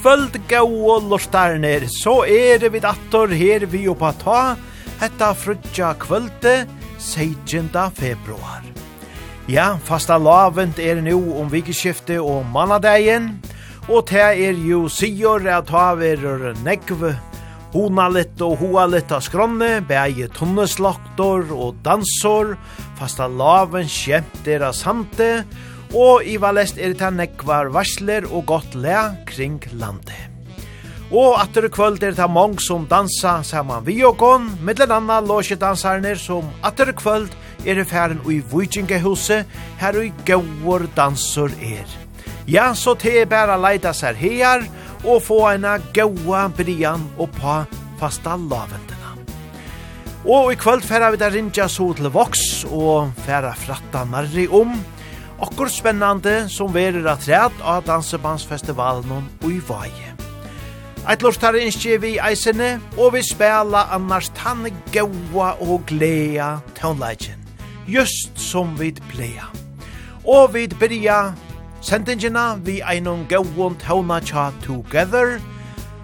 kvöld 0.00 0.38
gau 0.48 0.88
og 0.94 1.20
så 1.20 2.24
er 2.24 2.68
vi 2.70 2.80
dator 2.80 3.28
her 3.28 3.66
vi 3.66 3.88
oppa 3.88 4.12
ta, 4.12 4.56
hetta 5.00 5.34
frutja 5.34 5.94
kvölde, 5.94 6.66
16. 6.98 7.68
februar. 7.94 8.62
Ja, 9.46 9.76
fasta 9.84 10.16
lavent 10.16 10.78
er 10.78 11.02
nu 11.02 11.34
om 11.36 11.50
vikeskifte 11.50 12.20
og 12.20 12.46
mannadegin, 12.46 13.42
og 13.88 14.06
te 14.06 14.20
er 14.20 14.56
jo 14.56 14.88
sigur 14.88 15.44
at 15.48 15.68
ta 15.68 15.92
verur 15.94 16.54
negv, 16.64 17.10
hona 17.74 18.08
litt 18.08 18.40
og 18.40 18.56
hoa 18.62 18.86
litt 18.86 19.12
av 19.12 19.20
skronne, 19.20 19.82
beie 19.84 20.28
tunneslaktor 20.32 21.52
og 21.52 21.76
dansor, 21.84 22.56
fasta 22.96 23.28
laven 23.28 23.88
skjemt 23.88 24.48
er 24.48 24.64
av 24.64 24.72
sante, 24.72 25.44
og 25.94 26.26
i 26.26 26.36
valest 26.38 26.78
er 26.78 26.94
det 26.94 27.12
nekvar 27.16 27.70
varsler 27.74 28.26
og 28.30 28.46
godt 28.46 28.74
le 28.74 28.98
kring 29.26 29.58
landet. 29.72 30.30
Og 31.10 31.40
atter 31.42 31.66
kvöld 31.66 32.04
er 32.06 32.14
det 32.14 32.28
mong 32.30 32.60
som 32.62 32.84
dansa 32.86 33.40
saman 33.42 33.82
vi 33.86 33.96
og 34.06 34.16
gong, 34.18 34.46
middelen 34.62 34.94
anna 34.94 35.18
låsje 35.20 35.56
dansarner 35.58 36.14
som 36.14 36.46
atter 36.62 36.92
kvöld 36.94 37.32
er 37.66 37.74
det 37.74 37.88
færen 37.90 38.20
ui 38.24 38.38
Vujtjingehuset, 38.50 39.46
her 39.80 39.98
ui 39.98 40.12
gauur 40.24 40.86
dansur 40.96 41.50
er. 41.58 41.86
Ja, 42.46 42.70
så 42.74 42.94
te 42.94 43.20
er 43.20 43.26
bæra 43.26 43.58
leida 43.58 43.92
sær 43.92 44.14
her, 44.14 44.62
og 45.04 45.22
få 45.22 45.40
eina 45.50 45.78
gaua 45.94 46.46
brian 46.48 47.08
og 47.18 47.34
pa 47.34 47.64
fasta 47.98 48.36
lavendena. 48.36 49.16
Og 50.24 50.52
i 50.52 50.56
kvöld 50.56 50.86
færa 50.86 51.10
vi 51.10 51.16
der 51.16 51.34
rinja 51.34 51.68
så 51.68 51.92
til 51.96 52.10
voks, 52.14 52.64
og 52.70 53.10
færa 53.26 53.52
fratta 53.58 54.04
marri 54.04 54.46
om, 54.46 54.78
okkur 55.40 55.68
spennande 55.72 56.48
som 56.48 56.72
verir 56.74 57.06
at 57.08 57.24
træt 57.24 57.62
av 57.64 57.84
Dansebandsfestivalen 57.86 59.28
og 59.42 59.50
i 59.50 59.60
Vaje. 59.68 60.14
Eit 61.08 61.22
lort 61.24 61.40
her 61.40 61.56
innskje 61.56 61.96
vi 62.02 62.10
eisene, 62.20 62.74
og 63.00 63.14
vi 63.14 63.22
spela 63.24 63.86
annars 63.94 64.28
tann 64.36 64.68
gaua 64.92 65.54
og 65.64 65.86
glea 65.88 66.58
townleggen, 66.76 67.40
just 67.88 68.36
som 68.36 68.76
vi 68.78 68.92
pleia. 69.08 69.48
Og 70.28 70.52
vi 70.54 70.66
byrja 70.68 71.32
sendingina 71.80 72.58
vi 72.60 72.80
einon 72.84 73.24
gauon 73.28 73.78
tåna 73.80 74.20
tja 74.20 74.50
together, 74.62 75.38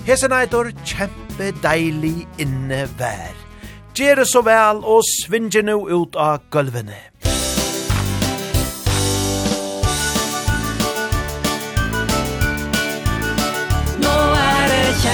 hesen 0.07 0.33
eitor 0.33 0.73
kjempe 0.85 1.53
deilig 1.63 2.25
inne 2.41 2.87
vær. 2.97 3.37
Gjere 3.97 4.25
så 4.29 4.41
vel 4.45 4.81
og 4.85 5.05
svinge 5.09 5.63
nu 5.65 5.85
ut 5.89 6.17
av 6.17 6.41
gulvene. 6.51 6.97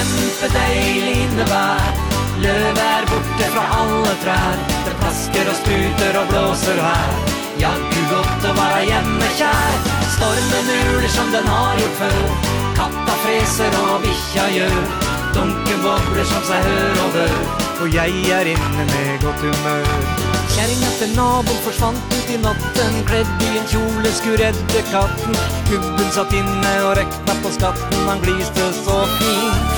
kjempedeilig 0.02 1.16
innevær 1.24 2.00
Løv 2.42 2.78
er 2.80 3.04
borte 3.06 3.48
fra 3.54 3.62
alle 3.78 4.14
trær. 4.22 4.56
Det 4.86 4.94
plasker 4.98 5.50
og 5.52 5.58
spruter 5.60 6.16
og 6.18 6.30
blåser 6.32 6.80
her. 6.82 7.12
Jaggu 7.60 8.00
godt 8.10 8.46
å 8.50 8.54
være 8.56 8.80
hjemme 8.88 9.28
kjær. 9.38 9.76
Stormen 10.16 10.72
uler 10.72 11.12
som 11.12 11.30
den 11.30 11.46
har 11.46 11.78
gjort 11.78 12.00
før. 12.00 12.48
Katta 12.80 13.14
freser 13.22 13.78
og 13.84 14.02
bikkja 14.02 14.48
gjør. 14.56 14.80
Dunken 15.36 15.84
bobler 15.84 16.26
som 16.28 16.42
seg 16.44 16.66
hør 16.66 16.98
og 17.06 17.14
dør 17.14 17.36
Og 17.80 17.94
jeg 17.94 18.19
er 18.36 18.50
inne 18.50 18.84
med 18.90 19.22
godt 19.22 19.46
humør. 19.46 19.86
Kjæring 20.52 20.82
etter 20.88 21.14
nabon 21.16 21.62
forsvant 21.64 22.16
ut 22.16 22.32
i 22.34 22.40
natten. 22.42 22.98
Kledd 23.08 23.46
i 23.46 23.52
en 23.60 23.70
kjole 23.70 24.12
skulle 24.19 24.50
redde 24.50 24.82
katten. 24.90 25.38
Gubben 25.70 26.10
satt 26.16 26.34
inne 26.36 26.74
og 26.88 26.96
rekna 26.98 27.38
på 27.44 27.54
skatten. 27.54 28.02
Han 28.10 28.26
gliste 28.26 28.66
så 28.82 28.98
fint 29.20 29.72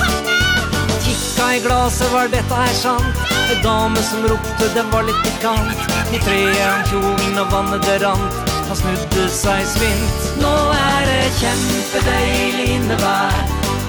vodka 1.35 1.55
i 1.55 1.59
glaset 1.59 2.13
var 2.13 2.27
dette 2.27 2.53
her 2.53 2.73
sant? 2.73 3.15
En 3.51 3.63
dame 3.63 4.01
som 4.01 4.23
ropte, 4.27 4.67
det 4.73 4.83
var 4.91 5.03
litt 5.03 5.23
pikant 5.23 6.13
I 6.13 6.19
treen 6.19 6.83
kjolen 6.89 7.39
og 7.39 7.51
vannet 7.51 7.83
det 7.85 7.97
rant. 8.03 8.51
Han 8.67 8.77
snudde 8.77 9.27
seg 9.29 9.65
svint. 9.67 10.29
Nå 10.41 10.53
er 10.73 11.05
det 11.05 11.31
kjempedeilig 11.39 12.67
innevær. 12.77 13.35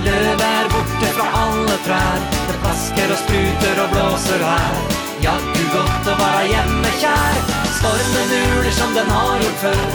Løv 0.05 0.43
er 0.49 0.71
borte 0.73 1.13
fra 1.17 1.29
alle 1.43 1.77
trær. 1.87 2.27
Det 2.49 2.57
plasker 2.65 3.15
og 3.15 3.23
spruter 3.23 3.83
og 3.85 3.95
blåser 3.95 4.45
her. 4.45 4.83
Ja, 5.25 5.37
du 5.55 5.63
godt 5.73 6.11
å 6.13 6.17
være 6.21 6.43
hjemme 6.51 6.93
kjær. 7.01 7.41
Stormen 7.79 8.35
uler 8.43 8.75
som 8.77 8.93
den 8.97 9.13
har 9.13 9.39
gjort 9.45 9.63
før. 9.65 9.87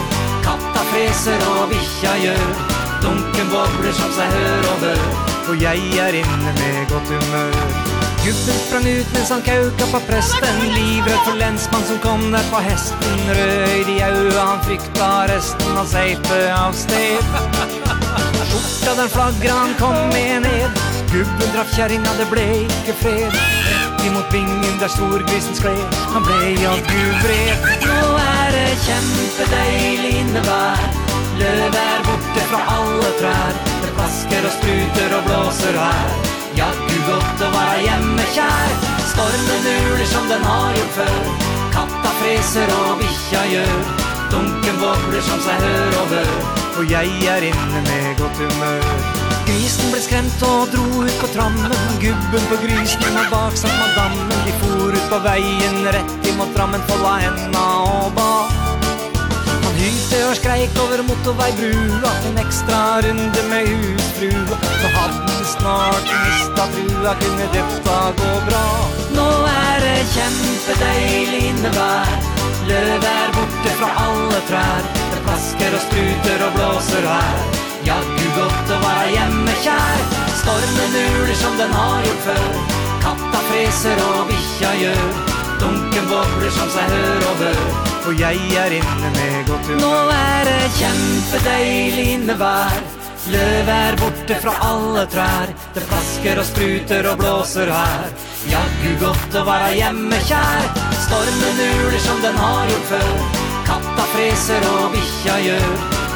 Katta 0.48 0.88
freser 0.94 1.46
og 1.52 1.68
bikkja 1.74 2.16
gjør. 2.26 2.48
Dunken 3.04 3.54
bobler 3.54 3.94
som 3.98 4.18
seg 4.18 4.40
hør 4.40 4.74
og 4.74 4.82
bør 4.88 5.31
Och 5.50 5.56
jag 5.56 5.76
är 5.76 6.14
inne 6.14 6.54
med 6.54 6.90
gott 6.90 7.08
humör 7.10 7.52
Gubben 8.26 8.60
sprang 8.68 8.88
ut 8.88 9.14
mens 9.14 9.30
han 9.30 9.42
kauka 9.42 9.86
på 9.92 10.00
prästen 10.00 10.60
Livrädd 10.76 11.20
för 11.26 11.38
länsman 11.38 11.84
som 11.84 11.98
kom 11.98 12.32
där 12.32 12.52
på 12.52 12.58
hästen 12.58 13.20
Røyd 13.36 13.90
i 13.90 14.02
aua 14.02 14.42
han 14.46 14.64
frykta 14.64 15.28
resten 15.28 15.78
av 15.78 15.86
seipe 15.86 16.56
av 16.56 16.72
sted. 16.74 17.24
Skjorta 18.52 19.02
den 19.02 19.10
flagra 19.10 19.54
han 19.54 19.74
kom 19.80 20.10
med 20.10 20.42
ned. 20.42 20.70
Gubben 21.12 21.50
draf 21.54 21.76
kärringa 21.76 22.14
det 22.20 22.28
ble 22.32 22.46
ikke 22.62 22.94
fred. 22.94 23.34
Rett 24.02 24.06
imot 24.08 24.32
bingen 24.32 24.80
der 24.80 24.88
storgrisen 24.88 25.56
skled. 25.56 25.96
Han 26.14 26.24
ble 26.24 26.68
alt 26.68 26.88
gud 26.88 27.16
Nå 27.88 28.18
er 28.18 28.52
det 28.56 28.70
kjempedeilig 28.86 30.14
innevær 30.22 30.82
Løv 31.40 31.76
er 31.76 32.04
bort 32.06 32.21
fra 32.52 32.62
alle 32.76 33.12
trær 33.20 33.58
Det 33.84 33.92
plasker 33.96 34.48
og 34.48 34.54
spruter 34.58 35.18
og 35.18 35.28
blåser 35.28 35.78
her. 35.80 36.14
Ja, 36.60 36.68
du 36.76 36.96
godt 37.08 37.44
å 37.48 37.50
være 37.54 37.78
hjemme 37.86 38.26
kjær 38.36 38.74
Stormen 39.12 39.68
uler 39.72 40.08
som 40.12 40.28
den 40.32 40.44
har 40.44 40.72
gjort 40.76 40.98
før. 41.00 41.20
Katta 41.72 42.12
freser 42.20 42.74
og 42.82 43.00
bikkja 43.00 43.44
gjør 43.54 43.78
Dunken 44.32 44.78
vågler 44.80 45.24
som 45.28 45.40
seg 45.44 45.64
hør 45.66 45.98
og 46.02 46.14
bør. 46.14 46.32
Og 46.80 46.92
jeg 46.92 47.10
er 47.28 47.44
inne 47.50 47.82
med 47.88 48.06
godt 48.20 48.40
humør. 48.40 48.86
Grisen 49.44 49.92
ble 49.92 50.00
skremt 50.06 50.46
og 50.48 50.72
dro 50.72 51.04
ut 51.04 51.18
på 51.20 51.32
trammen. 51.36 51.76
Gubben 52.04 52.48
på 52.52 52.62
grisen 52.64 53.20
og 53.26 53.28
bak 53.34 53.60
satt 53.60 53.76
madammen. 53.76 54.36
De 54.48 54.56
for 54.64 54.96
ut 54.96 55.08
på 55.12 55.24
veien 55.28 55.82
rett 55.92 56.32
imot 56.32 56.56
trammen 56.56 56.88
Folla 56.88 57.18
henda 57.26 57.68
og 57.92 58.14
bak 58.16 58.71
og 60.28 60.36
skreik 60.38 60.76
over 60.84 61.02
motorveibrua 61.08 62.12
En 62.30 62.38
ekstra 62.42 62.82
runde 63.06 63.44
med 63.50 63.70
husfrua. 63.70 64.58
Så 64.82 64.92
hadde 64.98 65.22
vi 65.30 65.46
snart 65.54 66.12
mista 66.26 66.68
trua 66.76 67.16
Kunne 67.22 67.48
dette 67.56 67.98
gå 68.22 68.34
bra. 68.50 68.66
Nå 69.16 69.28
er 69.52 69.84
det 69.86 69.98
kjempedeilig 70.14 71.42
innevær 71.52 72.14
Løv 72.70 73.06
er 73.10 73.34
borte 73.36 73.74
fra 73.80 73.90
alle 74.06 74.42
trær 74.50 74.86
Det 75.12 75.22
plasker 75.26 75.78
og 75.78 75.84
spruter 75.88 76.46
og 76.48 76.58
blåser 76.58 77.08
her 77.10 77.60
Ja, 77.88 77.98
du 78.06 78.26
godt 78.38 78.74
å 78.76 78.82
være 78.84 79.08
hjemme 79.16 79.56
kjær 79.64 80.04
Stormen 80.42 81.00
uler 81.02 81.38
som 81.42 81.58
den 81.60 81.74
har 81.76 82.04
gjort 82.08 82.28
før 82.28 82.60
Katta 83.02 83.46
freser 83.50 84.04
og 84.10 84.28
bikkja 84.30 84.76
gjør 84.84 85.08
Dunken 85.64 86.14
bobler 86.14 86.54
som 86.60 86.70
seg 86.74 86.94
hør 86.94 87.28
og 87.32 87.42
bør 87.42 87.91
Og 88.08 88.18
jeg 88.20 88.38
er 88.58 88.74
inne 88.80 89.10
med 89.14 89.36
godt 89.48 89.68
humør 89.70 89.82
Nå 89.84 89.92
er 90.16 90.48
det 90.48 90.72
kjempedeilig 90.80 92.08
innevær. 92.16 92.82
Løv 93.32 93.70
er 93.70 93.98
borte 94.02 94.38
fra 94.42 94.54
alle 94.66 95.06
trær. 95.14 95.52
Det 95.76 95.84
plasker 95.86 96.42
og 96.42 96.48
spruter 96.50 97.10
og 97.12 97.22
blåser 97.22 97.70
her. 97.70 98.10
Ja, 98.50 98.64
gud 98.82 98.98
godt 99.06 99.38
å 99.38 99.46
være 99.46 99.70
hjemme 99.78 100.22
kjær. 100.26 100.68
Stormen 101.06 101.64
uler 101.68 102.02
som 102.02 102.26
den 102.26 102.42
har 102.42 102.74
gjort 102.74 102.92
før. 102.96 103.16
Katta 103.70 104.10
freser 104.16 104.70
og 104.74 104.92
bikkja 104.98 105.40
gjør. 105.46 105.72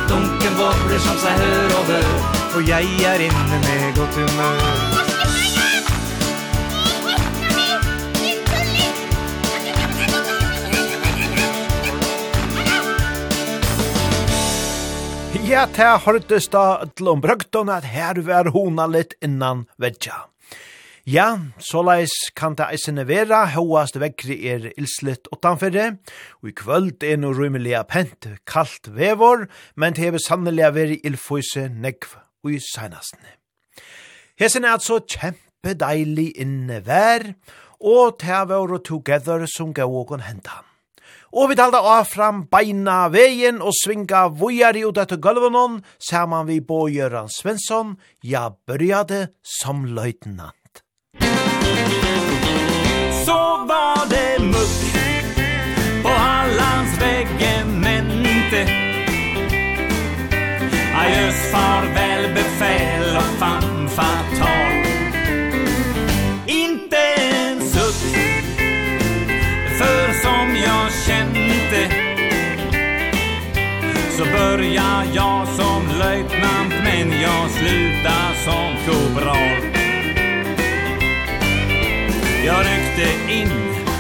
Dunken 0.10 0.60
bobler 0.60 1.02
som 1.06 1.18
seg 1.22 1.40
hør 1.42 1.80
og 1.80 1.88
bør 1.90 2.12
Og 2.56 2.70
jeg 2.70 3.02
er 3.14 3.26
inne 3.30 3.66
med 3.66 3.90
godt 3.98 4.22
humør. 4.22 5.05
Ja, 15.46 15.68
det 15.70 15.86
hørtes 16.02 16.48
da 16.50 16.88
til 16.98 17.12
om 17.12 17.20
brøkton 17.22 17.70
at 17.70 17.86
her 17.86 18.18
var 18.26 18.48
hona 18.56 18.88
litt 18.90 19.12
innan 19.22 19.68
vedja. 19.78 20.24
Ja, 21.06 21.28
så 21.62 21.84
leis 21.86 22.16
kan 22.34 22.56
det 22.58 22.66
eisene 22.74 23.06
vera, 23.06 23.44
hoast 23.54 24.00
vekkri 24.02 24.40
er 24.50 24.66
ilslitt 24.74 25.30
utanfyrre, 25.30 26.00
og 26.42 26.50
i 26.50 26.56
kvöld 26.58 27.06
er 27.06 27.22
no 27.22 27.30
rymelig 27.30 27.78
pent, 27.94 28.26
kallt 28.50 28.90
vevor, 28.98 29.46
men 29.78 29.94
det 29.94 30.08
hever 30.08 30.26
sannelig 30.26 30.74
veri 30.74 30.98
ilføyse 31.06 31.70
negv 31.70 32.18
og 32.42 32.58
i 32.58 32.62
seinastene. 32.72 33.38
Hesen 34.42 34.66
er 34.66 34.80
altså 34.80 35.04
kjempe 35.06 35.78
deilig 35.78 36.32
inne 36.42 36.82
vær, 36.90 37.36
og 37.78 38.18
det 38.18 38.46
var 38.50 38.80
together 38.82 39.46
som 39.46 39.78
gav 39.78 39.94
åkon 39.94 40.26
hentan. 40.26 40.65
Og 41.36 41.50
vi 41.52 41.56
talda 41.60 41.82
av 41.84 42.06
fram 42.08 42.46
beina 42.48 43.10
veien 43.12 43.58
og 43.60 43.76
svinga 43.76 44.22
vujari 44.40 44.86
ut 44.88 45.00
etter 45.02 45.20
gulvenon, 45.20 45.82
saman 46.00 46.48
vi 46.48 46.62
bo 46.64 46.86
Göran 46.88 47.28
Svensson, 47.28 47.98
ja 48.24 48.56
började 48.68 49.28
som 49.44 49.86
løytnant. 49.86 50.84
Så 53.26 53.42
var 53.68 54.10
det 54.10 54.44
mörkt 54.44 55.36
på 56.04 56.10
Hallandsväggen 56.10 57.82
men 57.82 58.12
inte 58.12 58.62
Adjös 60.96 61.52
farväl 61.52 62.34
befäl 62.34 63.18
och 63.18 63.40
fanfatal 63.40 64.65
börja 74.56 75.04
jag 75.14 75.48
som 75.48 76.00
löjtnant 76.00 76.74
men 76.84 77.22
jag 77.22 77.50
sluta 77.52 78.14
som 78.46 78.76
kobral 78.86 79.62
Jag 82.46 82.60
ryckte 82.60 83.34
in 83.34 83.50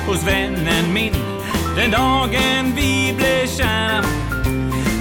hos 0.07 0.27
vännen 0.27 0.93
min 0.93 1.13
Den 1.75 1.91
dagen 1.91 2.73
vi 2.75 3.13
blev 3.17 3.47
kära. 3.47 4.03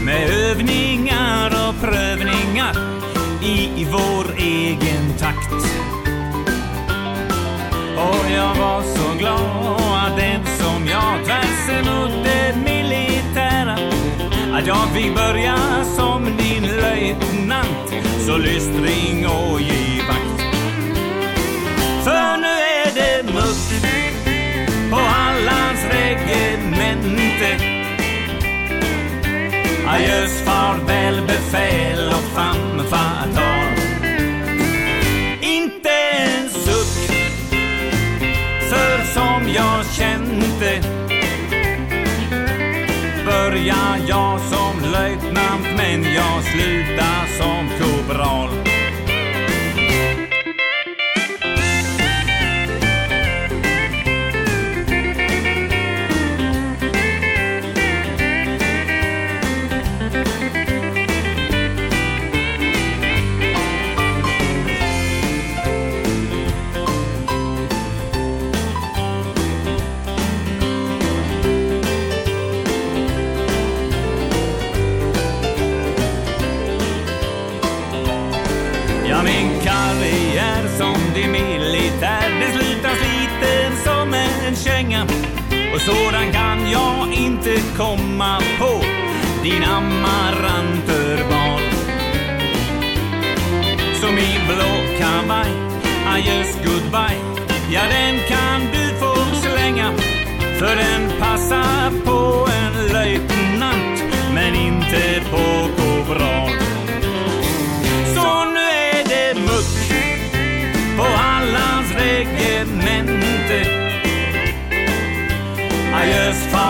Med 0.04 0.30
övningar 0.30 1.68
och 1.68 1.80
prövningar 1.80 2.74
I 3.42 3.86
vår 3.92 4.38
egen 4.38 5.18
takt. 5.18 5.52
Och 7.96 8.30
jag 8.36 8.54
var 8.54 8.82
så 8.82 9.18
glad 9.18 10.06
att 10.06 10.16
Den 10.16 10.46
som 10.58 10.86
jag 10.86 11.24
tvärs 11.24 11.68
emot 11.80 12.24
det 12.24 12.54
min 12.64 12.73
Att 14.54 14.66
jag 14.66 14.88
fick 14.94 15.14
börja 15.14 15.56
som 15.84 16.24
din 16.24 16.62
löjtnant 16.62 17.94
Så 18.26 18.36
lystring 18.36 19.26
och 19.26 19.60
ge 19.60 20.02
vakt. 20.08 20.40
För 22.04 22.36
nu 22.36 22.46
är 22.46 22.94
det 22.94 23.32
mutt 23.32 23.84
På 24.90 24.96
Hallands 24.96 25.84
regemente. 25.90 27.64
Adjös 29.88 30.42
farväl 30.44 31.22
befäl 31.26 32.08
och 32.08 32.36
famfatal 32.36 33.74
Inte 35.40 35.90
en 35.90 36.50
suck 36.50 37.10
För 38.70 39.14
som 39.14 39.48
jag 39.54 39.86
kände 39.86 40.93
börja 43.64 44.06
jag 44.08 44.40
som 44.40 44.90
löjtnant 44.92 45.66
men 45.76 46.02
jag 46.02 46.44
slutar 46.44 47.26
som 47.38 47.68
kobral 47.78 48.53
Sådan 85.86 86.32
kan 86.32 86.70
jag 86.70 87.12
inte 87.12 87.54
komma 87.76 88.40
på. 88.58 88.84
Din 89.42 89.64
amarantörbal 89.64 91.60
Som 94.00 94.18
i 94.18 94.38
blå 94.46 94.98
kavaj. 94.98 95.50
Adios 96.06 96.56
goodbye. 96.64 97.20
Ja 97.70 97.82
den 97.90 98.18
kan 98.28 98.60
du 98.72 98.98
få 98.98 99.36
slänga. 99.36 99.92
För 100.58 100.76
den 100.76 101.20
passar 101.20 101.90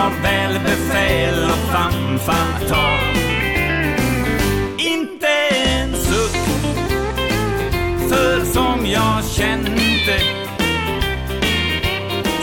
har 0.05 0.21
väl 0.23 0.59
befäl 0.59 1.43
och 1.43 1.73
fanfan 1.73 2.69
tar 2.69 2.99
Inte 4.77 5.27
en 5.57 5.93
suck 5.93 6.37
För 8.09 8.45
som 8.45 8.85
jag 8.85 9.25
kände 9.25 10.19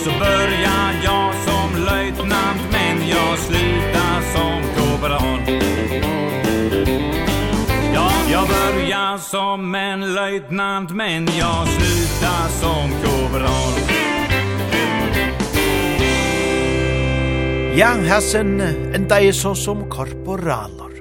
Så 0.05 0.11
börjar 0.19 0.93
jag 1.05 1.35
som 1.35 1.85
löjtnant 1.85 2.63
Men 2.73 3.09
jag 3.09 3.39
slutar 3.39 4.21
som 4.35 4.63
kobran 4.77 5.41
Ja, 7.95 8.11
jag 8.31 8.49
börjar 8.49 9.19
som 9.19 9.75
en 9.75 10.15
löjtnant 10.15 10.91
Men 10.91 11.27
jag 11.39 11.69
slutar 11.69 12.49
som 12.49 12.91
kobran 13.05 13.92
Ja, 17.73 17.95
hessen 17.97 18.61
enda 18.93 19.17
er 19.17 19.33
så 19.33 19.55
som 19.57 19.87
korporaler. 19.89 20.99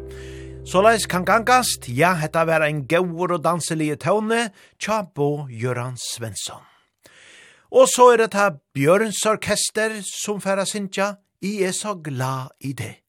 Såleis 0.64 1.04
kan 1.04 1.26
gangast, 1.28 1.90
ja, 1.92 2.14
hetta 2.16 2.46
vera 2.48 2.70
ein 2.72 2.86
gaur 2.88 3.34
og 3.36 3.42
danselige 3.44 3.98
tåne, 4.00 4.46
tja 4.80 5.02
Bo 5.04 5.50
Göran 5.52 6.00
Svensson. 6.00 6.64
Og 7.76 7.92
så 7.92 8.14
er 8.14 8.24
det 8.24 8.40
her 8.40 8.56
Bjørns 8.72 9.20
orkester 9.28 9.98
som 10.08 10.40
færa 10.40 10.64
sintja, 10.64 11.18
i 11.44 11.60
er 11.68 11.76
så 11.76 11.98
glad 12.00 12.56
i 12.64 12.72
det. 12.72 13.01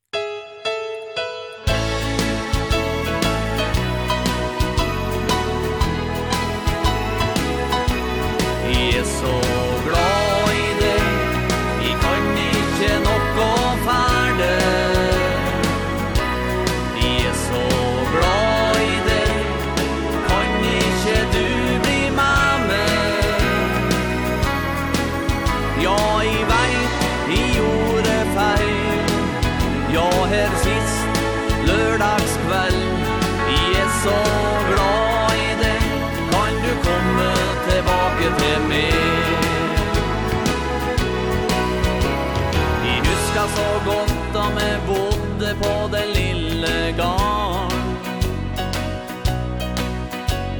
gone. 46.97 47.83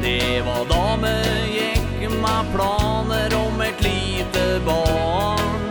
Det 0.03 0.43
var 0.47 0.65
da 0.69 0.97
vi 1.03 1.17
gikk 1.59 2.11
med 2.11 2.45
planer 2.55 3.35
om 3.47 3.61
et 3.61 3.83
lite 3.83 4.61
barn. 4.67 5.63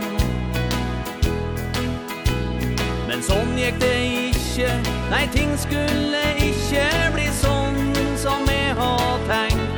Men 3.08 3.22
sånn 3.22 3.56
gikk 3.58 3.80
det 3.82 3.94
ikke. 4.30 4.72
Nei, 5.12 5.26
ting 5.34 5.52
skulle 5.60 6.22
ikke 6.40 6.86
bli 7.14 7.28
sånn 7.42 7.80
som 8.16 8.46
jeg 8.48 8.76
har 8.78 9.26
tenkt. 9.28 9.72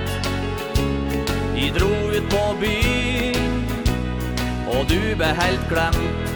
Vi 1.55 1.71
dro 1.71 1.91
ut 2.11 2.31
på 2.31 2.45
byen 2.61 3.53
Og 4.69 4.89
du 4.91 5.15
ble 5.17 5.31
helt 5.39 5.69
glemt. 5.71 6.35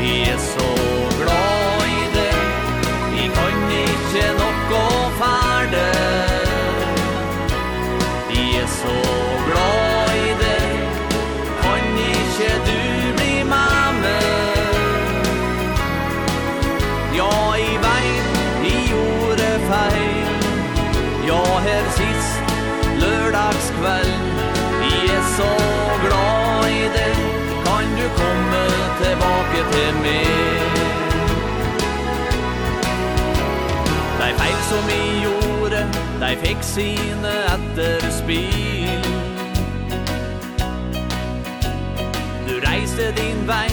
Jeg 0.00 0.38
så 0.38 1.05
ikkje 4.16 4.32
nok 4.38 4.70
å 4.72 4.86
ferde. 5.18 5.86
Vi 8.30 8.44
er 8.56 8.68
så 8.72 8.94
glad 9.48 10.12
i 10.16 10.30
deg. 10.40 10.78
Kan 11.60 11.98
ikkje 12.00 12.52
du 12.64 12.80
bli 13.18 13.34
mamme 13.50 14.14
Ja, 17.16 17.28
i 17.60 17.76
veit, 17.84 18.40
i 18.64 18.74
gjorde 18.88 19.52
feil. 19.68 20.32
Ja, 21.28 21.42
her 21.68 21.88
sist, 21.98 22.56
lørdagskveld 23.02 24.12
Vi 24.80 24.92
er 25.12 25.24
så 25.36 25.54
glad 26.06 26.68
i 26.72 26.84
deg. 26.96 27.24
Kan 27.68 27.96
du 28.00 28.06
komme 28.20 28.68
tilbake 29.02 29.66
til 29.74 30.04
meg? 30.04 30.55
Dei 34.26 34.32
feil 34.34 34.62
som 34.66 34.88
i 34.90 35.02
gjorde 35.22 35.80
Dei 36.18 36.32
fikk 36.40 36.64
sine 36.66 37.34
etter 37.52 38.06
spil 38.10 39.04
Du 42.48 42.56
reiste 42.64 43.12
din 43.14 43.44
vei 43.46 43.70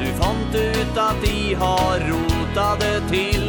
Du 0.00 0.06
fant 0.16 0.56
ut 0.56 1.00
at 1.02 1.20
de 1.26 1.52
har 1.60 2.06
rota 2.08 2.66
det 2.80 2.96
til 3.12 3.44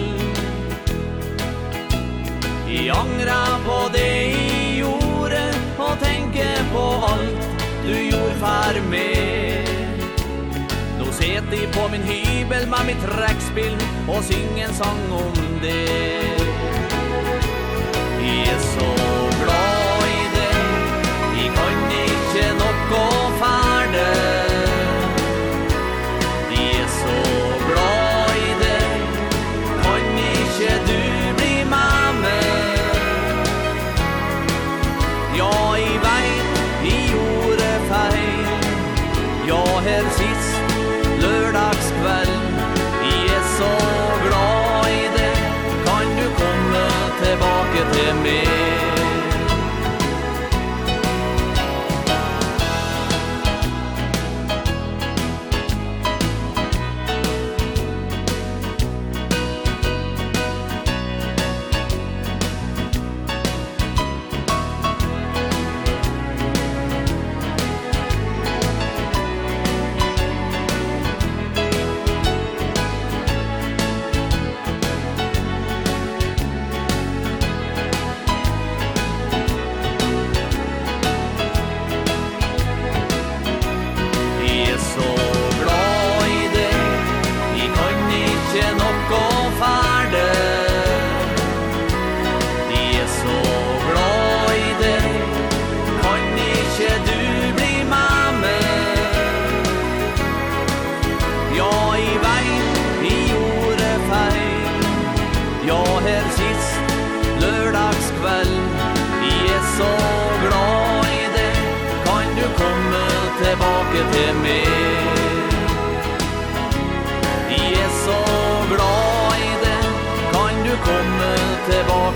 I 2.75 2.89
angra 2.91 3.41
på 3.63 3.81
det 3.95 4.11
i 4.27 4.57
gjorde 4.81 5.45
Og 5.79 5.95
tenke 6.03 6.49
på 6.73 6.89
alt 7.13 7.47
du 7.87 7.93
gjorde 7.95 8.35
fær 8.41 8.81
meg 8.91 9.16
set 11.37 11.45
machete 11.45 11.67
på 11.73 11.87
min 11.91 12.01
hybel 12.01 12.67
med 12.67 12.85
mitt 12.85 13.03
rackspill 13.19 13.75
og 14.09 14.23
syng 14.23 14.59
en 14.59 14.73
sang 14.73 15.11
om 15.11 15.33
det. 15.61 15.87
Jeg 18.21 18.47
er 18.53 18.59
så 18.59 18.89
glad 19.43 20.07
i 20.07 20.23
det. 20.35 20.57
Jeg 21.37 21.51
kan 21.55 21.75
ikke 22.05 22.53
nok 22.59 22.77
gå 22.91 23.05
ferde 23.39 24.46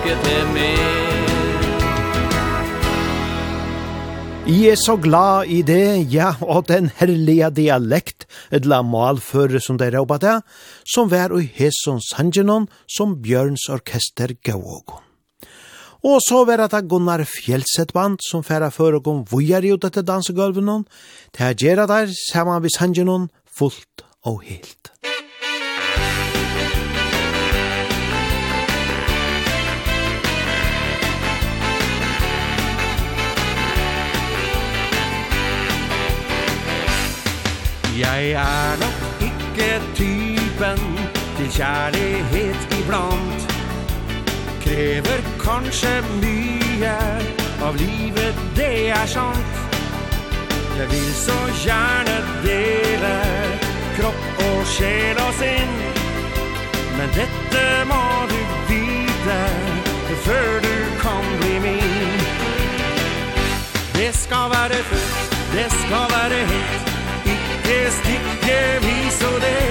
tilbake 0.02 0.24
til 0.26 0.48
meg 0.56 0.80
Jeg 4.52 4.72
er 4.74 4.80
så 4.82 4.98
glad 4.98 5.48
i 5.48 5.62
det, 5.62 6.12
ja, 6.12 6.34
og 6.42 6.66
den 6.68 6.90
herlige 6.98 7.52
dialekt, 7.56 8.26
edla 8.52 8.82
malføre 8.82 9.62
som 9.62 9.78
de 9.78 9.88
råpa 9.94 10.18
det, 10.18 10.42
som 10.84 11.12
var 11.12 11.32
i 11.38 11.46
Heson 11.46 12.02
Sangenon 12.02 12.68
som 12.90 13.22
Bjørns 13.22 13.70
orkester 13.70 14.34
gavågon. 14.44 15.06
Og 16.04 16.18
så 16.26 16.42
var 16.50 16.66
det 16.66 16.84
Gunnar 16.90 17.24
Fjellset 17.24 17.94
band 17.94 18.20
som 18.26 18.44
færa 18.44 18.72
før 18.74 18.98
og 18.98 19.06
kom 19.06 19.24
vujar 19.30 19.64
ut 19.64 19.86
etter 19.86 20.02
dansegulven 20.02 20.68
hon, 20.68 20.88
til 21.32 21.46
å 21.46 21.56
gjøre 21.56 21.88
der, 21.88 22.12
saman 22.34 22.66
vi 22.66 22.74
sangen 22.74 23.30
fullt 23.46 24.04
og 24.26 24.42
helt. 24.50 25.11
Jeg 38.02 38.32
er 38.32 38.80
nok 38.82 39.22
ikke 39.22 39.82
typen 39.96 40.80
til 41.38 41.50
kjærlighet 41.58 42.62
iblant. 42.80 43.42
Krever 44.64 45.22
kanskje 45.44 45.92
mye 46.24 46.96
av 47.62 47.78
livet, 47.78 48.36
det 48.58 48.90
er 48.90 49.06
sant. 49.06 49.54
Jeg 50.80 50.88
vil 50.92 51.12
så 51.14 51.38
gjerne 51.62 52.18
dele 52.46 53.14
kropp 54.00 54.42
og 54.48 54.62
sjel 54.74 55.22
og 55.22 55.34
sinn. 55.38 55.76
Men 56.98 57.14
dette 57.20 57.66
må 57.92 58.04
du 58.32 58.40
vite 58.72 59.42
før 60.26 60.58
du 60.66 60.78
kan 61.04 61.36
bli 61.44 61.60
min. 61.68 62.26
Det 63.94 64.10
skal 64.24 64.50
være 64.58 64.82
fullt, 64.90 65.38
det 65.54 65.70
skal 65.84 66.10
være 66.16 66.48
helt 66.56 66.91
ikke 67.62 67.92
stikke 67.92 68.60
vis 68.82 69.24
og 69.24 69.42
det. 69.42 69.64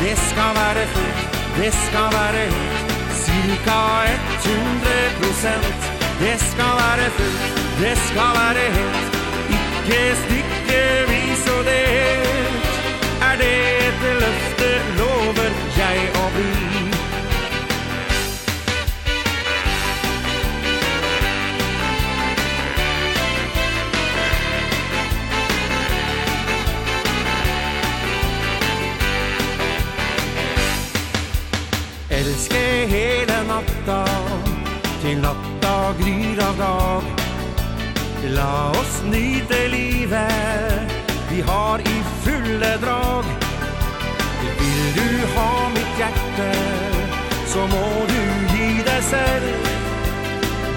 Det 0.00 0.18
skal 0.28 0.52
være 0.60 0.86
fullt, 0.94 1.38
det 1.56 1.72
skal 1.72 2.08
være 2.12 2.44
helt 2.54 2.90
Cirka 3.22 3.80
100 4.44 5.10
prosent. 5.20 5.80
Det 6.20 6.40
skal 6.40 6.74
være 6.82 7.10
fullt, 7.10 7.44
det 7.80 7.98
skal 7.98 8.32
være 8.40 8.66
helt 8.76 9.06
Ikke 9.56 10.16
stikke 10.22 10.82
vis 11.08 11.48
og 11.58 11.64
det. 11.64 12.29
dag 33.90 34.48
Til 35.02 35.20
natta 35.24 35.74
gryr 35.98 36.40
av 36.44 36.58
dag. 36.60 37.04
La 38.36 38.54
oss 38.80 39.00
nyte 39.08 39.60
livet 39.72 40.96
Vi 41.30 41.40
har 41.50 41.80
i 41.80 41.96
fulle 42.24 42.72
drag. 42.84 43.24
Vil 44.60 44.82
du 44.98 45.08
ha 45.34 45.52
mitt 45.76 45.94
hjerte 46.00 46.50
Så 47.52 47.66
må 47.72 47.86
du 48.12 48.20
gi 48.54 48.70
deg 48.90 49.02
selv. 49.08 49.70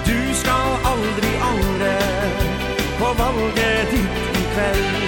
Du 0.08 0.18
skal 0.40 0.88
aldri 0.92 1.34
angre 1.52 1.94
På 2.98 3.12
valget 3.20 3.92
ditt 3.92 4.40
i 4.40 4.46
kveld. 4.54 5.04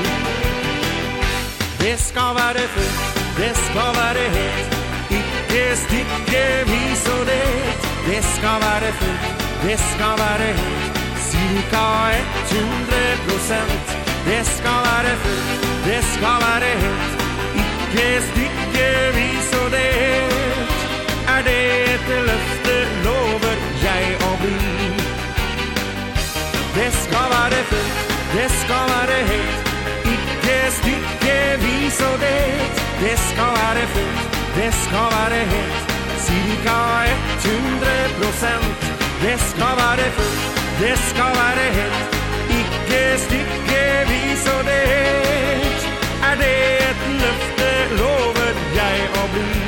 Det 1.87 1.99
skal 2.01 2.35
være 2.35 2.69
fullt, 2.75 3.19
det 3.39 3.53
skal 3.57 3.93
være 4.03 4.29
helt. 4.39 4.77
Ikke 5.19 5.65
stikke 5.77 6.47
vis 6.67 7.09
og 7.19 7.27
det. 7.27 7.86
Det 8.07 8.25
skal 8.25 8.59
være 8.67 8.93
fullt, 8.93 9.45
det 9.63 9.79
skal 9.79 10.15
være 10.23 10.53
helt. 10.61 10.99
Cirka 11.29 11.87
100 12.51 13.17
prosent. 13.27 13.87
Det 14.29 14.47
skal 14.47 14.81
være 14.89 15.17
fullt, 15.23 15.67
det 15.87 16.03
skal 16.15 16.39
være 16.47 16.71
helt. 16.83 17.13
Ikke 17.63 18.07
stykkevis 18.29 19.49
og 19.63 19.71
det 19.71 19.91
Er 21.35 21.43
det 21.49 21.65
et 21.95 22.09
løfte 22.29 22.77
lover 23.05 23.57
jeg 23.87 24.05
å 24.29 24.31
bli? 24.43 24.61
Det 26.79 26.91
skal 27.03 27.27
være 27.35 27.61
fullt, 27.73 27.99
det 28.37 28.49
skal 28.61 28.87
være 28.95 29.19
helt. 29.33 29.75
Ikke 30.15 30.59
stykkevis 30.79 32.01
og 32.11 32.17
det 32.25 32.41
Det 33.03 33.19
skal 33.29 33.53
være 33.61 33.87
fullt, 33.95 34.41
det 34.57 34.73
skal 34.85 35.07
være 35.19 35.45
helt. 35.55 35.96
Cirka 36.27 36.79
100 37.45 38.09
prosent. 38.19 38.79
Det 39.23 39.37
skal 39.51 39.75
være 39.83 40.07
fullt, 40.17 40.59
det 40.81 40.97
skal 41.11 41.33
være 41.41 41.67
helt. 41.79 42.17
Ikke 42.61 43.03
stykkevis 43.25 44.47
og 44.55 44.65
det 44.69 44.83
helt 44.95 45.87
Er 46.29 46.35
det 46.43 46.57
et 46.89 47.07
løfte 47.23 47.71
lover 48.01 48.53
jeg 48.81 49.09
å 49.23 49.31
bli. 49.35 49.66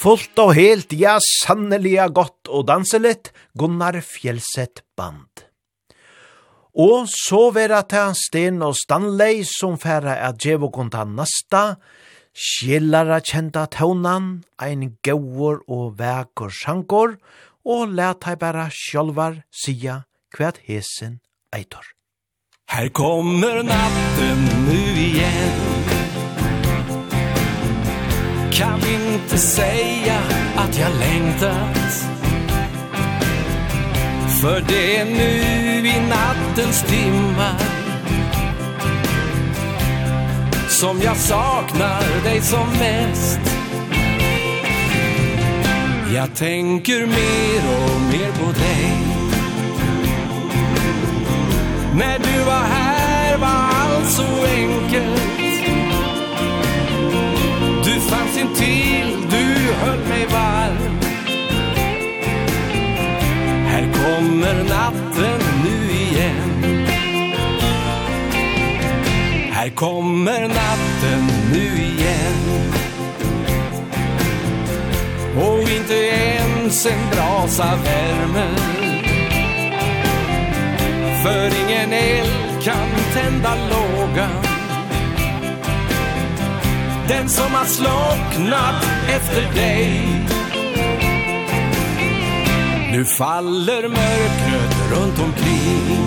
Fullt 0.00 0.38
og 0.40 0.54
helt, 0.56 0.94
ja, 0.96 1.18
sanneliga 1.20 2.06
godt 2.08 2.48
og 2.48 2.64
danselitt, 2.70 3.34
Gunnar 3.58 3.98
Fjellset 4.00 4.80
Band. 4.96 5.42
Og 6.72 7.04
så 7.10 7.50
vera 7.52 7.82
ta 7.84 8.06
Sten 8.16 8.62
og 8.64 8.78
Stanley 8.78 9.42
som 9.44 9.76
færa 9.76 10.14
at 10.24 10.38
djevokonta 10.40 11.04
nasta, 11.04 11.76
skjellara 12.32 13.18
kjenta 13.20 13.66
taunan, 13.68 14.40
ein 14.56 14.96
gauur 15.04 15.60
og 15.68 15.98
vekur 15.98 16.48
sjankor, 16.48 17.18
og 17.68 17.92
let 17.92 18.24
hei 18.24 18.38
bæra 18.40 18.70
sjolvar 18.72 19.42
sia 19.52 20.06
kvæt 20.32 20.62
hesen 20.64 21.20
eitor. 21.52 21.84
Her 22.72 22.88
kommer 22.88 23.60
natten 23.66 24.48
nu 24.64 24.80
igjen, 24.96 25.79
kan 28.52 28.80
inte 28.88 29.38
säga 29.38 30.18
att 30.56 30.78
jag 30.78 30.90
längtat. 30.98 32.10
För 34.40 34.64
det 34.68 34.96
är 34.96 35.04
nu 35.04 35.88
i 35.88 36.00
nattens 36.08 36.82
timmar 36.82 37.60
Som 40.68 41.00
jag 41.02 41.16
saknar 41.16 42.22
dig 42.24 42.40
som 42.40 42.68
mest. 42.68 43.40
Jag 46.14 46.34
tänker 46.34 47.06
mer 47.06 47.62
och 47.76 48.00
mer 48.00 48.32
på 48.32 48.52
dig. 48.52 48.92
När 51.94 52.18
du 52.18 52.44
var 52.44 52.62
här 52.62 53.38
var 53.38 53.48
allt 53.48 54.10
så 54.10 54.44
enkelt. 54.44 55.09
Här 63.80 63.92
kommer 63.92 64.64
natten 64.64 65.40
nu 65.64 65.92
igen. 65.92 66.86
Här 69.50 69.68
kommer 69.68 70.40
natten 70.40 71.26
nu 71.52 71.82
igen. 71.82 72.72
Och 75.36 75.60
inte 75.60 75.94
ens 75.94 76.86
en 76.86 77.10
brasa 77.10 77.78
värmer 77.84 78.56
För 81.22 81.46
ingen 81.46 81.92
eld 81.92 82.62
kan 82.62 82.88
tända 83.14 83.54
lågan. 83.54 84.44
Den 87.08 87.28
som 87.28 87.52
har 87.52 87.64
slocknat 87.64 88.84
efter 89.08 89.54
dig. 89.54 90.39
Nu 92.92 93.04
faller 93.04 93.88
mörkret 93.88 94.90
runt 94.92 95.18
omkring. 95.18 96.06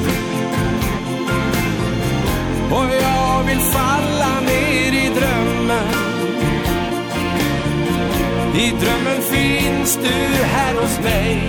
Och 2.72 2.86
jag 3.02 3.43
vill 3.43 3.60
falla 3.60 4.39
ner 4.39 4.93
i 4.93 5.12
drömmen. 5.15 5.88
I 8.56 8.69
drömmen 8.69 9.22
finns 9.22 10.00
du 10.04 10.43
här 10.43 10.74
hos 10.74 11.00
mig. 11.00 11.41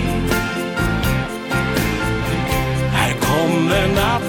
Här 2.91 3.13
kommer 3.13 3.87
natten 3.87 4.24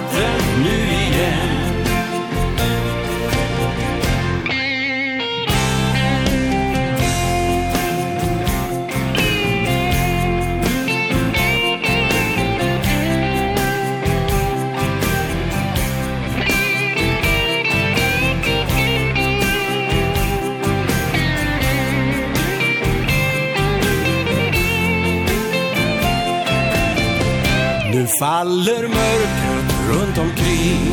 faller 28.18 28.88
mörkret 28.88 29.74
runt 29.88 30.18
omkring. 30.18 30.92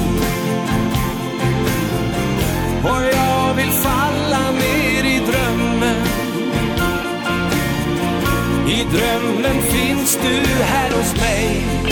Och 2.83 3.03
jag 3.13 3.53
vill 3.53 3.71
falla 3.71 4.51
ner 4.51 5.03
i 5.03 5.19
drömmen. 5.19 6.05
I 8.67 8.83
drömmen 8.83 9.61
finns 9.61 10.19
du 10.21 10.63
här 10.63 10.91
hos 10.91 11.15
mig. 11.15 11.82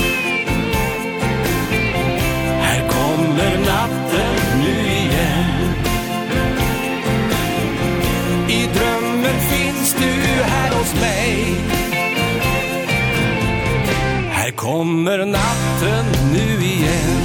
kommer 14.71 15.25
natten 15.25 16.05
nu 16.31 16.45
igen 16.63 17.19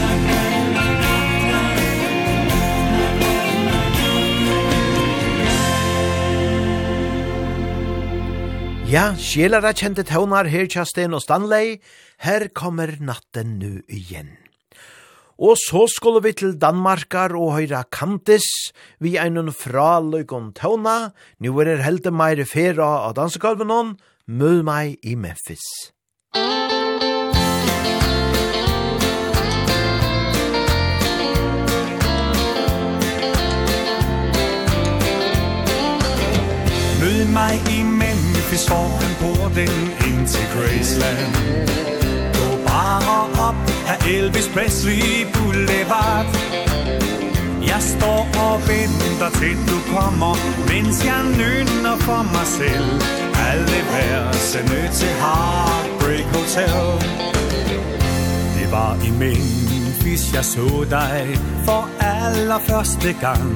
Ja, 8.90 9.12
sjelare 9.18 9.70
kjente 9.74 10.02
tøvnar 10.06 10.50
her 10.50 10.66
Kjastin 10.70 11.14
og 11.14 11.22
Stanley. 11.22 11.78
Her 12.22 12.48
kommer 12.54 12.96
natten 12.98 13.58
nu 13.60 13.72
igjen. 13.86 14.34
Og 15.38 15.54
så 15.68 15.86
skulle 15.90 16.22
vi 16.26 16.32
til 16.32 16.58
Danmarkar 16.58 17.34
og 17.38 17.54
høyra 17.60 17.84
Kantis, 17.92 18.46
vi 18.98 19.18
er 19.18 19.30
noen 19.30 19.54
fra 19.54 19.98
Løygon 20.02 20.54
Tøvna, 20.54 21.12
nu 21.38 21.58
er 21.60 21.76
det 21.76 21.82
helte 21.86 22.14
meire 22.14 22.46
fera 22.46 22.94
av 23.08 23.18
dansegolven 23.18 23.70
hon, 23.70 23.98
meg 24.26 24.96
i 25.02 25.14
Memphis. 25.14 25.66
Mød 37.06 37.24
mig 37.24 37.54
i 37.76 37.82
Memphis 37.82 38.64
Formen 38.68 39.12
på 39.22 39.32
den 39.58 39.74
ind 40.08 40.28
til 40.28 40.46
Graceland. 40.54 41.32
Gå 42.38 42.48
bare 42.70 43.16
op 43.48 43.58
af 43.92 43.96
Elvis 44.14 44.48
Presley 44.54 45.26
Boulevard. 45.34 46.26
Jeg 47.70 47.80
står 47.94 48.22
og 48.46 48.56
venter 48.70 49.30
til 49.40 49.56
du 49.70 49.78
kommer 49.94 50.32
Mens 50.70 51.04
jeg 51.10 51.22
nynner 51.40 51.96
for 52.06 52.22
mig 52.34 52.46
selv. 52.60 52.90
Alle 53.50 53.78
versene 53.92 54.80
til 54.98 55.12
Heartbreak 55.22 56.26
Hotel. 56.36 56.88
Det 58.56 58.66
var 58.76 58.92
i 59.08 59.10
Memphis 59.20 60.34
jeg 60.34 60.44
så 60.44 60.86
dig 60.90 61.38
For 61.64 61.82
allerførste 62.00 63.12
gang. 63.20 63.52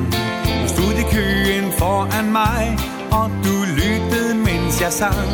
Nu 0.60 0.66
stod 0.74 0.92
i 1.02 1.04
køen 1.14 1.72
foran 1.78 2.32
mig 2.32 2.78
Og 3.12 3.30
du 3.44 3.54
lyttede, 3.80 4.34
mens 4.34 4.80
jeg 4.80 4.92
sang. 4.92 5.30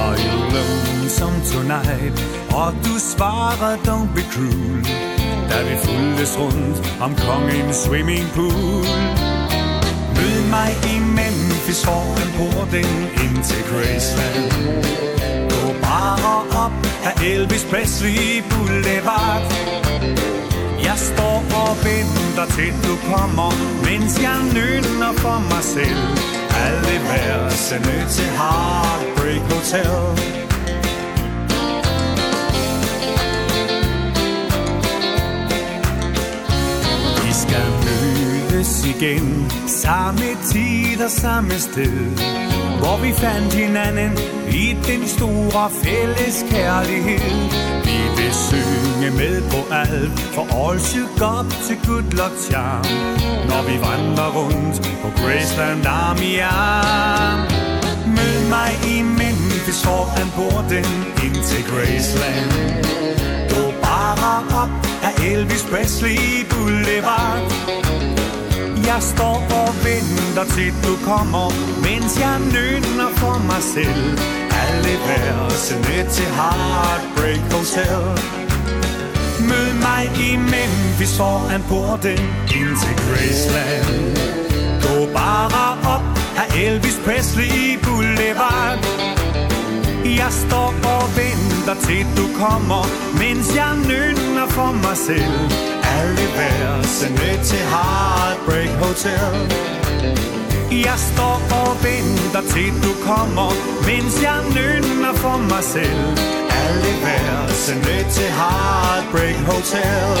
Are 0.00 0.16
you 0.26 0.38
lonesome 0.54 1.38
tonight? 1.52 2.14
Og 2.54 2.72
du 2.84 2.94
svarede, 2.98 3.78
don't 3.88 4.10
be 4.14 4.22
cruel. 4.32 4.86
Da 5.50 5.58
vi 5.68 5.76
fuldtes 5.84 6.38
rundt 6.38 6.78
om 7.00 7.14
kongens 7.14 7.76
swimmingpool 7.76 8.86
Mød 10.16 10.38
mig 10.50 10.70
i 10.92 10.98
Memphis 10.98 11.84
foran 11.84 12.30
porten 12.36 12.92
ind 13.22 13.44
til 13.44 13.62
Graceland. 13.70 14.50
Gå 15.50 15.72
bare 15.82 16.64
op 16.64 16.72
af 17.04 17.24
Elvis 17.24 17.64
Presley 17.70 18.42
Boulevard. 18.50 19.42
Jeg 20.96 21.04
står 21.04 21.38
og 21.62 21.76
venter 21.84 22.46
til 22.56 22.74
du 22.86 22.94
kommer. 23.12 23.50
Mens 23.84 24.22
jeg 24.22 24.38
nynner 24.54 25.12
for 25.12 25.38
mig 25.50 25.64
selv 25.64 26.02
Alle 26.64 26.96
værelsene 27.08 27.96
til 28.14 28.30
Heartbreak 28.40 29.42
Hotel. 29.52 30.06
Vi 37.24 37.32
skal 37.42 37.68
mødes 37.86 38.86
igen 38.86 39.52
Samme 39.68 40.28
tid 40.52 41.04
og 41.04 41.10
samme 41.10 41.54
sted 41.58 42.55
Hvor 42.80 42.96
vi 43.04 43.12
fandt 43.12 43.54
hinanden 43.54 44.12
i 44.62 44.76
den 44.88 45.02
store 45.16 45.70
fælles 45.84 46.36
kærlighed. 46.50 47.30
Vi 47.88 47.98
vil 48.16 48.34
synge 48.48 49.10
med 49.20 49.42
på 49.52 49.60
alt 49.74 50.18
For 50.34 50.46
all 50.60 50.80
shook 50.80 51.20
up 51.34 51.48
to 51.66 51.74
good 51.88 52.08
luck 52.20 52.36
charm. 52.48 52.84
Når 53.50 53.62
vi 53.68 53.76
vandrer 53.88 54.30
rundt 54.38 54.76
på 55.02 55.08
Graceland 55.20 55.86
arm 55.86 56.18
Mød 58.16 58.38
mig 58.48 58.70
i 58.94 59.02
Memphis 59.02 59.82
foran 59.84 60.28
porten 60.36 60.86
ind 61.24 61.38
til 61.50 61.62
Graceland. 61.70 62.50
Gå 63.52 63.62
bare 63.82 64.36
op 64.62 64.70
af 65.02 65.12
Elvis 65.32 65.64
Presley 65.70 66.18
Boulevard. 66.50 67.75
Jeg 68.96 69.04
står 69.16 69.38
og 69.60 69.70
venter 69.84 70.46
til 70.54 70.72
du 70.86 70.94
kommer. 71.10 71.46
Mens 71.86 72.12
jeg 72.24 72.36
nynner 72.56 73.10
for 73.20 73.36
mig 73.50 73.62
selv 73.74 74.04
Alle 74.64 74.94
værelsene 75.06 75.98
til 76.14 76.28
Heartbreak 76.38 77.42
Hotel 77.54 78.04
Mød 79.48 79.70
mig 79.86 80.04
i 80.26 80.30
Memphis 80.36 81.16
foran 81.16 81.62
porten 81.68 82.20
Ind 82.58 82.72
til 82.82 82.94
Graceland. 83.02 84.16
Gå 84.84 84.96
bare 85.12 85.66
op 85.94 86.06
af 86.40 86.46
Elvis 86.64 86.98
Presley 87.04 87.78
Boulevard. 87.84 88.78
Jeg 90.20 90.32
står 90.44 90.74
og 90.94 91.04
venter 91.18 91.76
til 91.86 92.06
du 92.18 92.26
kommer. 92.42 92.82
Mens 93.22 93.46
jeg 93.56 93.72
nynner 93.90 94.46
for 94.48 94.72
mig 94.84 94.96
selv 94.96 95.75
Harry 95.96 96.28
Bear 96.36 96.82
Send 96.82 97.18
til 97.50 97.64
Heartbreak 97.72 98.72
Hotel 98.82 99.34
Jeg 100.86 100.98
står 101.10 101.36
og 101.60 101.70
venter 101.86 102.44
til 102.54 102.74
du 102.84 102.92
kommer 103.08 103.50
Mens 103.88 104.14
jeg 104.26 104.38
nynner 104.56 105.14
for 105.22 105.36
mig 105.50 105.64
selv 105.74 106.08
Harry 106.52 106.94
Bear 107.04 107.48
Send 107.64 107.86
til 108.16 108.30
Heartbreak 108.40 109.38
Hotel 109.50 110.12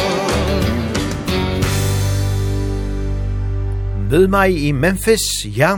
Mød 4.10 4.26
mig 4.26 4.50
i 4.68 4.70
Memphis, 4.72 5.20
ja, 5.44 5.72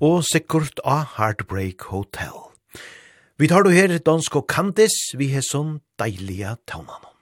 og 0.00 0.24
sikkert 0.24 0.80
av 0.84 1.02
Heartbreak 1.16 1.82
Hotel. 1.90 2.38
Vi 3.38 3.50
tar 3.50 3.66
du 3.66 3.74
her 3.74 3.98
dansk 3.98 4.36
og 4.36 4.46
Candice, 4.48 5.18
vi 5.18 5.32
har 5.34 5.42
sånn 5.42 5.80
deilige 5.98 6.54
tøvnene. 6.70 7.15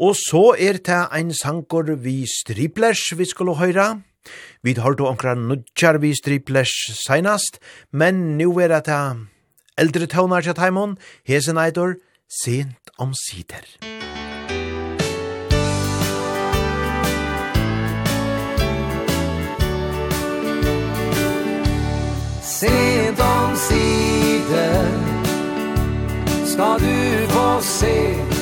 Og 0.00 0.14
så 0.16 0.54
er 0.56 0.78
det 0.80 1.00
ein 1.12 1.28
sankor 1.36 1.90
vi 2.00 2.24
striplers 2.24 3.12
vi 3.18 3.24
skulle 3.28 3.58
høyra. 3.58 4.00
Vi 4.62 4.72
har 4.72 4.94
då 4.94 5.08
onkra 5.08 5.34
nudjar 5.34 5.98
vi 6.00 6.14
striplers 6.14 6.72
seinast, 7.06 7.58
men 7.92 8.38
nu 8.38 8.58
er 8.60 8.68
det 8.80 9.26
eldre 9.76 10.06
tøvnar 10.06 10.40
til 10.40 10.54
Taimon, 10.54 10.96
hesen 11.28 11.58
eitor, 11.58 11.94
sent 12.44 12.90
om 12.98 13.12
sider. 13.12 13.64
Sent 22.42 23.20
om 23.20 23.56
sider 23.68 24.92
skal 26.44 26.80
du 26.80 27.32
få 27.32 27.48
se 27.60 28.39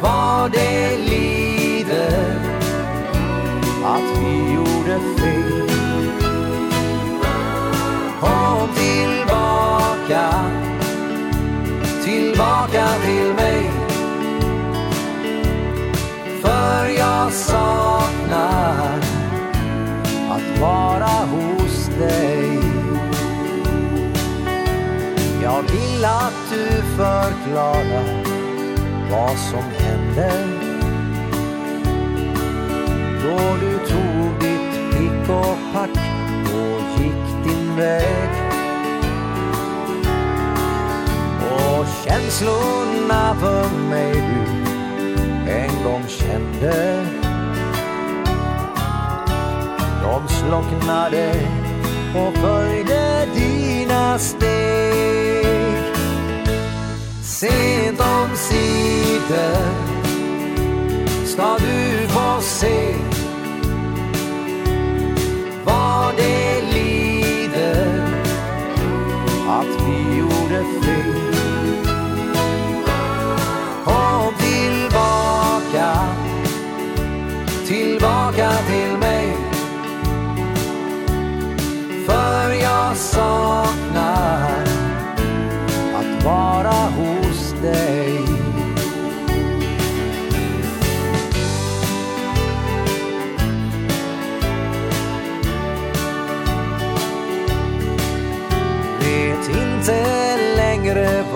vad 0.00 0.52
det 0.52 0.98
lider 0.98 2.40
Att 3.84 4.18
vi 4.18 4.54
gjorde 4.54 5.00
fel 5.18 6.10
Kom 8.20 8.68
tillbaka 8.74 10.30
Tillbaka 12.04 12.88
till 13.04 13.34
mig 13.34 13.70
För 16.42 16.86
jag 16.98 17.32
saknar 17.32 19.00
Att 20.30 20.60
vara 20.60 21.06
hos 21.06 21.86
dig 21.98 22.58
Jag 25.42 25.62
vill 25.62 26.04
att 26.04 26.50
du 26.50 26.82
förklarar 26.96 28.25
vad 29.10 29.38
som 29.38 29.62
hände. 29.78 30.30
Då 33.22 33.56
du 33.60 33.78
tog 33.88 34.40
ditt 34.40 34.92
pick 34.92 35.30
och 35.30 35.58
pack 35.72 35.98
och 36.44 37.02
gick 37.02 37.44
din 37.44 37.76
väg. 37.76 38.30
Och 41.40 41.86
känslorna 42.04 43.36
för 43.40 43.88
mig 43.90 44.12
du 44.12 45.50
en 45.50 45.84
gång 45.84 46.04
kände. 46.08 47.06
De 50.02 50.28
slocknade 50.28 51.32
och 52.14 52.34
följde 52.34 53.26
dina 53.34 54.18
steg. 54.18 55.25
Sent 57.36 58.00
om 58.00 58.36
sider 58.36 59.56
Ska 61.26 61.58
du 61.58 62.08
få 62.08 62.40
se 62.40 62.94
Vad 65.64 66.16
det 66.16 66.62
lider 66.72 68.02
Att 69.48 69.82
vi 69.86 70.18
gjorde 70.18 70.64
fel 70.82 71.86
Kom 73.84 74.34
tillbaka 74.38 75.98
Tillbaka 77.66 78.50
till 78.52 78.98
mig 78.98 79.36
För 82.06 82.52
jag 82.52 82.96
saknar 82.96 83.75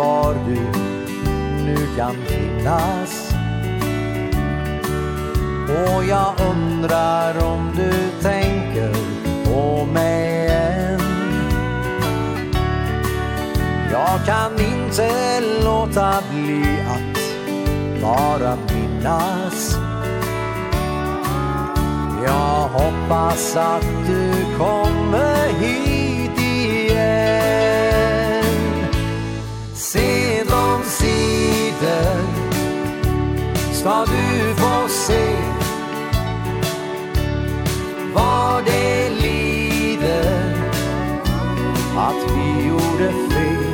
var 0.00 0.34
du 0.34 0.60
nu 1.64 1.76
kan 1.96 2.14
finnas. 2.26 3.34
Och 5.68 6.04
jag 6.04 6.34
undrar 6.50 7.44
om 7.44 7.72
du 7.76 7.92
tänker 8.22 8.92
på 9.44 9.84
mig 9.84 10.48
än. 10.48 11.00
Jag 13.92 14.26
kan 14.26 14.52
inte 14.52 15.40
låta 15.64 16.22
bli 16.30 16.62
att 16.88 17.20
bara 18.02 18.56
minnas. 18.72 19.78
Jag 22.24 22.68
hoppas 22.68 23.56
att 23.56 23.86
du 24.06 24.58
kommer 24.58 25.48
hit. 25.60 25.99
ska 33.80 34.04
du 34.04 34.54
få 34.54 34.88
se 34.88 35.36
Vad 38.14 38.64
det 38.64 39.10
lider 39.10 40.54
Att 41.96 42.30
vi 42.34 42.66
gjorde 42.68 43.12
fel 43.30 43.64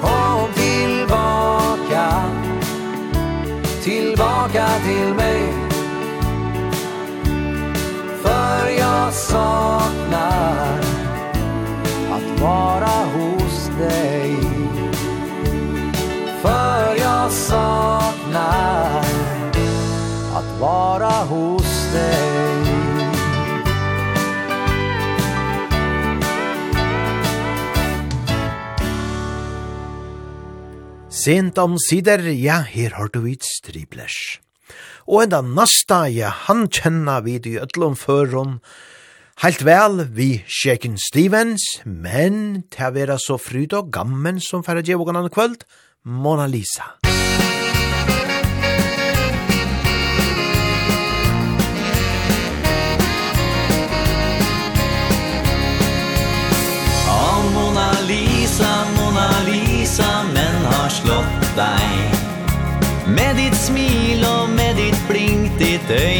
Kom 0.00 0.52
tillbaka 0.54 2.24
Tillbaka 3.82 4.68
till 4.84 5.14
mig 5.14 5.52
För 8.22 8.68
jag 8.78 9.12
saknar 9.12 10.80
Att 12.12 12.40
vara 12.40 13.04
hos 13.14 13.70
dig 13.78 14.07
jag 17.28 17.34
saknar 17.34 19.04
Att 20.34 20.60
vara 20.60 21.10
hos 21.10 21.92
dig 21.92 22.28
Sent 31.10 31.58
om 31.58 31.78
sider, 31.78 32.18
ja, 32.18 32.54
her 32.54 32.90
har 32.90 33.08
du 33.12 33.18
vidt 33.20 33.42
striblers. 33.44 34.38
Og 35.04 35.24
enda 35.24 35.40
nasta, 35.42 36.06
ja, 36.08 36.30
han 36.46 36.68
kjenna 36.70 37.18
vid 37.26 37.48
i 37.50 37.56
ötlom 37.58 37.96
føron, 37.98 38.60
Helt 39.42 39.64
vel, 39.66 40.04
vi 40.14 40.44
sjekken 40.46 40.94
Stevens, 40.98 41.66
men 41.84 42.62
til 42.70 42.86
å 42.86 42.94
være 42.94 43.18
så 43.18 43.36
fryd 43.42 43.74
og 43.74 43.90
gammen 43.98 44.38
som 44.40 44.64
færre 44.64 44.86
djevågan 44.86 45.18
an 45.20 45.30
kvöld, 45.34 45.66
Mona 46.08 46.46
Lisa. 46.46 47.07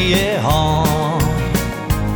mye 0.09 0.39
har. 0.41 1.21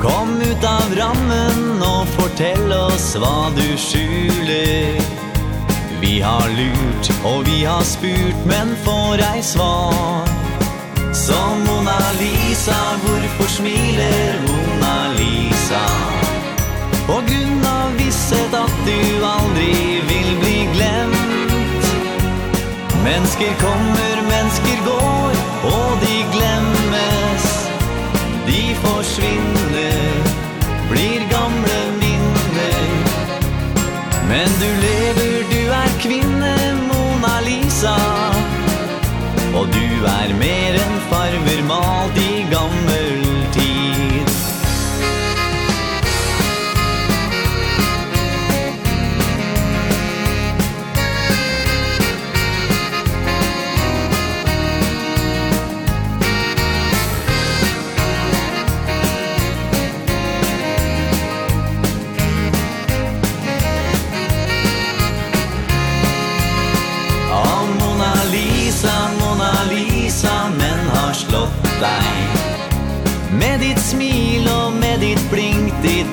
Kom 0.02 0.42
ut 0.42 0.64
av 0.64 0.96
rammen 0.98 1.82
og 1.84 2.08
fortell 2.18 2.72
oss 2.74 3.14
hva 3.20 3.52
du 3.56 3.66
skjuler. 3.78 5.02
Vi 6.02 6.20
har 6.22 6.50
lurt 6.58 7.12
og 7.24 7.46
vi 7.48 7.64
har 7.64 7.84
spurt 7.88 8.48
men 8.50 8.74
får 8.86 9.24
ei 9.34 9.42
svar. 9.42 10.28
Som 11.14 11.62
Mona 11.68 12.00
Lisa, 12.18 12.80
hvorfor 13.04 13.50
smiler 13.58 14.42
Mona 14.48 14.96
Lisa? 15.18 15.86
På 17.08 17.20
grunn 17.28 17.64
av 17.68 17.94
visset 18.00 18.58
at 18.58 18.76
du 18.88 19.00
aldri 19.28 20.02
vil 20.10 20.32
bli 20.42 20.58
glemt. 20.74 21.90
Mennesker 23.04 23.54
kommer, 23.62 24.22
mennesker 24.32 24.84
går, 24.88 25.42
og 25.70 25.90
de 26.02 26.23
forsvinner 28.84 30.14
Blir 30.92 31.22
gamle 31.32 31.80
minner. 32.00 32.90
Men 34.30 34.50
du 34.62 34.70
lever, 34.86 35.44
du 35.52 35.62
er 35.82 35.94
kvinne 36.04 36.56
Mona 36.88 37.40
Lisa. 37.46 37.96
Og 39.54 39.68
du 39.74 39.88
er 40.12 40.36
mer 40.40 40.78
enn 40.84 40.96
farver 41.10 41.64
malt 41.70 42.20
i 42.22 42.23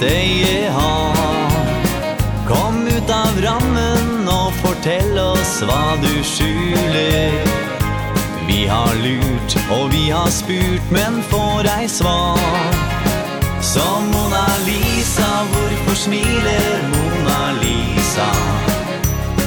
deg 0.00 0.70
har 0.74 1.50
Kom 2.48 2.86
ut 2.88 3.10
av 3.14 3.36
rammen 3.44 4.28
og 4.30 4.52
fortell 4.62 5.18
oss 5.22 5.60
hva 5.62 5.96
du 6.02 6.12
skjuler. 6.26 7.36
Vi 8.48 8.64
har 8.66 8.96
lurt 9.04 9.54
og 9.70 9.92
vi 9.92 10.08
har 10.10 10.30
spurt 10.34 10.90
men 10.90 11.20
får 11.30 11.68
ei 11.76 11.86
svar. 11.88 12.40
Som 13.62 14.08
Mona 14.10 14.46
Lisa, 14.66 15.30
hvorfor 15.52 15.98
smiler 16.06 16.82
Mona 16.90 17.40
Lisa? 17.60 18.30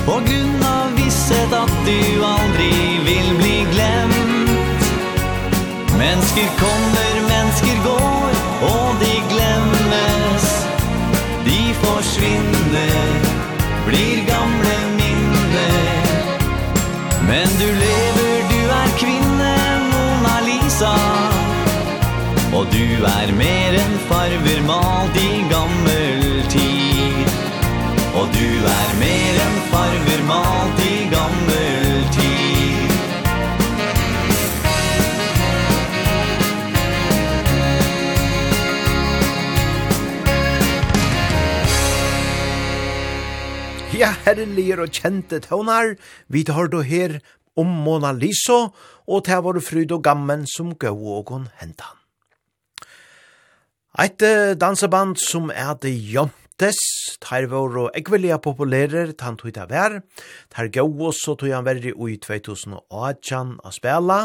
På 0.06 0.20
grunn 0.28 0.64
av 0.70 0.96
visshet 1.00 1.58
at 1.60 1.76
du 1.88 2.00
aldri 2.30 2.72
vil 3.10 3.30
bli 3.42 3.58
glemt. 3.74 4.88
Mennesker 5.98 6.48
kommer, 6.62 7.14
mennesker 7.28 7.84
går, 7.90 8.42
og 8.72 8.90
de 9.04 9.13
kvinner 12.24 13.22
Blir 13.88 14.18
gamle 14.28 14.76
minner 14.98 16.04
Men 17.28 17.48
du 17.60 17.68
lever, 17.84 18.38
du 18.52 18.60
er 18.82 18.92
kvinne 19.02 19.54
Mona 19.92 20.38
Lisa. 20.48 20.96
Og 22.54 22.66
du 22.72 23.06
er 23.10 23.34
mer 23.40 23.78
enn 23.82 23.96
farver 24.10 24.62
malt 24.68 25.18
i 25.20 25.32
gammel 25.52 26.44
tid. 26.54 27.32
Og 28.14 28.28
du 28.38 28.50
er 28.76 28.92
mer 29.02 29.42
enn 29.48 29.58
farver 29.72 30.28
malt 30.30 30.84
i 30.88 30.94
gammel 31.16 32.06
tid. 32.18 32.23
ja, 44.04 44.12
herreliger 44.26 44.82
og 44.84 44.92
kjente 44.92 45.38
tøvnar, 45.40 45.94
vi 46.28 46.44
tar 46.44 46.68
då 46.68 46.82
her 46.84 47.22
om 47.56 47.68
Mona 47.86 48.12
Lisa, 48.12 48.68
og 49.08 49.26
til 49.26 49.44
vår 49.46 49.62
fryd 49.64 49.92
og 49.96 50.04
gammen 50.04 50.44
som 50.50 50.74
gau 50.76 50.98
og 51.18 51.30
hun 51.32 51.46
hentan. 51.62 51.96
Eit 54.00 54.20
danseband 54.60 55.16
som 55.22 55.52
er 55.54 55.76
det 55.80 55.94
jontes, 55.94 56.80
tar 57.22 57.48
vår 57.48 57.78
og 57.86 57.96
ekvelia 57.96 58.40
populærer, 58.44 59.14
tan 59.16 59.38
tog 59.38 59.54
det 59.56 59.70
vær, 59.70 60.02
tar 60.52 60.72
gau 60.74 60.90
og 61.08 61.14
tog 61.24 61.48
han 61.54 61.64
verri 61.64 61.94
ui 61.96 62.18
2018 62.18 63.60
a 63.64 63.72
spela, 63.72 64.20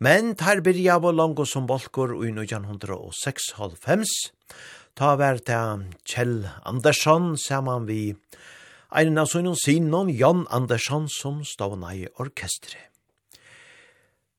men 0.00 0.34
tar 0.34 0.60
byrja 0.60 0.98
av 0.98 1.08
langt 1.14 1.40
som 1.48 1.66
bolkor 1.66 2.12
ui 2.12 2.28
1906 2.34 3.54
halvfems, 3.56 4.12
ta 4.98 5.14
vær 5.16 5.38
til 5.38 5.88
Kjell 6.04 6.42
Andersson, 6.66 7.36
saman 7.38 7.86
vi 7.86 8.16
ein 8.88 9.18
av 9.20 9.28
sønnen 9.28 9.56
sinon 9.56 10.08
Jan 10.08 10.46
Andersson 10.50 11.08
som 11.12 11.42
stavna 11.44 11.92
i 11.94 12.06
orkestre. 12.16 12.80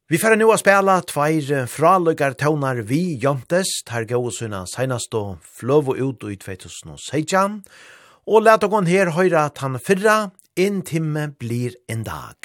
Vi 0.10 0.18
færre 0.18 0.40
nu 0.40 0.48
å 0.50 0.58
spela 0.58 0.96
tveir 1.06 1.68
fraløygar 1.70 2.34
tøvnar 2.34 2.82
vi 2.90 3.20
Jantes, 3.22 3.84
tar 3.86 4.08
gausunna 4.10 4.64
seinast 4.66 5.14
og 5.14 5.38
fløv 5.46 5.94
ut 5.94 6.26
i 6.26 6.38
2016, 6.42 7.62
og 8.26 8.44
let 8.46 8.66
okon 8.66 8.90
her 8.90 9.14
høyra 9.14 9.46
at 9.52 9.62
han 9.62 9.78
fyrra, 9.78 10.32
en 10.58 10.82
timme 10.82 11.30
blir 11.38 11.78
en 11.88 12.04
dag. 12.04 12.36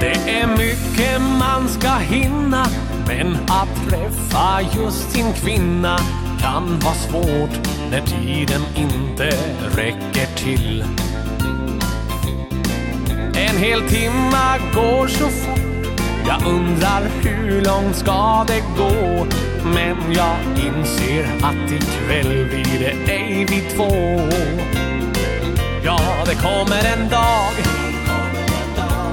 Det 0.00 0.16
är 0.26 0.46
mycket 0.46 1.20
man 1.38 1.68
ska 1.68 1.94
hinna 1.96 2.66
Men 3.10 3.36
att 3.46 3.88
träffa 3.88 4.60
just 4.76 5.10
sin 5.10 5.32
kvinna 5.32 5.98
kan 6.40 6.78
vara 6.78 6.94
svårt 6.94 7.68
när 7.90 8.00
tiden 8.00 8.62
inte 8.76 9.30
räcker 9.76 10.36
till. 10.36 10.84
En 13.34 13.56
hel 13.56 13.80
timma 13.80 14.58
går 14.74 15.06
så 15.06 15.28
fort. 15.28 15.90
Jag 16.26 16.46
undrar 16.46 17.02
hur 17.22 17.62
långt 17.62 17.96
ska 17.96 18.44
det 18.46 18.62
gå? 18.78 19.26
Men 19.64 19.96
jag 20.12 20.36
inser 20.56 21.24
att 21.42 21.72
ikväll 21.72 22.46
blir 22.48 22.78
det 22.80 23.12
ej 23.12 23.46
vi 23.50 23.60
två. 23.60 24.20
Ja, 25.84 26.00
det 26.26 26.34
kommer 26.34 26.84
en 26.96 27.08
dag. 27.08 27.52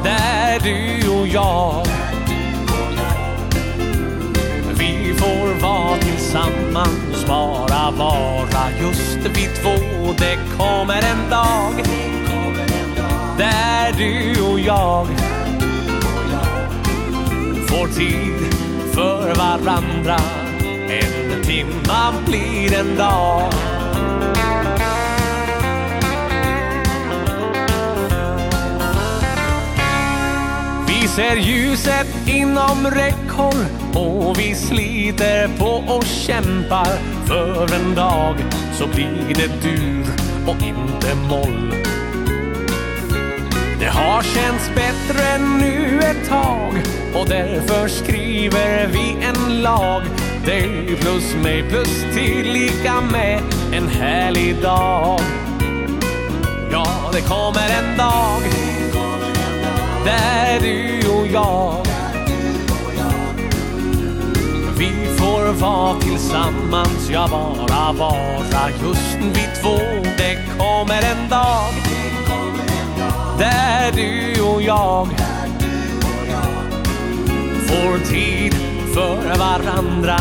Där 0.03 0.59
du 0.59 1.09
och 1.09 1.27
jag 1.27 1.87
får 5.17 5.61
vara 5.61 5.97
tillsammans 5.97 7.25
Bara 7.27 7.91
vara. 7.91 8.71
Just 8.81 9.17
vi 9.17 9.47
två 9.61 10.13
Det 10.17 10.37
kommer 10.57 10.95
en 10.95 11.29
dag. 11.29 11.73
Där 13.37 13.93
du 13.97 14.41
och 14.41 14.59
jag 14.59 15.07
Får 17.67 17.87
tid 17.87 18.55
för 18.93 19.35
varandra. 19.35 20.17
En 20.89 21.43
timma 21.43 22.13
blir 22.27 22.73
en 22.79 22.95
dag. 22.97 23.53
Ser 31.17 31.35
ljuset 31.35 32.07
inom 32.27 32.87
räckhåll 32.91 33.65
Och 33.93 34.39
vi 34.39 34.55
sliter 34.55 35.49
på 35.59 35.93
och 35.93 36.03
kämpar. 36.05 36.97
För 37.25 37.75
en 37.75 37.95
dag 37.95 38.35
så 38.73 38.87
blir 38.87 39.35
det 39.35 39.69
dur 39.69 40.05
och 40.47 40.63
inte 40.63 41.15
moll. 41.29 41.73
Det 43.79 43.85
har 43.85 44.21
känts 44.21 44.71
bättre 44.75 45.37
nu 45.37 45.99
ett 45.99 46.29
tag 46.29 46.73
Och 47.15 47.29
därför 47.29 47.87
skriver 47.87 48.87
vi 48.87 49.17
en 49.25 49.61
lag. 49.61 50.01
Dig 50.45 50.97
plus 51.01 51.35
mig 51.43 51.63
plus 51.69 52.05
till 52.13 52.51
lika 52.53 53.01
med 53.01 53.41
en 53.73 53.87
härlig 53.87 54.61
dag. 54.61 55.19
Ja, 56.71 56.87
det 57.13 57.21
kommer 57.21 57.69
en 57.69 57.97
dag. 57.97 58.41
Där 60.05 60.59
du 60.59 61.06
jag 61.33 61.85
Vi 64.77 65.17
får 65.17 65.53
vara 65.53 65.99
tillsammans, 65.99 67.09
ja 67.09 67.27
bara 67.31 67.91
vara. 67.91 68.69
Just 68.81 69.17
vi 69.33 69.61
två, 69.61 69.77
det 70.17 70.37
kommer 70.57 71.01
en 71.03 71.29
dag. 71.29 71.73
Där 73.39 73.91
du 73.91 74.41
och 74.41 74.61
jag 74.61 75.07
Får 77.67 78.05
tid 78.05 78.53
för 78.93 79.37
varandra. 79.39 80.19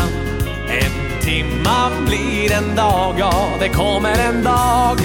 En 0.69 1.21
timma 1.21 1.89
blir 2.07 2.51
en 2.51 2.75
dag, 2.75 3.15
ja 3.19 3.47
det 3.59 3.69
kommer 3.69 4.19
en 4.29 4.43
dag. 4.43 4.97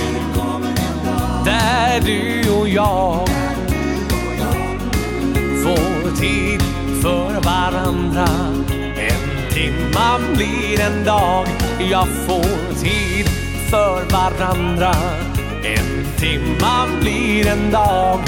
Där 1.45 2.01
du 2.01 2.51
och 2.51 2.69
jag 2.69 3.42
få 5.63 5.77
tid 6.21 6.63
för 7.03 7.41
varandra. 7.45 8.27
En 8.97 9.51
timma 9.55 10.19
blir 10.35 10.81
en 10.81 11.05
dag 11.05 11.47
Jag 11.91 12.09
får 12.09 12.83
tid 12.83 13.27
för 13.71 14.05
varandra. 14.13 14.95
En 15.65 16.07
timma 16.19 16.87
blir 17.01 17.47
en 17.47 17.71
dag. 17.71 18.21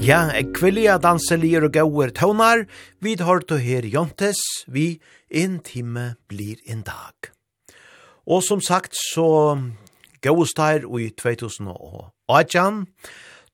Ja, 0.00 0.30
eg 0.38 0.52
kvillia 0.54 1.00
danselier 1.02 1.66
og 1.66 1.74
gauer 1.74 2.12
tøvnar, 2.14 2.68
vid 3.02 3.24
hårtu 3.26 3.56
her 3.58 3.88
jontes, 3.90 4.38
vi 4.66 5.00
en 5.30 5.58
time 5.58 6.14
blir 6.30 6.62
en 6.70 6.86
dag. 6.86 7.35
Og 8.26 8.42
som 8.42 8.62
sagt 8.62 8.96
så 8.98 9.54
gåstær 10.24 10.86
i 10.98 11.10
2018, 11.14 12.80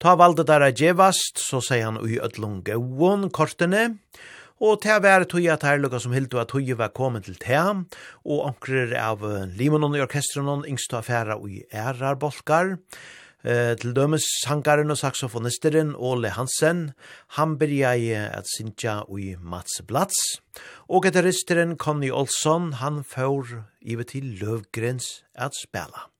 ta 0.00 0.14
valde 0.18 0.46
der 0.48 0.64
a 0.64 0.70
djevast, 0.72 1.42
så 1.44 1.60
sier 1.60 1.90
han 1.90 2.00
i 2.08 2.16
ötlun 2.22 2.62
gåon 2.64 3.28
kortene, 3.30 3.98
og 4.62 4.78
til 4.82 4.94
å 4.96 5.02
være 5.02 5.26
tog 5.28 5.46
at 5.50 5.66
her 5.66 5.80
lukka 5.82 6.00
som 6.00 6.14
hildu 6.14 6.38
at 6.40 6.52
tog 6.54 6.68
var 6.78 6.94
kommet 6.96 7.26
til 7.28 7.36
tea, 7.42 7.82
og 8.24 8.46
ankrer 8.48 8.94
av 8.96 9.26
limonon 9.58 9.98
i 9.98 10.04
orkestron, 10.04 10.64
yngst 10.64 10.94
og 10.94 11.02
affæra 11.02 11.36
i 11.44 11.64
ærarbolkar, 11.68 12.78
Eh, 13.42 13.72
til 13.74 13.90
dømes 13.90 14.22
sangaren 14.44 14.92
og 14.94 15.00
saxofonisteren 15.00 15.96
Ole 15.98 16.30
Hansen, 16.30 16.92
han 17.34 17.56
byrja 17.58 17.90
i 17.98 18.12
at 18.14 18.46
synja 18.46 19.00
i 19.18 19.32
Mats 19.34 19.80
Blats. 19.88 20.14
Og 20.92 21.06
gitaristeren 21.06 21.78
Conny 21.80 22.10
Olsson, 22.12 22.74
han 22.76 23.00
får 23.00 23.62
ivet 23.80 24.10
til 24.12 24.26
Løvgrens 24.36 25.22
at 25.32 25.56
spela. 25.56 26.10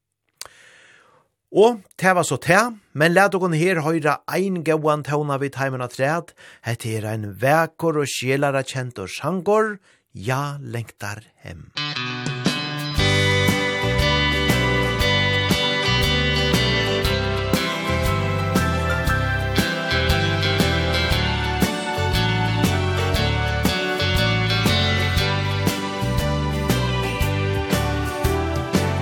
Og 1.52 1.82
det 2.00 2.14
var 2.16 2.24
så 2.24 2.38
det, 2.40 2.62
men 2.96 3.12
let 3.12 3.34
dere 3.34 3.52
her 3.52 3.82
høyre 3.84 4.16
ein 4.32 4.62
gauan 4.64 5.04
tåna 5.04 5.36
vid 5.36 5.60
heimen 5.60 5.84
av 5.84 5.92
træd, 5.92 6.32
hette 6.64 6.88
er 6.88 7.10
ein 7.12 7.34
vekor 7.42 8.00
og 8.00 8.08
sjelare 8.08 8.64
kjent 8.64 8.96
og 9.04 9.12
sjangor, 9.12 9.76
ja 10.16 10.56
lengtar 10.56 11.20
hem. 11.44 11.68
Musikk 11.76 12.41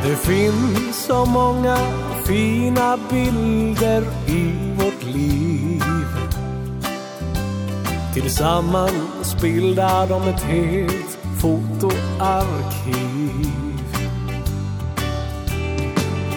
Det 0.05 0.17
finns 0.17 1.05
så 1.07 1.25
många 1.25 1.79
fina 2.27 2.99
bilder 3.11 4.03
i 4.27 4.53
vårt 4.77 5.03
liv. 5.15 5.83
Tillsammans 8.15 9.37
bildar 9.41 10.07
de 10.09 10.29
ett 10.29 10.43
helt 10.43 11.19
fotoarkiv. 11.41 13.01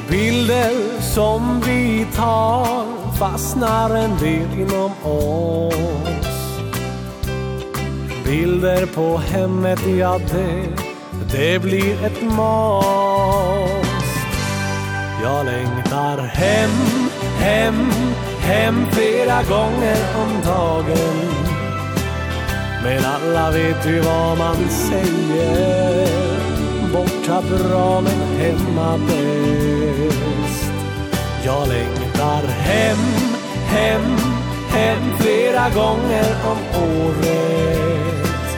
Bilder 0.10 1.02
som 1.02 1.62
vi 1.66 2.08
tar 2.16 2.86
fastnar 3.20 3.96
en 3.96 4.18
del 4.20 4.60
inom 4.60 4.92
oss. 5.04 6.60
Bilder 8.26 8.86
på 8.86 9.18
hemmet, 9.18 9.80
ja 9.98 10.20
det, 10.32 10.68
det 11.32 11.62
blir 11.62 12.06
ett 12.06 12.22
mål. 12.22 13.53
Jag 15.24 15.46
längtar 15.46 16.18
hem, 16.18 16.70
hem, 17.40 17.92
hem 18.40 18.86
flera 18.92 19.44
gånger 19.44 19.98
om 20.16 20.42
dagen. 20.46 21.18
Men 22.84 23.06
alla 23.06 23.52
vet 23.52 23.88
ju 23.88 24.00
vad 24.00 24.38
man 24.38 24.56
säger 24.70 26.08
Borta 26.94 27.42
bra 27.42 28.02
men 28.02 28.38
hemma 28.38 28.98
bäst. 28.98 30.72
Jag 31.46 31.68
längtar 31.68 32.48
hem, 32.48 32.98
hem, 33.68 34.18
hem 34.70 35.18
flera 35.20 35.70
gånger 35.70 36.36
om 36.46 36.58
året. 36.84 38.58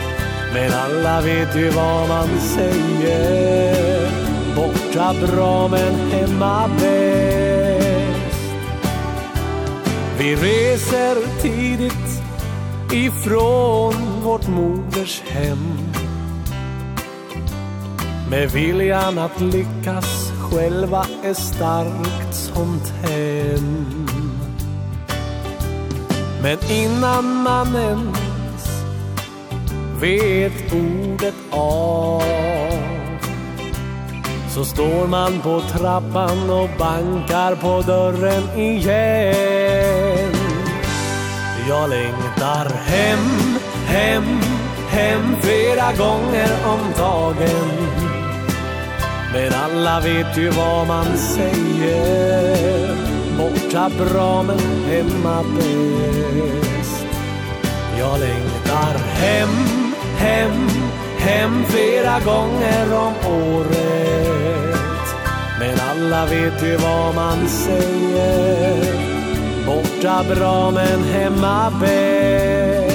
Men 0.53 0.73
alla 0.73 1.21
vet 1.21 1.55
ju 1.55 1.69
vad 1.69 2.07
man 2.07 2.27
säger 2.39 3.94
borta 4.95 5.13
bra 5.27 5.67
men 5.67 6.11
hemma 6.11 6.67
bäst 6.67 8.45
Vi 10.17 10.35
reser 10.35 11.41
tidigt 11.41 12.21
ifrån 12.91 13.93
vårt 14.23 14.47
moders 14.47 15.21
hem. 15.21 15.79
Med 18.29 18.51
viljan 18.51 19.19
att 19.19 19.41
lyckas 19.41 20.31
själva 20.39 21.05
är 21.23 21.33
starkt 21.33 22.35
som 22.35 22.79
tänd 22.79 24.09
Men 26.41 26.57
innan 26.71 27.25
man 27.43 27.75
ens 27.75 28.83
vet 30.01 30.73
ordet 30.73 31.35
av 31.51 32.54
Så 34.55 34.65
står 34.65 35.07
man 35.07 35.41
på 35.41 35.61
trappan 35.61 36.49
och 36.49 36.69
bankar 36.79 37.55
på 37.55 37.81
dörren 37.81 38.59
igen. 38.59 40.33
Jag 41.69 41.89
längtar 41.89 42.69
hem, 42.69 43.19
hem, 43.85 44.23
hem 44.87 45.35
flera 45.41 45.93
gånger 45.97 46.49
om 46.65 46.79
dagen. 46.97 47.69
Men 49.33 49.53
alla 49.53 49.99
vet 49.99 50.37
ju 50.37 50.49
vad 50.49 50.87
man 50.87 51.17
säger. 51.17 52.95
Borta 53.37 53.91
bra 53.97 54.43
men 54.43 54.59
hemma 54.87 55.43
bäst. 55.43 57.05
Jag 57.99 58.19
längtar 58.19 58.97
hem, 58.99 59.49
hem, 60.17 60.69
hem 61.17 61.63
flera 61.65 62.19
gånger 62.19 62.93
om 62.93 63.13
året. 63.31 64.34
Men 65.59 65.79
alla 65.79 66.25
vet 66.25 66.63
ju 66.63 66.77
vad 66.77 67.15
man 67.15 67.47
säger. 67.47 68.83
Borta 69.65 70.23
bra 70.35 70.71
men 70.71 71.03
hemma 71.03 71.71
bäst. 71.81 72.85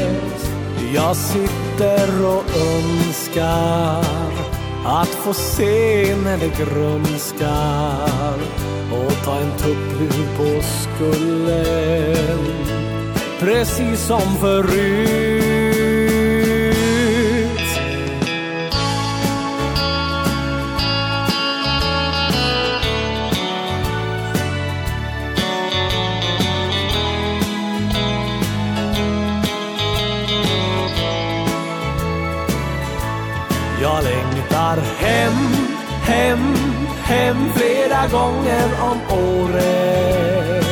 Jag 0.95 1.17
sitter 1.17 2.25
och 2.27 2.45
önskar 2.57 4.05
Att 4.87 5.09
få 5.09 5.35
se 5.35 6.17
när 6.25 6.39
det 6.39 6.65
grönskar 6.65 8.39
Och 8.93 9.25
ta 9.25 9.37
en 9.37 9.51
tupplur 9.59 10.37
på 10.37 10.63
skullen 10.63 12.39
Precis 13.41 14.07
som 14.07 14.37
förut. 14.41 15.50
hem 37.11 37.53
flera 37.55 38.07
gånger 38.09 38.69
om 38.91 38.99
året. 39.19 40.67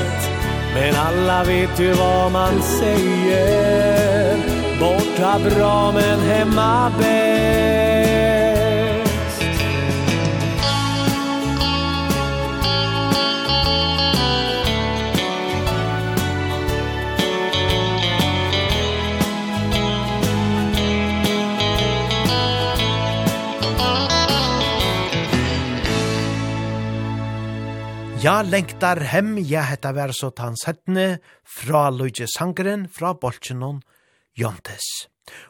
Men 0.74 0.94
alla 0.94 1.44
vet 1.44 1.80
ju 1.80 1.92
vad 1.92 2.32
man 2.32 2.62
säger. 2.62 4.36
Borta 4.80 5.38
bra 5.50 5.92
men 5.92 6.20
hemma 6.20 6.92
bäst. 6.98 8.47
Ja, 28.28 28.42
lengtar 28.44 28.98
hem, 29.08 29.38
ja, 29.40 29.62
hetta 29.64 29.88
vær 29.96 30.10
så 30.12 30.28
tann 30.36 30.52
settne, 30.60 31.22
fra 31.48 31.86
Luigi 31.88 32.26
Sangren, 32.28 32.82
fra 32.92 33.14
Bolchenon, 33.16 33.78
Jontes. 34.36 34.84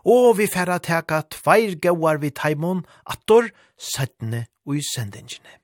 Og 0.07 0.37
vi 0.39 0.47
færa 0.47 0.77
teka 0.79 1.25
tveir 1.27 1.75
gauar 1.83 2.21
vi 2.23 2.31
taimon, 2.31 2.85
attor, 3.03 3.49
settne 3.75 4.45
ui 4.63 4.79
sendingene. 4.93 5.59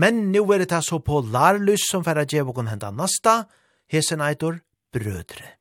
Men 0.00 0.30
nu 0.32 0.40
er 0.54 0.64
det 0.64 0.80
så 0.88 1.02
på 1.04 1.20
Larlus 1.20 1.84
som 1.90 2.06
færa 2.06 2.24
djevokon 2.24 2.72
henda 2.72 2.88
nasta, 2.96 3.42
hesen 3.92 4.24
eitor, 4.24 4.62
brødre. 4.88 5.52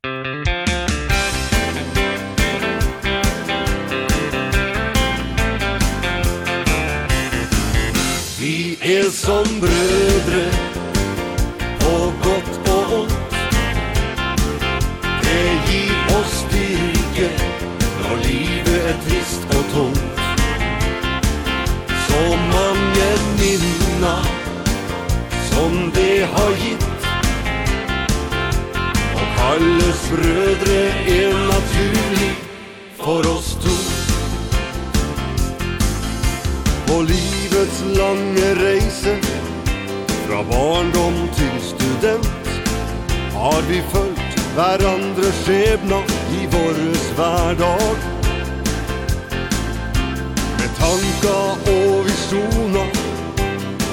Vi 8.40 8.78
er 8.96 9.12
som 9.12 9.60
brødre, 9.60 10.67
på 11.88 12.14
gott 12.24 12.70
og 12.70 12.94
ont 13.00 13.36
Det 15.24 15.44
gir 15.68 15.94
oss 16.18 16.34
styrke 16.42 17.30
Når 18.02 18.24
livet 18.26 18.90
er 18.92 18.98
trist 19.06 19.56
og 19.58 19.70
tomt 19.74 20.20
Så 22.08 22.24
mange 22.56 23.08
minna 23.40 24.16
Som 25.48 25.80
det 25.96 26.28
har 26.34 26.52
gitt. 26.62 27.08
Og 29.16 29.26
kalles 29.40 30.04
brødre 30.12 30.84
er 31.16 31.40
naturlig 31.54 32.34
For 33.00 33.32
oss 33.32 33.56
to. 33.64 33.76
På 36.88 37.02
livets 37.02 37.84
lange 37.96 38.54
reise 38.62 39.47
Fra 40.28 40.44
barndom 40.44 41.30
til 41.36 41.52
student 41.62 42.48
Har 43.34 43.62
vi 43.70 43.82
följt 43.92 44.40
hverandre 44.56 45.30
skjebna 45.44 46.00
I 46.40 46.48
våres 46.52 47.06
hverdag. 47.16 47.98
Med 50.60 50.74
tanka 50.80 51.38
og 51.76 52.04
visjona 52.10 52.84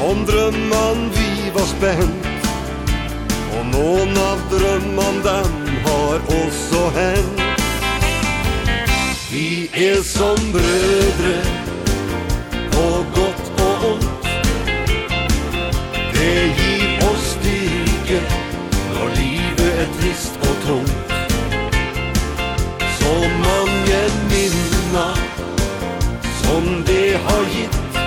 Om 0.09 0.27
drømman 0.27 1.07
vi 1.15 1.55
var 1.55 1.71
spent 1.71 2.51
Og 3.55 3.71
noen 3.71 4.19
av 4.19 4.43
drømman 4.51 5.23
dem 5.29 5.55
har 5.87 6.19
også 6.41 6.83
hent 6.99 7.47
Vi 9.31 9.71
er 9.87 10.03
som 10.03 10.51
brødre 10.59 11.39
Og 12.83 13.07
godt 13.15 13.44
Det 16.25 16.45
gir 16.59 17.03
oss 17.05 17.25
styrke 17.35 18.19
Når 18.95 19.11
livet 19.17 19.73
er 19.83 19.91
trist 19.99 20.39
og 20.49 20.55
tungt. 20.67 21.13
Så 22.99 23.13
mange 23.43 23.99
minna 24.31 25.05
Som 26.39 26.71
det 26.89 27.21
har 27.27 27.45
gitt. 27.53 28.01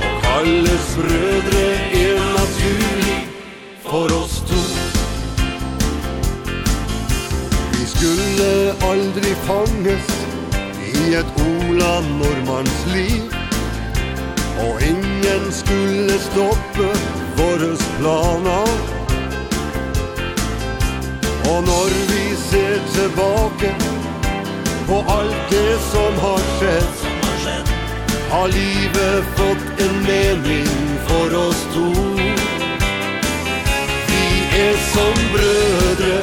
Og 0.00 0.18
kalles 0.26 0.90
brødre 0.98 1.64
er 2.02 2.26
naturlig 2.34 3.18
For 3.86 4.18
oss 4.18 4.42
to. 4.50 4.62
Vi 7.78 7.90
skulle 7.94 8.52
aldri 8.90 9.36
fanges 9.46 10.14
I 10.82 11.14
et 11.22 11.36
Ola 11.46 12.00
Normans 12.10 12.86
liv. 12.94 13.37
Og 14.66 14.82
ingen 14.82 15.52
skulle 15.52 16.18
stoppa 16.20 16.92
våres 17.38 17.82
planer. 17.98 18.96
Og 21.50 21.62
når 21.64 21.88
vi 22.10 22.36
ser 22.36 22.78
tilbake 22.94 23.74
På 24.86 25.04
allt 25.08 25.50
det 25.50 25.78
som 25.92 26.12
har 26.24 26.42
skjedd 26.58 26.96
Har 28.30 28.48
livet 28.48 29.24
fått 29.36 29.80
en 29.80 30.02
mening 30.02 30.68
för 31.06 31.48
oss 31.48 31.62
to. 31.74 31.92
Vi 34.08 34.60
är 34.60 34.76
som 34.92 35.14
brødre 35.32 36.22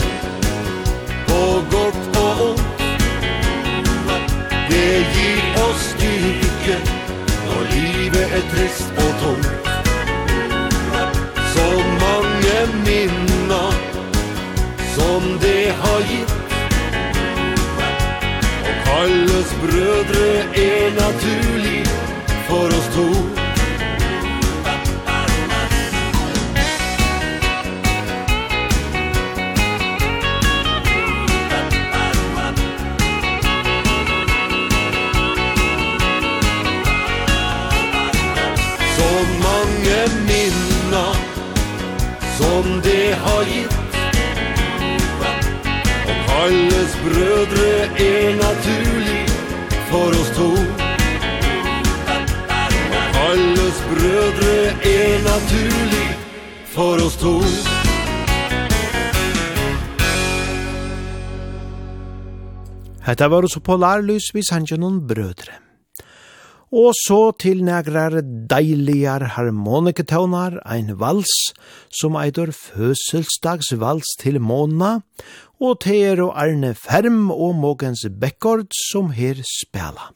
På 1.28 1.62
gott 1.72 2.18
och 2.18 2.50
ont 2.50 2.62
Det 4.70 4.98
gir 4.98 5.45
er 8.36 8.42
trist 8.52 8.98
og 9.04 9.12
tomt 9.22 9.68
Så 11.54 11.68
mange 12.04 12.56
minner 12.88 13.72
som 14.96 15.22
det 15.44 15.72
har 15.82 16.02
gitt. 16.10 16.36
Og 18.68 18.76
kalles 18.88 19.50
brødre 19.64 20.30
er 20.68 20.86
natur. 21.00 21.45
Hetta 63.16 63.30
var 63.32 63.46
så 63.48 63.62
polarlys 63.64 64.26
vi 64.36 64.42
sanje 64.44 64.76
noen 64.76 64.98
brødre. 65.08 65.54
Og 66.76 66.90
så 67.00 67.30
til 67.40 67.62
negrar 67.64 68.18
deiligar 68.52 69.24
harmoniketaunar, 69.38 70.58
ein 70.68 70.92
vals, 71.00 71.32
som 71.88 72.18
eitur 72.20 72.52
fødselsdagsvals 72.52 74.18
til 74.20 74.42
måna, 74.44 74.98
og 75.64 75.80
teer 75.88 76.26
og 76.26 76.36
Arne 76.36 76.74
Ferm 76.76 77.32
og 77.32 77.56
Mogens 77.56 78.04
Bekkord 78.20 78.76
som 78.90 79.16
her 79.16 79.40
spela. 79.48 80.12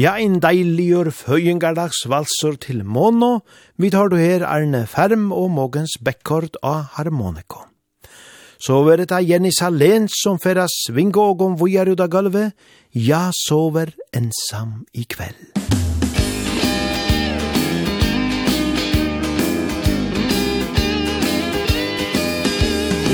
Ja, 0.00 0.14
ein 0.16 0.38
deiligur 0.40 1.10
føyingardags 1.12 2.06
valsor 2.08 2.54
til 2.56 2.78
Mono, 2.88 3.42
vi 3.76 3.90
tar 3.92 4.08
du 4.08 4.14
her 4.16 4.46
Arne 4.48 4.86
Ferm 4.88 5.26
og 5.28 5.50
Mogens 5.52 5.98
Bekkord 6.00 6.56
av 6.64 6.94
Harmoniko. 6.94 7.66
Så 8.64 8.78
var 8.86 9.02
det 9.04 9.18
Jenny 9.28 9.50
Salén 9.52 10.08
som 10.08 10.38
færa 10.40 10.64
svinga 10.72 11.20
og 11.20 11.42
om 11.42 11.58
vujar 11.60 11.92
ut 11.92 12.00
av 12.00 12.08
gulvet, 12.08 12.56
ja, 12.94 13.28
sover 13.44 13.92
ensam 14.16 14.86
i 14.94 15.04
kveld. 15.04 15.36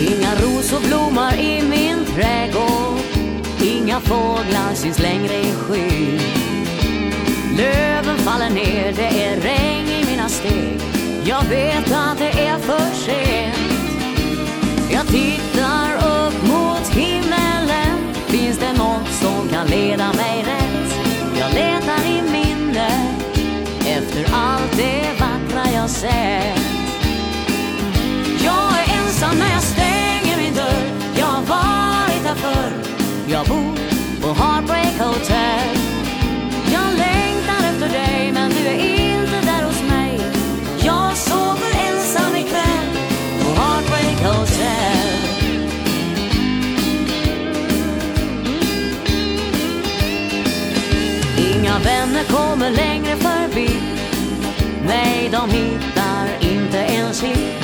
Inga 0.06 0.38
rosor 0.38 0.86
blommar 0.86 1.34
i 1.34 1.62
min 1.66 2.06
trädgård 2.14 3.02
Inga 3.66 4.00
fåglar 4.00 4.74
syns 4.74 4.98
längre 4.98 5.34
i 5.34 5.52
skyn 5.66 6.45
Löven 7.56 8.18
faller 8.18 8.50
ner, 8.50 8.92
det 8.92 9.24
är 9.24 9.40
regn 9.40 9.88
i 9.88 10.06
mina 10.10 10.28
steg. 10.28 10.80
Jag 11.24 11.42
vet 11.44 11.92
att 11.92 12.18
det 12.18 12.46
är 12.46 12.58
för 12.58 12.94
sent. 12.94 13.56
Jag 14.90 15.06
tittar 15.06 15.94
upp 15.94 16.48
mot 16.48 16.88
himmelen. 16.88 18.14
Finns 18.26 18.58
det 18.58 18.72
något 18.72 19.08
som 19.08 19.48
kan 19.48 19.66
leda 19.66 20.12
mig 20.12 20.44
rätt? 20.46 20.98
Jag 21.38 21.54
letar 21.54 22.06
i 22.06 22.22
minnet. 22.32 23.16
Efter 23.86 24.34
allt 24.34 24.76
det 24.76 25.06
vackra 25.20 25.72
jag 25.74 25.90
sett 25.90 26.58
Jag 28.44 28.78
är 28.78 28.98
ensam 28.98 29.38
när 29.38 29.52
jag 29.52 29.62
stänger 29.62 30.36
min 30.36 30.54
dörr 30.54 30.90
Jag 31.18 31.26
har 31.26 31.42
varit 31.42 32.26
här 32.26 32.34
förr 32.34 32.72
Jag 33.26 33.46
bor 33.46 33.76
på 34.22 34.42
Heartbreak 34.42 34.98
Hotel 34.98 35.95
för 37.86 37.92
dig 37.92 38.32
men 38.32 38.50
du 38.50 38.66
är 38.66 38.78
inte 38.78 39.40
där 39.40 39.62
hos 39.66 39.82
mig. 39.82 40.20
Jag 40.78 41.16
sover 41.16 41.72
ensam 41.88 42.36
ikväll 42.36 42.88
på 43.42 43.60
Heartbreak 43.60 44.20
Hotel. 44.22 45.08
Inga 51.38 51.78
vänner 51.78 52.24
kommer 52.24 52.70
längre 52.70 53.16
förbi 53.16 53.70
Nej, 54.86 55.30
de 55.32 55.50
hittar 55.50 56.26
inte 56.40 56.78
ens 56.78 57.22
hit. 57.22 57.54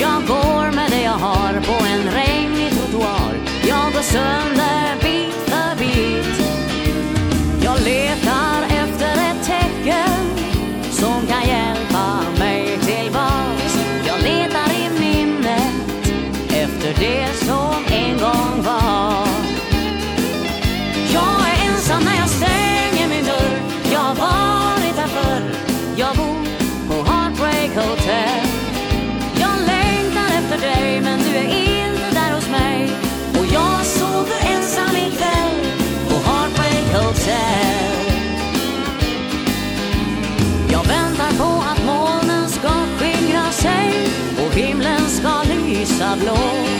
Jag 0.00 0.26
går 0.26 0.72
med 0.72 0.90
det 0.90 1.02
jag 1.02 1.18
har 1.18 1.52
på 1.52 1.84
en 1.84 2.12
regnig 2.14 2.72
trottoar. 2.72 3.34
Jag 3.68 3.92
går 3.92 4.02
sönder 4.02 4.96
bit 5.02 5.34
för 5.34 5.76
bit. 5.78 6.40
Jag 7.64 7.80
letar 7.80 8.29
hjälpa 11.44 12.20
mig 12.38 12.78
tillbaks 12.78 13.78
Jag 14.06 14.22
letar 14.22 14.70
i 14.82 15.00
minnet 15.00 15.72
efter 16.50 16.94
det 17.00 17.26
som 17.46 17.84
en 17.92 18.18
gång 18.18 18.62
var. 18.62 19.26
Jag 21.12 21.40
är 21.50 21.68
ensam 21.68 22.02
när 22.04 22.16
jag 22.16 22.28
stänger 22.28 23.08
min 23.08 23.24
dörr. 23.24 23.60
Jag 23.92 24.00
har 24.00 24.14
varit 24.14 24.96
här 24.96 25.08
förr. 25.08 25.54
Jag 25.96 26.16
bor 26.16 26.46
på 26.88 27.10
Heartbreak 27.10 27.74
Hotel. 27.74 28.46
Jag 29.40 29.56
längtar 29.66 30.28
efter 30.38 30.58
dig 30.68 31.00
men 31.00 31.18
du 31.18 31.36
är 31.36 31.48
inte 31.84 32.10
där 32.12 32.34
hos 32.34 32.48
mig. 32.48 32.90
Och 33.38 33.46
jag 33.54 33.86
sover 33.86 34.40
ensam 34.54 34.96
ikväll 34.96 35.66
på 36.08 36.14
Heartbreak 36.30 37.04
Hotel. 37.04 37.69
lysa 45.80 46.16
blå. 46.16 46.79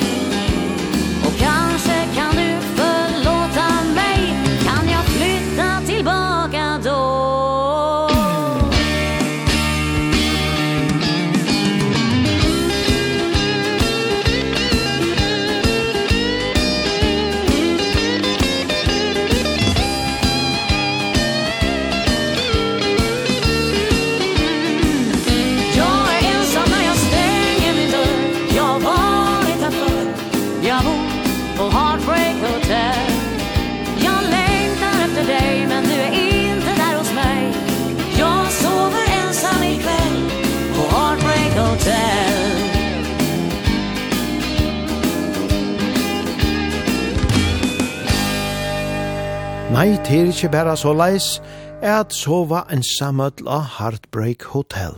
det 50.10 50.18
er 50.18 50.26
ikke 50.26 50.48
bare 50.50 50.72
så 50.76 50.90
leis, 50.90 51.38
at 51.86 52.10
sova 52.10 52.64
en 52.74 52.82
samøtl 52.82 53.46
av 53.46 53.76
Heartbreak 53.76 54.42
Hotel. 54.50 54.96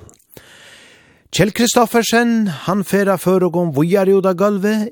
Kjell 1.36 1.52
Kristoffersen, 1.52 2.48
han 2.64 2.80
færa 2.80 3.20
før 3.20 3.50
og 3.50 3.58
om 3.60 3.74
vujar 3.76 4.08
i 4.08 4.16
Oda 4.16 4.32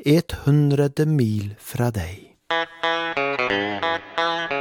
et 0.04 0.36
hundrede 0.44 1.06
mil 1.06 1.56
fra 1.56 1.88
deg. 1.88 2.36
Musikk 2.52 4.59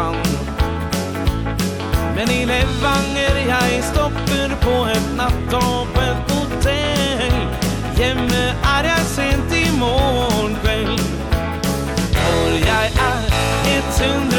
sand 0.00 0.16
Men 2.16 2.30
i 2.30 2.44
Levanger 2.44 3.36
jeg 3.46 3.84
stopper 3.92 4.54
på 4.64 4.74
et 4.94 5.06
nattog 5.16 5.86
på 5.94 6.00
et 6.10 6.32
hotell. 6.32 7.36
Hjemme 8.00 8.42
er 8.74 8.88
jeg 8.90 9.04
sent 9.16 9.54
i 9.62 9.66
morgen 9.78 10.56
kveld. 10.62 11.00
For 12.16 12.50
jeg 12.70 12.86
er 13.10 13.20
et 13.74 13.88
sund 13.98 14.29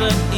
doesn't 0.00 0.29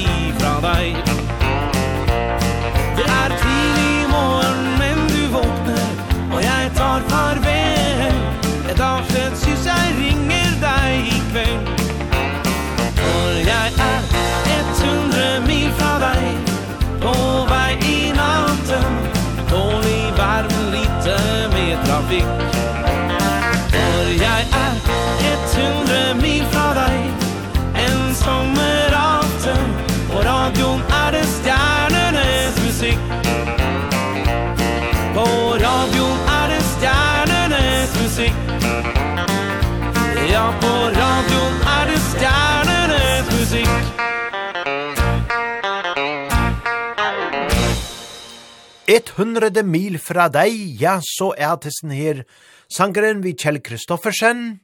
Et 48.92 49.08
hundrede 49.16 49.62
mil 49.64 49.96
fra 49.96 50.26
deg, 50.28 50.52
ja, 50.76 50.98
så 51.00 51.30
er 51.40 51.54
testen 51.64 51.94
her 51.96 52.26
sangeren 52.68 53.22
vi 53.24 53.32
Kjell 53.32 53.62
Kristoffersen, 53.64 54.58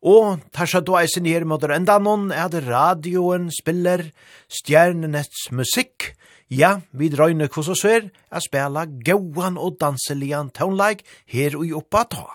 og 0.00 0.40
tarsa 0.56 0.80
du 0.80 0.94
eisen 0.96 1.28
her 1.28 1.44
mot 1.48 1.64
enda 1.68 1.98
noen 2.00 2.30
er 2.32 2.48
det 2.52 2.62
radioen 2.64 3.50
spiller 3.52 4.06
stjernenets 4.48 5.50
musikk, 5.52 6.14
Ja, 6.52 6.80
vi 6.92 7.08
drøyne 7.08 7.48
hos 7.54 7.70
oss 7.72 7.82
her, 7.88 8.10
er 8.30 8.42
spela 8.44 8.84
gauan 8.86 9.56
og 9.56 9.78
danselian 9.80 10.52
townleik 10.54 11.00
her 11.32 11.56
og 11.56 11.64
i 11.66 11.72
oppa 11.74 12.04
ta. 12.04 12.26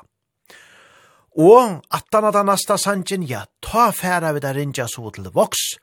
Og 1.39 1.78
attan 1.93 2.28
at 2.28 2.39
anasta 2.41 2.78
sangen, 2.82 3.24
ja, 3.24 3.45
ta 3.62 3.91
færa 3.95 4.34
vi 4.34 4.43
der 4.43 4.58
rinja 4.58 4.89
så 4.89 5.14
til 5.14 5.30
voks, 5.32 5.78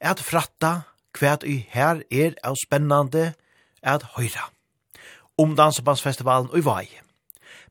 at 0.00 0.20
fratta 0.20 0.90
kvært 1.14 1.46
i 1.46 1.62
her 1.70 2.02
er 2.10 2.36
av 2.44 2.58
spennande 2.60 3.32
at 3.82 4.10
høyra 4.18 4.50
om 5.38 5.54
Dansebandsfestivalen 5.56 6.50
i 6.56 6.64
Vai. 6.64 6.86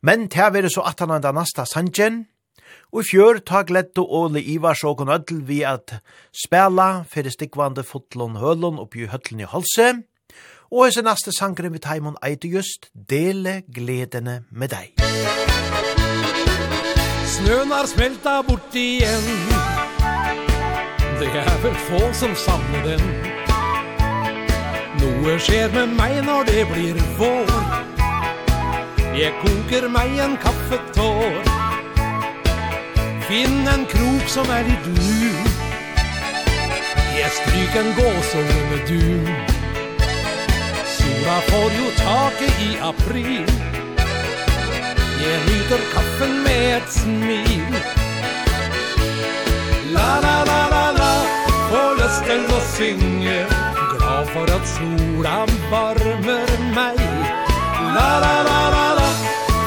Men 0.01 0.27
det 0.27 0.53
var 0.53 0.69
så 0.69 0.81
at 0.87 0.99
han 0.99 1.11
enda 1.11 1.31
nasta 1.31 1.65
sangen, 1.65 2.25
og 2.93 3.03
i 3.03 3.07
fjør 3.09 3.41
ta 3.45 3.63
gledde 3.67 4.01
Ole 4.01 4.41
Ivars 4.41 4.83
og 4.83 5.01
ødel 5.01 5.47
vi 5.47 5.61
at 5.63 5.99
spela 6.31 7.03
fyrir 7.09 7.29
stikvande 7.31 7.83
fotlån 7.83 8.37
hølån 8.37 8.79
oppi 8.79 9.05
høtlen 9.05 9.39
i 9.43 9.49
halse, 9.49 10.03
og 10.71 10.85
hese 10.85 11.01
neste 11.01 11.31
sangren 11.31 11.73
vi 11.73 11.79
taimon 11.79 12.17
eite 12.23 12.47
just 12.47 12.89
Dele 13.09 13.61
gledene 13.73 14.43
med 14.51 14.71
deg. 14.71 14.93
Snøen 17.27 17.71
har 17.71 17.87
smelta 17.87 18.41
bort 18.41 18.75
igjen 18.75 19.25
Det 21.19 21.31
er 21.35 21.57
vel 21.63 21.75
få 21.89 22.01
som 22.13 22.35
samler 22.35 22.87
den 22.87 23.26
noe 25.07 25.37
skjer 25.39 25.71
med 25.73 25.93
meg 25.95 26.19
når 26.25 26.47
det 26.49 26.63
blir 26.71 26.97
vår. 27.19 27.51
Jeg 29.17 29.33
koker 29.41 29.87
meg 29.91 30.17
en 30.23 30.35
kaffetår. 30.41 31.37
Finn 33.27 33.67
en 33.67 33.85
krok 33.91 34.29
som 34.31 34.47
er 34.55 34.63
litt 34.63 34.85
lun 34.87 35.49
Jeg 37.17 37.27
stryker 37.35 37.81
en 37.81 37.89
gåsål 37.97 38.45
med 38.69 38.85
dun 38.87 39.27
Sola 40.93 41.35
får 41.49 41.75
jo 41.75 41.89
taket 41.99 42.63
i 42.63 42.71
april. 42.87 43.51
Jeg 45.19 45.43
nyter 45.49 45.85
kaffen 45.91 46.39
med 46.47 46.65
et 46.77 46.97
smil. 47.01 47.79
La 49.91 50.09
la 50.23 50.37
la 50.47 50.61
la 50.71 50.85
la 51.01 51.13
Får 51.67 51.97
lyst 51.99 52.29
til 52.31 52.47
å 52.47 52.67
synge 52.77 53.66
for 54.37 54.47
at 54.57 54.65
sola 54.69 55.37
varmer 55.71 56.49
meg 56.77 56.99
La 57.95 58.11
la 58.23 58.35
la 58.47 58.59
la 58.73 58.87
la 58.99 59.09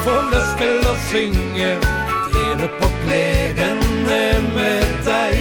Får 0.03 0.21
lyst 0.33 0.53
til 0.61 0.87
å 0.91 0.93
synge 1.09 1.71
Dele 2.35 2.67
på 2.77 2.87
gledene 3.01 4.21
med 4.55 4.93
deg 5.07 5.35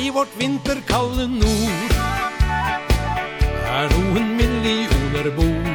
I 0.00 0.02
vårt 0.16 0.34
vinterkalde 0.40 1.28
nord 1.36 1.94
Er 3.72 3.88
noen 3.94 4.26
millioner 4.36 5.30
bor. 5.36 5.70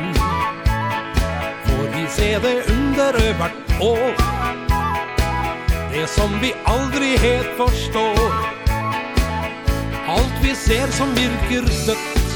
Får 1.66 1.88
vi 1.96 2.04
se 2.18 2.30
det 2.44 2.58
under 2.76 3.18
hvert 3.40 3.74
år? 3.82 4.22
Det 5.96 6.06
som 6.14 6.38
vi 6.44 6.54
aldri 6.76 7.16
helt 7.24 7.58
forstår 7.58 8.57
alt 10.38 10.46
vi 10.46 10.56
ser 10.56 10.88
som 10.92 11.10
virker 11.16 11.62
dødt 11.62 12.28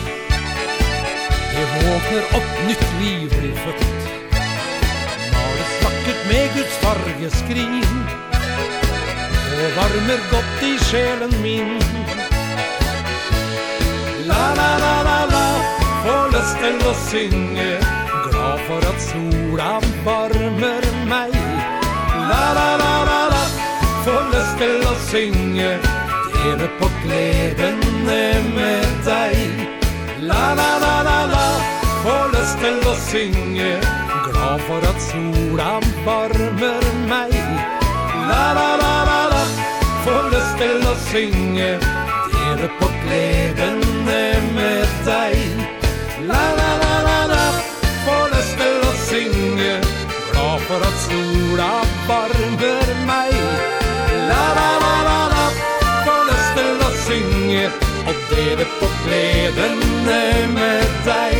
Det 1.51 1.65
våkner 1.73 2.23
opp 2.37 2.51
nytt 2.67 2.85
liv 3.01 3.29
blir 3.29 3.55
født. 3.55 3.83
Males 5.33 5.73
vakkert 5.83 6.21
med 6.29 6.55
Guds 6.55 6.77
fargeskrin 6.81 8.03
Og 9.61 9.75
varmer 9.77 10.21
godt 10.31 10.63
i 10.63 10.77
sjelen 10.89 11.33
min. 11.41 11.77
La 14.27 14.53
la 14.57 14.71
la 14.83 14.95
la 15.03 15.19
la 15.33 15.45
Får 16.01 16.31
lyst 16.33 16.57
til 16.63 16.85
å 16.87 16.93
synge. 17.05 17.71
Glad 18.25 18.67
for 18.67 18.91
at 18.91 19.01
sola 19.05 19.71
varmer 20.05 20.87
meg. 21.05 21.35
La 22.31 22.45
la 22.57 22.69
la 22.81 22.93
la 23.09 23.23
la 23.35 23.43
Får 24.05 24.31
lyst 24.33 24.57
til 24.63 24.87
å 24.89 24.95
synge 25.11 26.00
leve 26.43 26.67
på 26.79 26.87
gledene 27.03 28.21
med 28.55 28.85
deg. 29.05 29.35
La 30.21 30.53
la 30.57 30.69
la 30.83 30.95
la 31.07 31.19
la. 31.33 31.45
Får 32.03 32.31
lyst 32.33 32.57
til 32.63 32.79
å 32.89 32.93
synge. 32.97 33.71
Glad 34.25 34.63
for 34.67 34.87
at 34.91 35.01
sola 35.05 35.71
varmer 36.05 36.87
meg. 37.11 37.35
La 38.29 38.45
la 38.57 38.69
la 38.81 38.93
la 39.09 39.19
la. 39.33 39.43
Får 40.05 40.29
lyst 40.33 40.57
til 40.61 40.87
å 40.91 40.95
synge. 41.09 41.71
Leve 42.33 42.69
på 42.79 42.89
gledene 43.03 44.21
med 44.57 44.97
deg. 45.05 45.37
La 46.31 46.43
la 46.59 46.71
la 46.83 46.95
la 47.07 47.19
la. 47.33 47.43
Får 48.05 48.25
lyst 48.35 48.55
til 48.61 48.79
å 48.89 48.93
synge. 49.09 49.73
Glad 50.31 50.69
for 50.69 50.89
at 50.89 50.97
sola 51.05 51.73
varmer 52.09 52.95
meg. 53.09 53.37
La 54.31 54.45
la 54.57 54.71
la 54.85 54.95
la 55.09 55.19
la 55.27 55.30
låter 56.61 56.87
och 56.87 56.97
synger 57.07 57.69
Och 58.09 58.19
på 58.79 58.87
gledene 59.05 60.47
med 60.53 60.85
deg 61.05 61.37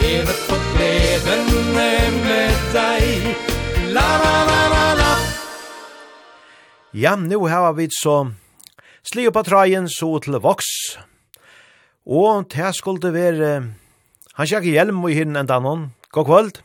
Lever 0.00 0.38
på 0.48 0.56
gledene 0.72 1.90
med 2.24 2.54
deg 2.74 3.36
La 3.94 4.08
la 4.22 4.34
la 4.50 4.60
la 4.74 4.94
la 5.00 5.12
Ja, 6.92 7.16
nu 7.16 7.36
har 7.36 7.72
vi 7.72 7.88
så 7.90 8.30
Sli 9.02 9.30
på 9.30 9.42
trajen 9.42 9.88
så 9.88 10.18
til 10.20 10.36
voks. 10.38 10.98
Og 12.06 12.44
det 12.52 12.74
skulle 12.76 13.12
være 13.12 13.72
Han 14.36 14.46
sjekker 14.46 14.70
hjelm 14.70 15.04
og 15.04 15.10
hinn 15.10 15.36
enda 15.36 15.58
noen. 15.58 15.94
God 16.12 16.26
kvöld. 16.26 16.60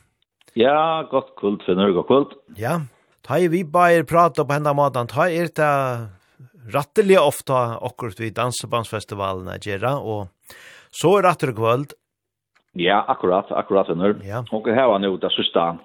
Ja, 0.55 1.03
godt 1.11 1.31
kvöld, 1.39 1.63
Finnur, 1.65 1.91
god 1.91 2.05
kvöld. 2.07 2.35
Ja, 2.57 2.81
ta 3.23 3.37
i 3.37 3.47
vi 3.47 3.63
bare 3.63 4.03
prate 4.03 4.45
på 4.45 4.53
enda 4.53 4.73
maten. 4.73 5.07
Ta 5.07 5.27
i 5.27 5.37
er 5.37 5.47
ta 5.47 5.71
rattelig 6.73 7.19
ofta 7.19 7.77
akkurat 7.81 8.19
vid 8.19 8.33
dansebandsfestivalen 8.33 9.47
er 9.47 9.59
gjerra, 9.59 9.97
och 9.99 10.27
så 10.91 11.17
er 11.17 11.21
det 11.21 11.55
kvöld. 11.55 11.93
Ja, 12.73 13.05
akkurat, 13.07 13.51
akkurat 13.51 13.87
nu. 13.87 14.19
Ja. 14.23 14.43
Og 14.51 14.67
här 14.67 14.87
var 14.87 14.99
nu 14.99 15.17
det 15.17 15.29
sista. 15.29 15.77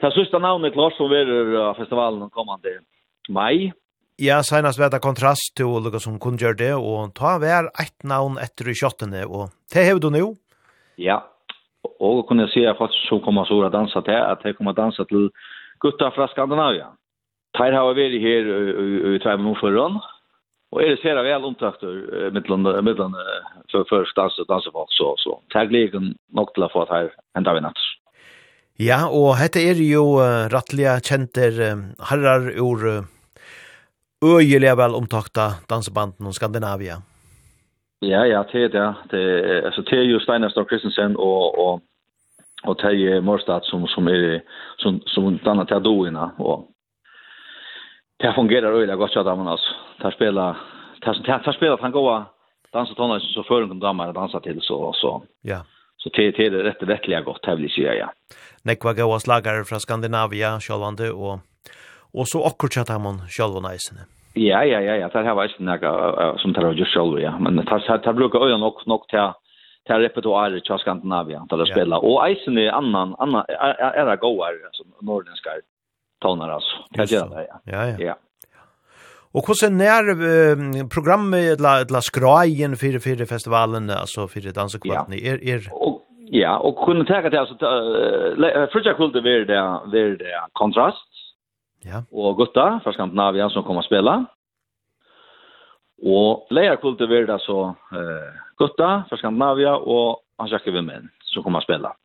Det 0.00 0.12
sista 0.12 0.38
namnet 0.38 0.72
klart 0.72 0.92
som 0.96 1.12
är 1.12 1.74
festivalen 1.74 2.30
kommande 2.30 2.80
maj. 3.28 3.72
Ja, 4.16 4.42
senast 4.42 4.78
var 4.78 4.90
det 4.90 5.00
kontrast 5.02 5.56
til 5.56 5.66
olika 5.66 5.98
som 5.98 6.20
kunne 6.22 6.38
gjøre 6.38 6.54
det, 6.54 6.74
og 6.74 7.14
ta 7.18 7.38
hver 7.42 7.66
eit 7.80 8.04
navn 8.06 8.36
etter 8.38 8.68
i 8.70 8.74
kjottene, 8.78 9.24
og 9.26 9.50
det 9.74 9.82
hever 9.88 10.00
du 10.00 10.10
nå? 10.14 10.36
Ja, 11.02 11.24
og 11.98 12.28
kunne 12.28 12.46
jeg 12.46 12.52
si 12.52 12.62
at 12.62 12.78
folk 12.78 12.94
som 13.08 13.24
kommer 13.24 13.48
så 13.48 13.58
å 13.58 13.72
dansa 13.74 14.04
til, 14.06 14.14
at 14.14 14.44
de 14.44 14.54
kommer 14.54 14.70
å 14.70 14.78
dansa 14.78 15.02
til 15.10 15.32
gutta 15.82 16.12
fra 16.14 16.28
Skandinavia. 16.30 16.92
Tar 17.54 17.72
har 17.72 17.94
vi 17.94 18.18
her 18.18 18.50
i 19.14 19.18
tvær 19.22 19.38
mån 19.38 19.58
foran. 19.60 20.00
Og 20.74 20.82
er 20.82 20.90
det 20.90 21.02
ser 21.02 21.20
vel 21.22 21.44
omtakter 21.46 22.30
mellan 22.34 22.84
mellan 22.84 23.14
för 23.70 23.84
för 23.88 24.08
dans 24.16 24.40
dans 24.48 24.64
så, 24.64 24.86
så 24.88 25.14
så. 25.18 25.40
Tag 25.52 25.72
leken 25.72 26.14
nok 26.32 26.54
till 26.54 26.62
att 26.62 26.88
här 26.88 27.10
ända 27.36 27.54
vi 27.54 27.60
natt. 27.60 27.78
Ja, 28.76 29.06
og 29.06 29.36
hette 29.38 29.60
er 29.62 29.78
jo 29.78 30.18
uh, 30.18 30.50
rattliga 30.50 30.96
kjenter 30.98 31.54
um, 31.72 31.82
herrar 32.10 32.48
ur 32.58 32.80
uh, 32.82 33.04
øyelige 34.24 34.74
vel 34.76 34.94
omtakta 34.98 35.62
dansebanden 35.70 36.26
om 36.26 36.32
Skandinavia. 36.32 36.96
Ja, 38.02 38.24
ja, 38.26 38.42
det 38.52 38.64
er 38.64 38.68
det. 38.68 38.94
det 39.10 39.64
altså, 39.64 39.80
det 39.80 39.98
er 39.98 40.02
jo 40.02 40.18
Steinar 40.18 40.48
Storm 40.48 40.66
Kristensen 40.66 41.14
og, 41.16 41.58
og, 41.58 41.80
og 42.64 42.78
Terje 42.78 43.20
Morstad 43.20 43.60
som, 43.62 43.86
som, 43.86 44.08
er, 44.08 44.40
som, 44.78 45.00
som 45.06 45.38
danner 45.38 45.64
til 45.64 45.84
doina. 45.84 46.32
Og, 46.38 46.66
Det 48.16 48.32
fungerar 48.32 48.72
öliga 48.72 48.96
gott 48.96 49.16
att 49.16 49.26
man 49.26 49.48
alltså. 49.48 49.66
spela 49.98 50.10
spelar 50.10 50.56
där 51.00 51.38
tar 51.44 51.52
spela 51.52 51.78
han 51.80 51.92
goa 51.92 52.24
dansa 52.72 52.94
tonar 52.94 53.18
så 53.18 53.42
för 53.42 53.60
de 53.60 53.80
damerna 53.80 54.12
dansa 54.12 54.40
till 54.40 54.60
så 54.60 54.92
så. 54.92 55.22
Ja. 55.42 55.64
Så 55.96 56.08
det 56.08 56.30
det 56.30 56.46
är 56.46 56.50
rätt 56.50 56.82
vettliga 56.82 57.20
gott 57.20 57.42
tävling 57.42 57.68
ser 57.68 57.92
ja 57.92 58.12
Nekva 58.62 58.92
goa 58.92 59.18
slagare 59.20 59.64
från 59.64 59.80
Skandinavia, 59.80 60.60
Sjölvande 60.60 61.10
och 61.10 61.38
och 62.18 62.28
så 62.28 62.44
akkurat 62.44 62.90
att 62.90 63.00
man 63.00 63.18
själva 63.28 63.60
nice. 63.68 63.94
Ja, 64.34 64.64
ja, 64.64 64.80
ja, 64.80 64.94
ja, 64.96 65.08
det 65.08 65.22
här 65.28 65.34
var 65.34 65.44
inte 65.44 65.62
något 65.62 66.40
som 66.40 66.52
det 66.52 66.60
var 66.60 66.72
just 66.72 66.94
själv, 66.94 67.20
ja. 67.20 67.38
Men 67.38 67.56
det 67.56 67.70
här 67.70 68.12
brukar 68.12 68.38
öja 68.46 68.56
nog, 68.56 68.74
nog 68.86 69.08
till 69.08 69.32
till 69.86 69.94
repertoar 69.94 70.60
till 70.60 70.78
Skandinavia, 70.78 71.46
där 71.48 71.62
å 71.62 71.66
spelar. 71.66 72.04
Och 72.04 72.30
isen 72.30 72.58
är 72.58 72.70
annan, 72.70 73.14
annan, 73.18 73.44
är 74.00 74.06
det 74.06 74.16
goa, 74.16 74.46
som 74.72 74.86
norrländska 75.00 75.50
tonar 76.20 76.48
alltså. 76.48 76.76
Kan 76.94 77.06
jag 77.10 77.30
det? 77.30 77.46
Ja, 77.64 77.86
ja. 77.86 77.96
Ja. 77.98 78.14
Och 79.32 79.46
hur 79.46 79.54
sen 79.54 79.76
när 79.78 80.88
programmet 80.88 81.58
eller 81.58 81.80
eller 81.80 82.00
skrajen 82.00 82.76
för 82.76 82.98
för 82.98 83.24
festivalen 83.24 83.90
alltså 83.90 84.28
för 84.28 84.46
er, 84.46 84.54
är 85.30 85.48
är 85.48 85.60
Ja, 86.26 86.58
och 86.58 86.86
kunna 86.86 87.04
ta 87.04 87.20
det 87.20 87.40
alltså 87.40 87.54
första 88.72 88.94
kvällen 88.94 89.24
var 89.24 89.44
det 89.44 89.62
var 89.62 90.16
det 90.18 90.40
kontrast. 90.52 91.10
Ja. 91.82 92.04
Och 92.10 92.36
Gutta 92.36 92.80
från 92.82 92.92
Skandinavien 92.92 93.50
som 93.50 93.64
kommer 93.64 93.80
att 93.80 93.86
spela. 93.86 94.26
Og 96.02 96.46
leia 96.50 96.76
kvult 96.76 96.98
det 96.98 97.38
så 97.40 97.74
eh 97.92 98.32
Gutta 98.58 99.04
fra 99.08 99.16
Skandinavia 99.16 99.76
og 99.76 100.20
han 100.38 100.48
sjekker 100.48 100.72
vi 100.72 100.82
menn 100.82 101.10
som 101.22 101.42
kommer 101.42 101.60
spela. 101.60 101.88
spille. 101.88 102.03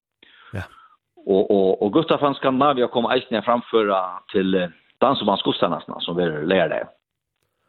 Och 1.34 1.52
och 1.52 1.82
och 1.82 1.94
Gustav 1.94 2.18
från 2.18 2.36
Skandinavia 2.36 2.88
kommer 2.88 3.14
eisen 3.14 3.44
framföra 3.44 4.00
till 4.32 4.72
dansbandskustanarna 5.00 6.00
som 6.00 6.16
vi 6.16 6.24
lär 6.24 6.70
det. 6.70 6.88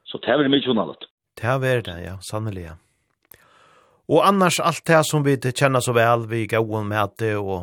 Så 0.05 0.19
det 0.19 0.31
är 0.31 0.49
mycket 0.49 0.71
annat. 0.71 0.97
Det 1.41 1.47
är 1.47 1.83
det, 1.83 2.03
ja, 2.05 2.19
sannolikt. 2.21 2.73
Och 4.09 4.27
annars 4.27 4.61
allt 4.61 4.85
det 4.87 5.05
som 5.05 5.23
vi 5.23 5.53
känner 5.53 5.81
så 5.81 5.93
väl, 5.93 6.27
vi 6.27 6.47
går 6.47 6.83
med 6.83 7.03
att 7.03 7.19
det 7.19 7.37
och 7.37 7.63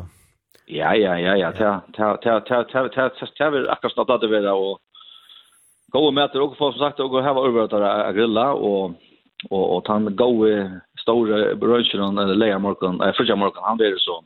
Ja, 0.66 0.94
ja, 0.94 1.18
ja, 1.18 1.36
ja, 1.36 1.52
ta 1.52 1.80
ta 1.96 2.16
ta 2.16 2.40
ta 2.40 2.64
ta 2.64 2.88
ta 2.88 3.08
ta 3.38 3.50
vi 3.50 3.68
akkurat 3.68 3.92
snart 3.92 4.10
att 4.10 4.20
det 4.20 4.28
vara 4.28 4.54
och 4.54 4.78
gå 5.92 6.10
med 6.10 6.24
att 6.24 6.36
och 6.36 6.56
få 6.56 6.72
som 6.72 6.80
sagt 6.80 7.00
och 7.00 7.10
ha 7.10 7.46
övervärtare 7.46 7.92
att 7.92 8.14
grilla 8.14 8.52
och 8.52 8.92
och 9.50 9.76
och 9.76 9.84
ta 9.84 9.96
en 9.96 10.16
gå 10.16 10.46
stora 11.02 11.54
brunchen 11.54 12.18
eller 12.18 12.34
leja 12.34 12.58
morgon, 12.58 13.00
eh, 13.00 13.12
fridge 13.12 13.34
morgon 13.34 13.62
han 13.64 13.76
blir 13.76 13.96
så 13.96 14.24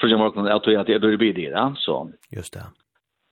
första 0.00 0.16
morgonen 0.16 0.52
att 0.52 0.66
jag 0.66 0.78
hade 0.78 0.92
det 0.92 1.00
började 1.00 1.18
bidra 1.18 1.50
ja 1.50 1.74
så. 1.78 2.10
Just 2.30 2.52
det. 2.52 2.66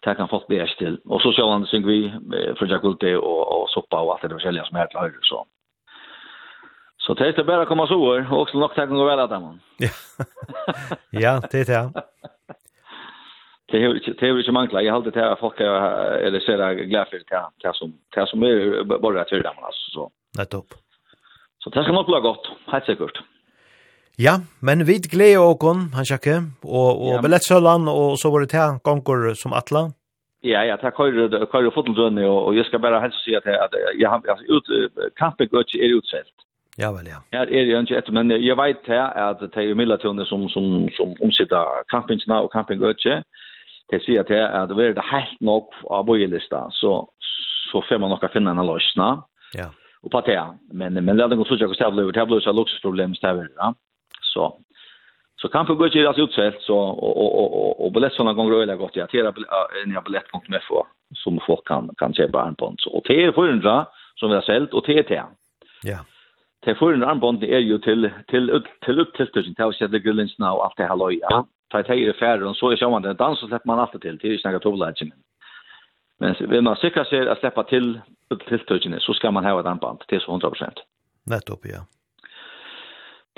Tack 0.00 0.18
han 0.18 0.28
fått 0.28 0.46
bäst 0.46 0.78
till 0.78 1.00
och 1.04 1.20
så 1.20 1.32
så 1.32 1.50
han 1.50 1.66
syng 1.66 1.86
vi 1.86 2.12
för 2.58 2.66
jag 2.66 2.80
kulte 2.80 3.16
och 3.16 3.62
och 3.62 3.70
soppa 3.70 4.00
och 4.00 4.12
allt 4.12 4.22
det 4.22 4.28
där 4.28 4.64
som 4.64 4.86
till 4.90 4.98
höger 4.98 5.18
så. 5.22 5.46
Så 6.96 7.14
det 7.14 7.38
är 7.38 7.44
bara 7.44 7.66
komma 7.66 7.86
så 7.86 7.96
år 7.96 8.32
och 8.32 8.40
också 8.42 8.58
nog 8.58 8.74
tack 8.74 8.88
gå 8.88 9.04
väl 9.04 9.18
att 9.18 9.30
man 9.30 9.60
ja. 9.78 9.88
Ja 11.10 11.42
det 11.50 11.60
är 11.60 11.64
det 11.64 12.02
det 13.66 13.76
är 13.76 13.80
ju 13.80 13.98
det 13.98 14.28
är 14.28 14.34
ju 14.34 14.52
mangla. 14.52 14.82
Jag 14.82 14.94
håller 14.94 15.10
det 15.10 15.20
här 15.20 15.36
folk 15.36 15.60
eller 15.60 16.40
ser 16.40 16.58
där 16.58 16.74
glad 16.74 17.08
för 17.08 17.22
det 17.28 17.36
här 17.64 17.72
som 17.72 17.92
det 18.14 18.26
som 18.26 18.42
är 18.42 18.84
bara 18.84 19.20
att 19.22 19.32
göra 19.32 19.54
man 19.54 19.64
alltså 19.64 19.90
så. 19.90 20.10
Nettopp. 20.38 20.66
Så 21.58 21.70
det 21.70 21.82
ska 21.82 21.92
nog 21.92 22.06
bli 22.06 22.20
gott 22.20 22.48
helt 22.66 22.86
säkert 22.86 23.22
Ja, 24.18 24.38
men 24.60 24.84
vi 24.86 25.00
gleder 25.02 25.42
åkon, 25.42 25.88
han 25.94 26.06
sjakke, 26.06 26.36
og, 26.62 26.90
og 27.02 27.14
ja. 27.16 27.20
billettsølan, 27.24 27.88
og 27.90 28.14
så 28.18 28.30
var 28.30 28.44
det 28.44 28.52
til 28.52 28.76
gonger 28.86 29.34
som 29.34 29.52
atla. 29.58 29.88
Ja, 30.44 30.60
ja, 30.68 30.76
det 30.76 30.92
høyre, 30.94 31.26
høyre 31.50 31.72
fotelrønne, 31.74 32.22
og, 32.28 32.38
og 32.46 32.56
jeg 32.56 32.68
skal 32.68 32.82
bare 32.84 33.00
helst 33.02 33.24
si 33.24 33.34
at, 33.34 33.46
at 33.48 33.74
jeg, 33.98 34.06
altså, 34.06 34.44
ut, 34.54 34.70
kampen 35.18 35.48
går 35.50 35.66
ikke 35.66 35.80
er 35.82 35.96
utselt. 35.98 36.34
Ja, 36.78 36.90
vel, 36.94 37.08
ja. 37.10 37.18
Ja, 37.32 37.42
er 37.42 37.70
jeg 37.70 37.80
ikke 37.82 37.98
etter, 37.98 38.14
men 38.14 38.30
jeg 38.30 38.56
vet 38.58 38.86
her 38.86 39.10
at 39.30 39.42
det 39.42 39.62
er 39.62 39.78
midlertidene 39.78 40.26
som, 40.26 40.46
som, 40.50 40.88
som 40.96 41.14
omsitter 41.22 41.82
kampingsene 41.90 42.38
og 42.42 42.50
kampen 42.52 42.78
går 42.78 42.94
ikke. 42.94 43.22
Det 43.90 44.00
sier 44.02 44.22
at 44.22 44.30
det 44.30 44.40
er 44.42 44.94
det 44.94 45.06
helt 45.10 45.40
nok 45.40 45.74
av 45.90 46.06
bojelista, 46.06 46.66
så, 46.78 46.96
så 47.70 47.82
får 47.88 48.02
man 48.02 48.14
nok 48.14 48.26
finne 48.32 48.54
en 48.54 48.66
løsning. 48.66 49.22
Ja. 49.58 49.70
Og 50.04 50.10
på 50.12 50.22
det, 50.26 50.38
men, 50.70 50.98
men 50.98 51.16
det 51.16 51.24
er 51.24 51.34
noe 51.34 51.46
som 51.48 51.56
ikke 51.56 51.72
er 51.72 51.78
så 51.78 51.90
det 51.94 52.20
er 52.20 52.30
blod 52.30 52.42
så 52.44 52.52
luksusproblem, 52.52 53.14
det 53.18 53.34
ja. 53.58 53.72
Så 54.34 54.58
så 55.36 55.48
kan 55.48 55.66
för 55.66 55.74
gå 55.74 55.88
deras 55.88 56.18
utsett 56.18 56.62
så 56.62 56.78
och 56.78 57.16
och 57.16 57.54
och 57.54 57.84
och 57.84 57.92
biljetterna 57.92 58.32
gånger 58.32 58.52
rörliga 58.52 58.76
gott 58.76 58.96
jag 58.96 59.10
tera 59.10 59.34
nya 59.86 60.00
biljett.mf 60.00 60.68
som 61.14 61.40
folk 61.46 61.66
kan 61.66 61.90
kan 61.96 62.14
köpa 62.14 62.42
armband 62.42 62.76
så 62.80 62.90
och 62.90 63.04
till 63.04 63.32
400 63.32 63.86
som 64.14 64.28
vi 64.28 64.34
har 64.34 64.42
sålt 64.42 64.72
och 64.72 64.84
TT. 64.84 65.22
Ja. 65.82 65.98
Till 66.64 66.76
400 66.76 67.10
armband 67.10 67.42
är 67.42 67.58
ju 67.58 67.78
till 67.78 68.10
till 68.26 68.62
till 68.80 69.00
upp 69.00 69.12
till 69.16 69.32
tusen 69.32 69.54
till 69.54 69.72
så 69.78 69.86
det 69.86 69.98
gullens 69.98 70.38
nu 70.38 70.46
allt 70.46 70.76
det 70.76 70.86
halloja. 70.86 71.28
Ta 71.70 71.82
det 71.82 71.88
här 71.88 72.12
färre 72.12 72.44
och 72.44 72.56
så 72.56 72.70
är 72.70 72.76
sjön 72.76 73.02
den 73.02 73.16
dans 73.16 73.40
så 73.40 73.46
släpper 73.46 73.66
man 73.66 73.78
alltid 73.78 74.00
till 74.00 74.18
till 74.18 74.40
snacka 74.40 74.58
tobblagen. 74.58 75.12
Men 76.18 76.34
vill 76.40 76.62
man 76.62 76.76
säkra 76.76 77.04
sig 77.04 77.28
att 77.28 77.38
släppa 77.38 77.62
till 77.64 78.00
till 78.48 78.58
tusen 78.66 79.00
så 79.00 79.14
ska 79.14 79.30
man 79.30 79.44
ha 79.44 79.60
ett 79.60 79.66
armband 79.66 80.00
till 80.08 80.20
100 80.28 80.52
Nettopp 81.26 81.60
ja. 81.62 81.80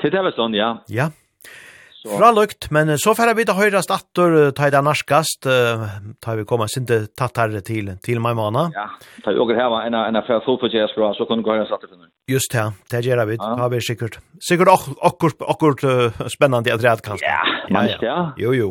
Til 0.01 0.13
det 0.13 0.23
var 0.27 0.35
sånn, 0.37 0.57
ja. 0.57 0.75
Ja. 0.93 1.11
Fra 2.07 2.29
lukt, 2.31 2.69
men 2.71 2.93
så 3.03 3.15
får 3.19 3.33
vi 3.35 3.45
til 3.49 3.57
høyre 3.59 3.81
statter, 3.83 4.35
ta 4.55 4.69
i 4.69 4.73
det 4.73 4.83
norskast, 4.85 5.49
ta 6.23 6.35
vi 6.39 6.45
komme 6.47 6.69
sinte 6.71 7.01
her 7.19 7.57
til, 7.67 7.91
til 8.05 8.21
meg 8.23 8.37
måned. 8.39 8.77
Ja, 8.77 8.85
ta 9.25 9.35
vi 9.35 9.41
åker 9.43 9.59
her, 9.59 9.75
enn 9.89 9.97
enn 9.99 10.21
færre 10.27 10.45
fotforgjøres 10.47 10.95
bra, 10.95 11.11
så 11.19 11.27
kan 11.27 11.41
du 11.41 11.47
gå 11.47 11.57
høyre 11.57 11.67
statter 11.67 11.91
til 11.91 11.99
nå. 11.99 12.07
Just 12.31 12.55
det, 12.55 12.67
det 12.93 13.03
gjør 13.07 13.25
vi, 13.27 13.41
ja. 13.41 13.51
har 13.59 13.73
vi 13.73 13.83
sikkert. 13.83 14.21
Sikkert 14.43 14.71
akkurat, 14.77 15.43
akkurat 15.57 16.31
spennende 16.31 16.75
at 16.75 16.87
red, 16.87 17.03
kanskje. 17.07 17.27
Ja, 17.27 17.59
men 17.75 17.91
ja. 17.91 17.99
ja. 18.07 18.17
Jo, 18.45 18.55
jo. 18.55 18.71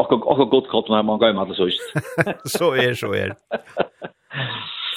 Akkurat 0.00 0.48
godt 0.52 0.68
kropp 0.72 0.92
når 0.92 1.08
man 1.08 1.22
går 1.22 1.36
med 1.38 1.54
det 1.54 1.60
så 1.60 1.70
just. 1.70 1.88
Så 2.58 2.74
er, 2.76 2.92
så 2.98 3.14
er. 3.16 3.36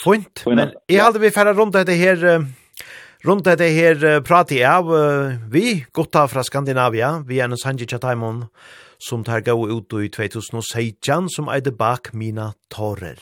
Fint, 0.03 0.43
men 0.49 0.75
jeg 0.89 1.03
hadde 1.03 1.21
vi 1.23 1.32
færre 1.36 1.55
rundt 1.55 1.75
dette 1.78 1.95
her, 1.97 2.41
Rundt 3.28 3.43
dette 3.43 3.65
her 3.75 4.21
prater 4.23 4.55
jeg 4.61 4.69
av 4.71 4.88
vi, 5.51 5.82
gutta 5.91 6.21
fra 6.32 6.45
Skandinavia, 6.47 7.09
vi 7.28 7.41
er 7.41 7.49
en 7.49 7.59
Sanji 7.59 7.84
Chataimon, 7.84 8.45
som 9.03 9.25
tar 9.28 9.41
gau 9.43 9.65
ut 9.67 9.95
i 9.99 10.07
2016, 10.15 11.28
som 11.36 11.49
eide 11.51 11.73
bak 11.75 12.13
mina 12.15 12.53
tårer. 12.71 13.19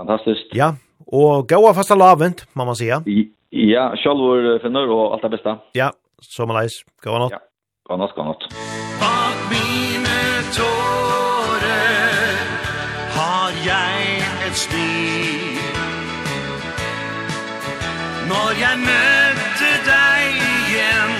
Fantastiskt. 0.00 0.54
Ja, 0.56 0.70
og 1.12 1.44
gaua 1.50 1.74
fasta 1.76 1.92
lavent, 1.92 2.46
må 2.56 2.64
man 2.64 2.76
säga. 2.76 3.02
Ja, 3.52 3.90
sjálvor 4.00 4.56
finnur 4.64 4.88
og 4.88 5.12
alt 5.12 5.28
det 5.28 5.30
beste. 5.36 5.58
Ja, 5.76 5.90
som 6.22 6.48
leis. 6.56 6.80
Gaua 7.04 7.18
nått. 7.18 7.36
Ja, 7.36 7.42
gaua 7.90 8.00
nått, 8.00 8.16
gaua 8.16 8.30
nått. 8.32 8.48
Bak 9.02 9.44
mine 9.52 10.20
tårer 10.56 12.48
har 13.18 13.60
jeg 13.60 14.24
et 14.48 14.56
stil 14.56 15.45
Når 18.28 18.50
jeg 18.58 18.78
møtte 18.78 19.68
deg 19.86 20.38
igjen 20.42 21.12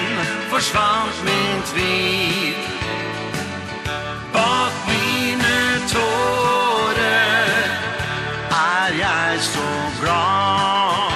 Forsvant 0.50 1.18
min 1.26 1.60
tvil. 1.70 2.56
Bak 4.34 4.74
mine 4.88 5.58
tårer 5.92 7.70
Er 8.50 8.98
jeg 8.98 9.38
så 9.40 9.68
glad. 10.00 11.14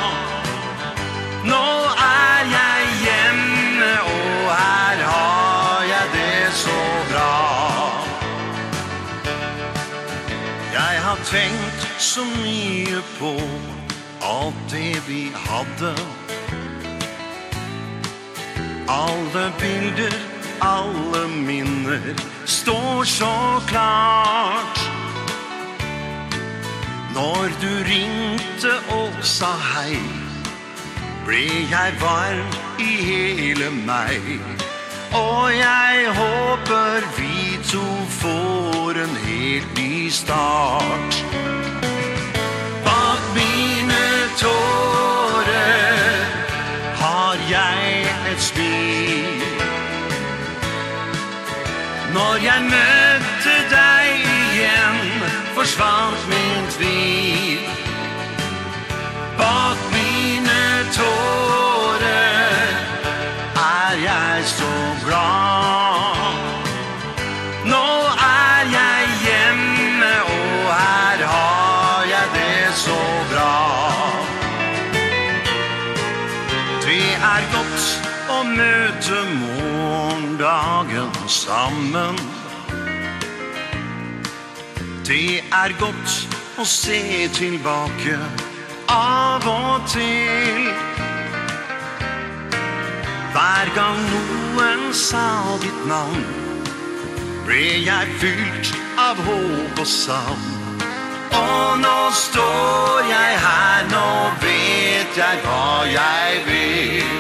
Nå 1.51 1.67
er 2.07 2.41
jeg 2.55 2.87
hjemme 3.07 3.91
Og 4.13 4.47
her 4.61 5.03
har 5.11 5.83
jeg 5.91 6.07
det 6.15 6.55
så 6.63 6.79
bra. 7.11 7.35
Jeg 10.73 11.03
har 11.03 11.19
tenkt 11.35 11.91
så 11.99 12.25
mye 12.39 13.03
på 13.19 13.35
det 14.71 15.03
vi 15.09 15.33
hadde. 15.35 15.95
Alle 18.89 19.53
bilder, 19.59 20.15
alle 20.61 21.29
minner 21.29 22.15
Står 22.45 23.05
så 23.05 23.63
klart. 23.67 24.81
Når 27.15 27.51
du 27.63 27.71
ringte 27.91 28.73
og 28.95 29.13
sa 29.23 29.51
hei 29.75 29.99
Ble 31.27 31.45
jeg 31.71 31.95
varm 32.01 32.55
i 32.79 32.93
hele 33.05 33.71
meg. 33.71 34.41
Og 35.15 35.51
jeg 35.55 36.15
håper 36.17 37.07
vi 37.19 37.59
to 37.73 37.87
får 38.21 39.03
en 39.05 39.17
helt 39.27 39.79
ny 39.79 40.09
start 40.11 41.25
tåre 44.41 45.67
har 47.03 47.37
jeg 47.51 48.07
et 48.33 48.41
smil 48.41 49.45
Når 52.15 52.35
jeg 52.49 52.61
møtte 52.73 53.57
deg 53.75 54.31
igjen 54.41 55.01
forsvann 55.55 56.00
sammen 81.91 82.17
Det 85.07 85.43
er 85.53 85.73
godt 85.81 86.13
å 86.61 86.65
se 86.65 87.29
tilbake 87.35 88.19
av 88.91 89.47
og 89.51 89.89
til 89.91 90.69
Hver 93.35 93.73
gang 93.75 93.99
noen 94.13 94.87
sa 94.95 95.27
ditt 95.63 95.83
navn 95.91 96.23
Ble 97.49 97.65
jeg 97.83 98.17
fylt 98.23 98.73
av 98.99 99.19
håp 99.27 99.83
og 99.83 99.91
savn 99.91 100.47
Og 101.41 101.79
nå 101.83 101.99
står 102.15 103.07
jeg 103.11 103.39
her, 103.47 103.87
nå 103.91 104.09
vet 104.45 105.23
jeg 105.25 105.45
hva 105.47 105.87
jeg 105.91 106.43
vil 106.47 107.15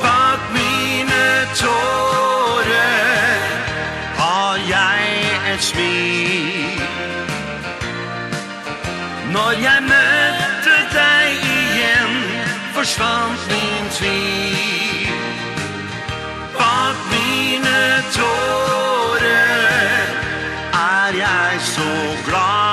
Bak 0.00 0.52
mine 0.56 1.24
tår 1.58 2.07
Når 9.48 9.60
jeg 9.64 9.82
møtte 9.82 10.74
deg 10.92 11.44
igjen 11.50 12.18
Forsvant 12.74 13.46
min 13.48 13.88
tvil. 13.96 15.08
Bak 16.58 17.00
mine 17.14 17.80
tårer 18.12 19.24
Er 20.84 21.20
jeg 21.24 21.60
så 21.72 21.92
glad. 22.28 22.67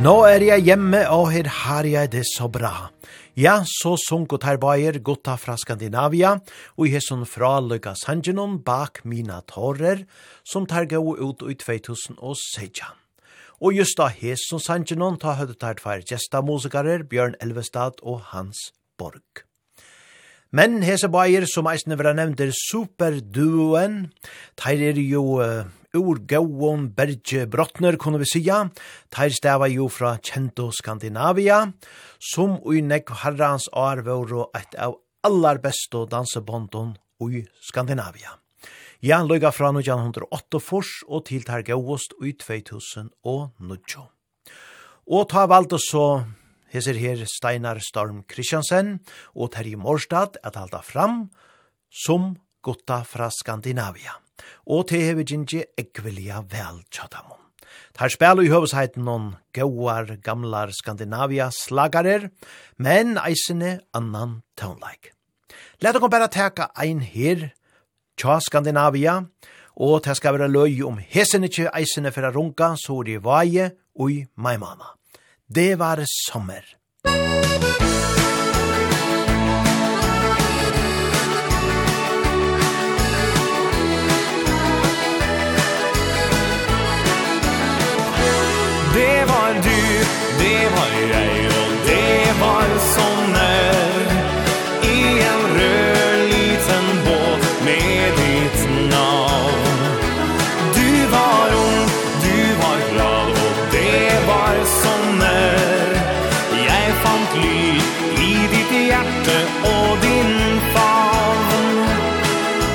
Nå 0.00 0.14
er 0.24 0.40
jeg 0.40 0.62
hjemme, 0.64 1.02
og 1.12 1.26
her 1.28 1.44
har 1.52 1.84
jeg 1.84 2.08
det 2.14 2.22
så 2.24 2.46
bra. 2.48 2.88
Ja, 3.36 3.58
så 3.68 3.98
sunk 4.00 4.32
og 4.32 4.40
terbajer 4.40 4.96
gutta 5.04 5.34
fra 5.36 5.58
Skandinavia, 5.60 6.38
og 6.78 6.86
i 6.88 6.92
hesson 6.94 7.26
fra 7.28 7.58
Løyga 7.60 7.92
Sanjinon 8.00 8.54
bak 8.64 9.02
mina 9.04 9.42
torrer, 9.44 10.06
som 10.40 10.64
tar 10.64 10.88
gå 10.88 10.96
ut 10.96 11.44
i 11.44 11.56
2016. 11.60 12.96
Og 13.60 13.76
just 13.76 14.00
da 14.00 14.06
hesson 14.08 14.62
Sanjinon 14.64 15.20
ta 15.20 15.34
høyde 15.36 15.58
tar 15.60 15.76
tver 15.76 16.00
gjesta 16.08 16.40
musikarer 16.40 17.04
Bjørn 17.04 17.36
Elvestad 17.44 18.00
og 18.00 18.22
Hans 18.30 18.70
Borg. 18.96 19.44
Men 20.48 20.80
hese 20.80 21.12
bajer 21.12 21.44
som 21.44 21.68
eisne 21.68 22.00
vera 22.00 22.16
nevnt 22.16 22.40
er 22.40 22.56
superduoen, 22.56 24.06
teir 24.56 24.80
er 24.94 25.04
jo 25.04 25.26
uh, 25.44 25.68
ur 25.96 26.20
gauon 26.26 26.88
berge 26.94 27.46
brottner, 27.50 27.96
kunne 27.96 28.20
vi 28.22 28.28
sija, 28.28 28.64
teir 29.10 29.34
stava 29.34 29.68
jo 29.70 29.88
fra 29.90 30.16
kjento 30.18 30.70
Skandinavia, 30.74 31.64
som 32.18 32.58
ui 32.66 32.82
nekv 32.82 33.22
herrans 33.24 33.68
år 33.74 34.04
vore 34.06 34.48
et 34.58 34.76
av 34.78 34.98
allar 35.26 35.60
besto 35.62 36.06
dansebondon 36.06 36.94
ui 37.20 37.44
Skandinavia. 37.60 38.36
Ja, 39.00 39.22
løyga 39.24 39.48
fra 39.52 39.70
1908 39.72 40.60
fors 40.60 40.90
og 41.08 41.24
til 41.30 41.46
tar 41.48 41.64
gauost 41.64 42.12
ui 42.20 42.34
2000 42.36 43.08
og 43.24 43.48
nudjo. 43.58 44.10
Og 45.08 45.24
ta 45.32 45.46
valde 45.48 45.80
så 45.80 46.26
Heser 46.70 46.94
her 46.94 47.24
Steinar 47.26 47.80
Storm 47.82 48.22
Kristiansen 48.30 49.00
og 49.34 49.50
Terje 49.56 49.78
Morstad 49.80 50.38
at 50.46 50.54
halda 50.54 50.84
fram 50.86 51.24
som 51.90 52.36
gutta 52.62 53.00
fra 53.02 53.26
Skandinavia 53.34 54.20
og 54.66 54.88
til 54.90 55.04
hever 55.04 55.26
gingi 55.26 55.62
ekvelia 55.78 56.42
vel 56.50 56.82
tjadamon. 56.92 57.38
Tar 57.94 58.12
spela 58.12 58.42
i 58.42 58.50
høvesheiten 58.50 59.04
noen 59.06 59.32
gauar, 59.54 60.08
gamlar 60.24 60.72
Skandinavia 60.74 61.50
slagarer, 61.54 62.28
men 62.78 63.18
eisene 63.20 63.80
annan 63.96 64.40
tøvnleik. 64.58 65.12
Let 65.80 65.96
dere 65.96 66.10
bare 66.12 66.30
teka 66.30 66.70
ein 66.78 67.00
her, 67.00 67.50
tja 68.16 68.38
Skandinavia, 68.40 69.20
og 69.80 70.04
det 70.04 70.16
skal 70.18 70.36
være 70.36 70.50
løy 70.52 70.82
om 70.86 71.00
hesen 71.00 71.46
ikke 71.48 71.70
eisene 71.74 72.12
for 72.12 72.28
å 72.28 72.34
runga, 72.34 72.74
så 72.76 73.00
det 73.06 73.22
vaje 73.24 73.72
og 73.96 74.12
i 74.12 74.20
maimana. 74.36 74.94
Det 75.48 75.74
var 75.80 76.04
sommer. 76.06 76.62
Musik 77.06 78.19
det 90.40 90.64
var 90.76 90.92
jeg 91.14 91.48
og 91.60 91.70
det 91.88 92.26
var 92.40 92.68
sommer. 92.94 94.04
I 94.82 95.00
en 95.30 95.42
rød 95.56 96.18
liten 96.32 96.86
båt 97.06 97.44
med 97.66 98.20
ditt 98.20 98.60
navn. 98.94 99.80
Du 100.78 100.90
var 101.14 101.48
ung, 101.64 101.86
du 102.26 102.38
var 102.62 102.78
glad 102.92 103.30
og 103.46 103.54
det 103.72 104.12
var 104.30 104.54
sommer. 104.82 105.96
Jeg 106.70 106.86
fant 107.02 107.36
ly 107.42 107.60
i 108.28 108.32
ditt 108.54 108.72
hjerte 108.88 109.38
og 109.74 109.90
din 110.06 110.32
favn. 110.72 111.68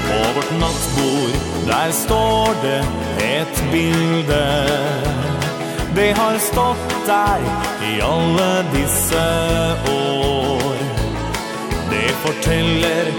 På 0.07 0.20
vårt 0.36 0.51
nattbord, 0.61 1.36
der 1.68 1.91
står 2.03 2.55
det 2.66 2.82
et 3.34 3.63
bilde. 3.72 5.34
Det 5.95 6.11
har 6.11 6.37
stått 6.37 6.95
der 7.05 7.39
i 7.83 8.01
alle 8.01 8.65
disse 8.73 9.23
år. 9.91 10.75
Det 11.89 12.09
forteller 12.23 13.11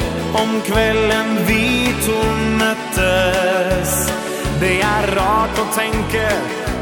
om 0.42 0.60
kvelden 0.66 1.38
vi 1.46 1.94
to 2.04 2.18
møttes. 2.60 3.94
Det 4.60 4.74
er 4.84 5.08
rart 5.16 5.56
å 5.56 5.66
tenke 5.78 6.26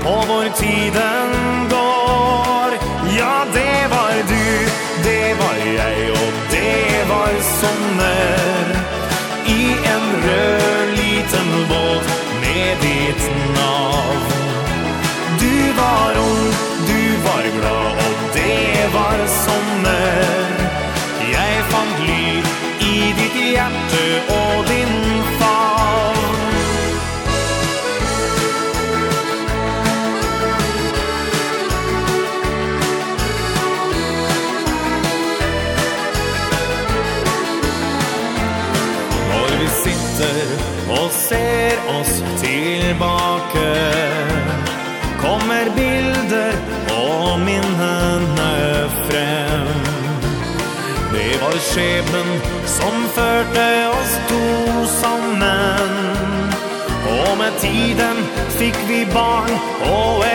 på 0.03 0.16
hvor 0.26 0.51
tiden 0.59 1.30
går. 1.70 2.74
Ja, 3.14 3.36
det 3.55 3.78
var 3.95 4.18
du, 4.32 4.47
det 5.07 5.30
var 5.38 5.61
jeg 5.78 6.11
og 6.11 6.40
det 6.57 7.05
var 7.12 7.42
sommer. 7.53 8.78
I 9.47 9.62
en 9.95 10.09
rød 10.26 10.97
liten 10.99 11.55
båt 11.70 12.16
med 12.42 12.82
ditt 12.82 13.30
navn 13.55 14.43
var 15.77 16.12
ung, 16.27 16.45
du 16.89 17.03
var 17.27 17.45
glad 17.57 17.91
og 18.07 18.14
det 18.35 18.89
var 18.95 19.18
sommer. 19.45 20.53
Jeg 21.35 21.64
fant 21.70 21.99
liv 22.09 22.45
i 22.81 23.12
ditt 23.18 23.37
hjerte 23.53 24.05
og 24.39 24.64
din 24.70 25.04
skjebnen 51.65 52.29
som 52.67 52.95
førte 53.17 53.67
oss 53.89 54.15
to 54.29 54.43
sammen. 55.01 56.53
Og 57.15 57.39
med 57.41 57.53
tiden 57.61 58.17
fikk 58.59 58.79
vi 58.89 59.05
barn 59.15 59.51
og 59.89 60.25
en 60.29 60.34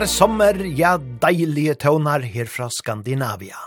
var 0.00 0.08
sommer, 0.08 0.56
ja, 0.78 0.94
deilige 0.96 1.74
tøvnar 1.76 2.22
her 2.24 2.48
fra 2.48 2.70
Skandinavia. 2.72 3.58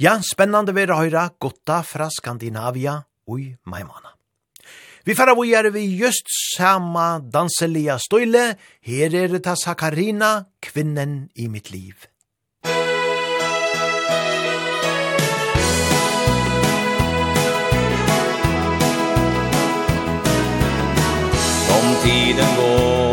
Ja, 0.00 0.14
spennande 0.24 0.72
vi 0.72 0.86
røyra, 0.88 1.26
gotta 1.38 1.82
fra 1.84 2.06
Skandinavia 2.08 2.94
ui 3.28 3.50
maimana. 3.68 4.14
Vi 5.04 5.14
færa 5.14 5.34
vi 5.36 5.52
er 5.52 5.68
vi 5.70 5.84
just 6.00 6.24
sama 6.56 7.20
danselia 7.20 7.98
støyle, 7.98 8.56
her 8.80 9.14
er 9.14 9.38
ta 9.38 9.54
Sakarina, 9.54 10.46
kvinnen 10.62 11.28
i 11.34 11.48
mitt 11.48 11.70
liv. 11.70 12.06
Om 21.76 21.86
tiden 22.02 22.56
går 22.56 23.05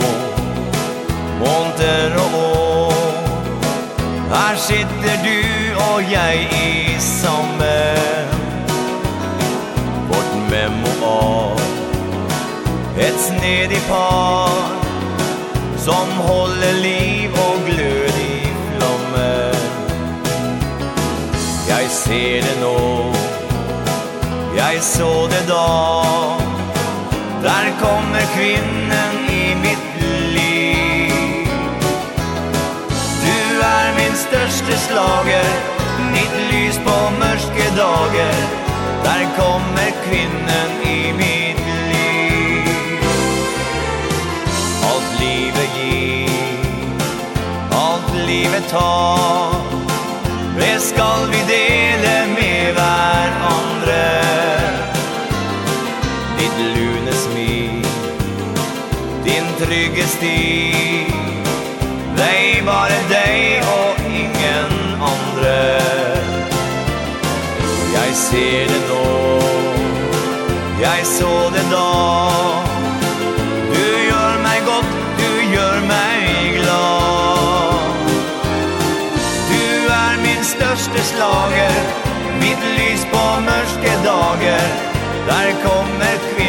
månader 1.83 2.15
og 2.17 2.33
år 2.39 2.93
Her 4.33 4.55
sitter 4.57 5.15
du 5.23 5.39
og 5.93 6.11
jeg 6.11 6.47
i 6.51 6.95
sammen 6.99 8.27
Vårt 10.09 10.33
memoar 10.51 11.59
Et 12.97 13.19
snedig 13.19 13.81
par 13.89 14.71
Som 15.77 16.07
holder 16.07 16.73
liv 16.81 17.31
og 17.31 17.55
glød 17.67 18.19
i 18.19 18.47
flammen 18.69 19.55
Jeg 21.67 21.89
ser 21.89 22.41
det 22.41 22.57
nå. 22.61 23.13
Jeg 24.55 24.77
så 24.81 25.27
det 25.31 25.47
da. 25.47 25.67
Der 27.43 27.65
kommer 27.79 28.21
kvinnen 28.35 28.92
første 34.43 34.77
slager 34.77 35.45
Mitt 36.11 36.33
lys 36.51 36.77
på 36.83 36.95
mørke 37.19 37.67
dager 37.77 38.39
Der 39.05 39.21
kommer 39.37 39.89
kvinnen 40.03 40.69
i 40.83 41.11
mitt 41.19 41.61
liv. 41.91 43.05
Alt 44.89 45.13
livet 45.21 45.69
gir 45.77 47.69
Alt 47.71 48.11
livet 48.27 48.67
tar. 48.71 49.55
Det 50.59 50.75
skal 50.89 51.27
vi 51.31 51.39
dele 51.47 52.13
med 52.35 52.73
hver 52.75 53.31
andre 53.55 54.03
Ditt 56.39 56.59
lune 56.75 57.15
smil 57.25 57.87
Din 59.23 59.47
trygge 59.61 60.07
sti 60.17 60.39
Dei 62.17 62.61
bare 62.65 62.99
Jeg 68.13 68.21
ser 68.21 68.67
det 68.69 68.81
nå. 68.89 69.05
Jeg 70.81 71.05
så 71.05 71.29
det 71.55 71.63
da. 71.71 71.85
Du 73.71 73.85
gjør 74.09 74.35
meg 74.43 74.59
godt 74.67 74.91
Du 75.17 75.31
gjør 75.53 75.79
meg 75.87 76.59
glad. 76.59 77.81
Du 79.49 79.65
er 79.97 80.21
min 80.27 80.45
største 80.45 81.07
slager 81.09 81.81
Mitt 82.37 82.61
lys 82.77 83.09
på 83.15 83.25
mørke 83.49 83.97
dager. 84.05 84.69
Der 85.31 85.49
kommer 85.65 86.15
kvinner 86.29 86.42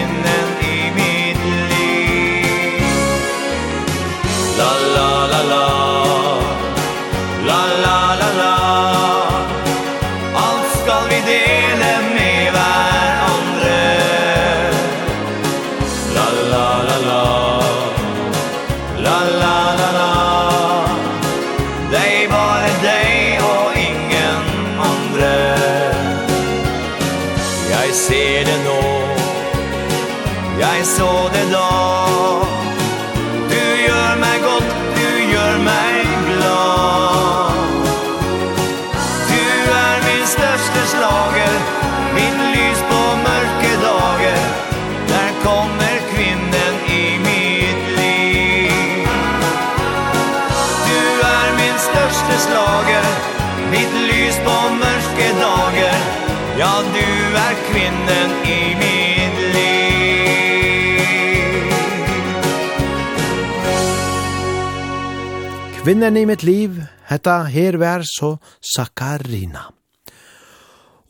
Kvinnen 65.85 66.16
i 66.16 66.22
mitt 66.24 66.41
liv, 66.49 66.78
hetta 67.11 67.43
her 67.53 67.76
vær 67.76 68.01
så 68.09 68.30
Sakarina. 68.64 69.66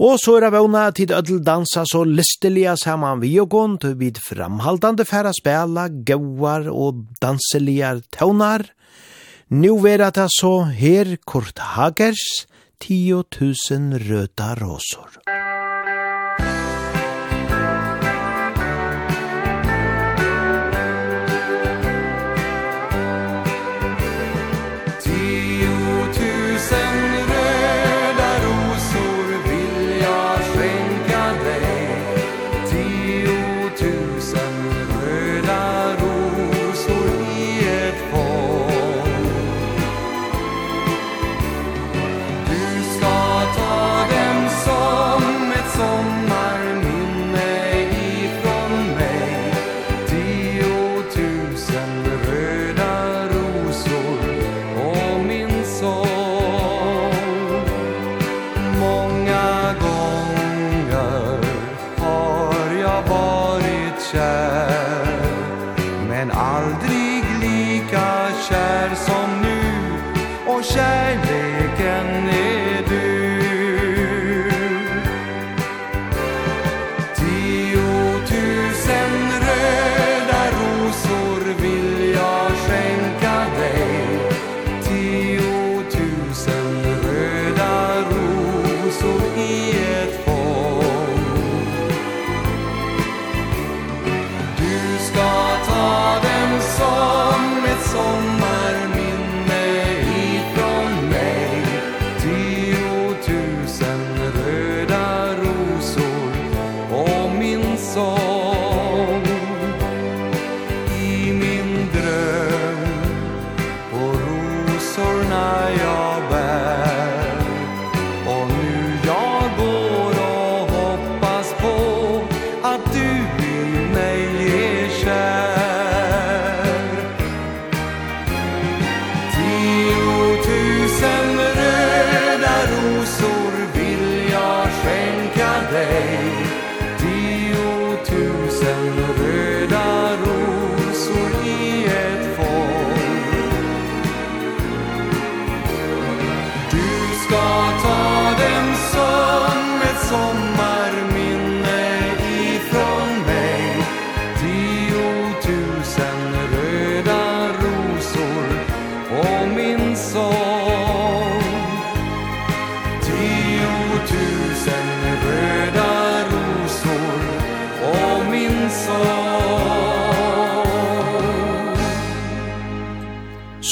Og 0.02 0.16
så 0.18 0.32
er 0.34 0.42
det 0.42 0.50
vana 0.50 0.82
tid 0.90 1.12
ødel 1.14 1.38
dansa 1.46 1.84
så 1.86 2.00
listelige 2.02 2.74
saman 2.82 3.22
vi 3.22 3.30
og 3.38 3.52
gånd, 3.54 3.76
til 3.84 3.94
vid 4.00 4.18
framhaldande 4.26 5.06
færa 5.06 5.30
spela, 5.38 5.86
gauar 5.86 6.66
og 6.74 7.04
danseligar 7.22 8.02
tøvnar. 8.18 8.66
Nu 9.54 9.78
vera 9.78 10.10
det 10.10 10.26
så 10.40 10.64
her 10.66 11.20
Kurt 11.22 11.62
Hagers, 11.76 12.48
10.000 12.82 14.02
røda 14.10 14.56
rosor. 14.58 15.23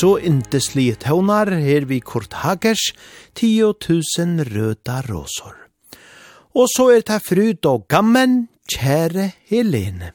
så 0.02 0.16
inteslige 0.18 0.96
tøvnar 0.98 1.52
her 1.62 1.84
vi 1.86 2.00
Kurt 2.02 2.32
Hagers 2.42 2.90
10.000 3.38 4.48
røda 4.50 4.98
rosor. 5.06 5.54
Og 6.58 6.66
så 6.74 6.88
er 6.96 7.04
det 7.06 7.20
fryd 7.22 7.66
og 7.70 7.86
gammen, 7.88 8.48
kjære 8.66 9.30
Helene. 9.46 10.10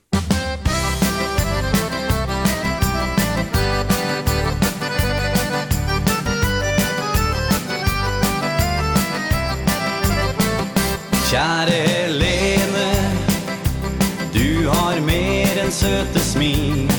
Kjære 11.29 11.79
Helene, 11.87 12.91
du 14.35 14.67
har 14.67 14.99
mer 15.07 15.63
enn 15.63 15.71
søte 15.71 16.19
smil. 16.19 16.89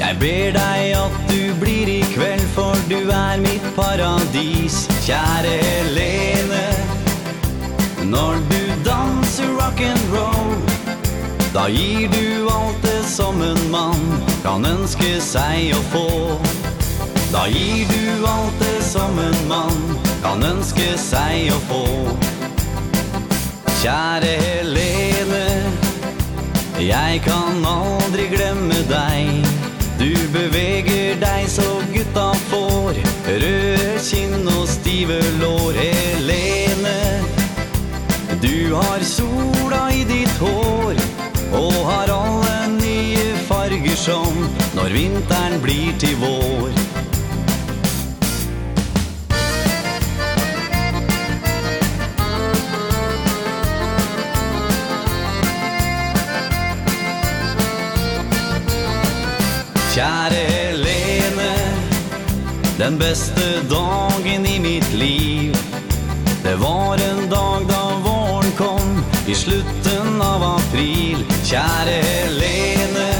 Jeg 0.00 0.16
ber 0.18 0.54
deg 0.56 0.94
at 0.96 1.16
du 1.28 1.42
blir 1.60 1.88
i 1.92 1.99
kveld 2.10 2.46
for 2.54 2.76
du 2.90 2.98
er 3.10 3.40
mitt 3.42 3.66
paradis 3.76 4.86
Kjære 5.04 5.54
Helene. 5.62 6.66
Når 8.10 8.40
du 8.50 8.62
danser 8.84 9.50
rock 9.58 9.80
and 9.80 10.14
roll 10.14 10.56
Da 11.54 11.68
gir 11.70 12.08
du 12.10 12.48
alt 12.50 12.82
det 12.82 13.04
som 13.06 13.42
en 13.42 13.62
mann 13.70 14.02
Kan 14.42 14.66
ønske 14.66 15.20
seg 15.22 15.74
å 15.76 15.82
få. 15.92 16.08
Da 17.30 17.46
gir 17.52 17.86
du 17.90 18.26
alt 18.26 18.58
det 18.62 18.82
som 18.86 19.18
en 19.22 19.40
mann 19.50 19.80
Kan 20.24 20.42
ønske 20.46 20.96
seg 20.98 21.52
å 21.54 21.60
få. 21.70 21.84
Kjære 23.80 24.34
Helene 24.42 25.46
Jeg 26.80 27.22
kan 27.26 27.64
aldri 27.66 28.30
glemme 28.32 28.82
deg. 28.88 29.46
Du 30.00 30.14
beveger 30.32 30.89
deg 31.20 31.48
så 31.48 31.68
gutta 31.92 32.30
får. 32.50 32.98
Røde 33.28 34.00
kinn 34.04 34.48
og 34.48 34.66
stive 34.68 35.20
lår. 35.40 35.76
Helene 35.80 36.98
Du 38.40 38.74
har 38.74 39.04
sola 39.04 39.82
i 39.92 40.04
ditt 40.08 40.36
hår. 40.40 41.00
Og 41.60 41.76
har 41.90 42.12
alle 42.14 42.56
nye 42.78 43.36
farger 43.48 43.96
som 43.96 44.46
Når 44.74 44.96
vinteren 44.96 45.60
blir 45.64 45.92
til 45.98 46.16
vår. 46.22 46.70
Kjære 59.90 60.49
Den 62.80 62.98
bästa 62.98 63.40
dagen 63.70 64.46
i 64.46 64.60
mitt 64.60 64.92
liv. 64.94 65.56
Det 66.42 66.54
var 66.54 66.94
en 66.94 67.30
dag 67.30 67.62
då 67.68 68.10
våren 68.10 68.50
kom 68.58 69.04
I 69.26 69.34
slutten 69.34 70.22
av 70.22 70.42
april. 70.42 71.24
Kjære 71.44 71.90
Helene 71.90 73.12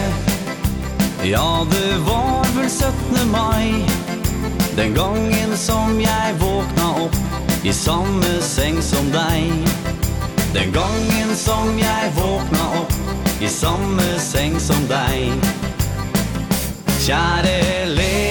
Ja, 1.23 1.67
det 1.71 1.99
var 1.99 2.45
väl 2.57 2.71
17 2.71 3.31
maj 3.31 3.87
Den 4.77 4.95
gången 4.95 5.57
som 5.57 6.01
jag 6.01 6.35
våkna 6.35 7.05
upp 7.05 7.17
I 7.65 7.73
samme 7.73 8.41
säng 8.41 8.83
som 8.83 9.13
dig 9.13 9.53
Den 10.55 10.73
gången 10.73 11.37
som 11.37 11.79
jag 11.79 12.23
våkna 12.23 12.81
upp 12.83 12.93
I 13.43 13.49
samme 13.49 14.19
säng 14.19 14.61
som 14.61 14.89
dig 14.89 15.33
Kjære 17.01 17.63
Helene 17.63 18.30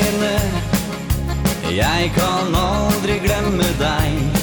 Jeg 1.69 2.11
kan 2.15 2.55
aldri 2.57 3.19
glemme 3.21 3.67
deg. 3.77 4.37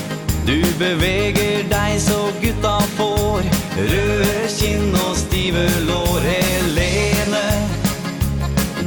Du 0.47 0.62
beveger 0.78 1.65
deg 1.66 1.97
så 1.98 2.19
gutta 2.39 2.77
får. 2.94 3.43
Røde 3.77 4.44
kinn 4.55 4.94
og 5.03 5.16
stive 5.19 5.65
lår 5.89 6.23
Helene. 6.23 7.48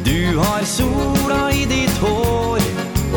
Du 0.07 0.39
har 0.39 0.63
sola 0.63 1.49
i 1.51 1.65
ditt 1.67 1.97
hår 2.01 2.63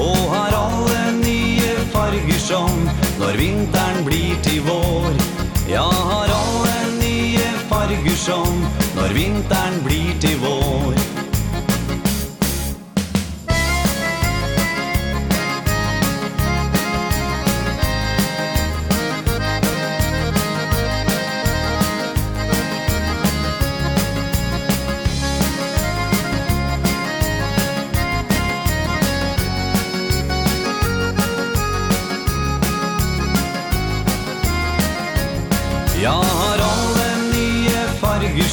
Og 0.02 0.18
har 0.32 0.56
alle 0.58 1.04
nye 1.20 1.70
farger 1.94 2.40
som 2.42 2.82
Når 3.20 3.38
vinteren 3.38 4.02
blir 4.04 4.34
til 4.42 4.60
vår. 4.66 5.22
Ja, 5.70 5.86
har 5.86 6.34
alle 6.34 6.76
nye 6.98 7.46
farger 7.70 8.18
som 8.26 8.62
Når 8.98 9.14
vinteren 9.16 9.82
blir 9.86 10.18
til 10.20 10.38
vår. 10.42 11.01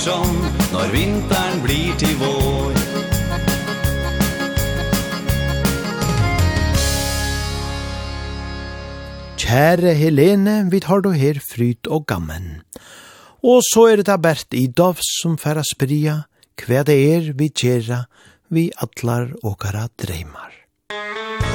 som 0.10 0.30
når 0.74 0.94
vinteren 0.94 1.60
blir 1.66 1.98
til 2.02 2.16
vår 2.22 2.78
Kjære 9.40 9.96
Helene, 9.98 10.56
vi 10.70 10.80
tar 10.80 11.02
då 11.02 11.12
her 11.18 11.40
fryd 11.42 11.88
og 11.90 12.06
gammen. 12.06 12.62
Og 13.42 13.64
så 13.66 13.88
er 13.90 13.96
det 13.98 14.06
da 14.06 14.18
Bert 14.22 14.54
i 14.54 14.68
som 15.02 15.38
færa 15.42 15.64
spria, 15.66 16.30
hva 16.62 16.84
det 16.86 16.98
er 17.16 17.34
vi 17.34 17.50
tjera, 17.50 18.06
vi 18.50 18.70
atlar 18.78 19.34
åkara 19.42 19.72
kara 19.72 19.88
dreimar. 19.98 20.54
Musikk 20.92 21.49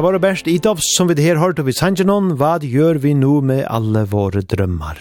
Det 0.00 0.04
var 0.06 0.12
det 0.16 0.22
best 0.24 0.46
i 0.48 0.56
dag 0.56 0.78
som 0.80 1.10
vi 1.10 1.14
her 1.20 1.36
hørte 1.36 1.60
vi 1.60 1.74
sangenon, 1.76 2.30
hva 2.40 2.54
gjør 2.64 3.02
vi 3.02 3.10
nå 3.12 3.42
med 3.44 3.66
alle 3.68 4.06
våre 4.08 4.40
drømmar? 4.40 4.96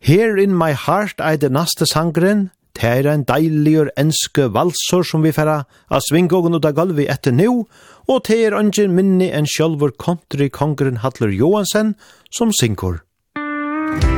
Here 0.00 0.40
in 0.40 0.54
my 0.56 0.70
heart 0.72 1.20
er 1.20 1.36
det 1.36 1.50
neste 1.52 1.84
sangren, 1.84 2.46
det 2.72 2.88
er 2.88 3.10
en 3.12 3.26
deilig 3.28 3.90
enske 4.00 4.48
valsor 4.56 5.04
som 5.04 5.20
vi 5.20 5.34
færa 5.36 5.66
av 5.92 6.00
svingågen 6.08 6.56
og 6.56 6.64
da 6.64 6.72
galvi 6.72 7.10
etter 7.12 7.36
nå, 7.36 7.66
og 8.08 8.24
det 8.24 8.38
er 8.46 8.56
ungen 8.56 8.96
minni 8.96 9.28
en 9.28 9.44
sjølver 9.44 9.92
country 10.00 10.48
kongren 10.48 11.04
Hadler 11.04 11.28
Johansen 11.28 11.92
som 12.32 12.48
synger. 12.48 13.02
Musikk 13.36 14.17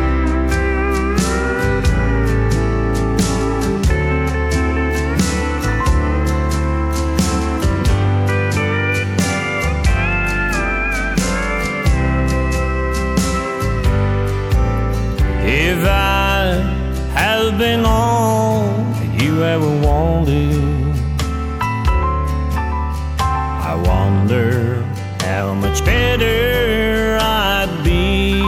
much 25.81 25.87
better 25.87 27.19
I'd 27.21 27.85
be. 27.85 28.41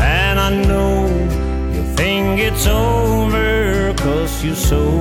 And 0.00 0.38
I 0.38 0.50
know 0.66 1.06
you 1.72 1.82
think 1.94 2.40
it's 2.40 2.66
over 2.66 3.94
Cause 3.94 4.44
you 4.44 4.54
so 4.54 4.97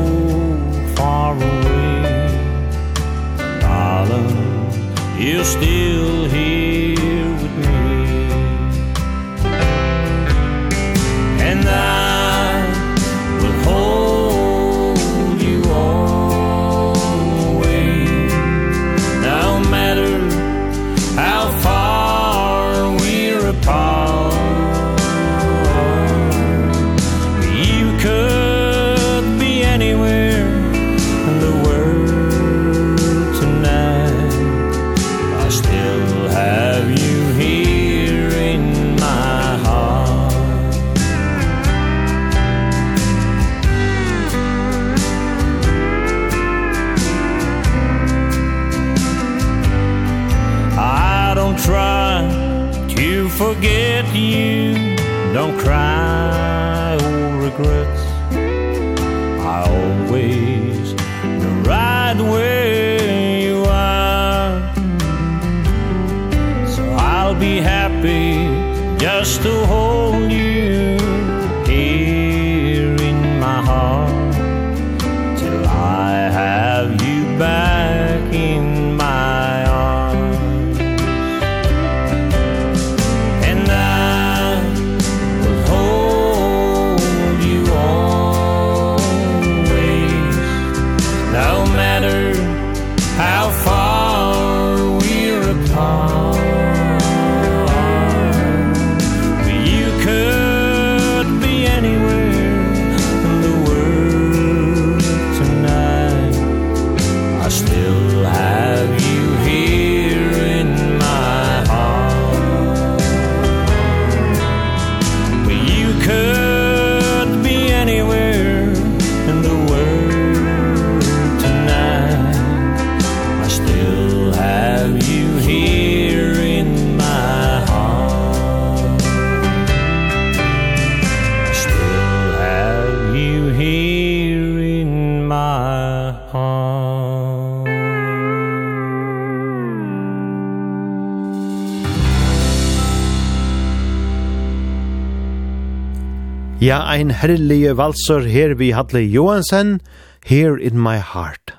Ja, 146.67 146.81
ein 146.83 147.13
herlige 147.15 147.77
valser 147.79 148.25
her 148.27 148.57
vi 148.59 148.73
Hatle 148.75 148.99
Johansen, 148.99 149.77
Here 150.25 150.59
in 150.59 150.75
my 150.75 150.97
heart. 150.99 151.53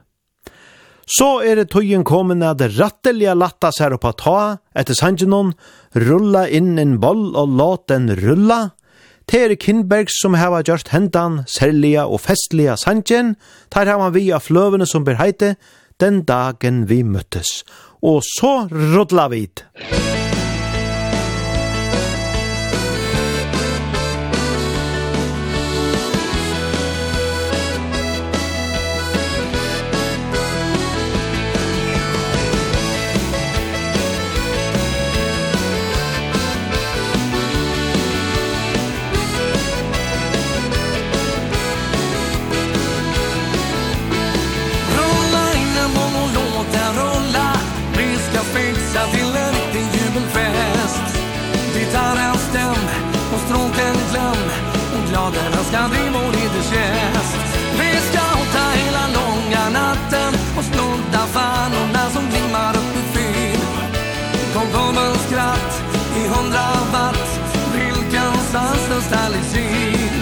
Så 1.08 1.40
er 1.40 1.56
det 1.56 1.70
tøyen 1.72 2.04
kommet 2.04 2.44
at 2.44 2.60
rattelige 2.74 3.32
latta 3.32 3.70
seg 3.72 3.96
opp 3.96 4.04
at 4.04 4.18
ta, 4.20 4.42
etter 4.76 4.98
sangenon, 4.98 5.54
rulla 5.96 6.44
inn 6.52 6.76
en 6.76 6.98
boll 7.00 7.30
og 7.40 7.56
låt 7.56 7.86
den 7.88 8.10
rulla. 8.20 8.74
Det 9.24 9.40
er 9.46 9.56
Kindberg 9.56 10.12
som 10.12 10.36
hava 10.36 10.60
gjort 10.60 10.92
hendan, 10.92 11.40
særlige 11.48 12.04
og 12.04 12.26
festlige 12.26 12.76
sangen, 12.76 13.38
tar 13.72 13.88
hava 13.88 14.12
vi 14.12 14.28
av 14.28 14.44
fløvene 14.44 14.84
som 14.84 15.08
ber 15.08 15.16
heite, 15.22 15.54
den 15.96 16.26
dagen 16.28 16.84
vi 16.92 17.00
møttes. 17.00 17.62
Og 18.04 18.20
så 18.36 18.66
rulla 18.68 19.30
vi. 19.32 19.46
Musikk 19.80 20.17
kristallizin 69.08 70.20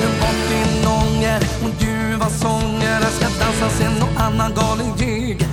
Nu 0.00 0.08
bort 0.20 0.48
din 0.48 0.86
ånger 0.86 1.40
och 1.64 1.82
ljuva 1.82 2.26
sånger. 2.28 3.00
Jag 3.00 3.12
ska 3.12 3.44
dansa 3.44 3.68
sen 3.78 3.92
någon 3.92 4.16
annan 4.16 4.54
galen 4.54 4.96
gig. 4.98 5.46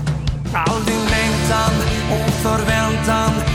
All 0.53 0.83
din 0.85 1.05
längtan 1.15 1.73
och 2.11 2.33
förväntan 2.33 3.52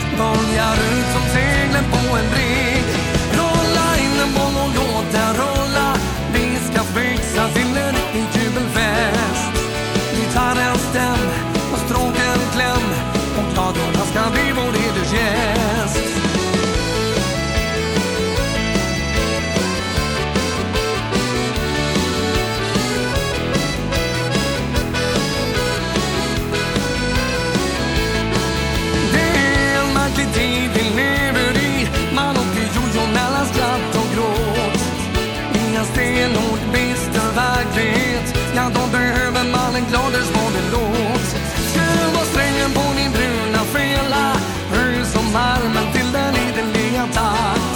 jag 46.99 47.13
takt 47.13 47.75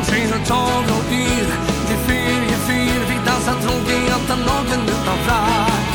Och 0.00 0.06
sen 0.06 0.32
har 0.32 0.44
tag 0.46 0.84
och 0.96 1.12
yr 1.12 1.48
Till 1.86 2.00
ferie 2.08 2.56
fyr 2.68 3.00
Vi 3.08 3.16
dansar 3.26 3.56
tråkigheten 3.62 4.40
lagen 4.50 4.82
utan 4.94 5.18
frack. 5.26 5.92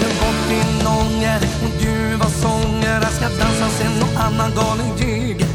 Men 0.00 0.12
bort 0.20 0.42
din 0.48 0.86
ånger 0.86 1.40
Och 1.64 1.82
ljuva 1.82 2.26
sånger. 2.42 3.00
Jag 3.06 3.12
ska 3.18 3.26
dansa 3.28 3.68
sen 3.78 3.92
någon 4.00 4.16
annan 4.26 4.50
galen 4.54 4.90
jig 4.98 5.46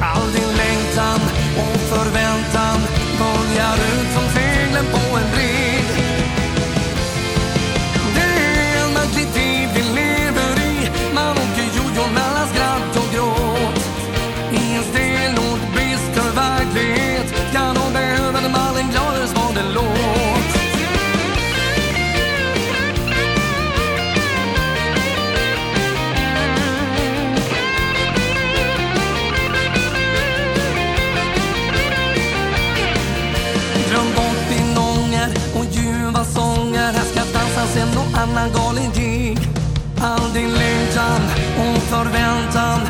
All 0.00 0.26
din 0.32 0.52
längtan 0.62 1.20
och 1.62 1.80
förväntan. 1.90 2.99
annan 38.22 38.52
galen 38.52 38.90
galenting 38.92 39.38
All 40.00 40.32
din 40.32 40.50
längtan 40.50 41.20
och 41.58 41.82
förväntan. 41.82 42.89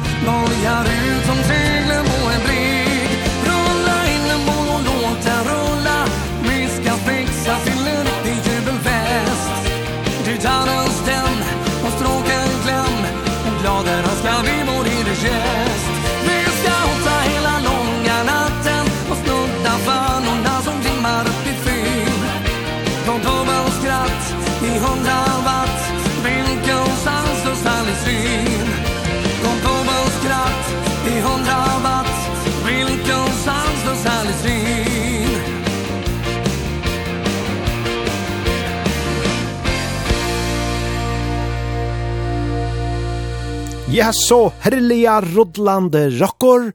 Ja, 44.00 44.12
så 44.16 44.46
herliga 44.64 45.18
rodlande 45.20 46.06
rockor, 46.16 46.70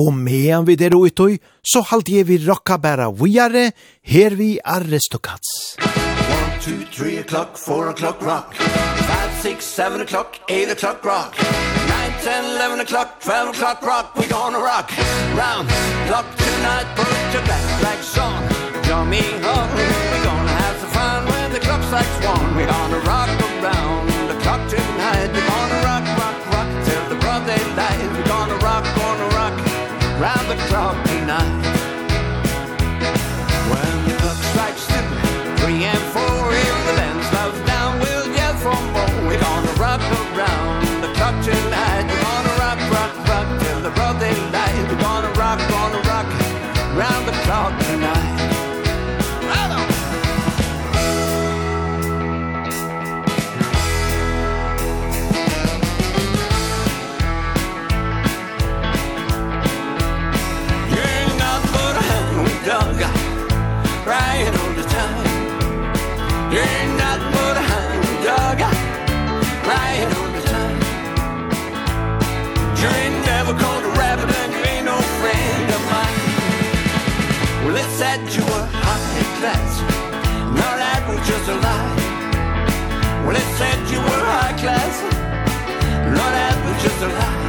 og 0.00 0.14
medan 0.16 0.64
vi 0.64 0.78
der 0.80 0.94
utøy, 0.96 1.34
så 1.60 1.82
halt 1.90 2.08
jeg 2.08 2.24
vi 2.30 2.38
rocka 2.46 2.78
bæra 2.80 3.10
viare, 3.12 3.66
her 4.00 4.32
vi 4.38 4.54
aristokats. 4.64 5.76
1, 5.76 5.90
2, 6.64 6.72
3 6.96 7.18
o'clock, 7.20 7.58
4 7.60 7.90
o'clock 7.92 8.22
rock. 8.24 8.56
5, 8.56 9.36
6, 9.42 9.64
7 9.76 10.00
o'clock, 10.06 10.40
8 10.48 10.72
o'clock 10.72 11.04
rock. 11.04 11.36
9, 11.36 12.16
10, 12.24 12.48
11 12.56 12.80
o'clock, 12.80 13.20
12 13.20 13.52
o'clock 13.52 13.82
rock. 13.82 14.16
We 14.16 14.24
gonna 14.32 14.64
rock 14.72 14.88
round 15.36 15.68
clock 16.08 16.28
tonight. 16.40 16.88
Put 16.96 17.12
your 17.34 17.44
black 17.44 17.66
flags 17.80 18.16
on, 18.16 18.40
join 18.88 19.10
me 19.10 19.20
home. 19.44 19.70
We 19.76 20.18
gonna 20.24 20.56
have 20.64 20.76
some 20.80 20.92
fun 20.96 21.20
when 21.28 21.52
the 21.52 21.60
clock 21.60 21.82
strikes 21.84 22.16
one. 22.24 22.56
We 22.56 22.64
gonna 22.64 23.04
rock 23.04 23.28
around. 23.50 24.09
round 30.20 30.50
the 30.50 30.56
clock 30.66 31.02
tonight. 31.06 31.59
said 78.00 78.20
you 78.32 78.42
were 78.52 78.66
hot 78.80 79.02
and 79.20 79.30
class 79.38 79.72
No, 80.56 80.68
that 80.82 81.04
was 81.04 81.20
just 81.28 81.46
a 81.52 81.56
lie. 81.66 81.92
Well, 83.24 83.36
it 83.36 83.48
said 83.60 83.76
you 83.92 84.00
were 84.00 84.22
high 84.32 84.56
class. 84.62 84.94
No, 86.16 86.24
that 86.38 86.56
was 86.64 86.76
just 86.80 87.00
a 87.08 87.10
lie. 87.20 87.44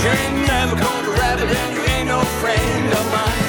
You 0.00 0.08
ain't 0.16 0.36
never 0.48 0.76
gonna 0.80 1.12
rabbit 1.20 1.50
and 1.60 1.70
you 1.76 1.82
ain't 1.92 2.08
no 2.08 2.20
friend 2.40 2.88
of 3.00 3.04
mine. 3.16 3.44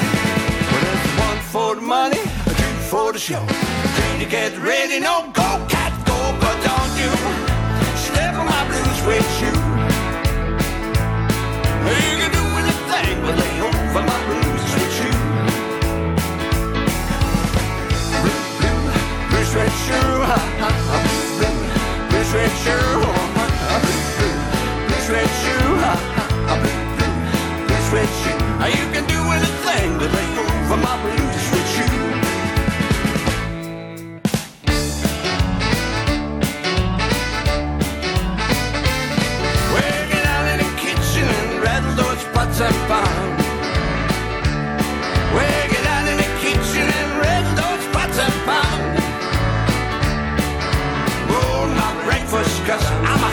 Well, 0.67 0.87
it's 0.91 1.09
one 1.27 1.41
for 1.53 1.69
the 1.79 1.85
money, 1.97 2.23
two 2.59 2.75
for 2.91 3.13
the 3.13 3.19
show. 3.19 3.43
Three 3.95 4.17
to 4.19 4.27
get 4.29 4.51
ready, 4.59 4.99
no 4.99 5.31
go 5.31 5.49
cat 5.71 5.95
go 6.09 6.19
But 6.43 6.57
don't 6.67 6.93
you? 6.99 7.11
Step 8.07 8.35
on 8.35 8.45
my 8.51 8.63
blues 8.67 8.99
with 9.07 9.31
you. 9.43 9.53
You 11.87 12.15
can 12.19 12.28
literature 19.89 20.29
literature 22.11 22.89
literature 24.89 25.69
literature 28.59 28.69
you 28.69 28.85
can 28.93 29.05
do 29.07 29.19
anything 29.37 29.89
to 29.97 30.07
make 30.13 30.37
over 30.37 30.77
my 30.77 30.95
blue 31.01 31.25
with 31.53 31.69
you 31.77 31.89
Working 39.73 40.25
out 40.33 40.45
in 40.51 40.57
the 40.59 40.69
kitchen 40.77 41.25
and 41.25 41.63
rattle 41.63 41.95
those 41.95 42.23
pots 42.35 42.61
and 42.61 42.75
pans. 42.87 43.28
Cause 52.69 52.85
I'm 52.85 53.23
a 53.23 53.28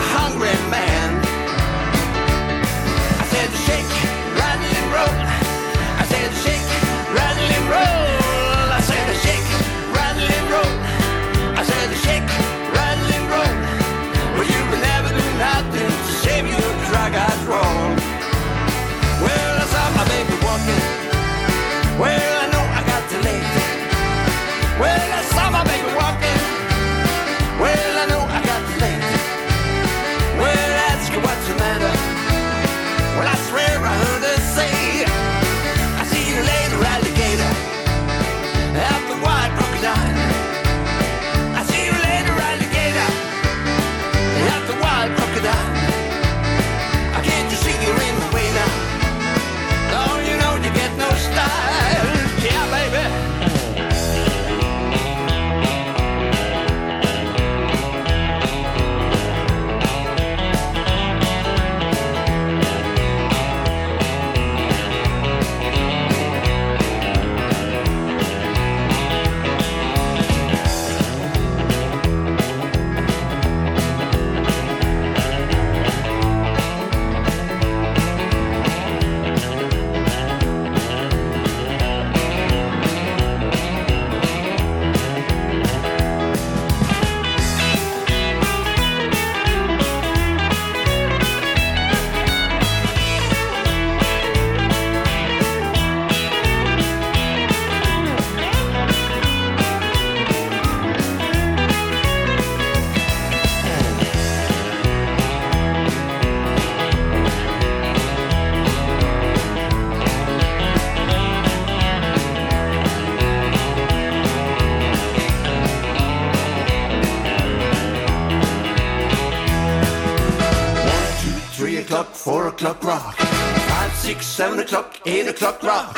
six, 124.07 124.25
seven 124.25 124.57
o'clock, 124.59 124.95
eight 125.05 125.27
o'clock 125.27 125.61
rock. 125.63 125.93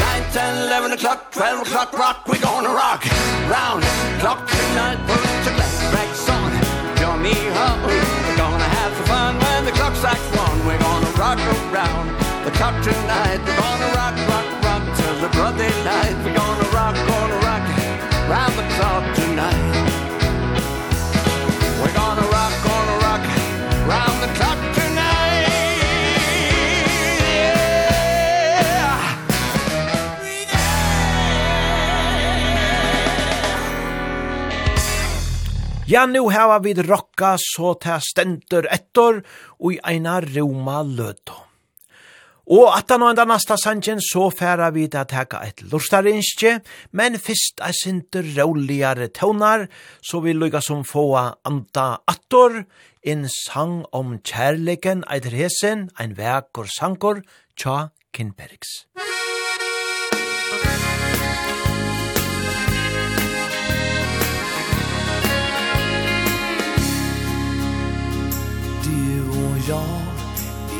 Nine, 0.00 0.24
ten, 0.32 0.52
eleven 0.64 0.92
o'clock, 0.92 1.30
twelve 1.30 1.60
o'clock 1.60 1.92
rock. 1.92 2.26
We're 2.26 2.40
gonna 2.40 2.70
rock 2.70 3.04
round 3.52 3.82
clock 4.22 4.48
tonight. 4.48 4.98
Put 5.04 5.20
your 5.44 5.54
glass 5.58 5.76
rags 5.92 6.24
on, 6.36 6.50
join 6.96 7.20
me 7.20 7.36
up. 7.66 7.76
We're 7.84 8.40
gonna 8.40 8.70
have 8.78 8.92
some 8.96 9.08
fun 9.12 9.32
when 9.44 9.66
the 9.66 9.72
clock 9.72 9.94
strikes 9.94 10.28
one. 10.40 10.58
We're 10.66 10.78
gonna 10.78 11.12
rock 11.20 11.38
around 11.68 12.06
the 12.46 12.52
clock 12.56 12.76
tonight. 12.82 13.40
We're 13.44 13.60
gonna 13.60 13.90
rock, 14.00 14.16
rock, 14.32 14.48
rock 14.64 14.82
till 14.96 15.16
the 15.20 15.28
broad 15.36 15.58
daylight. 15.58 16.16
We're 16.24 16.38
gonna 16.40 16.68
rock, 16.78 16.96
gonna 17.12 17.38
rock 17.44 17.64
round 18.32 18.54
the 18.56 18.66
clock 18.76 19.04
tonight. 19.20 19.64
We're 21.82 21.92
gonna 21.92 22.26
rock, 22.36 22.52
gonna 22.64 22.96
rock 23.04 23.22
round 23.92 24.16
the 24.24 24.32
clock 24.38 24.56
tonight. 24.56 24.79
Ja, 35.90 36.04
nu 36.06 36.28
hava 36.30 36.60
vi 36.62 36.70
rocka 36.86 37.32
så 37.42 37.72
ta 37.82 37.96
stendur 37.98 38.68
ettor 38.70 39.16
og 39.58 39.72
i 39.74 39.78
eina 39.90 40.20
roma 40.22 40.84
løto. 40.86 41.34
Og 42.46 42.70
at 42.76 42.94
han 42.94 43.02
og 43.02 43.10
enda 43.10 43.24
nasta 43.26 43.56
sanjen 43.58 43.98
så 43.98 44.28
færa 44.30 44.68
vi 44.70 44.86
til 44.86 45.00
at 45.02 45.10
teka 45.10 45.42
et 45.48 45.64
lustarinskje, 45.72 46.54
men 46.94 47.18
fyrst 47.18 47.58
er 47.66 47.74
sinter 47.74 48.22
råligare 48.38 49.10
tøvnar, 49.10 49.66
så 49.98 50.22
vi 50.22 50.38
lukka 50.38 50.62
som 50.62 50.86
få 50.86 51.08
anda 51.18 51.88
attor, 52.06 52.62
en 53.02 53.26
sang 53.34 53.80
om 53.90 54.20
kjærleken 54.22 55.02
eitir 55.10 55.40
hesen, 55.42 55.88
ein 55.98 56.14
vekor 56.14 56.70
sankor, 56.70 57.24
tja 57.58 57.88
Kinbergs. 58.14 58.84
Musik 58.94 59.09
jag 69.70 70.00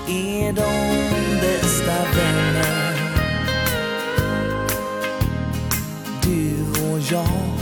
Vi 0.07 0.41
är 0.43 0.53
de 0.53 0.73
bästa 1.41 1.97
vänner. 2.17 2.95
Du 6.23 6.63
och 6.91 7.01
jag 7.11 7.53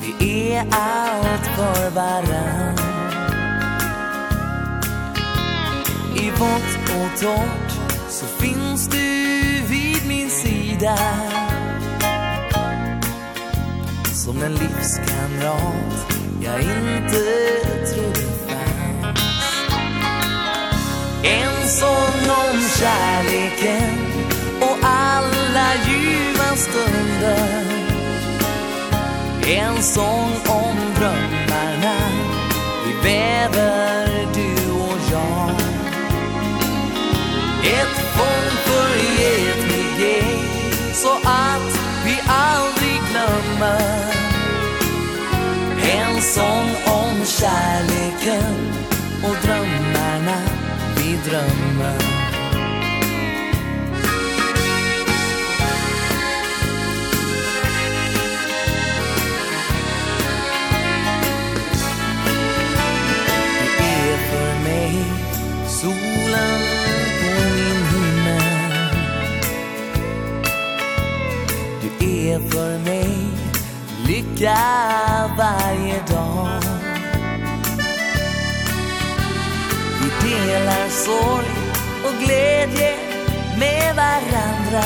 Vi 0.00 0.52
är 0.52 0.60
allt 0.70 1.46
för 1.46 1.90
varann. 1.90 2.78
I 6.16 6.30
vått 6.30 6.76
och 6.88 7.20
torrt 7.20 7.72
Så 8.08 8.26
finns 8.26 8.88
du 8.88 9.32
vid 9.68 10.06
min 10.08 10.30
sida. 10.30 10.98
Som 14.12 14.42
en 14.42 14.54
livskamrat 14.54 16.06
Jag 16.40 16.60
inte 16.60 17.22
trodde. 17.94 18.31
En 21.24 21.52
Ens 21.72 22.30
om 22.30 22.60
kärleken 22.78 23.98
och 24.60 24.78
alla 24.82 25.68
ljuva 25.86 26.56
stunder. 26.56 27.64
En 29.46 29.82
sång 29.82 30.32
om 30.48 30.76
drömmarna 30.98 31.96
vi 32.84 33.08
väver 33.08 34.06
du 34.34 34.72
och 34.72 34.98
jag. 35.10 35.50
Ett 37.64 37.96
fång 38.16 38.50
för 38.64 38.96
evighet 39.20 40.96
så 40.96 41.12
att 41.24 41.78
vi 42.04 42.20
aldrig 42.28 43.00
glömmer. 43.10 44.14
En 45.92 46.22
sång 46.22 46.70
om 46.86 47.24
kärleken 47.24 48.72
och 49.22 49.36
drömmarna 49.46 49.61
drömmar. 51.32 51.98
Solen 65.68 66.60
på 67.20 67.30
min 67.54 67.82
himmel. 67.92 68.42
Du 71.82 72.06
är 72.28 72.40
för 72.50 72.78
mig 72.78 73.08
lycka 74.06 74.81
med 83.94 84.04
varandra. 84.04 84.84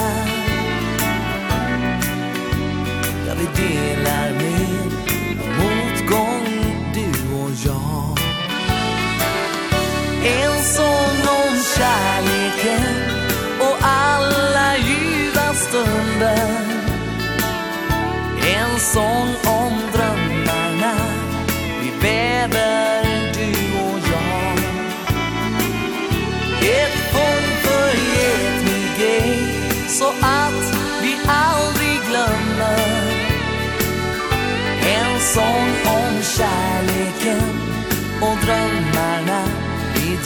Ja, 3.26 3.34
vi 3.38 3.62
delar 3.62 4.32
med 4.32 4.55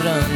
strand 0.00 0.29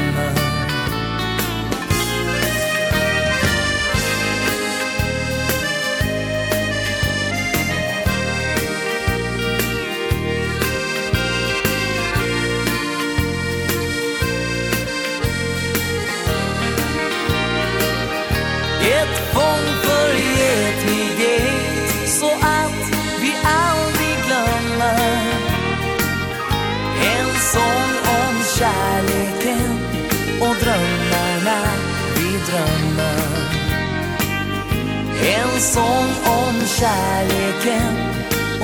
sång 35.75 36.11
om 36.41 36.57
kärleken 36.79 37.95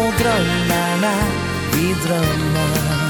och 0.01 0.13
drömmarna 0.21 1.15
vi 1.73 1.87
drömmer 2.05 3.01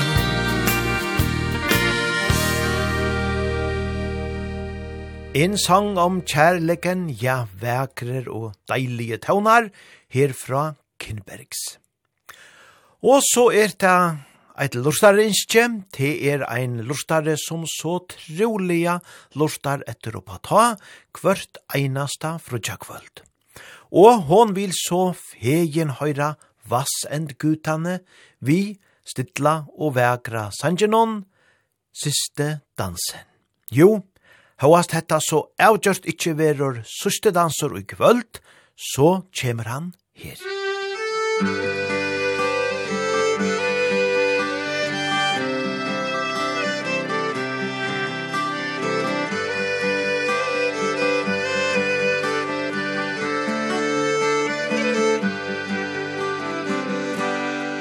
En 5.35 5.59
sang 5.59 5.99
om 5.99 6.23
kärleken, 6.27 7.05
ja, 7.21 7.47
vækrer 7.61 8.27
og 8.29 8.57
deilige 8.67 9.21
tøvnar, 9.23 9.69
herfra 10.11 10.75
Kinbergs. 10.99 11.79
Og 13.07 13.23
så 13.23 13.47
er 13.55 13.71
det 13.79 13.95
eit 14.59 14.75
lortare 14.75 15.29
innskje, 15.29 15.69
det 15.95 16.13
er 16.33 16.43
ein 16.51 16.81
lortare 16.83 17.39
som 17.39 17.63
så 17.63 18.01
troliga 18.11 18.99
lortar 19.39 19.87
etter 19.87 20.19
å 20.19 20.27
ta 20.43 20.75
hvert 21.15 21.63
einasta 21.79 22.41
frutja 22.43 22.81
kvöld 22.83 23.30
og 23.91 24.27
hon 24.31 24.55
vil 24.55 24.73
så 24.75 25.11
fegen 25.15 25.97
høyra 25.99 26.35
vass 26.71 27.05
end 27.11 27.35
gutane, 27.39 28.01
vi 28.41 28.79
stilla 29.07 29.65
og 29.77 29.97
vekra 29.99 30.49
sangenon, 30.55 31.25
siste 31.91 32.61
dansen. 32.79 33.27
Jo, 33.71 34.03
Hauast 34.61 34.93
hetta 34.93 35.17
så 35.25 35.47
avgjørst 35.57 36.05
ikkje 36.11 36.35
verur 36.37 36.83
suste 36.85 37.33
dansur 37.33 37.79
i 37.81 37.87
kvöld, 37.89 38.43
så 38.77 39.23
kjemur 39.33 39.71
han 39.73 39.95
her. 40.13 41.90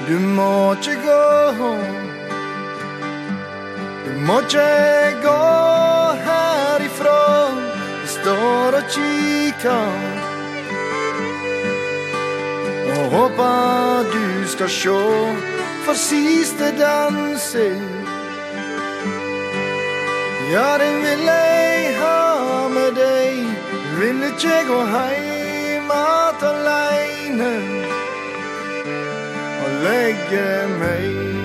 Du 0.10 0.20
må 0.20 0.74
ikke 0.74 0.96
gå 1.06 1.74
Du 4.06 4.12
må 4.26 4.40
ikke 4.40 5.22
gå 5.24 5.42
härifrån 6.26 7.62
Vi 8.02 8.08
står 8.08 8.78
och 8.80 8.90
kikar 8.96 9.94
Och 12.90 13.12
hoppa 13.12 14.04
du 14.14 14.48
ska 14.48 14.68
sjå 14.68 15.36
For 15.86 15.94
siste 15.94 16.72
dansen 16.80 18.00
Ja, 20.52 20.78
den 20.78 20.96
vil 21.04 21.26
jeg 21.26 21.98
ha 22.00 22.68
med 22.74 22.96
deg. 22.98 23.44
Vil 24.00 24.24
ikke 24.32 24.64
gå 24.68 24.80
hem 24.82 25.92
att 25.92 26.44
alene 26.44 27.52
legge 29.86 30.50
meg. 30.80 31.40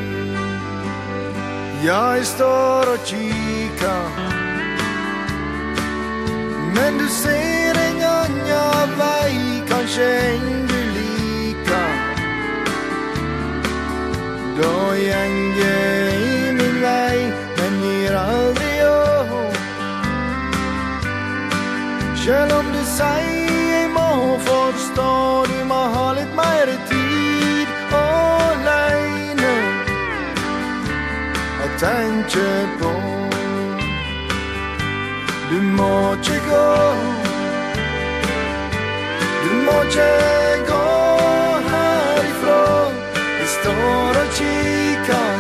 Jeg 1.85 2.25
står 2.25 2.85
og 2.93 2.99
kikar 3.05 4.09
Men 6.75 6.99
du 6.99 7.09
ser 7.09 7.77
en 7.77 8.01
annan 8.03 8.95
vei 8.97 9.35
Kanskje 9.69 10.07
en 10.31 10.67
du 10.71 10.81
lika 10.97 11.83
Da 14.63 14.97
gänger 14.97 16.09
i 16.15 16.53
min 16.57 16.81
vei 16.87 17.21
Men 17.61 17.79
gir 17.85 18.17
aldri 18.23 18.75
upp 18.89 19.57
Selv 22.25 22.59
om 22.63 22.73
du 22.73 22.83
sier 22.97 23.65
jeg 23.77 23.89
må 23.93 24.11
forstå 24.51 25.11
Du 25.53 25.65
må 25.69 25.87
ha 25.99 26.13
litt 26.17 26.33
mer 26.37 26.79
tid. 26.89 27.04
tenke 31.85 32.51
på 32.81 32.93
Du 35.51 35.59
må 35.79 36.13
ikke 36.13 36.39
gå. 36.51 36.69
Du 39.45 39.51
må 39.67 39.77
ikke 39.83 40.13
gå 40.71 40.87
herifra. 41.71 42.63
Jeg 43.41 43.49
står 43.57 44.21
og 44.23 44.29
kikker. 44.39 45.33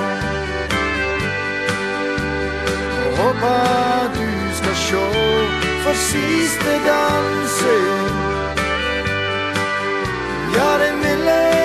Og 3.05 3.11
håper 3.19 4.15
du 4.16 4.29
skal 4.59 4.77
sjå 4.87 5.07
For 5.85 5.95
siste 6.11 6.73
dansen 6.89 8.09
Ja, 10.57 10.71
den 10.85 10.97
vil 11.05 11.25
jeg 11.33 11.64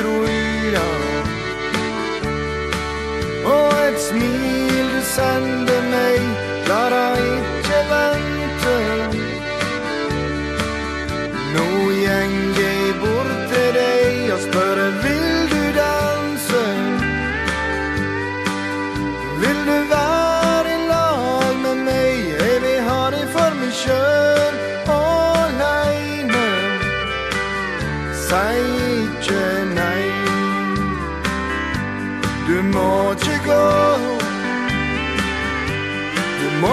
destruera 0.00 0.86
Og 3.44 3.72
et 3.88 4.00
smil 4.00 4.86
du 4.94 5.02
sände 5.02 5.76
mig 5.90 6.18
Klarar 6.64 7.16
inte 7.16 7.76
väntan 7.90 9.19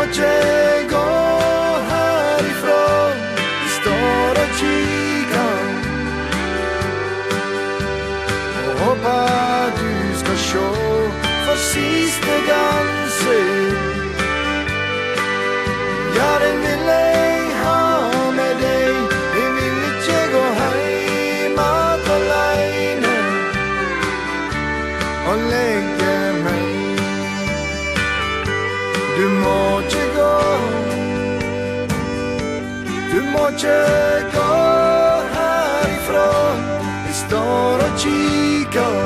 att 0.09 0.17
jag 0.17 0.89
går 0.89 1.81
härifrån. 1.89 3.11
Vi 3.63 3.69
står 3.69 4.31
och 4.43 4.53
kikar. 4.59 5.63
Och 8.67 8.79
hoppas 8.85 9.71
du 9.79 10.17
ska 10.19 10.35
se 10.35 10.59
För 11.45 11.55
sista 11.55 12.35
dansen 12.47 13.77
Ja, 16.15 16.39
den 16.39 16.61
vill 16.61 16.89
ej 16.89 17.41
ha 17.63 18.31
med 18.31 18.57
dig. 18.57 18.93
Jeg 19.35 19.51
vill 19.55 19.77
inte 19.89 20.19
gå 20.33 20.43
heim 20.59 21.59
att 21.59 22.09
alene 22.09 23.17
Och 25.29 25.37
lägga 25.51 26.06
må 33.37 33.47
ikke 33.47 33.77
gå 34.33 34.53
herifra 35.35 36.29
Vi 37.05 37.13
står 37.13 37.83
og 37.87 37.99
kikker 38.03 38.97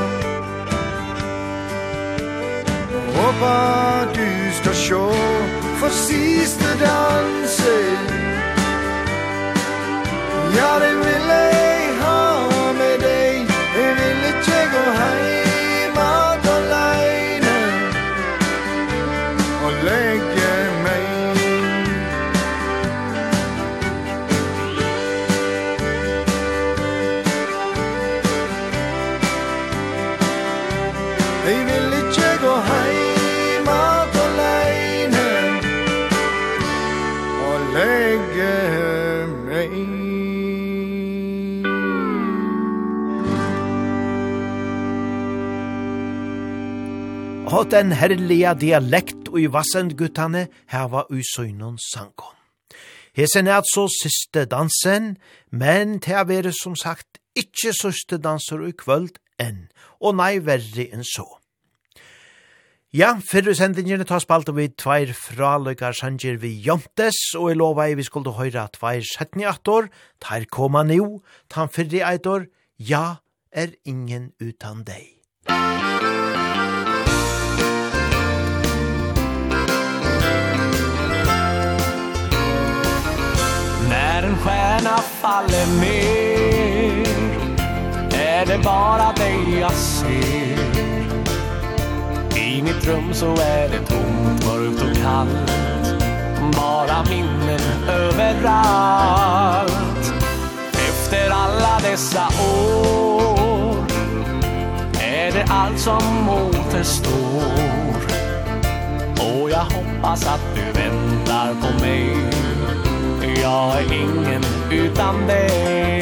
Och 3.08 3.14
hoppas 3.22 4.16
du 4.16 4.30
skal 4.62 4.76
sjå 4.76 5.10
For 5.80 5.90
siste 5.90 6.70
danse 6.86 7.76
Ja, 10.56 10.72
det 10.80 10.96
vil 10.98 11.28
jeg 11.28 11.71
og 47.62 47.68
den 47.70 47.92
herliga 47.94 48.56
dialekt 48.58 49.28
og 49.30 49.36
i 49.38 49.50
vassendguttane 49.54 50.48
heva 50.72 51.04
ui 51.14 51.22
søgnon 51.22 51.76
sangon. 51.78 52.34
Hesen 53.14 53.46
er 53.46 53.60
altså 53.60 53.84
siste 53.94 54.48
dansen, 54.50 55.12
men 55.52 56.00
det 56.02 56.16
er 56.18 56.26
vere 56.26 56.54
som 56.58 56.74
sagt 56.74 57.20
ikkje 57.38 57.76
siste 57.78 58.18
danser 58.18 58.66
i 58.66 58.72
kvöld 58.74 59.14
enn, 59.38 59.68
og 60.02 60.18
nei 60.18 60.40
verri 60.42 60.88
enn 60.90 61.06
så. 61.06 61.28
Ja, 62.98 63.14
fyrre 63.22 63.54
sendingene 63.54 64.10
tar 64.10 64.26
spalt 64.26 64.50
og 64.50 64.58
vi 64.58 64.72
tveir 64.74 65.14
fraløkar 65.14 65.94
sanger 65.94 66.42
vi 66.42 66.56
jontes, 66.66 67.22
og 67.38 67.54
i 67.54 67.62
lova 67.62 67.92
jeg 67.92 68.02
vi 68.02 68.10
skulle 68.10 68.38
høyra 68.42 68.72
tveir 68.74 69.06
setni 69.06 69.46
ator, 69.46 69.94
tar 70.18 70.50
koma 70.50 70.82
nu, 70.82 71.22
tan 71.46 71.70
fyrre 71.70 72.08
eitor, 72.10 72.50
ja, 72.82 73.22
er 73.54 73.78
ingen 73.86 74.32
utan 74.42 74.82
deg. 74.82 75.21
en 84.32 84.38
stjärna 84.38 84.98
faller 84.98 85.66
ner. 85.82 87.08
Är 88.14 88.46
det 88.46 88.58
bara 88.64 89.14
dig 89.14 89.60
jag 89.60 89.72
ser? 89.72 90.60
I 92.38 92.62
mitt 92.62 92.88
rum 92.88 93.14
så 93.14 93.32
är 93.32 93.70
det 93.70 93.86
tomt, 93.86 94.46
mörkt 94.46 94.82
och 94.82 94.96
kallt. 95.04 95.52
Bara 96.56 97.04
minnen 97.10 97.60
överallt. 97.90 99.72
Efter 100.74 101.30
alla 101.30 101.80
dessa 101.82 102.28
år 102.28 103.86
Är 105.02 105.32
det 105.32 105.46
allt 105.50 105.80
som 105.80 106.30
återstår. 106.30 108.02
Och 109.20 109.50
jag 109.50 109.66
hoppas 109.66 110.28
att 110.28 110.42
du 110.56 110.62
väntar 110.80 111.56
på 111.62 111.86
mig 111.86 112.41
jag 113.42 113.82
är 113.82 113.94
ingen 113.94 114.44
utan 114.72 115.28
dig. 115.28 116.02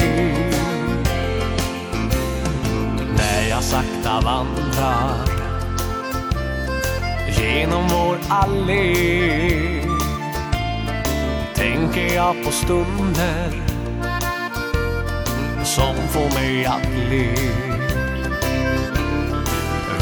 När 3.16 3.48
jag 3.48 3.62
sakta 3.62 4.20
vandrar 4.20 5.26
Genom 7.28 7.88
vår 7.88 8.18
allé 8.28 8.94
Tänker 11.54 12.14
jag 12.14 12.44
på 12.44 12.50
stunder 12.50 13.52
Som 15.64 15.94
får 15.94 16.40
mig 16.40 16.66
att 16.66 16.88
le. 17.10 17.34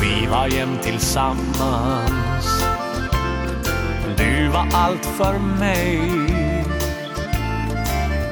Vi 0.01 0.27
var 0.27 0.47
jämt 0.47 0.83
tillsammans. 0.83 2.65
Du 4.17 4.49
var 4.49 4.69
allt 4.73 5.07
för 5.07 5.39
mig. 5.39 6.38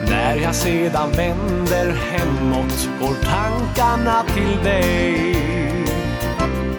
När 0.09 0.37
jag 0.37 0.55
sedan 0.55 1.11
vänder 1.13 1.93
hemåt 1.93 2.89
går 3.01 3.15
tankarna 3.25 4.25
till 4.35 4.65
dig. 4.65 5.37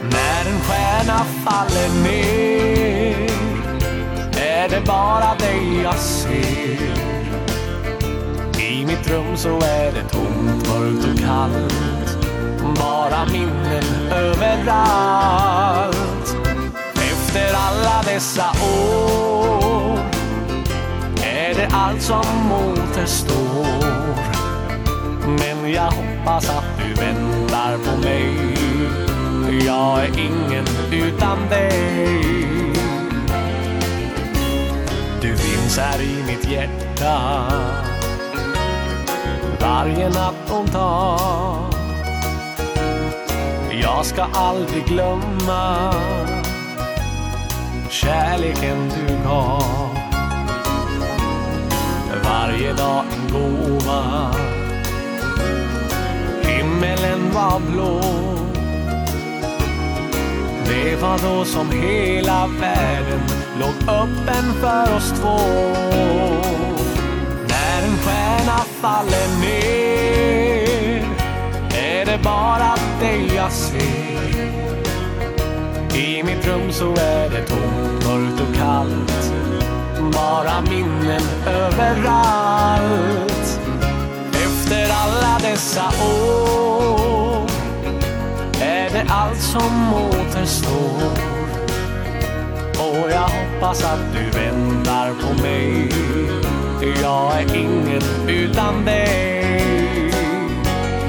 När 0.02 0.52
en 0.52 0.60
stjärna 0.62 1.26
faller 1.46 2.04
ner 2.04 3.32
är 4.38 4.70
det 4.70 4.82
bara 4.88 5.36
dig 5.36 5.82
jag 5.84 5.96
ser. 5.96 6.98
I 8.60 8.86
mitt 8.86 9.10
rum 9.10 9.38
så 9.38 9.58
är 9.58 9.92
det 9.92 10.04
tomt, 10.10 10.68
mörkt 10.68 11.06
och 11.06 11.20
kallt. 11.20 12.18
Bara 12.80 13.26
minnen 13.26 13.84
överallt. 14.12 15.98
Efter 16.96 17.54
alla 17.54 18.04
dessa 18.06 18.50
år 18.50 19.27
det 21.58 21.68
allt 21.72 22.02
som 22.02 22.26
mot 22.50 23.10
står 23.10 24.16
Men 25.28 25.72
jag 25.72 25.92
hoppas 25.92 26.50
att 26.50 26.66
du 26.78 26.94
väntar 26.94 27.78
på 27.78 27.98
mig 27.98 28.56
Jag 29.66 30.00
är 30.00 30.20
ingen 30.20 30.66
utan 30.92 31.50
dig 31.50 32.74
Du 35.22 35.38
finns 35.38 35.78
här 35.78 36.02
i 36.02 36.24
mitt 36.28 36.52
hjärta 36.52 37.44
Varje 39.62 40.10
natt 40.10 40.52
om 40.52 40.66
dag 40.66 41.74
Jag 43.82 44.06
ska 44.06 44.24
aldrig 44.34 44.86
glömma 44.86 45.94
Kärleken 47.90 48.90
du 48.90 49.30
gav 49.30 49.97
varje 52.24 52.74
dag 52.74 53.04
en 53.12 53.34
gåva. 53.34 54.32
Himmelen 56.42 57.34
var 57.34 57.60
blå. 57.60 58.02
Det 60.66 60.96
var 60.96 61.18
då 61.18 61.46
som 61.46 61.72
hela 61.72 62.48
världen 62.48 63.22
låg 63.60 63.96
öppen 63.96 64.54
för 64.62 64.96
oss 64.96 65.14
två. 65.22 65.38
När 67.48 67.84
en 67.84 67.98
stjärna 67.98 68.58
faller 68.82 69.42
ner 69.42 69.98
Är 71.74 72.06
det 72.06 72.20
bara 72.24 72.76
dig 73.00 73.32
jag 73.36 73.52
ser. 73.52 74.08
I 75.98 76.24
mitt 76.24 76.48
rum 76.48 76.72
så 76.72 76.92
är 76.92 77.30
det 77.30 77.46
tomt, 77.48 78.06
mörkt 78.06 78.42
och 78.42 78.56
kallt 78.56 79.47
bara 80.12 80.62
minnen 80.62 81.22
överallt. 81.48 83.28
Efter 84.34 84.90
alla 84.92 85.40
dessa 85.42 85.88
år 86.06 87.50
Är 88.62 88.90
det 88.90 89.06
allt 89.10 89.42
som 89.42 89.94
återstår. 89.94 91.12
Och 92.80 93.12
jag 93.12 93.30
hoppas 93.30 93.84
att 93.84 94.14
du 94.14 94.40
väntar 94.40 95.14
på 95.14 95.42
mig. 95.42 95.90
Jag 97.02 97.42
är 97.42 97.56
inget 97.56 98.06
utan 98.28 98.86
dig. 98.86 100.12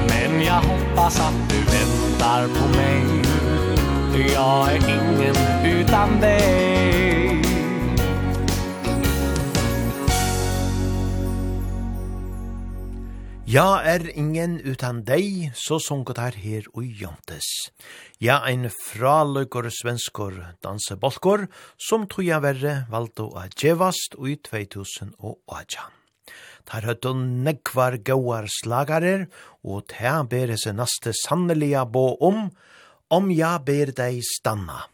Men 0.08 0.42
jag 0.42 0.60
hoppas 0.60 1.20
att 1.20 1.50
du 1.50 1.56
väntar 1.56 2.48
på 2.48 2.68
mig. 2.76 3.04
Jag 4.34 4.68
är 4.72 4.76
ingen 4.76 5.36
utan 5.64 6.20
dig. 6.20 6.67
Ja 13.48 13.78
er 13.80 14.02
ingen 14.12 14.58
utan 14.60 14.98
deg, 15.08 15.54
så 15.56 15.78
sunket 15.80 16.18
her 16.20 16.34
her 16.36 16.66
ui 16.76 16.90
jontes. 17.00 17.46
Ja, 18.20 18.42
ein 18.44 18.68
fraløykor 18.68 19.70
svenskor 19.72 20.34
dansebolkor, 20.60 21.46
som 21.80 22.04
toja 22.12 22.42
verre 22.44 22.82
valgte 22.92 23.24
å 23.24 23.46
djevast 23.54 24.18
i 24.20 24.34
2000 24.44 25.14
og 25.24 25.38
åjan. 25.48 25.94
Tar 26.68 26.84
høttu 26.90 27.14
nekvar 27.16 27.96
gauar 28.04 28.50
slagarer, 28.52 29.30
og 29.64 29.88
ta 29.94 30.18
bere 30.28 30.60
seg 30.60 30.76
naste 30.76 31.16
sannelia 31.16 31.86
bå 31.88 32.18
om, 32.20 32.50
om 33.08 33.32
ja 33.32 33.54
ber 33.64 33.94
deg 33.96 34.20
stanna. 34.28 34.90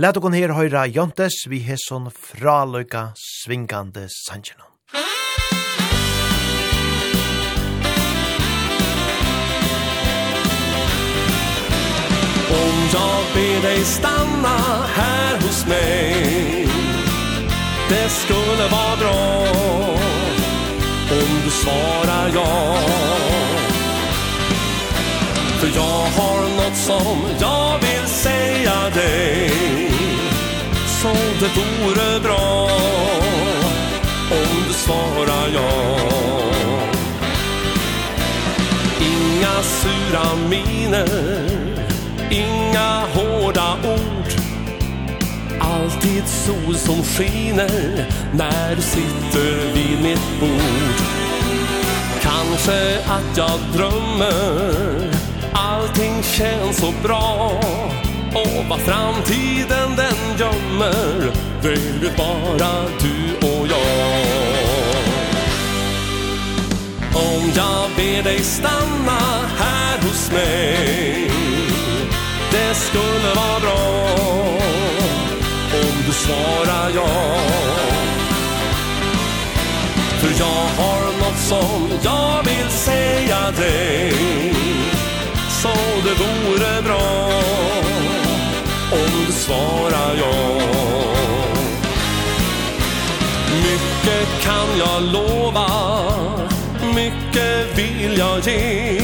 Lat 0.00 0.16
okon 0.16 0.38
her 0.38 0.56
høyra 0.56 0.88
jontes 0.88 1.42
vi 1.44 1.60
hesson 1.68 2.08
fraløyka 2.08 3.10
svingande 3.20 4.08
sanjenon. 4.24 4.64
be 13.34 13.68
dig 13.68 13.84
stanna 13.84 14.58
här 14.94 15.34
hos 15.42 15.66
mig. 15.66 16.68
Det 17.88 18.08
skulle 18.08 18.68
vara 18.70 18.96
bra 18.96 19.46
Om 21.10 21.40
du 21.44 21.50
svarar 21.50 22.30
ja. 22.34 22.76
För 25.60 25.68
jag 25.74 26.22
har 26.22 26.42
något 26.56 26.76
som 26.76 27.18
jag 27.40 27.78
vill 27.78 28.08
säga 28.08 28.90
dig. 28.94 29.50
Så 31.02 31.08
det 31.40 31.50
vore 31.56 32.20
bra 32.20 32.70
Om 34.30 34.64
du 34.68 34.72
svarar 34.72 35.48
ja. 35.54 35.98
Inga 39.00 39.62
sura 39.62 40.36
miner 40.48 41.68
Inga 42.30 43.04
vit 46.18 46.28
sol 46.28 46.76
som 46.76 47.02
skiner 47.02 48.06
när 48.32 48.76
du 48.76 48.82
sitter 48.82 49.74
vid 49.74 50.02
mitt 50.02 50.40
bord. 50.40 50.98
Kanske 52.22 52.98
att 52.98 53.36
jag 53.36 53.60
drömmer 53.74 55.14
Allting 55.52 56.22
känns 56.22 56.76
så 56.76 56.92
bra. 57.02 57.60
Och 58.34 58.64
vad 58.68 58.80
framtiden 58.80 59.96
den 59.96 60.38
gömmer 60.38 61.32
Det 61.62 61.68
vet 61.68 62.16
bara 62.16 62.84
du 63.00 63.46
och 63.48 63.66
jag. 63.68 64.26
Om 67.14 67.50
jag 67.56 67.90
ber 67.96 68.22
dig 68.22 68.38
stanna 68.38 69.20
här 69.58 69.98
hos 70.02 70.32
mig 70.32 71.30
Det 72.50 72.74
skulle 72.74 73.34
vara 73.34 73.60
bra 73.60 74.08
då 76.08 76.14
svarar 76.14 76.90
jag 76.94 77.38
För 80.20 80.30
jag 80.38 80.84
har 80.84 81.02
något 81.18 81.38
som 81.38 81.88
jag 82.02 82.42
vill 82.42 82.70
säga 82.70 83.50
dig 83.50 84.54
Så 85.48 85.68
det 86.04 86.14
vore 86.24 86.82
bra 86.82 87.30
Om 88.92 89.26
du 89.26 89.32
svarar 89.32 90.16
jag 90.16 90.62
Mycket 93.62 94.42
kan 94.42 94.78
jag 94.78 95.02
lova 95.02 95.68
Mycket 96.94 97.78
vill 97.78 98.18
jag 98.18 98.46
ge 98.46 99.00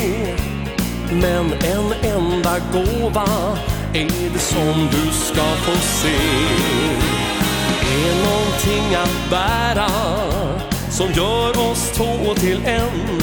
Men 1.10 1.52
en 1.52 1.92
enda 2.02 2.58
gåva 2.72 3.28
är 3.94 4.30
det 4.32 4.38
som 4.38 4.88
du 4.90 5.12
ska 5.12 5.42
få 5.42 5.76
se? 5.80 6.16
Är 7.80 8.14
någonting 8.24 8.94
att 8.94 9.30
bära 9.30 9.88
Som 10.90 11.12
gör 11.12 11.70
oss 11.70 11.90
två 11.94 12.34
till 12.34 12.60
en? 12.66 13.22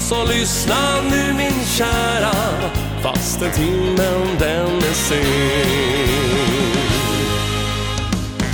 Så 0.00 0.24
lyssna 0.24 1.02
nu 1.10 1.34
min 1.34 1.64
kära 1.64 2.34
Fast 3.02 3.38
timmen 3.38 4.36
den 4.38 4.76
är 4.76 4.94
sen. 4.94 5.96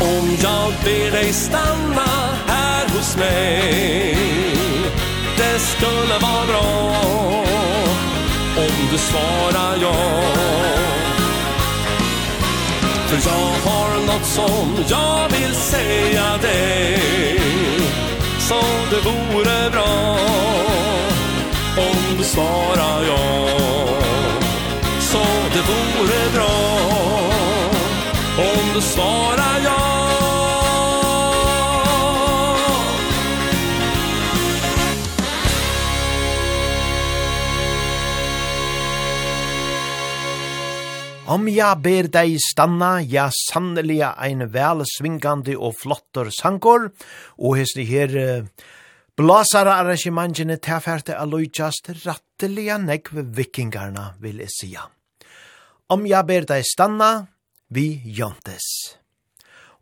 Om 0.00 0.36
jag 0.42 0.72
ber 0.84 1.10
dig 1.10 1.32
stanna 1.32 2.08
här 2.46 2.88
hos 2.88 3.16
mig 3.16 4.16
Det 5.36 5.58
skulle 5.58 6.18
vara 6.18 6.46
bra. 6.46 7.04
Om 8.56 8.88
du 8.92 8.98
svarar 8.98 9.76
ja. 9.82 10.22
För 13.12 13.30
jag 13.30 13.70
har 13.70 14.06
något 14.06 14.26
som 14.26 14.84
jag 14.88 15.28
vill 15.28 15.54
säga 15.54 16.36
dig. 16.42 17.40
Så 18.38 18.60
det 18.90 19.00
vore 19.10 19.70
bra 19.70 20.18
Om 21.76 22.16
du 22.18 22.24
svarar 22.24 23.04
ja. 23.06 23.48
Så 25.00 25.18
det 25.52 25.60
vore 25.60 26.30
bra 26.34 26.52
Om 28.38 28.74
du 28.74 28.80
svarar 28.80 29.60
ja. 29.64 30.31
Om 41.32 41.46
ja 41.48 41.70
ber 41.80 42.10
deg 42.12 42.34
stanna, 42.42 42.98
ja 43.00 43.30
sannelig 43.32 44.02
ein 44.04 44.42
vel 44.52 44.82
svingande 44.84 45.54
og 45.56 45.78
flottor 45.80 46.28
sankor, 46.34 46.90
og 47.40 47.54
hesni 47.56 47.86
her 47.88 48.12
uh, 48.12 48.66
blasara 49.16 49.78
arrangementene 49.80 50.58
tilferte 50.60 51.16
aloidjast 51.16 51.88
rattelige 52.02 52.76
nekv 52.82 53.22
vikingarna, 53.38 54.10
vil 54.20 54.42
jeg 54.44 54.52
sija. 54.58 54.84
Om 55.94 56.04
ja 56.10 56.20
ber 56.26 56.44
deg 56.52 56.66
stanna, 56.68 57.12
vi 57.72 58.02
jontes. 58.04 58.68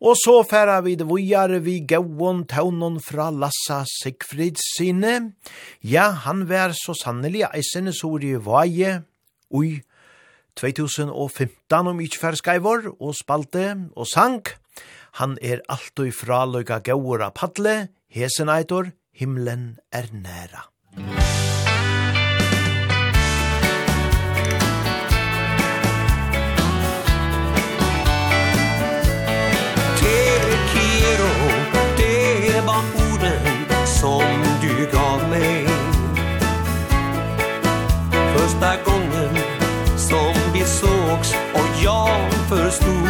Og 0.07 0.15
så 0.23 0.39
færa 0.47 0.79
vi 0.87 0.95
det 1.01 1.09
vujare 1.11 1.59
vi 1.65 1.81
gauon 1.83 2.45
taunon 2.47 3.03
fra 3.03 3.27
Lassa 3.35 3.83
Sigfrid 3.91 4.63
sine. 4.63 5.33
Ja, 5.83 6.13
han 6.29 6.47
vær 6.47 6.79
så 6.79 6.95
sannelig 6.95 7.49
eisene 7.51 7.97
sori 7.97 8.37
vaje 8.39 9.01
ui 9.51 9.81
2015 10.57 11.91
om 11.93 12.01
ikke 12.01 12.19
fær 12.19 12.39
skyvor, 12.39 12.91
og 13.01 13.15
spalte 13.19 13.67
og 13.97 14.07
sang. 14.07 14.43
Han 15.19 15.39
er 15.43 15.63
alt 15.69 15.99
og 15.99 16.11
ifra 16.11 16.45
løyga 16.47 16.81
gauur 16.87 17.23
av 17.27 17.35
padle, 17.35 17.91
hesen 18.11 18.51
eitor, 18.53 18.93
himlen 19.15 19.79
er 19.93 20.11
næra. 20.15 20.67
Te 29.99 30.21
kiro, 30.71 31.33
det 31.99 32.63
var 32.69 32.85
orden 33.07 33.77
som 33.99 34.49
du 34.63 34.75
gav 34.93 35.29
mig 35.31 35.67
Första 38.37 38.77
gången 38.85 39.00
jag 41.85 42.32
förstod 42.32 43.09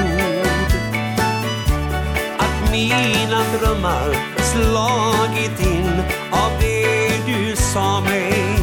Att 2.39 2.71
mina 2.71 3.43
drömmar 3.59 4.15
slagit 4.39 5.61
in 5.61 6.03
Av 6.31 6.51
det 6.61 7.11
du 7.27 7.57
sa 7.57 8.01
mig. 8.01 8.57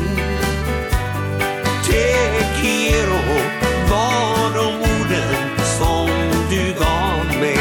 Te 1.85 2.15
quiero 2.61 3.21
var 3.89 4.55
de 4.55 4.75
orden 4.81 5.59
som 5.79 6.09
du 6.49 6.73
gav 6.79 7.39
mig. 7.39 7.57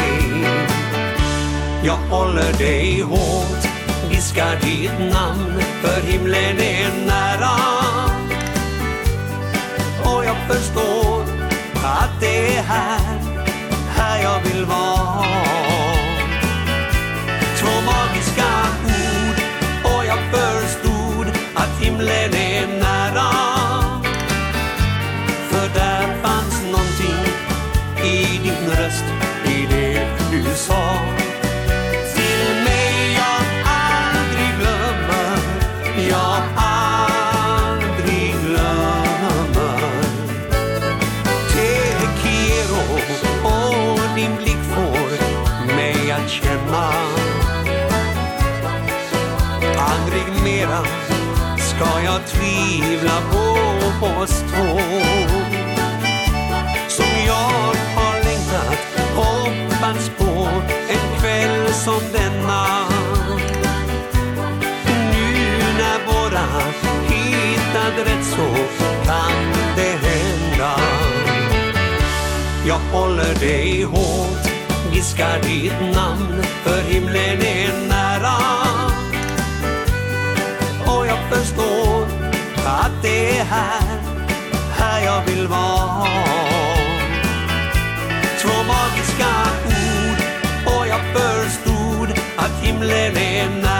Jag 1.83 1.97
håller 1.97 2.53
dig 2.53 3.01
hårt 3.01 3.67
Viskar 4.09 4.59
ditt 4.61 5.13
namn 5.13 5.61
för 5.81 6.01
himlen 6.01 6.59
är 6.59 7.05
nära. 7.07 7.57
Och 10.03 10.25
jag 10.25 10.37
förstår 10.47 11.26
att 11.87 12.19
det 12.19 12.57
är 12.57 12.63
här, 12.63 13.19
här 13.95 14.23
jag 14.23 14.39
vill 14.41 14.65
vara. 14.65 15.25
Två 17.59 17.73
magiska 17.85 18.49
ord 18.85 19.37
och 19.83 20.05
jag 20.05 20.19
förstod 20.31 21.27
att 21.55 21.81
himlen 21.81 22.33
är 22.33 22.56
oss 54.05 54.43
två. 54.49 54.79
Som 56.87 57.11
jag 57.27 57.73
har 57.95 58.23
längtat, 58.23 58.79
hoppats 59.15 60.11
på 60.17 60.47
En 60.89 61.19
kväll 61.19 61.73
som 61.73 62.01
denna. 62.13 62.65
Nu 65.11 65.57
när 65.77 66.05
våra 66.05 66.47
hittat 67.07 68.07
rätt 68.07 68.25
så 68.25 68.47
Kan 69.05 69.53
det 69.75 70.07
hända. 70.07 70.79
Jag 72.67 72.79
håller 72.79 73.35
dig 73.39 73.83
hårt 73.83 74.47
Viskar 74.91 75.41
ditt 75.41 75.95
namn 75.95 76.43
för 76.63 76.81
himlen 76.81 77.46
det 83.07 83.39
är 83.39 83.43
här 83.43 83.99
Här 84.77 85.05
jag 85.05 85.21
vill 85.25 85.47
vara. 85.47 86.07
Två 88.41 88.63
magiska 88.67 89.31
ord 89.65 90.19
Och 90.65 90.87
jag 90.87 91.01
förstod 91.15 92.09
Att 92.37 92.63
himlen 92.63 93.17
är 93.17 93.49
nära. 93.61 93.76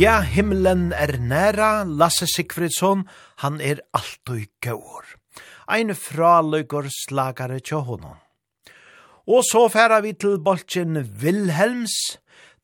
Ja, 0.00 0.22
himmelen 0.24 0.94
er 0.96 1.18
næra, 1.20 1.84
Lasse 1.84 2.24
Sigfridsson, 2.24 3.02
han 3.42 3.58
er 3.60 3.82
alltid 3.92 4.46
gaur. 4.64 5.04
Ein 5.68 5.92
fraløygur 5.92 6.88
slagare 6.88 7.58
tjå 7.60 7.82
honom. 7.84 8.16
Og 9.28 9.44
så 9.44 9.66
færa 9.68 9.98
vi 10.00 10.14
til 10.16 10.38
bolchen 10.40 11.02
Vilhelms, 11.20 11.98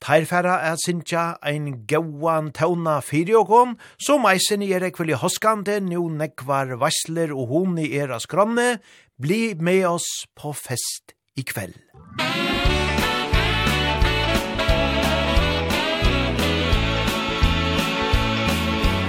Teir 0.00 0.24
færa 0.24 0.56
er 0.70 0.80
sinja 0.80 1.26
ein 1.44 1.84
gauan 1.88 2.54
tauna 2.56 3.02
fyrjogon, 3.04 3.76
som 4.00 4.24
eisen 4.32 4.64
i 4.64 4.72
er 4.72 4.88
ekvili 4.88 5.20
hoskande, 5.20 5.76
nu 5.84 6.08
nekvar 6.08 6.72
vassler 6.80 7.36
og 7.36 7.52
hon 7.52 7.76
i 7.84 7.90
eras 8.00 8.24
skranne, 8.24 8.78
bli 9.20 9.52
med 9.60 9.84
oss 9.92 10.08
på 10.32 10.56
fest 10.56 11.12
i 11.36 11.44
kveld. 11.44 11.76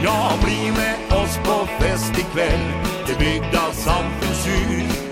Ja, 0.03 0.34
bli 0.44 0.72
med 0.72 1.18
oss 1.18 1.38
på 1.38 1.68
fest 1.80 2.19
ikväll 2.19 2.72
Det 3.07 3.19
byggda 3.19 3.72
samfunnshus 3.72 5.03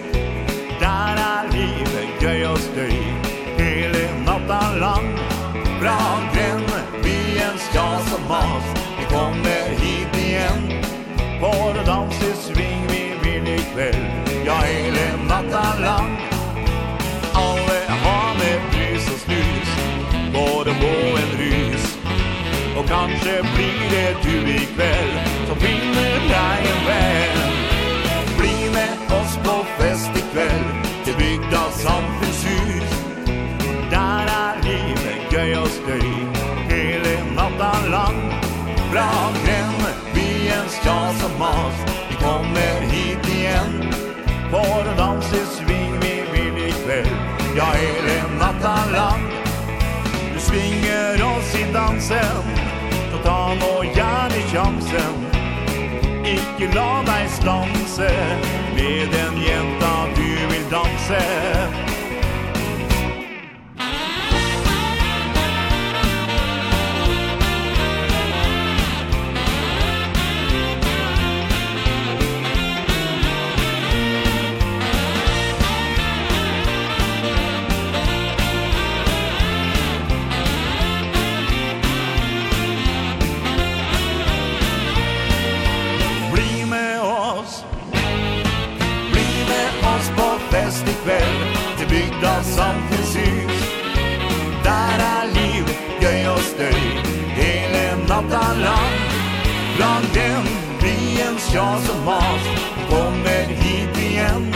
Där 0.80 1.16
är 1.18 1.52
livet 1.52 2.22
gøy 2.22 2.46
och 2.46 2.60
stöj 2.60 3.14
Hele 3.58 4.10
natta 4.26 4.76
lang. 4.76 5.18
Fra 5.82 5.98
gränne, 6.34 6.82
byens 7.04 7.70
ja 7.76 8.00
som 8.00 8.28
mas. 8.28 8.64
Vi 9.00 9.16
kommer 9.16 9.70
hit 9.70 10.18
igen 10.28 10.84
Vår 11.42 11.86
dans 11.86 12.22
är 12.22 12.55
Och 22.86 22.92
kanske 22.92 23.42
blir 23.56 23.90
det 23.92 24.16
du 24.24 24.52
ikväll 24.52 25.20
Som 25.48 25.56
finner 25.56 26.20
dig 26.20 26.60
en 26.72 26.88
vän. 26.88 27.52
Bli 28.38 28.70
med 28.74 29.20
oss 29.20 29.38
på 29.38 29.66
fest 29.78 30.10
ikväll 30.16 30.64
Till 31.04 31.16
byggda 31.16 31.72
samfunnshus 31.72 32.90
Där 33.92 34.26
är 34.28 34.64
livet 34.64 35.34
gøy 35.34 35.56
och 35.56 35.68
stöj 35.68 36.28
Hele 36.70 37.24
natten 37.36 37.92
lang 37.92 38.34
Bra 38.92 39.32
gräm 39.46 39.94
Byens 40.14 40.76
tjas 40.84 41.24
och 41.24 41.40
mas 41.40 41.94
Vi 42.10 42.16
kommer 42.16 42.82
hit 42.82 43.38
igen. 43.38 43.94
Vår 44.52 44.98
dans 44.98 45.34
är 45.34 45.46
sving 45.46 46.00
Vi 46.02 46.24
vill 46.34 46.68
ikväll. 46.68 47.16
Ja, 47.58 47.66
hele 47.66 48.24
natten 48.40 48.94
lang 48.94 49.32
Du 50.34 50.40
svinger 50.40 51.38
oss 51.38 51.56
i 51.56 51.74
dansen 51.74 52.65
chansen. 54.56 55.16
Ikke 56.24 56.70
la 56.76 57.04
deg 57.06 57.28
stanse 57.30 58.10
Med 58.76 59.12
den 59.12 59.42
jenta 59.48 59.96
du 60.16 60.30
vil 60.52 60.70
danse. 60.72 61.85
röster 96.46 96.74
Hele 97.28 97.96
natta 98.08 98.54
lang 98.54 99.00
Bland 99.78 100.06
dem 100.14 100.46
byens 100.82 101.54
jag 101.54 101.80
som 101.80 102.06
mas 102.06 102.42
Kommer 102.90 103.46
hit 103.48 104.12
igen. 104.12 104.54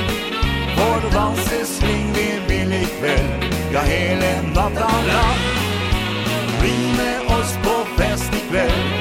Vår 0.78 1.16
vals 1.16 1.52
är 1.52 1.66
sling 1.66 2.14
vi 2.14 2.40
billig 2.48 2.82
ikväll. 2.82 3.52
Ja, 3.74 3.80
hele 3.80 4.42
natta 4.56 4.92
lang 5.08 5.40
Bli 6.62 6.94
med 6.98 7.38
oss 7.40 7.58
på 7.64 8.02
fest 8.02 8.34
ikväll. 8.34 8.99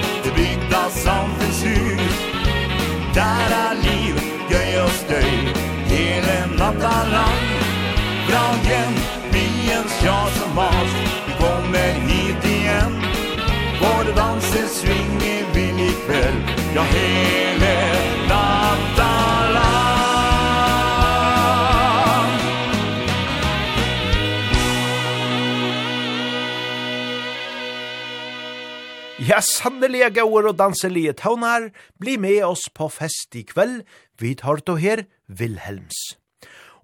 Ja, 29.28 29.43
sannelige 29.44 30.09
gauer 30.16 30.47
og 30.48 30.55
danselige 30.56 31.12
taunar, 31.19 31.66
bli 32.01 32.15
med 32.16 32.39
oss 32.47 32.62
på 32.73 32.86
fest 32.89 33.36
i 33.36 33.43
kveld, 33.44 33.82
vi 34.16 34.32
tar 34.39 34.62
to 34.65 34.78
her, 34.81 35.02
Vilhelms. 35.28 35.98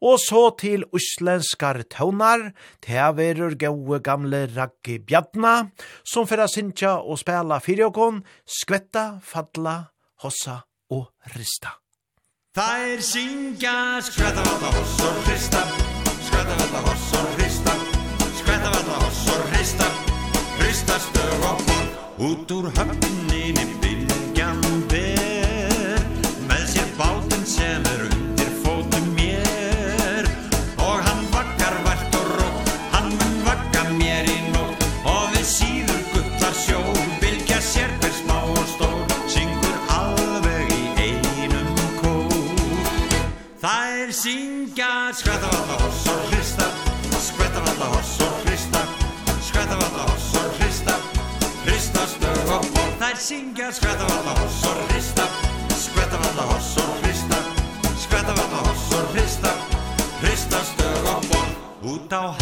Og 0.04 0.18
så 0.20 0.42
til 0.60 0.84
uslenskar 0.92 1.80
tøvnar, 1.88 2.50
teaverur 2.84 3.56
gaue 3.56 4.02
gamle 4.04 4.44
Raggi 4.52 4.98
Bjadna, 5.00 5.70
som 6.04 6.28
fyrir 6.28 6.50
sinja 6.52 6.98
og 7.00 7.22
spela 7.22 7.62
fyriokon, 7.64 8.20
skvetta, 8.44 9.06
fadla 9.24 9.93
hossa 10.24 10.56
og 10.90 11.06
rista. 11.36 11.70
Tær 12.56 13.00
syngja 13.12 14.00
skrætta 14.06 14.42
valla 14.48 14.70
hoss 14.76 14.94
og 15.08 15.16
rista, 15.28 15.62
skrætta 16.26 16.54
valla 16.60 16.80
hoss 16.86 17.12
og 17.18 17.26
rista, 17.40 17.74
skrætta 18.40 18.70
valla 18.74 18.96
hoss 19.04 19.26
og 19.34 19.42
rista, 19.52 19.88
rista 20.62 20.98
stög 21.06 21.48
og 21.50 21.58
bort. 21.66 21.90
Út 22.28 22.50
úr 22.56 22.70
höfninni 22.76 23.66
bylgjan 23.82 24.62
ber, 24.90 26.00
með 26.48 26.64
sér 26.72 26.88
bauten 26.98 27.42
känner 27.56 28.03
synka 44.14 45.12
Skrattar 45.12 45.48
alla 45.48 45.74
hossar 45.84 46.18
hrista 46.30 46.64
Skrattar 47.10 47.62
alla 47.62 47.86
hossar 47.96 48.32
hrista 48.44 48.80
Skrattar 49.42 49.76
hoss 49.76 50.02
hossar 50.10 50.48
hrista 50.58 50.94
Hrista 51.64 52.06
stöv 52.06 52.56
och 52.56 52.64
bort 52.74 52.98
Där 52.98 53.16
synka 53.16 53.72
Skrattar 53.72 54.04
alla 54.04 54.40
hossar 54.40 54.76
hrista 54.88 55.22
Skrattar 55.68 56.18
alla 56.18 56.52
hossar 56.52 56.88
hrista 57.02 57.36
Skrattar 57.96 58.32
hoss 58.32 58.68
hossar 58.68 59.14
hrista 59.14 59.50
Hrista 60.20 60.58
stöv 60.58 61.04
och 61.16 61.24
bort 61.30 61.94
Ut 61.94 62.12
av 62.12 62.34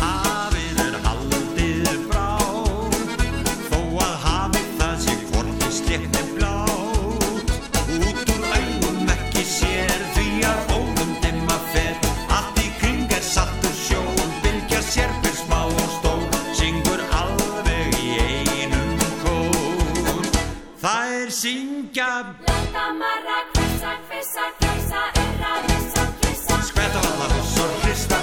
syngja. 21.43 22.11
Lata 22.47 22.87
marra, 23.01 23.39
kvissa, 23.53 23.93
kvissa, 24.07 24.45
kvissa, 24.61 25.01
erra, 25.25 25.53
vissa, 25.67 26.03
kvissa 26.21 26.57
Skvæta 26.69 27.01
valla 27.05 27.27
hoss 27.35 27.57
og 27.65 27.73
hrista, 27.83 28.19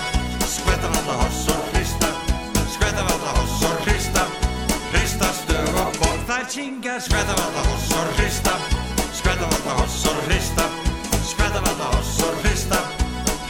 hossor, 0.55 0.87
valla 0.93 1.15
hoss 1.21 1.47
og 1.53 1.61
hrista. 1.73 2.09
Krista 2.79 3.01
valla 3.09 3.31
hoss 3.37 3.63
og 3.67 3.75
hrista, 3.85 4.23
hrista 4.93 5.27
stöv 5.41 5.75
og 5.83 5.91
bort 5.99 6.21
Þær 6.29 6.45
syngja. 6.53 6.93
Skvæta 7.07 7.33
valla 7.39 7.61
hoss 7.67 7.83
Skvätta 7.89 8.03
alla 8.03 8.03
hossor, 8.07 8.07
krista 8.17 8.53
Skvätta 9.19 9.45
alla 9.57 9.73
hossor, 9.81 10.17
krista 10.27 10.65
Skvätta 11.31 11.59
alla 11.71 11.87
hossor, 11.95 12.33
hrista, 12.43 12.79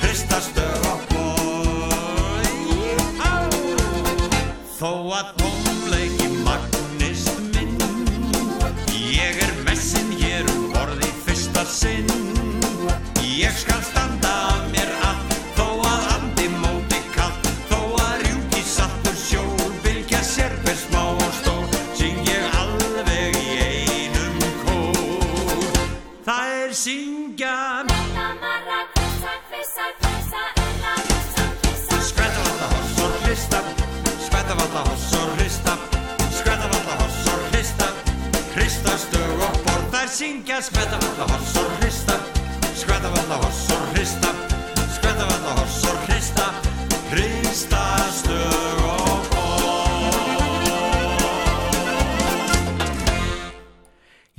Krista 0.02 0.38
stöv 0.42 0.82
och 0.94 1.02
folk 1.10 1.30
Þó 4.80 4.92
að 5.20 5.49
Jeg 13.40 13.52
skal 13.56 13.84
standa 13.84 14.36
mer 14.72 14.90
att 15.10 15.36
Þó 15.56 15.68
að 15.88 16.08
andi 16.14 16.48
móti 16.60 17.00
kallt 17.14 17.46
Þó 17.70 17.78
að 18.04 18.24
rjúki 18.24 18.64
sattur 18.68 19.16
sjór 19.16 19.72
Bylgja 19.84 20.20
sér 20.28 20.52
serpe 20.58 20.74
smá 20.76 21.06
og 21.14 21.32
stór 21.38 21.78
Syng 21.96 22.20
ég 22.28 22.58
alveg 22.60 23.38
í 23.40 23.62
einum 23.64 24.44
kór. 24.66 25.80
Þær 26.28 26.76
syngja 26.82 27.56
Malla 27.88 28.28
marra 28.44 28.82
kvissa, 28.98 29.32
kvissa, 29.48 29.88
kvissa 30.02 30.44
Ulla 30.66 30.94
kvissa, 31.08 31.48
kvissa 31.64 32.04
Skvæta 32.10 32.44
valla 32.50 32.70
hoss 32.76 33.00
og 33.08 33.18
hrista 33.24 33.64
Skvæta 34.28 34.60
valla 34.60 34.84
hoss 34.90 35.10
og 35.22 35.32
hrista 35.40 35.78
Skvæta 36.42 36.74
valla 36.76 37.00
hoss 37.06 37.24
og 37.32 37.48
hrista. 37.54 37.88
Hrista 38.58 39.00
stö 39.08 39.24
og 39.48 39.64
borð 39.64 39.92
Það 39.96 40.16
syngja 40.20 40.60
skvæta 40.68 41.06
valla 41.08 41.32
hoss 41.38 41.56
og 41.64 41.69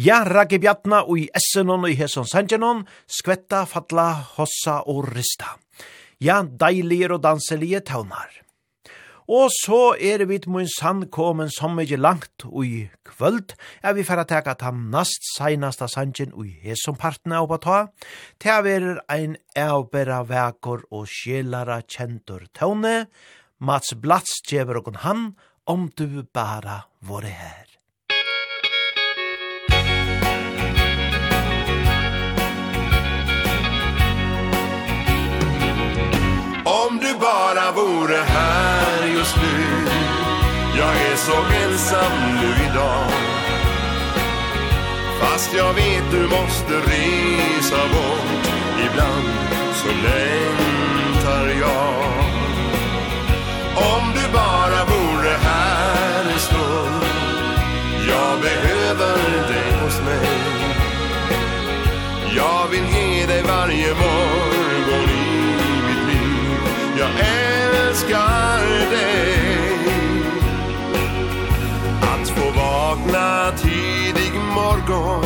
Ja, 0.01 0.23
ragge 0.25 0.57
bjattna 0.57 1.03
og 1.03 1.19
i 1.21 1.27
essenon 1.37 1.83
og 1.85 1.93
i 1.93 1.97
hesson 1.99 2.25
sanjanon, 2.25 2.87
skvetta, 3.05 3.67
fatla, 3.69 4.07
hossa 4.39 4.79
og 4.89 5.11
rista. 5.13 5.59
Ja, 6.25 6.39
deilige 6.41 7.11
og 7.13 7.21
danselige 7.27 7.83
taunar. 7.91 8.31
Og 9.29 9.53
så 9.53 9.93
er 10.01 10.25
vi 10.25 10.39
til 10.41 10.55
min 10.55 10.71
sann 10.73 11.05
komen 11.13 11.53
som 11.53 11.77
ikke 11.83 12.01
langt 12.01 12.47
og 12.49 12.65
i 12.65 12.89
kvöld, 13.05 13.53
er 13.85 13.93
vi 13.99 14.07
fyrir 14.09 14.25
teka 14.25 14.55
tam 14.57 14.89
nast 14.91 15.27
seinasta 15.37 15.89
sanjen 15.89 16.33
og 16.33 16.49
i 16.49 16.57
hesson 16.65 16.97
partene 16.97 17.43
oppa 17.45 17.61
ta, 17.61 17.79
til 18.41 18.73
er 18.73 19.03
ein 19.13 19.37
eubera 19.53 20.23
vekor 20.25 20.87
og 20.91 21.11
sjelara 21.13 21.83
kjentur 21.85 22.49
taune, 22.55 23.05
Mats 23.61 23.93
Blats 23.95 24.41
djever 24.49 24.81
og 24.81 24.97
han, 25.05 25.35
om 25.67 25.91
du 25.93 26.25
bara 26.33 26.87
vore 27.05 27.29
her. 27.29 27.70
vore 37.81 38.17
här 38.17 39.07
just 39.07 39.37
nu. 39.37 39.89
Jag 40.79 40.95
är 41.11 41.17
så 41.17 41.37
ensam 41.65 42.13
nu 42.41 42.65
idag. 42.71 43.11
Fast 45.21 45.55
jag 45.55 45.75
vet 45.75 46.11
du 46.11 46.23
måste 46.23 46.75
resa 46.75 47.77
bort. 47.77 48.53
Ibland 48.87 49.29
så 49.75 49.89
längtar 49.89 51.47
jag. 51.61 51.95
Om 53.77 54.13
du 54.15 54.33
bara 54.33 54.85
vore 54.85 55.35
här 55.43 56.33
en 56.33 56.39
stund. 56.39 57.05
Jag 58.09 58.41
behöver 58.41 59.17
dig 59.49 59.73
hos 59.83 60.01
mig. 60.01 60.29
Jag 62.37 62.69
vill 62.71 62.87
ge 62.95 63.27
dig 63.27 63.43
varje 63.43 63.95
morgon. 63.95 64.40
älskar 68.11 68.91
dig. 68.91 69.39
Att 72.03 72.29
få 72.29 72.51
vakna 72.51 73.53
tidig 73.57 74.35
morgon 74.55 75.25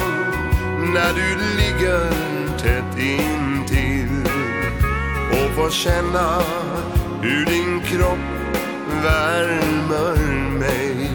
När 0.95 1.13
du 1.15 1.57
ligger 1.57 2.11
tätt 2.59 2.99
intill 2.99 4.29
Och 5.31 5.55
få 5.57 5.71
känna 5.71 6.43
hur 7.23 7.45
din 7.45 7.81
kropp 7.81 8.19
värmer 9.03 10.17
mig. 10.59 11.11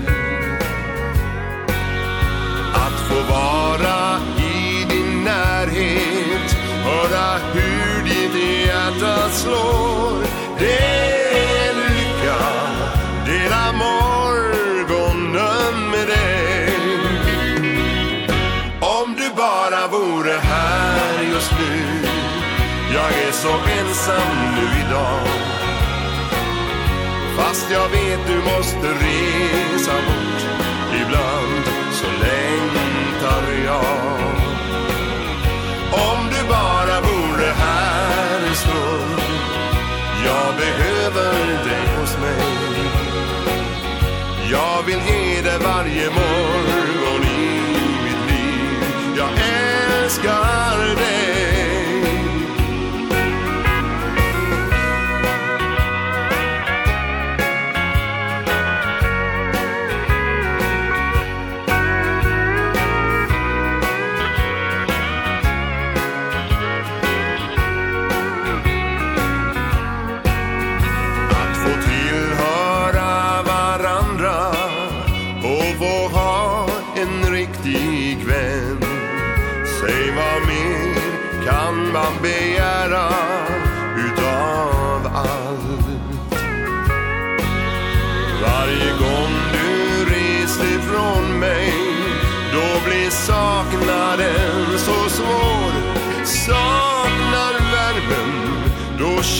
Att 2.74 3.00
få 3.00 3.34
vara 3.34 4.20
i 4.38 4.86
din 4.90 5.24
närhet 5.24 6.56
Höra 6.84 7.38
hur 7.54 8.04
ditt 8.04 8.66
hjärta 8.66 9.30
slår 9.30 10.24
Det 10.60 11.09
så 23.44 23.50
ensam 23.80 24.56
nu 24.56 24.66
idag. 24.82 25.28
Fast 27.38 27.72
jag 27.72 27.90
vet 27.90 28.28
du 28.28 28.36
måste 28.36 28.88
resa 28.88 29.94
bort 29.94 30.42
Ibland 31.02 31.66
så 31.92 32.06
längtar 32.06 33.44
jag. 33.66 34.20
Om 35.92 36.30
du 36.30 36.48
bara 36.50 37.02
vore 37.02 37.54
här 37.54 38.48
en 38.48 38.56
stund 38.56 39.22
Jag 40.26 40.56
behöver 40.56 41.34
dig 41.46 41.88
hos 42.00 42.18
mig. 42.18 42.46
Jag 44.52 44.84
vill 44.86 45.00
ge 45.08 45.42
dig 45.42 45.60
varje 45.60 46.10
morgon 46.10 47.24
i 47.24 47.62
mitt 48.04 48.32
liv. 48.32 48.84
Jag 49.18 49.30
älskar 49.30 50.96
dig. 50.96 51.19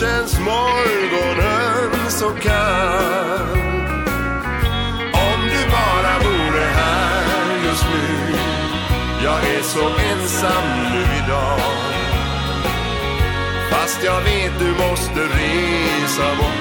känns 0.00 0.38
morgonen 0.38 2.10
så 2.10 2.30
kall. 2.30 3.58
Om 5.12 5.40
du 5.52 5.70
bara 5.70 6.14
vore 6.18 6.64
här 6.64 7.64
just 7.64 7.84
nu. 7.84 8.34
Jag 9.24 9.56
är 9.56 9.62
så 9.62 9.88
ensam 9.88 10.64
nu 10.92 11.00
idag. 11.24 11.60
Fast 13.70 14.04
jag 14.04 14.20
vet 14.20 14.58
du 14.58 14.70
måste 14.70 15.20
resa 15.20 16.36
bort 16.38 16.59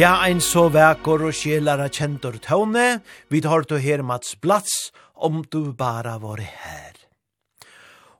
Ja, 0.00 0.14
ein 0.24 0.38
så 0.40 0.62
vekker 0.72 1.26
og 1.28 1.34
sjelar 1.36 1.82
kjentor 1.92 2.38
tåne, 2.40 3.02
vi 3.28 3.42
tar 3.44 3.66
til 3.68 3.82
her 3.84 4.00
Mats 4.00 4.32
Blats, 4.40 4.94
om 5.12 5.42
du 5.52 5.74
bara 5.76 6.14
var 6.22 6.40
her. 6.40 6.94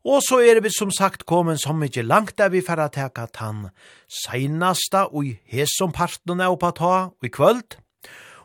Og 0.04 0.20
så 0.26 0.42
er 0.44 0.60
vi 0.60 0.68
som 0.74 0.92
sagt 0.92 1.24
kommet 1.24 1.62
så 1.62 1.72
mykje 1.72 2.04
langt 2.04 2.36
der 2.36 2.52
vi 2.52 2.60
får 2.60 2.82
teka 2.92 3.24
tann 3.32 3.70
seinasta 4.12 5.06
og 5.06 5.30
i 5.30 5.32
hesom 5.48 5.96
partene 5.96 6.50
oppa 6.52 6.74
på 6.74 6.78
ta 6.82 6.92
og 7.14 7.24
i 7.24 7.32
kvöld. 7.32 7.78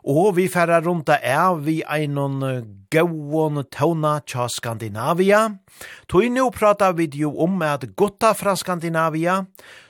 Og 0.07 0.37
vi 0.39 0.47
får 0.47 0.71
rundt 0.87 1.11
av 1.11 1.59
vi 1.67 1.81
einon 1.83 2.39
gauon 2.87 3.65
tåna 3.67 4.21
tja 4.23 4.47
Skandinavia. 4.47 5.59
Tog 6.07 6.31
nu 6.31 6.47
prata 6.55 6.93
vi 6.93 7.11
jo 7.11 7.35
om 7.35 7.61
at 7.61 7.83
gutta 7.97 8.31
fra 8.33 8.55
Skandinavia 8.55 9.41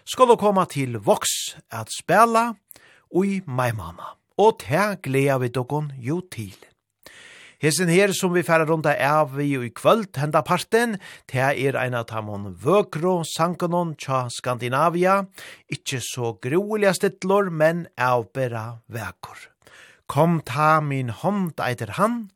skulle 0.03 0.34
komma 0.35 0.65
til 0.65 0.97
Vox 0.97 1.53
at 1.69 1.93
spela 1.93 2.55
ui 3.15 3.41
maimana. 3.47 4.15
Og 4.37 4.59
te 4.59 4.95
gleda 5.03 5.39
vi 5.39 5.49
dokon 5.49 5.93
jo 6.03 6.19
til. 6.31 6.55
Hesen 7.63 7.87
her 7.89 8.11
som 8.13 8.33
vi 8.35 8.43
færa 8.43 8.67
runda 8.67 8.91
av 8.99 9.31
vi 9.37 9.53
i 9.55 9.69
kvöld 9.71 10.17
henda 10.19 10.41
parten, 10.43 10.97
te 11.25 11.39
er 11.39 11.77
ein 11.79 11.95
av 11.95 12.09
tamon 12.11 12.51
vøkro 12.59 13.21
sankanon 13.23 13.95
tja 13.95 14.25
Skandinavia, 14.29 15.23
ikkje 15.71 16.01
så 16.03 16.33
groeliga 16.43 16.93
stittlor, 16.93 17.49
men 17.49 17.87
avbera 17.95 18.81
vekor. 18.91 19.39
Kom 20.05 20.41
ta 20.43 20.81
min 20.81 21.09
hånd 21.09 21.63
eiter 21.63 21.95
han, 21.95 22.27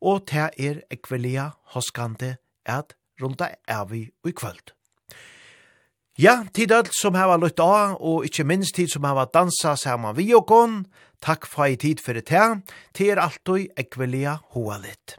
og 0.00 0.28
te 0.30 0.46
er 0.54 0.84
ekvelia 0.94 1.50
hoskande 1.74 2.36
at 2.64 2.94
runda 3.20 3.50
av 3.66 3.90
vi 3.90 4.06
i 4.24 4.32
kvöld. 4.32 4.77
Ja, 6.18 6.40
tid 6.50 6.72
alt 6.74 6.90
som 6.98 7.14
hava 7.14 7.36
lutt 7.38 7.60
av, 7.62 7.92
og 8.02 8.24
ikkje 8.26 8.42
minst 8.50 8.74
tid 8.74 8.90
som 8.90 9.04
hava 9.06 9.28
dansa 9.30 9.76
saman 9.78 10.16
vi 10.16 10.32
og 10.34 10.48
gong, 10.50 10.80
takk 11.22 11.44
for 11.46 11.68
ei 11.68 11.76
tid 11.78 12.00
fyrir 12.02 12.24
te, 12.26 12.40
til 12.90 13.12
er 13.12 13.20
alltid 13.22 13.70
ekvelia 13.78 14.32
hoa 14.56 14.80
litt. 14.82 15.14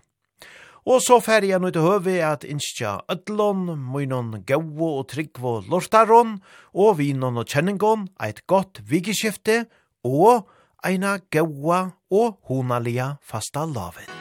Og 0.84 1.00
så 1.06 1.22
fer 1.24 1.46
jeg 1.48 1.62
nå 1.64 1.72
til 1.72 1.86
høve 1.88 2.18
at 2.28 2.44
innskja 2.44 2.98
ødlån, 3.16 3.78
munnen 3.80 4.42
gau 4.44 4.60
og 4.90 5.06
trygg 5.14 5.40
og 5.40 5.70
lortaron, 5.72 6.42
og 6.76 6.98
vinon 7.00 7.40
og 7.40 7.48
kjenningon, 7.48 8.10
eit 8.20 8.44
godt 8.52 8.82
vikeskifte, 8.90 9.70
og 10.04 10.50
eina 10.84 11.16
gaua 11.32 11.94
og 12.12 12.42
honalia 12.52 13.14
fasta 13.24 13.64
lavet. 13.64 14.12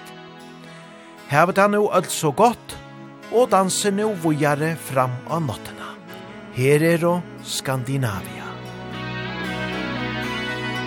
Hevet 1.32 1.58
han 1.58 1.74
jo 1.74 1.90
alt 1.90 2.14
så 2.14 2.30
godt, 2.30 2.78
og 3.34 3.50
danser 3.50 3.98
nu 3.98 4.12
vujare 4.22 4.76
fram 4.78 5.18
av 5.26 5.42
natten. 5.42 5.77
Herero 6.58 7.22
Skandinavia. 7.44 8.46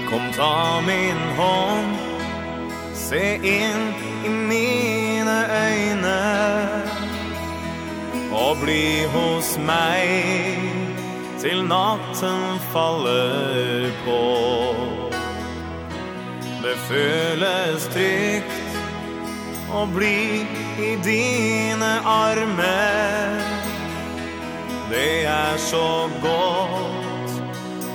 Kom 0.10 0.31
ta 0.35 0.81
min 0.81 1.19
hånd, 1.38 1.95
se 2.93 3.35
inn 3.35 3.85
i 4.26 4.31
mine 4.49 5.38
øyne, 5.68 6.18
og 8.35 8.60
bli 8.64 9.07
hos 9.14 9.53
meg 9.69 10.60
til 11.39 11.64
natten 11.72 12.60
faller 12.73 13.88
på. 14.03 14.19
Det 16.65 16.76
føles 16.89 17.88
trygt 17.95 19.72
å 19.72 19.88
bli 19.95 20.43
i 20.84 20.93
dine 21.07 21.95
armer, 22.03 23.51
Det 24.91 25.26
er 25.26 25.57
så 25.57 26.09
godt 26.22 27.35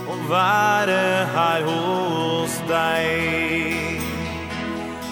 å 0.09 0.15
være 0.31 1.27
her 1.35 1.67
hos 1.69 2.55
deg. 2.71 4.01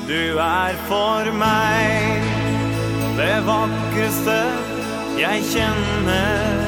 Du 0.08 0.40
er 0.40 0.80
for 0.88 1.28
meg 1.36 2.24
det 3.18 3.36
vakreste 3.44 4.40
jeg 5.20 5.44
kjenner. 5.52 6.66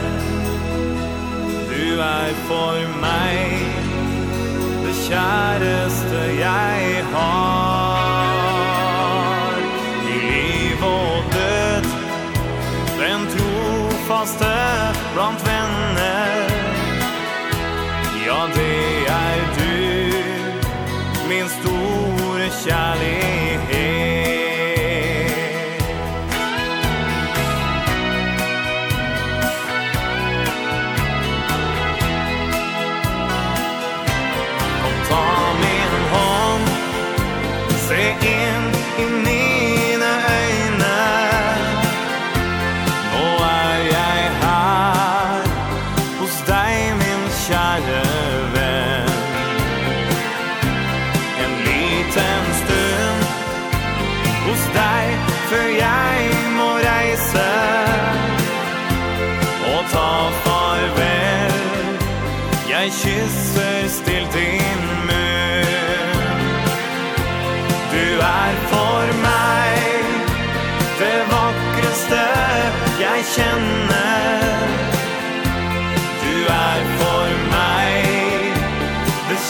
Du 1.72 2.00
er 2.12 2.40
for 2.44 2.96
meg 3.00 3.68
det 4.84 4.96
kjæreste 5.08 6.26
jeg 6.44 7.04
har. 7.16 7.55
blant 15.16 15.40
venner. 15.46 16.48
Ja, 18.26 18.40
det 18.56 19.08
er 19.08 19.38
du 19.58 19.72
Min 21.28 21.48
store 21.48 22.48
kjærlighet. 22.64 23.15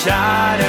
kjære 0.07 0.66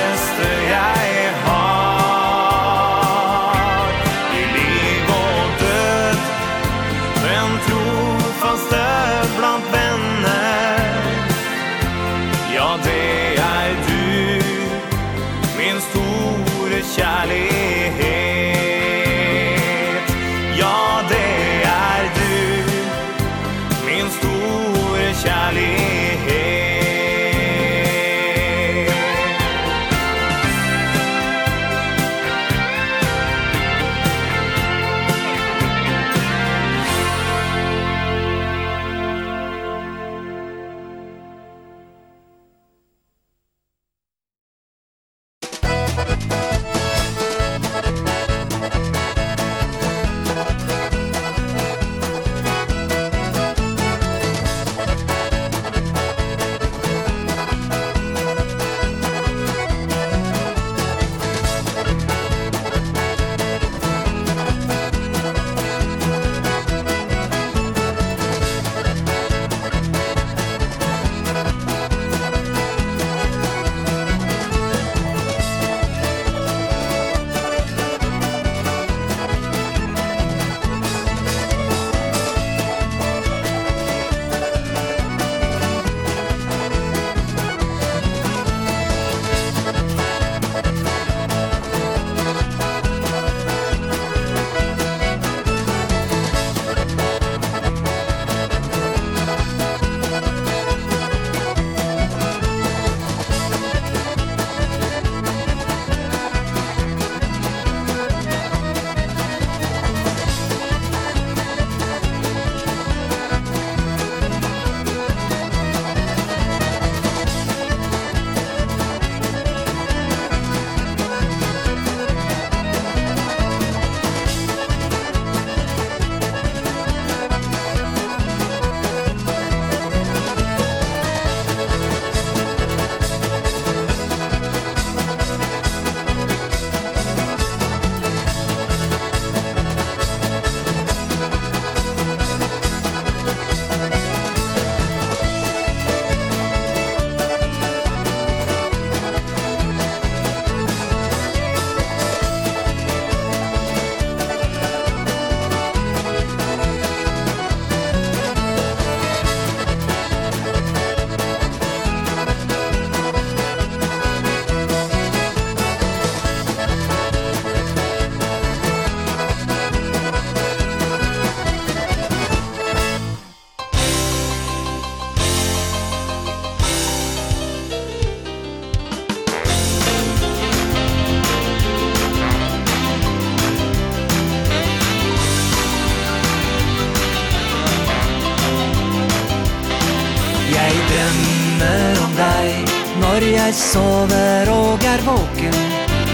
drømmer 191.08 192.04
om 192.04 192.14
deg. 192.18 192.72
Når 193.02 193.24
jeg 193.32 193.54
sover 193.54 194.50
og 194.50 194.86
er 194.86 195.02
våken 195.06 195.58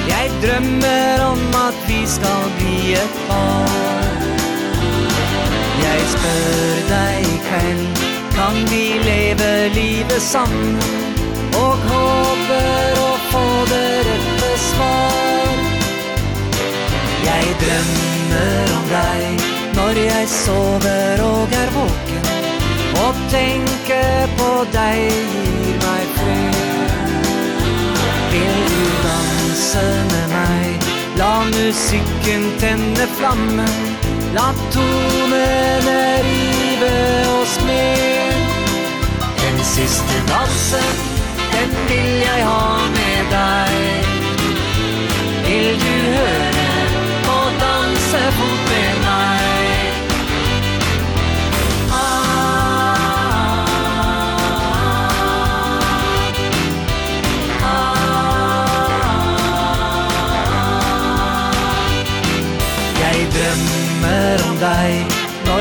Jeg 0.09 0.31
drømmer 0.43 1.23
om 1.23 1.55
at 1.55 1.77
vi 1.87 2.01
skal 2.07 2.49
bli 2.57 2.93
et 2.99 3.15
par. 3.27 4.19
Jeg 5.83 6.01
spør 6.13 6.81
deg 6.89 7.29
i 7.29 7.37
kveld 7.47 8.03
Kan 8.35 8.59
vi 8.71 8.83
leve 9.05 9.51
livet 9.73 10.21
sammen? 10.21 10.77
Og 11.55 11.87
håper 11.87 12.99
å 12.99 13.11
få 13.29 13.45
det 13.71 13.91
rette 14.09 14.51
svar. 14.67 15.63
Jeg 17.23 17.55
drømmer 17.63 18.75
om 18.77 18.91
deg 18.91 19.47
Når 19.79 20.03
jeg 20.09 20.29
sover 20.35 21.25
og 21.31 21.57
er 21.63 21.73
våken. 21.77 22.22
Og 23.05 23.15
tänker 23.29 24.27
på 24.37 24.49
dig 24.73 24.97
i 25.07 25.73
meg 25.83 26.03
fred. 26.15 26.55
Vil 28.31 28.55
du 28.71 28.85
danse 29.07 29.85
med 30.13 30.27
meg? 30.37 30.91
La 31.17 31.33
musikken 31.43 32.51
tenne 32.59 33.07
flammen. 33.17 33.93
La 34.33 34.53
tonene 34.71 35.99
rive 36.25 36.93
oss 37.41 37.59
med 37.65 38.33
Den 39.41 39.63
siste 39.63 40.13
dansen 40.27 40.95
Den 41.51 41.69
vill 41.89 42.21
jag 42.21 42.45
ha 42.45 42.77
med 42.89 43.25
dig 43.31 44.03
Vill 45.45 45.79
du 45.79 46.11
høre 46.11 46.52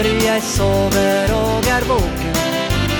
Når 0.03 0.25
jeg 0.25 0.43
sover 0.43 1.33
og 1.33 1.67
er 1.71 1.85
våken 1.87 2.39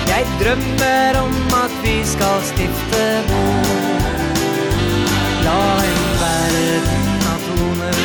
Jeg 0.07 0.23
drømmer 0.39 1.17
om 1.19 1.33
at 1.57 1.73
vi 1.83 1.95
skal 2.07 2.37
stifte 2.47 3.01
bo 3.27 3.41
La 5.43 5.63
en 5.87 6.05
verden 6.21 7.27
av 7.33 7.43
toner 7.47 7.99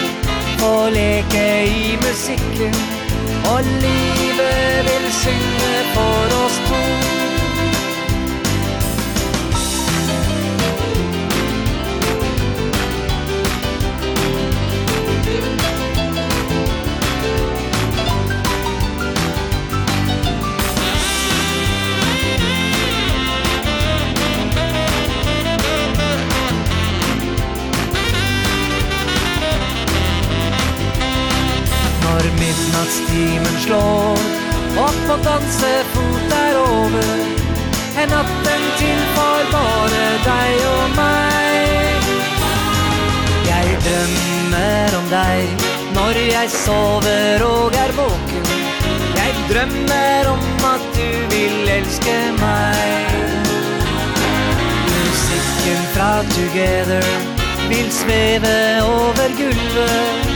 Få 0.58 0.72
leke 0.96 1.44
i 1.68 1.94
musikken 2.02 2.74
Og 3.52 3.70
livet 3.84 4.90
vil 4.90 5.06
synge 5.20 5.78
for 5.94 6.36
oss 6.40 6.58
to. 6.66 7.17
Nattstimen 32.78 33.60
slår. 33.60 34.18
Och 34.76 34.94
på 35.06 35.16
dansefot 35.24 36.32
er 36.32 36.56
over 36.58 37.08
Er 38.00 38.06
natten 38.06 38.66
til 38.78 39.00
for 39.14 39.48
bare 39.54 40.04
deg 40.26 40.60
og 40.68 40.92
meg 40.98 42.06
Jeg 43.48 43.78
drømmer 43.86 44.94
om 45.00 45.08
deg 45.10 45.64
Når 45.96 46.20
jeg 46.28 46.52
sover 46.54 47.44
og 47.48 47.80
er 47.82 47.96
våken 47.98 48.46
Jeg 49.16 49.34
drømmer 49.50 50.30
om 50.36 50.46
at 50.70 50.86
du 51.00 51.10
vil 51.34 51.74
elske 51.80 52.16
meg 52.38 53.18
Musikken 54.94 55.84
fra 55.96 56.12
Together 56.36 57.12
Vil 57.68 57.92
sveve 57.92 58.56
over 58.86 59.38
gulvet 59.42 60.27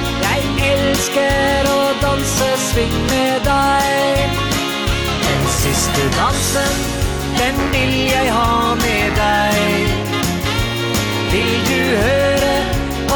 elsker 1.02 1.66
å 1.66 1.78
danse 1.98 2.48
sving 2.62 2.94
med 3.10 3.42
deg. 3.46 4.36
Den 5.24 5.48
siste 5.50 6.04
dansen, 6.14 6.76
den 7.38 7.58
vil 7.72 7.94
jeg 8.06 8.30
ha 8.30 8.74
med 8.78 9.18
deg. 9.18 9.90
Vil 11.32 11.58
du 11.66 11.82
høre 12.06 12.54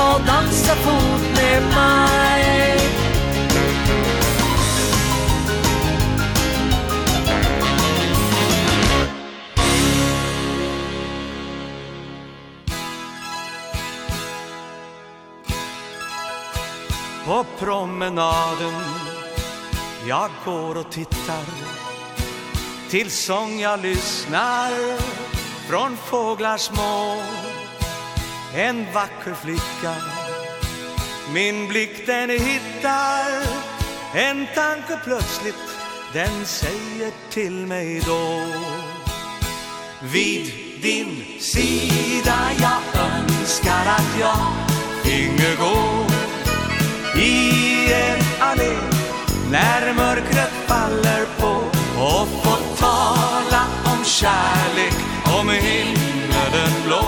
og 0.03 0.27
danse 0.27 0.79
fot 0.83 1.31
med 1.39 1.71
meg? 1.77 2.46
på 17.37 17.45
promenaden. 17.59 18.75
Jag 20.09 20.31
går 20.45 20.77
och 20.77 20.93
tittar 20.93 21.45
Till 22.91 23.11
sång 23.11 23.61
jag 23.61 23.81
lyssnar 23.81 24.71
Från 25.69 25.97
fåglar 25.97 26.57
små. 26.57 27.23
En 28.55 28.87
vacker 28.93 29.35
flicka 29.35 29.95
Min 31.35 31.69
blick 31.69 32.07
den 32.07 32.31
hittar. 32.31 33.43
En 34.15 34.47
tanke 34.55 35.01
plötsligt 35.05 35.79
Den 36.13 36.47
säger 36.47 37.13
till 37.31 37.67
mig 37.67 38.03
då. 38.07 38.43
Vid 40.13 40.53
din 40.83 41.41
sida 41.41 42.37
jag 42.61 43.01
önskar 43.01 43.87
att 43.87 44.21
jag 44.21 44.39
finge 45.05 45.57
gå 45.59 46.06
i 47.19 47.93
en 47.93 48.21
allé 48.41 48.77
När 49.51 49.95
mörkret 49.95 50.53
faller 50.67 51.27
på 51.41 51.53
och 52.03 52.29
få 52.29 52.57
tala 52.77 53.63
om 53.85 54.05
kärlek 54.05 54.95
Om 55.41 55.49
himmelen 55.49 56.83
blå, 56.87 57.05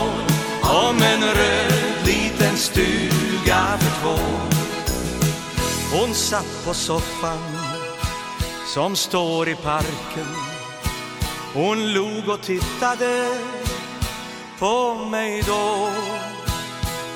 om 0.62 0.96
en 0.96 1.22
röd 1.22 1.78
liten 2.06 2.56
stuga 2.56 3.78
för 3.78 4.02
två. 4.02 4.22
Hon 5.92 6.14
satt 6.14 6.64
på 6.64 6.74
soffan 6.74 7.38
som 8.66 8.96
står 8.96 9.48
i 9.48 9.54
parken. 9.54 10.34
Hon 11.54 11.92
log 11.92 12.28
och 12.28 12.42
tittade 12.42 13.38
på 14.58 14.94
mig 14.94 15.42
då. 15.46 15.88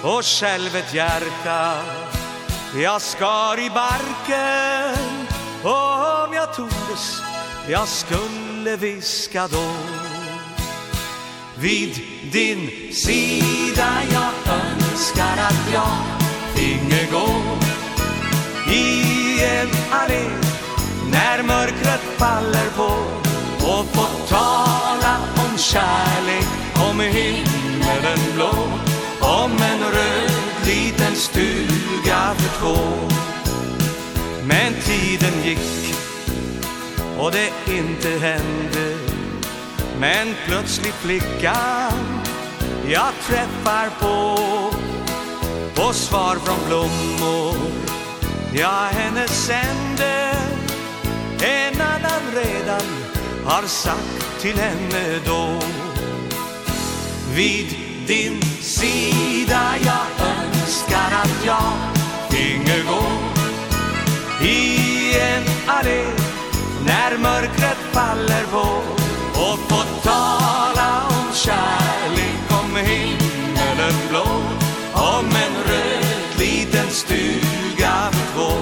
Och 0.02 0.24
själv 0.24 0.76
ett 0.76 0.94
hjärta 0.94 1.74
Jag 2.76 3.02
skar 3.02 3.58
i 3.58 3.70
barken 3.70 5.26
Om 5.62 6.34
jag 6.34 6.54
tordes 6.54 7.22
Jag 7.68 7.88
skulle 7.88 8.76
viska 8.76 9.48
då. 9.48 9.72
Vid 11.56 12.00
din 12.32 12.70
sida 12.92 13.88
Jag 14.12 14.54
önskar 14.54 15.36
att 15.38 15.72
jag 15.72 15.96
Finge 16.54 17.08
gå. 17.12 17.28
I 18.72 19.44
en 19.44 19.68
allé 19.90 20.30
När 21.10 21.42
mörkret 21.42 22.02
faller 22.18 22.70
på 22.76 22.92
Och 23.66 23.86
få 23.86 24.26
tala 24.28 25.16
om 25.36 25.58
kärlek 25.58 26.46
Om 26.90 27.00
himmelen 27.00 28.34
blå 28.34 28.54
Om 29.20 29.52
en 29.52 29.80
röd 29.80 30.42
liten 30.66 31.16
styr 31.16 31.51
Men 34.44 34.72
tiden 34.84 35.44
gick 35.44 35.94
och 37.18 37.32
det 37.32 37.50
inte 37.66 38.08
hände. 38.08 38.96
Men 40.00 40.34
plötsligt 40.46 40.94
flickan 40.94 41.92
jag 42.88 43.12
träffar 43.26 43.90
på 44.00 44.36
På 45.74 45.92
svar 45.92 46.36
från 46.36 46.68
blommor. 46.68 47.56
Jag 48.54 48.86
henne 48.88 49.28
sände 49.28 50.36
En 51.42 51.80
annan 51.80 52.22
redan 52.34 52.82
har 53.44 53.62
sagt 53.62 54.40
till 54.40 54.58
henne 54.58 55.20
då. 55.26 55.58
Vid 57.34 57.76
din 58.06 58.42
sida 58.60 59.74
jag 59.84 60.26
önskar 60.26 61.12
att 61.22 61.46
jag 61.46 62.01
Yngegård 62.42 63.38
I 64.40 65.14
en 65.20 65.44
allé 65.66 66.04
När 66.86 67.18
mörkret 67.18 67.78
faller 67.92 68.44
på 68.52 68.82
Och 69.40 69.58
på 69.68 69.82
tala 70.02 71.02
om 71.08 71.34
kärlek 71.34 72.42
Om 72.62 72.76
himmelen 72.76 74.08
blå 74.08 74.26
Om 74.92 75.26
en 75.26 75.54
röd 75.68 76.38
liten 76.38 76.90
stuga 76.90 78.10
för 78.12 78.34
två 78.34 78.52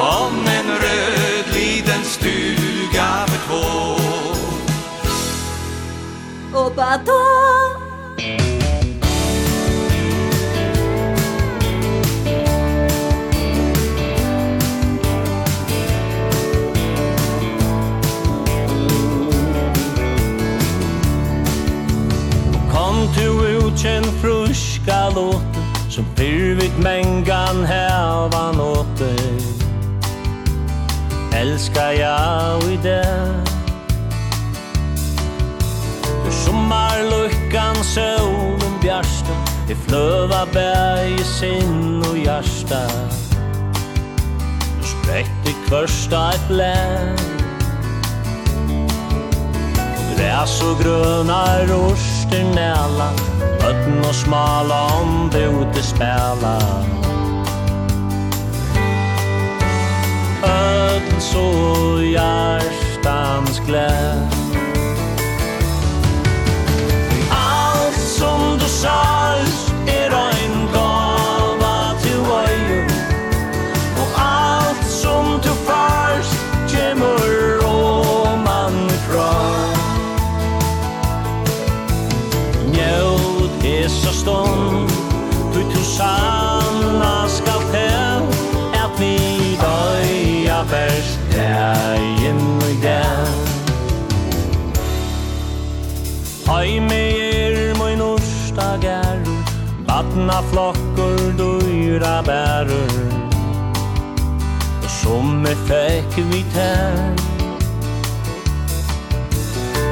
Om 0.00 0.46
en 0.46 0.68
röd 0.68 1.54
liten 1.54 2.04
stuga 2.04 3.26
för 3.26 3.48
två 3.48 4.02
Och 6.58 6.74
på 6.74 6.82
tala 6.82 7.61
Ocean 23.72 24.04
fruska 24.04 25.08
låte 25.14 25.60
Som 25.88 26.04
pyrvit 26.16 26.78
mängan 26.78 27.64
hävan 27.64 28.60
åt 28.60 28.98
dig 28.98 29.38
Älskar 31.34 31.92
jag 31.92 32.62
i 32.62 32.78
det 32.82 33.42
För 36.24 36.30
sommarlyckan 36.30 37.74
solen 37.84 38.80
bjärsta 38.82 39.32
Det 39.68 39.74
flöva 39.74 40.46
berg 40.52 41.14
i 41.14 41.24
sinn 41.24 42.04
och 42.10 42.18
hjärsta 42.18 42.88
Du 44.80 44.86
spräckte 44.86 45.52
kvörsta 45.68 46.32
ett 46.32 46.48
blä 46.48 47.16
Gräs 50.16 50.62
och 50.62 50.84
gröna 50.84 51.64
rost 51.64 52.11
næla 52.32 53.08
Bøtten 53.60 54.04
og 54.08 54.14
smala 54.14 54.74
om 55.00 55.30
bute 55.30 55.82
spela 55.82 56.56
Øden 60.44 61.20
så 61.20 61.46
hjertans 62.00 63.62
gled 63.66 64.22
Alt 67.30 68.00
som 68.18 68.58
du 68.58 68.68
sørst 68.68 69.61
sanna 86.02 87.28
skal 87.28 87.62
til 87.72 88.22
at 88.82 88.92
vi 89.00 89.16
døya 89.62 90.62
best 90.72 91.20
dagen 91.36 92.40
og 92.66 92.74
dag. 92.82 93.42
Heime 96.46 96.94
er 96.94 97.74
min 97.78 98.00
orsdagerur 98.00 99.38
Batna 99.88 100.40
flokkur 100.50 101.20
dyra 101.38 102.16
bærur 102.26 102.96
Som 104.88 105.46
er 105.46 105.58
fekk 105.68 106.18
vi 106.30 106.42
tær. 106.54 106.98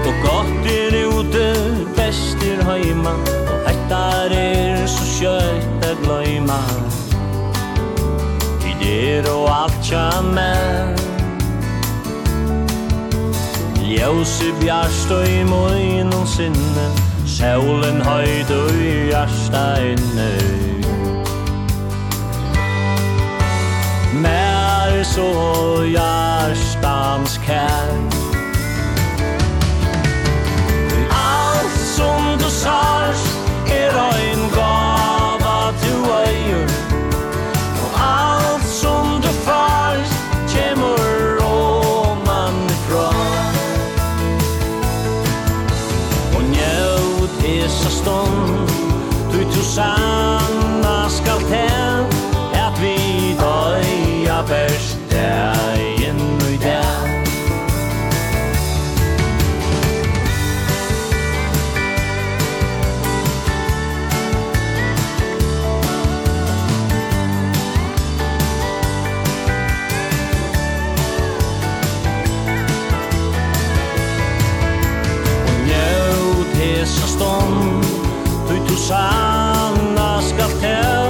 Og 0.07 0.15
gott 0.25 0.69
er 0.75 0.99
ute, 1.07 1.47
best 1.97 2.45
er 2.45 2.63
heima 2.69 3.15
Og 3.51 3.59
hettar 3.69 4.37
er 4.37 4.87
kjøyte 5.21 5.97
gløyma. 6.03 6.61
Tider 8.61 9.27
og 9.29 9.49
alt 9.53 9.75
kjamme 9.85 10.47
Ljøse 13.85 14.49
bjarst 14.61 15.13
og 15.13 15.27
i 15.29 15.43
møynum 15.45 16.25
sinne 16.27 16.87
Sjålen 17.29 18.01
høyd 18.07 18.53
og 18.55 18.81
i 18.81 18.95
hjarsta 19.11 19.65
inne. 19.93 20.31
Mer 24.25 25.03
så 25.05 25.29
hjartans 25.85 27.37
kær. 27.45 27.93
Alt 31.13 31.81
som 31.95 32.39
du 32.41 32.49
sars 32.51 33.25
er 33.69 33.93
ein 34.11 34.49
gång 34.57 34.80
sanna 78.91 80.21
skal 80.21 80.51
tell 80.63 81.07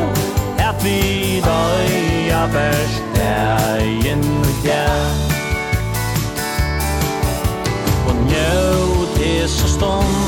at 0.68 0.84
vi 0.84 1.40
døya 1.46 2.42
best 2.54 3.02
dagen 3.16 4.24
og 4.48 4.56
dag 4.64 5.16
og 8.08 8.14
njø 8.28 8.52
det 9.16 9.48
så 9.50 9.68
stånd 9.76 10.19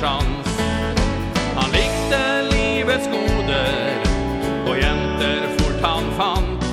chans. 0.00 0.58
Han 1.56 1.70
likte 1.70 2.20
livets 2.52 3.06
goder 3.06 4.04
Og 4.68 4.76
jenter 4.78 5.46
fort 5.58 5.80
han 5.82 6.04
fant. 6.18 6.66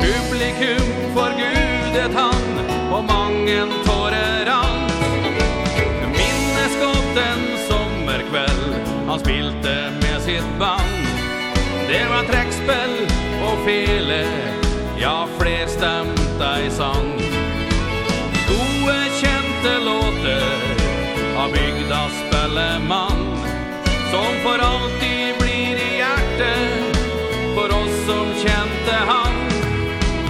Publikum 0.00 0.90
forgudet 1.14 2.14
han 2.14 2.42
Og 2.90 3.04
mangen 3.04 3.70
tårer 3.86 4.50
han 4.50 4.80
Minnes 6.16 6.74
godt 6.82 7.22
en 7.22 7.46
sommerkveld 7.68 8.66
Han 9.08 9.22
spilte 9.22 9.76
med 10.02 10.18
sitt 10.26 10.50
band. 10.58 11.06
Det 11.88 12.04
var 12.10 12.26
träckspel 12.32 12.98
og 13.46 13.64
fele 13.66 14.24
Ja, 15.00 15.26
fler 15.38 15.66
stämta 15.66 16.60
i 16.66 16.70
sang. 16.70 17.19
av 21.40 21.52
bygda 21.52 22.08
spellemann 22.08 23.36
Som 24.10 24.30
for 24.42 24.58
alltid 24.58 25.34
blir 25.40 25.76
i 25.88 25.98
hjertet 25.98 26.96
För 27.54 27.68
oss 27.80 27.96
som 28.06 28.26
kjente 28.34 28.96
han. 29.06 29.34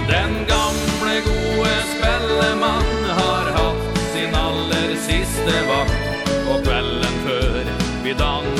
Den 0.07 0.33
gamle 0.53 1.15
gode 1.25 1.75
spellemann 1.95 3.09
Har 3.19 3.51
hatt 3.57 3.97
sin 4.13 4.35
aller 4.35 4.95
siste 4.95 5.55
vakt 5.67 6.31
Og 6.51 6.63
kvelden 6.63 7.15
før 7.25 7.63
vi 8.03 8.13
dans 8.13 8.50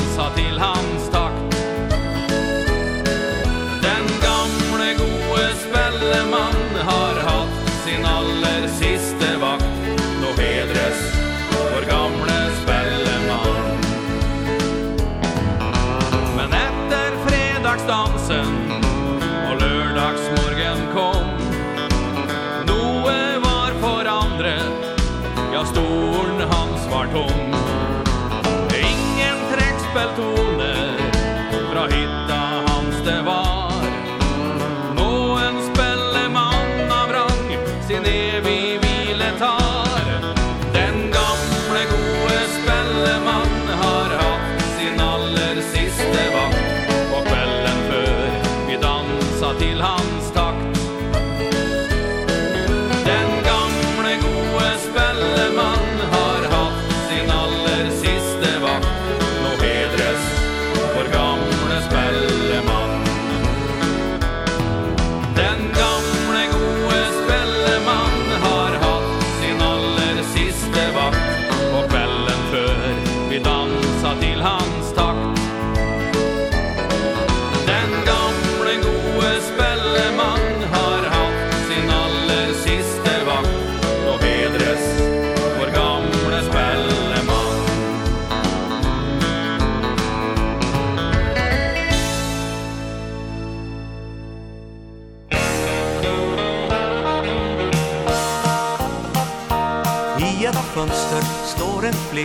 till 49.58 49.80
han 49.80 50.11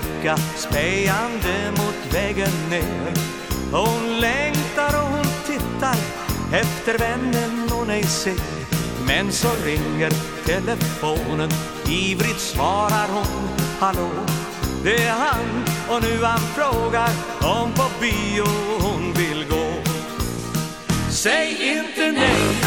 flicka 0.02 0.38
spejande 0.38 1.72
mot 1.72 2.14
vägen 2.14 2.52
ner. 2.70 3.14
Hon 3.72 4.20
längtar 4.20 5.02
och 5.02 5.10
hon 5.10 5.26
tittar 5.46 5.96
efter 6.54 6.98
vännen 6.98 7.70
hon 7.70 7.90
ej 7.90 8.04
ser. 8.04 8.68
Men 9.08 9.32
så 9.32 9.48
ringer 9.66 10.12
telefonen 10.46 11.50
Ivrigt 11.90 12.40
svarar 12.40 13.08
hon 13.14 13.50
Hallå, 13.80 14.10
det 14.84 15.04
är 15.04 15.12
han. 15.12 15.66
Och 15.90 16.04
nu 16.04 16.24
han 16.24 16.40
frågar 16.40 17.10
om 17.42 17.72
på 17.74 17.86
bio 18.02 18.46
hon 18.80 19.14
vill 19.14 19.46
gå. 19.50 19.74
Säg 21.10 21.78
inte 21.78 22.12
nej 22.12 22.58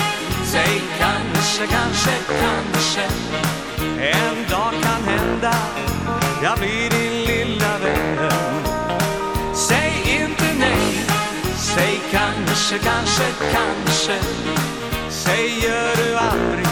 Säg 0.45 0.83
kanske, 0.99 1.67
kanske, 1.67 2.11
kanske. 2.41 3.03
En 4.01 4.51
dag 4.51 4.73
kan 4.83 5.05
hända 5.05 5.55
Jag 6.43 6.59
blir 6.59 6.91
din 6.91 7.20
lilla 7.45 7.79
vän. 7.79 8.65
Säg 9.55 10.21
inte 10.23 10.45
nej 10.59 11.07
Säg 11.57 12.01
kanske, 12.11 12.79
kanske, 12.79 13.25
kanske. 13.53 14.19
Säger 15.11 15.97
du 15.97 16.17
aldrig 16.17 16.67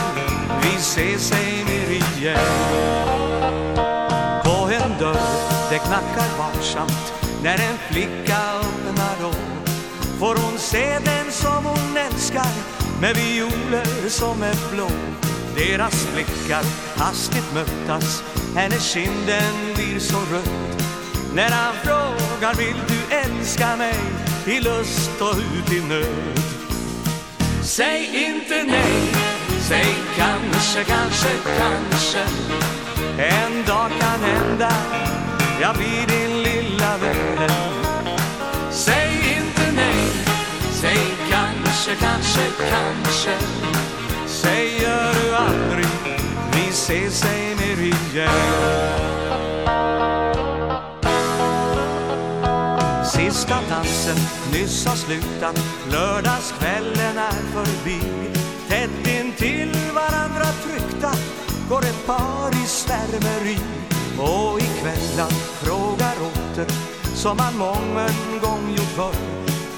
Vi 0.62 0.76
ses 0.76 1.32
ej 1.32 1.64
mer 1.64 1.90
igen 1.90 2.38
På 4.44 4.68
en 4.72 4.98
dörr 4.98 5.18
Det 5.70 5.78
knackar 5.78 6.38
varsamt. 6.38 7.12
När 7.42 7.54
en 7.54 7.78
flicka 7.90 8.38
öppnar 8.60 9.26
om 9.26 9.34
Får 10.18 10.36
hon 10.36 10.58
se 10.58 10.98
den 11.04 11.32
som 11.32 11.64
hon 11.64 11.96
älskar. 11.96 12.52
Med 13.00 13.16
violer 13.16 14.08
som 14.08 14.42
är 14.42 14.74
blå. 14.74 14.88
Deras 15.56 16.08
blickar 16.14 16.64
hastigt 16.96 17.54
mötas. 17.54 18.22
Hennes 18.54 18.92
kinden 18.92 19.74
blir 19.74 19.98
så 19.98 20.16
rött. 20.16 20.82
När 21.34 21.50
han 21.50 21.74
frågar 21.74 22.54
vill 22.54 22.76
du 22.88 23.14
älska 23.14 23.76
mig? 23.76 23.94
I 24.46 24.60
lust 24.60 25.20
och 25.20 25.36
ut 25.36 25.72
i 25.72 25.80
nöd. 25.88 26.38
Säg 27.62 28.26
inte 28.26 28.64
nej. 28.64 29.28
Säg 29.68 29.94
kanske, 30.16 30.84
kanske, 30.84 31.28
kanske. 31.58 32.20
En 33.18 33.64
dag 33.66 33.90
kan 34.00 34.20
hända. 34.20 34.72
Jag 35.60 35.76
blir 35.76 36.06
din 36.06 36.42
lilla 36.42 36.96
vän. 36.96 37.50
Säg 38.70 39.38
inte 39.38 39.72
nej. 39.74 40.10
Säg 40.72 41.16
kanske, 41.30 41.94
kanske, 42.00 42.42
kanske. 42.70 43.36
Säger 44.26 45.14
du 45.14 45.34
aldrig 45.34 45.86
se 46.88 47.10
sig 47.10 47.54
ner 47.54 47.80
igen 47.80 48.28
Sista 53.04 53.58
dansen 53.70 54.16
nyss 54.52 54.86
har 54.86 54.96
slutat. 54.96 55.60
Lördagskvällen 55.90 57.18
är 57.18 57.42
förbi. 57.52 58.00
Tätt 58.68 59.06
in 59.06 59.32
till 59.32 59.72
varandra 59.94 60.44
tryckta 60.64 61.12
Går 61.68 61.82
ett 61.84 62.06
par 62.06 62.50
i 62.50 62.66
svärmeri 62.66 63.58
Och 64.18 64.60
i 64.60 64.66
kvällan 64.80 65.30
frågar 65.62 66.16
åter 66.30 66.66
Som 67.14 67.36
man 67.36 67.56
mången 67.58 68.40
gång 68.42 68.70
gjort 68.70 68.94
förr. 68.96 69.14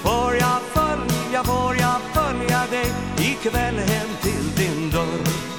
Får 0.03 0.35
jag 0.35 0.61
följa, 0.73 1.43
får 1.43 1.75
jag 1.75 2.01
följa 2.13 2.61
dig 2.71 2.93
Ikväll 3.17 3.77
hem 3.77 4.09
till 4.21 4.55
din 4.55 4.89
dörr? 4.89 5.50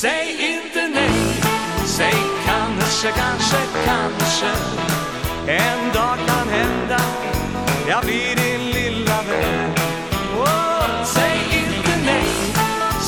Säg 0.00 0.36
inte 0.40 0.88
nej. 0.94 1.42
Säg 1.86 2.14
kanske, 2.46 3.10
kanske, 3.10 3.56
kanske. 3.84 4.50
En 5.46 5.92
dag 5.94 6.18
kan 6.26 6.48
hända. 6.48 7.00
Jag 7.88 8.04
blir 8.04 8.36
din 8.36 8.70
lilla 8.70 9.22
vän. 9.22 9.74
Oh, 10.38 11.04
Säg 11.04 11.38
inte 11.52 11.96
nej. 12.04 12.28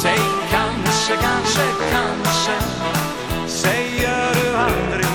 Säg 0.03 0.21
kanske, 0.51 1.17
kanske, 1.17 1.63
kanske. 1.93 2.57
Säger 3.47 4.35
du 4.35 4.57
aldrig. 4.57 5.15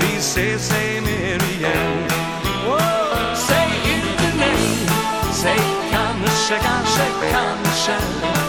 Vi 0.00 0.16
ses, 0.18 0.72
ej 0.72 1.00
mer 1.00 1.42
igen. 1.50 2.08
Oh, 2.68 3.34
Säg 3.34 3.94
inte 3.94 4.36
nej. 4.38 4.88
Säg 5.32 5.60
kanske, 5.90 6.58
kanske, 6.58 7.06
kanske. 7.32 8.47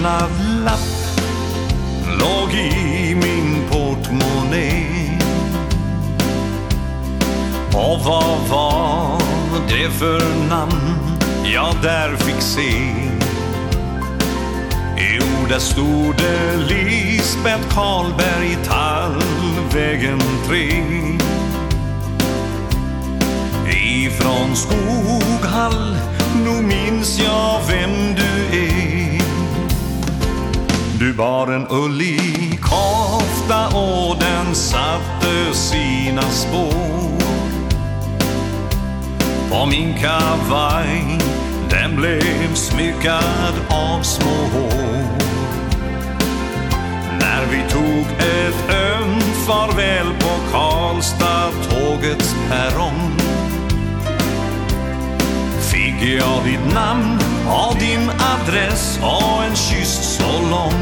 månadslapp 0.00 0.80
Låg 2.18 2.54
i 2.54 3.14
min 3.14 3.68
portmonnaie. 3.70 5.18
Och 7.74 8.00
vad 8.04 8.48
var 8.50 9.20
det 9.68 9.90
för 9.90 10.48
namn 10.48 10.96
jag 11.44 11.74
där 11.82 12.16
fick 12.16 12.40
se? 12.40 12.94
Jo, 14.96 15.46
där 15.48 15.58
stod 15.58 16.16
det 16.16 16.56
Lisbeth 16.56 17.68
Karlberg 17.74 18.58
Tallvägen 18.64 20.20
3 20.46 20.82
Ifrån 23.72 24.56
Skoghall, 24.56 25.96
nu 26.44 26.62
minns 26.62 27.18
jag 27.18 27.60
vem 27.68 28.14
du 28.14 28.56
är. 28.58 28.79
Du 31.00 31.12
bar 31.12 31.46
en 31.46 31.66
ullig 31.70 32.60
kofta 32.60 33.66
och 33.66 34.16
den 34.20 34.54
satte 34.54 35.54
sina 35.54 36.22
spår 36.22 37.18
På 39.50 39.66
min 39.66 39.94
kavaj 39.94 41.18
den 41.70 41.96
blev 41.96 42.54
smyckad 42.54 43.54
av 43.68 44.02
små 44.02 44.30
hår. 44.30 45.04
När 47.20 47.46
vi 47.50 47.70
tog 47.70 48.06
ett 48.18 48.74
ömt 48.74 49.46
farväl 49.46 50.06
på 50.20 50.52
Karlstad 50.52 51.50
tågets 51.70 52.34
perrong 52.48 53.39
Ja, 56.02 56.42
ditt 56.44 56.74
namn 56.74 57.18
och 57.46 57.76
din 57.80 58.10
adress 58.10 58.98
och 59.02 59.44
en 59.44 59.56
kyss 59.56 60.18
så 60.18 60.50
lång 60.50 60.72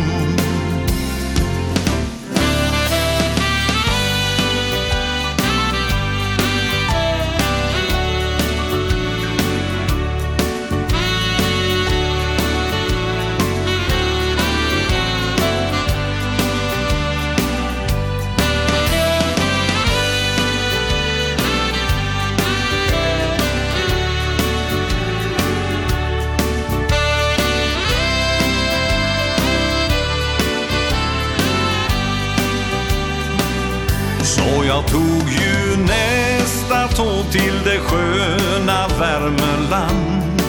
Jag 34.79 34.87
tog 34.87 35.31
ju 35.31 35.77
nästa 35.77 36.89
tåg 36.89 37.33
till 37.33 37.61
det 37.65 37.79
sköna 37.79 38.89
Värmeland. 38.99 40.43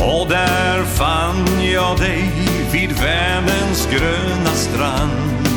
Och 0.00 0.28
där 0.28 0.84
fann 0.84 1.46
jag 1.72 1.98
dig 1.98 2.30
vid 2.72 2.92
världens 2.92 3.88
gröna 3.90 4.50
strand. 4.50 5.48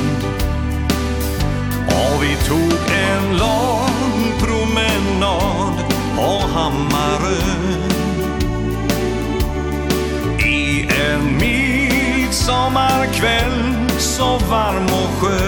Och 1.87 2.23
vi 2.23 2.35
tog 2.47 2.79
en 2.93 3.37
lång 3.37 4.33
promenad 4.39 5.73
av 6.17 6.49
Hammarö 6.49 7.41
I 10.45 10.81
en 10.81 11.37
mild 11.37 12.33
sommarkväll 12.33 13.75
så 13.97 14.37
varm 14.37 14.85
och 14.85 15.21
skön. 15.21 15.38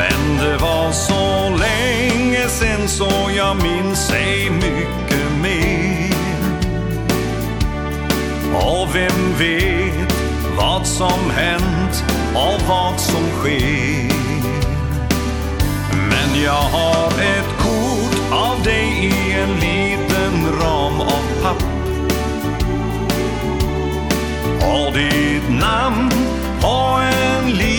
Men 0.00 0.36
det 0.36 0.56
var 0.56 0.92
så 0.92 1.56
länge 1.56 2.48
sen 2.48 2.88
så 2.88 3.30
jag 3.36 3.56
minns 3.62 4.12
ej 4.12 4.50
mycket 4.50 5.32
mer. 5.42 6.14
Och 8.54 8.94
vem 8.94 9.38
vet 9.38 10.14
vad 10.56 10.86
som 10.86 11.30
hänt 11.30 12.04
och 12.34 12.68
vad 12.68 13.00
som 13.00 13.22
sker. 13.40 14.10
Men 16.08 16.42
jag 16.44 16.52
har 16.52 17.06
ett 17.06 17.58
kort 17.58 18.32
av 18.32 18.62
dig 18.62 18.88
i 19.04 19.32
en 19.32 19.54
liten 19.54 20.60
ram 20.60 21.00
av 21.00 21.42
papp. 21.42 21.64
Och 24.62 24.92
ditt 24.92 25.60
namn 25.60 26.10
på 26.60 27.00
en 27.02 27.50
liten 27.50 27.69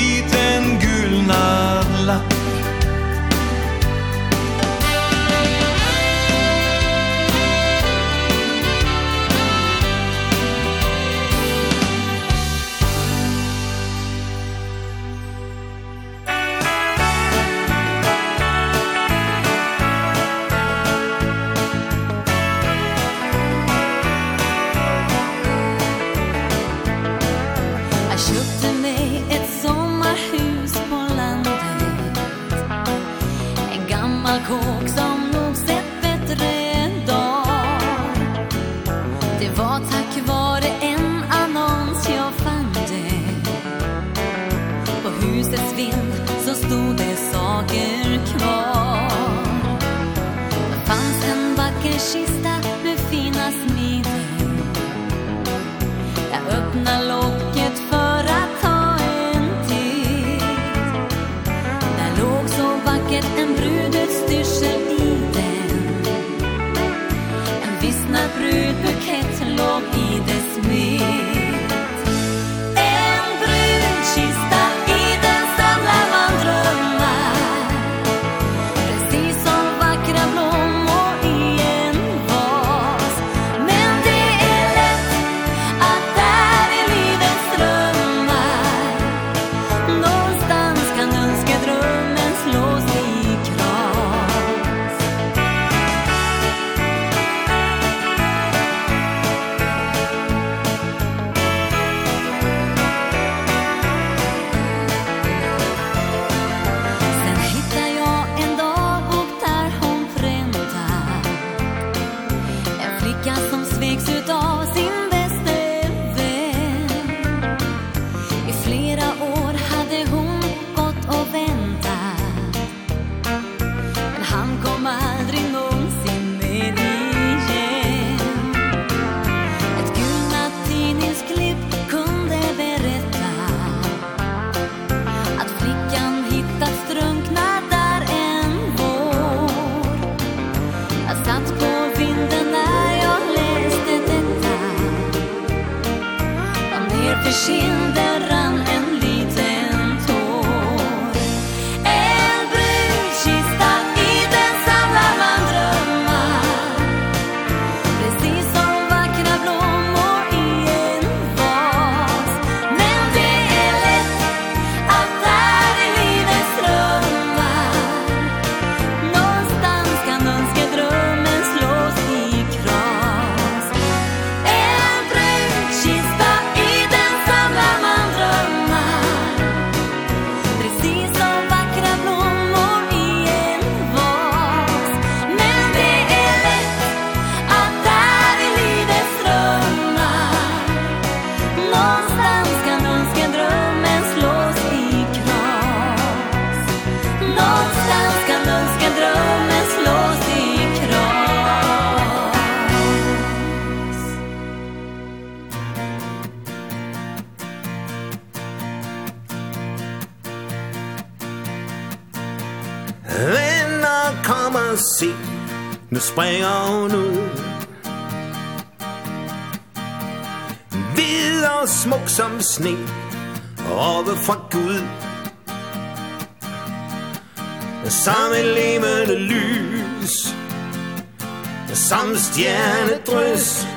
som 232.12 232.18
stjernedrys 232.18 233.68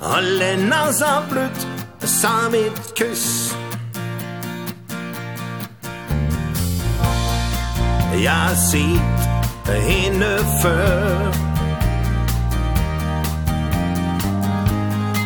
Og 0.00 0.22
lænder 0.22 0.92
så 0.92 1.22
blødt 1.30 1.68
som 2.04 2.54
et 2.54 2.92
kys 2.96 3.54
Jeg 8.22 8.32
har 8.32 8.54
set 8.70 9.02
hende 9.82 10.38
før. 10.62 11.32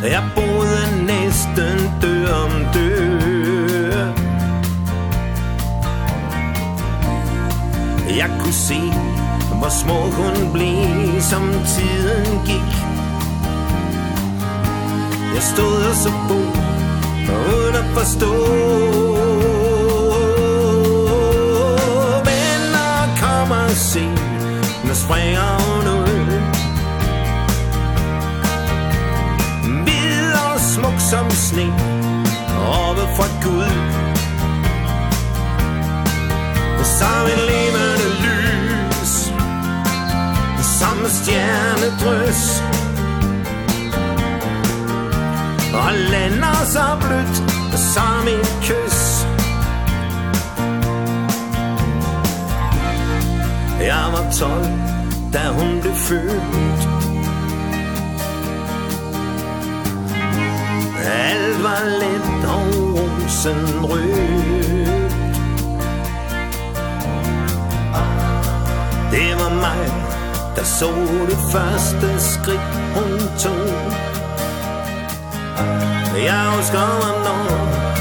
Jeg 0.02 0.22
boede 0.34 0.85
Hvor 9.66 9.72
små 9.72 10.00
hun 10.10 10.52
blev, 10.52 11.22
som 11.22 11.42
tiden 11.76 12.40
gik. 12.44 12.72
Jeg 15.34 15.42
stod 15.42 15.76
og 15.88 15.94
så 15.94 16.10
bo, 16.28 16.40
uden 17.52 17.74
at 17.74 17.84
forstå. 17.94 18.32
Se 23.76 24.08
Nu 24.84 24.94
springer 24.94 25.60
hun 25.62 25.86
ud. 25.88 26.40
Hvid 29.84 30.32
og 30.32 30.60
smuk 30.60 31.00
som 31.10 31.30
sne 31.30 31.66
Oppe 32.86 33.02
fra 33.16 33.26
Gud. 33.42 33.72
Som 36.98 37.26
en 37.32 37.40
levende 37.50 37.85
stjernedrøs 41.26 42.62
Og 45.74 45.92
lander 46.10 46.64
så 46.64 46.86
blødt 47.00 47.36
som 47.94 48.28
et 48.28 48.52
kys 48.62 49.26
Jeg 53.80 54.06
var 54.12 54.30
tolv 54.38 54.66
da 55.32 55.48
hun 55.48 55.80
blev 55.80 55.94
født. 55.94 56.88
Alt 61.04 61.62
var 61.62 61.84
let 62.00 62.44
og 62.48 62.66
rosen 62.96 63.84
rød. 63.84 64.75
Jeg 70.66 70.74
så 70.74 70.90
det 71.28 71.38
første 71.52 72.20
skridt 72.20 72.60
hun 72.94 73.20
tog. 73.38 73.92
Jeg 76.24 76.46
husker 76.56 76.78
ham 76.78 77.20
nå 77.26 77.38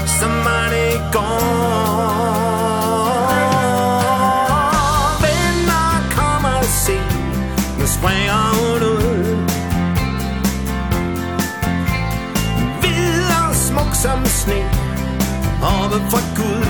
Som 0.06 0.30
var 0.44 0.68
det 0.70 0.94
i 0.94 0.98
går. 1.12 1.26
Venner 5.22 5.92
kommer 6.16 6.62
se, 6.62 6.98
Nu 7.78 7.86
springer 7.86 8.42
hun 8.58 8.82
ud. 8.82 9.38
Hvid 12.80 13.22
og 13.48 13.54
smuk 13.54 13.94
som 13.94 14.26
sne 14.26 14.64
Oppe 15.62 15.98
fra 16.10 16.20
Gud. 16.36 16.66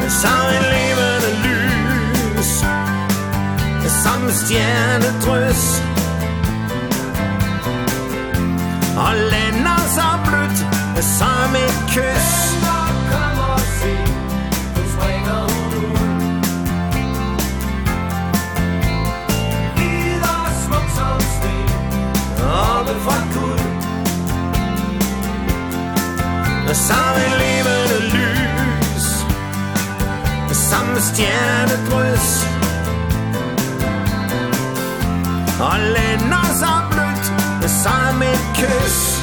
Men 0.00 0.10
så 0.10 0.28
en 0.56 0.83
Christiane 4.34 5.20
Trøs 5.22 5.82
Og 8.96 9.14
lander 9.30 9.80
så 9.96 10.08
blødt 10.24 10.58
som 11.18 11.54
et 11.64 11.78
kys. 11.88 12.30
Lander, 12.64 12.90
kom 13.10 13.38
og 13.50 13.60
se, 13.60 13.94
du 14.76 14.82
springer 14.94 15.40
hun 15.52 15.70
ud 15.84 15.98
Hvid 19.76 20.22
og 20.22 20.48
smuk 20.64 20.88
som 20.98 21.20
sten, 21.34 21.68
oppe 22.42 22.94
fra 23.04 23.18
guld 23.34 23.64
Som 26.74 27.14
en 27.26 27.34
levende 27.42 27.98
lys 28.14 29.06
Som 30.68 30.86
stjernedrys 31.00 32.43
Alene 35.60 36.44
som 36.58 36.82
blødt 36.90 37.32
Det 37.62 37.70
samme 37.70 38.26
kyss. 38.54 39.20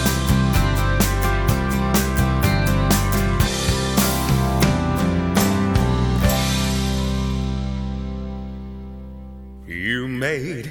You 9.67 10.07
made 10.07 10.69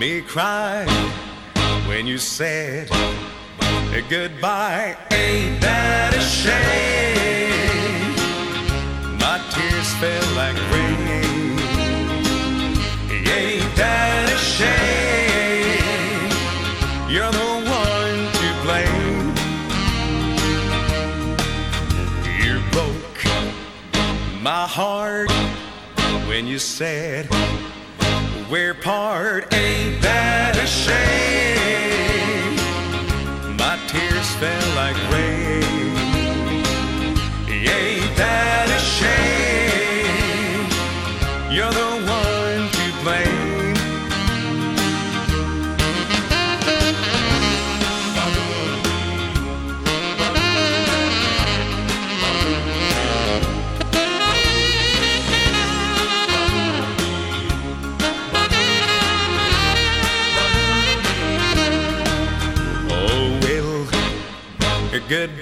me 0.00 0.20
cry 0.20 0.86
When 1.88 2.06
you 2.06 2.18
said 2.18 2.88
goodbye. 4.08 4.96
Ain't 5.10 5.60
that 5.60 6.14
a 6.14 6.20
shame? 6.20 7.43
said 26.74 27.28
We're 28.50 28.74
part 28.74 29.43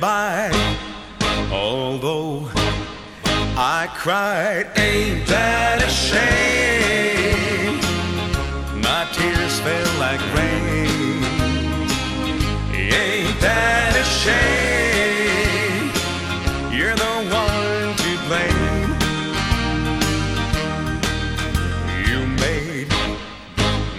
goodbye. 0.03 0.51
Although 1.53 2.49
I 3.57 3.89
cried 3.95 4.67
Ain't 4.77 5.29
that 5.29 5.81
a 5.81 5.89
shame? 5.89 7.79
My 8.81 9.07
tears 9.13 9.61
fell 9.61 9.99
like 10.01 10.21
rain. 10.35 11.23
Ain't 12.75 13.41
that 13.41 13.95
a 13.95 14.05
shame? 14.23 15.93
You're 16.77 16.97
the 16.97 17.15
one 17.31 17.95
to 18.03 18.11
blame. 18.27 18.91
You 22.09 22.19
made 22.43 22.91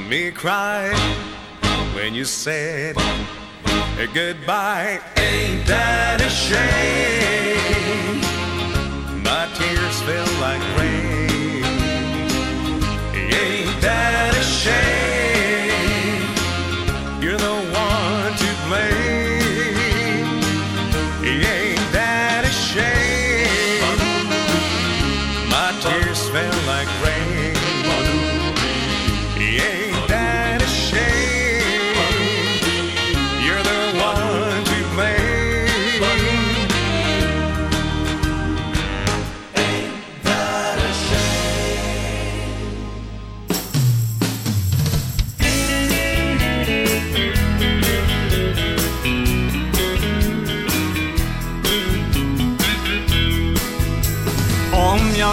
me 0.09 0.31
cry 0.31 0.93
When 1.95 2.13
you 2.13 2.25
said 2.25 2.97
goodbye. 4.07 4.99
Ain't 5.17 5.65
that 5.67 6.19
a 6.21 6.29
shame? 6.29 7.61
My 9.23 9.47
tears 9.55 10.01
fell 10.01 10.27
like 10.41 10.61
rain. 10.77 11.63
Ain't 13.33 13.81
that 13.81 14.35
a 14.35 14.43
shame? 14.43 15.12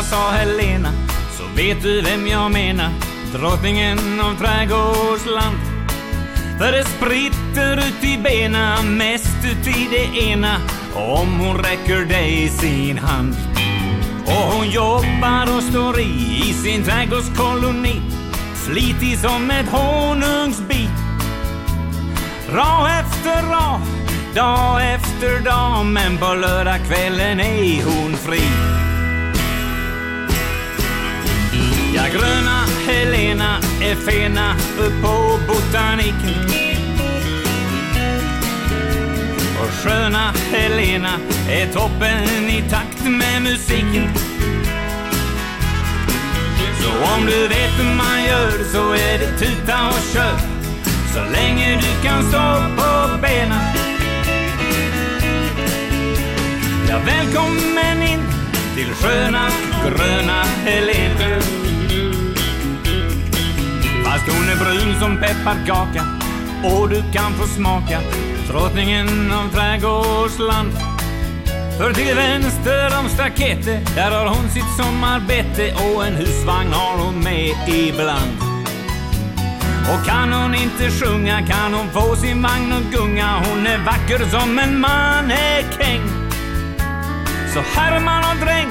jag 0.00 0.06
sa 0.06 0.30
Helena 0.30 0.88
Så 1.30 1.42
vet 1.56 1.82
du 1.82 2.00
vem 2.00 2.26
jag 2.26 2.52
menar. 2.52 2.90
Drottningen 3.32 4.20
av 4.20 4.34
trädgårdsland. 4.34 5.56
För 6.58 6.72
det 6.72 6.84
spritter 6.84 7.76
ut 7.76 8.04
i 8.04 8.18
bena 8.18 8.82
Mest 8.82 9.44
ut 9.44 9.66
i 9.66 9.88
det 9.90 10.20
ena. 10.20 10.56
Om 10.94 11.40
hon 11.40 11.58
räcker 11.58 12.04
dig 12.04 12.48
sin 12.48 12.98
hand. 12.98 13.36
Och 14.26 14.52
hon 14.52 14.70
jobbar 14.70 15.56
och 15.56 15.62
står 15.62 16.00
i 16.00 16.42
I 16.44 16.52
sin 16.52 16.84
trädgårdskoloni. 16.84 18.02
Flitig 18.54 19.18
som 19.18 19.50
ett 19.50 19.68
honungsbi 19.68 20.88
Ra 22.52 22.88
efter 23.00 23.42
ra 23.42 23.80
Dag 24.34 24.94
efter 24.94 25.44
dag. 25.44 25.86
Men 25.86 26.18
på 26.18 26.34
lördagskvällen 26.34 27.40
är 27.40 27.84
hon 27.84 28.16
fri. 28.16 28.79
Den 32.12 32.20
gröna 32.20 32.66
Helena 32.86 33.58
är 33.82 33.94
fena 33.94 34.54
upp 34.78 35.02
på 35.02 35.38
botaniken. 35.46 36.50
Och 39.60 39.70
sköna 39.70 40.32
Helena 40.52 41.18
är 41.48 41.72
toppen 41.72 42.48
i 42.48 42.62
takt 42.70 43.04
med 43.04 43.42
musiken. 43.42 44.08
Så 46.82 46.90
om 47.14 47.26
du 47.26 47.48
vet 47.48 47.78
hur 47.78 47.94
man 47.96 48.24
gör 48.24 48.64
så 48.72 48.92
är 48.92 49.18
det 49.18 49.38
tuta 49.38 49.88
och 49.88 50.14
kör. 50.14 50.38
Så 51.14 51.32
länge 51.32 51.80
du 51.80 52.08
kan 52.08 52.22
stå 52.22 52.62
på 52.76 53.20
benen. 53.22 53.76
Ja, 56.88 56.98
välkommen 57.06 58.02
in 58.02 58.20
till 58.74 58.94
sköna, 58.94 59.48
gröna 59.84 60.42
Helena. 60.42 61.59
Fast 64.20 64.38
hon 64.38 64.48
är 64.48 64.56
brun 64.56 65.00
som 65.00 65.16
pepparkaka 65.16 66.04
Och 66.64 66.88
du 66.88 67.02
kan 67.12 67.32
få 67.32 67.46
smaka 67.46 68.00
Drottningen 68.48 69.32
av 69.32 69.48
trädgårdsland. 69.54 70.72
För 71.78 71.92
till 71.92 72.14
vänster 72.16 72.98
om 73.00 73.08
staketet 73.08 73.94
Där 73.94 74.10
har 74.10 74.26
hon 74.26 74.48
sitt 74.50 74.76
sommarbete 74.78 75.74
Och 75.74 76.06
en 76.06 76.14
husvagn 76.14 76.72
har 76.72 77.04
hon 77.04 77.24
med 77.24 77.54
ibland. 77.68 78.36
Och 79.92 80.06
kan 80.06 80.32
hon 80.32 80.54
inte 80.54 80.90
sjunga 80.90 81.42
Kan 81.46 81.74
hon 81.74 81.90
få 81.90 82.16
sin 82.16 82.42
vagn 82.42 82.72
och 82.72 82.92
gunga. 82.92 83.42
Hon 83.48 83.66
är 83.66 83.78
vacker 83.78 84.18
som 84.30 84.58
en 84.58 84.80
mannekäng. 84.80 86.00
Så 87.54 87.60
Herman 87.60 88.24
och 88.30 88.46
dräng 88.46 88.70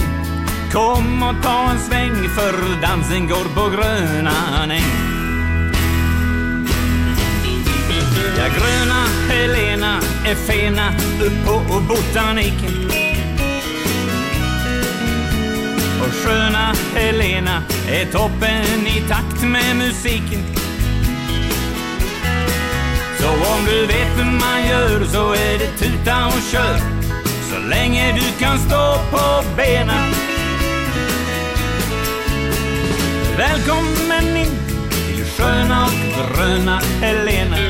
Kom 0.72 1.24
och 1.24 1.44
ta 1.44 1.72
en 1.72 1.80
sväng 1.80 2.30
För 2.30 2.82
dansen 2.82 3.28
går 3.28 3.56
på 3.56 3.70
gröna 3.76 4.66
näng. 4.68 5.09
gröna 8.58 9.06
Helena 9.30 10.00
är 10.26 10.36
fena 10.36 10.90
upp 11.22 11.46
på 11.46 11.80
botaniken 11.80 12.90
Och 16.02 16.16
sköna 16.16 16.74
Helena 16.96 17.64
är 17.90 18.06
toppen 18.06 18.88
i 18.88 19.02
takt 19.10 19.44
med 19.44 19.76
musiken. 19.76 20.44
Så 23.20 23.30
om 23.30 23.66
du 23.66 23.86
vet 23.86 24.18
hur 24.18 24.24
man 24.24 24.68
gör 24.70 25.06
så 25.06 25.34
är 25.34 25.60
det 25.60 25.78
tuta 25.78 26.26
och 26.26 26.42
kör. 26.52 26.80
Så 27.52 27.68
länge 27.70 28.14
du 28.14 28.46
kan 28.46 28.60
stå 28.60 28.98
på 29.12 29.44
benen. 29.58 30.14
Välkommen 33.38 34.38
in 34.38 34.58
till 35.08 35.26
sköna 35.26 35.86
och 35.86 36.38
gröna 36.38 36.82
Helena. 37.02 37.69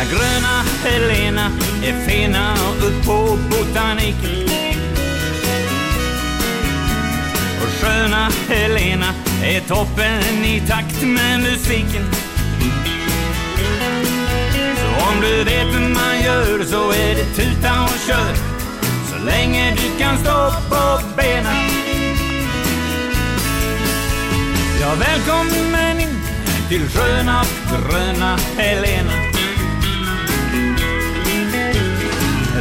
Ja, 0.00 0.06
gröna 0.06 0.64
Helena 0.84 1.50
är 1.84 2.08
fina 2.08 2.54
upp 2.82 3.06
på 3.06 3.38
botanik 3.50 4.16
Och 7.62 7.68
sköna 7.68 8.30
Helena 8.48 9.14
är 9.44 9.60
toppen 9.60 10.44
i 10.44 10.62
takt 10.68 11.02
med 11.02 11.40
musiken. 11.40 12.04
Så 14.76 15.06
om 15.08 15.20
du 15.20 15.44
vet 15.44 15.74
hur 15.74 15.94
man 15.94 16.20
gör 16.24 16.64
så 16.64 16.90
är 16.90 17.14
det 17.14 17.34
tuta 17.36 17.82
och 17.82 17.98
kör. 18.06 18.34
Så 19.10 19.24
länge 19.24 19.76
du 19.76 20.02
kan 20.04 20.18
stå 20.18 20.50
på 20.68 21.00
benen. 21.16 21.70
Ja, 24.80 24.94
välkommen 24.94 26.00
in 26.00 26.20
till 26.68 26.88
sköna 26.88 27.44
gröna 27.70 28.38
Helena. 28.56 29.19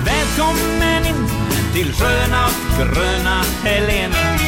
Välkommen 0.06 1.06
in 1.06 1.28
till 1.74 1.94
sköna 1.94 2.50
gröna 2.78 3.44
Helena. 3.64 4.39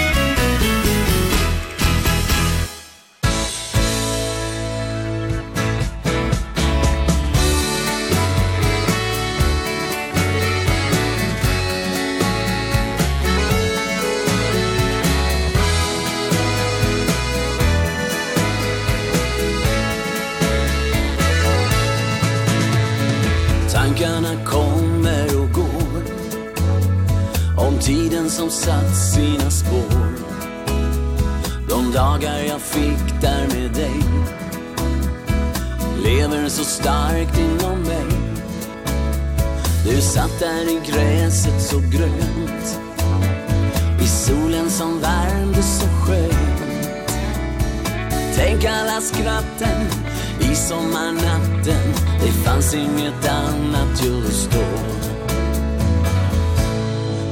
dagar 32.21 32.39
jag 32.39 32.61
fick 32.61 33.21
där 33.21 33.47
med 33.47 33.71
dig. 33.71 34.03
Lever 36.03 36.49
så 36.49 36.63
starkt 36.63 37.39
inom 37.39 37.81
mig. 37.81 38.05
Du 39.85 40.01
satt 40.01 40.39
där 40.39 40.69
i 40.69 40.79
gräset 40.91 41.61
så 41.61 41.79
grönt. 41.79 42.79
I 44.01 44.07
solen 44.07 44.69
som 44.69 44.99
värmde 44.99 45.63
så 45.63 45.87
skönt. 45.87 47.11
Tänk 48.35 48.65
alla 48.65 49.01
skratten 49.01 49.87
i 50.39 50.55
sommarnatten. 50.55 51.93
Det 52.23 52.31
fanns 52.31 52.73
inget 52.73 53.29
annat 53.29 54.03
just 54.03 54.51
då 54.51 54.65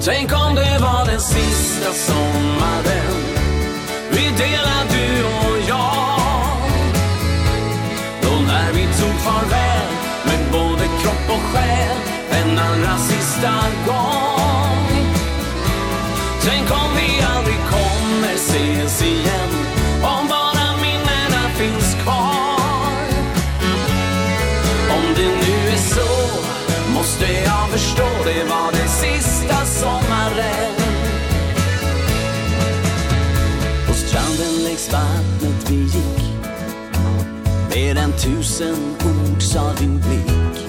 Tänk 0.03 0.32
om 0.34 0.56
det 0.56 0.80
var 0.82 1.06
den 1.06 1.19
sista 1.19 1.93
sommaren 1.93 3.28
delar 4.40 4.84
du 4.95 5.24
och 5.24 5.58
jag. 5.68 6.61
Då 8.22 8.34
när 8.48 8.72
vi 8.74 8.84
tog 9.00 9.16
farväl 9.27 9.90
med 10.26 10.42
både 10.51 10.85
kropp 11.01 11.26
och 11.35 11.43
själ 11.51 11.98
en 12.32 12.59
allra 12.59 12.98
sista 12.98 13.53
gång. 13.88 14.88
Tänk 16.43 16.72
om 16.72 16.90
vi 17.00 17.09
aldrig 17.35 17.59
kommer 17.76 18.34
ses 18.35 19.01
igen 19.01 19.51
om 20.03 20.27
bara 20.27 20.66
minnena 20.82 21.43
finns 21.58 21.95
kvar. 22.03 23.03
Om 24.95 25.06
det 25.16 25.32
nu 25.43 25.69
är 25.74 25.82
så 25.95 26.09
måste 26.93 27.26
jag 27.26 27.69
förstå 27.72 28.08
det 28.26 28.43
var 28.50 28.72
det 28.72 28.78
mot 34.90 34.93
vattnet 34.93 35.69
vi 35.69 35.76
gick. 35.76 36.24
Mer 37.69 37.98
än 37.98 38.11
tusen 38.11 38.95
ord 39.06 39.42
sa 39.42 39.74
din 39.74 40.00
blick. 40.00 40.68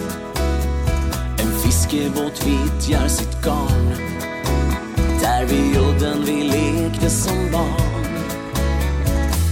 En 1.39 1.53
fiskebåt 1.63 2.47
vittjar 2.47 3.09
sitt 3.09 3.43
garn. 3.45 3.95
Där 5.21 5.45
vid 5.47 5.77
udden 5.77 6.25
vi 6.27 6.43
lekte 6.43 7.11
som 7.11 7.53
barn. 7.53 8.15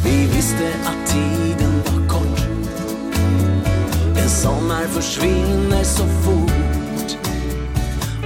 Vi 0.04 0.26
visste 0.26 0.72
att 0.84 1.10
tiden 1.10 1.82
var 1.86 2.08
kort. 2.08 2.40
En 4.16 4.30
sommar 4.30 4.84
försvinner 4.86 5.84
så 5.84 6.04
fort. 6.04 7.16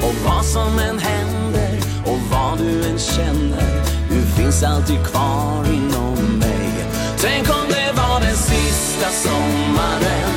Och 0.03 0.15
vad 0.27 0.45
som 0.45 0.79
än 0.79 0.99
händer 0.99 1.79
Och 2.05 2.19
vad 2.31 2.59
du 2.59 2.85
än 2.85 2.99
känner 2.99 3.85
Du 4.09 4.23
finns 4.23 4.63
alltid 4.63 5.07
kvar 5.07 5.67
inom 5.73 6.22
Tänk 7.23 7.49
om 7.49 7.69
det 7.69 7.93
var 7.97 8.21
den 8.21 8.37
sista 8.37 9.09
sommaren. 9.11 10.33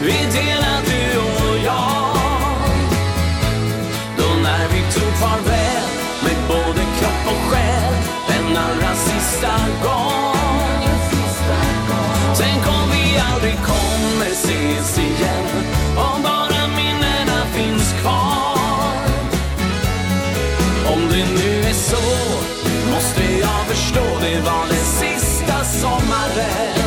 Vi 0.00 0.12
delade 0.12 0.82
du 0.86 1.18
och 1.18 1.58
jag. 1.64 2.16
Då 4.18 4.28
när 4.42 4.68
vi 4.68 4.80
tog 4.94 5.12
farväl 5.12 5.84
Med 6.24 6.36
både 6.48 6.82
kropp 6.98 7.26
och 7.26 7.50
själ. 7.50 7.94
Den 8.28 8.56
allra 8.56 8.94
sista 8.94 9.52
gång. 9.82 10.88
Tänk 12.36 12.66
om 12.66 12.90
vi 12.92 13.18
aldrig 13.32 13.56
kommer 13.56 14.30
ses 14.32 14.98
igen. 14.98 15.46
Om 15.96 16.22
bara 16.22 16.66
minnena 16.76 17.46
finns 17.54 17.92
kvar. 18.00 18.96
Om 20.94 21.08
det 21.10 21.26
nu 21.42 21.60
är 21.68 21.74
så 21.74 22.02
Måste 22.94 23.22
jag 23.40 23.66
förstå. 23.66 24.04
Det 24.20 24.40
var 24.40 24.66
det 24.68 24.81
heaven 26.34 26.81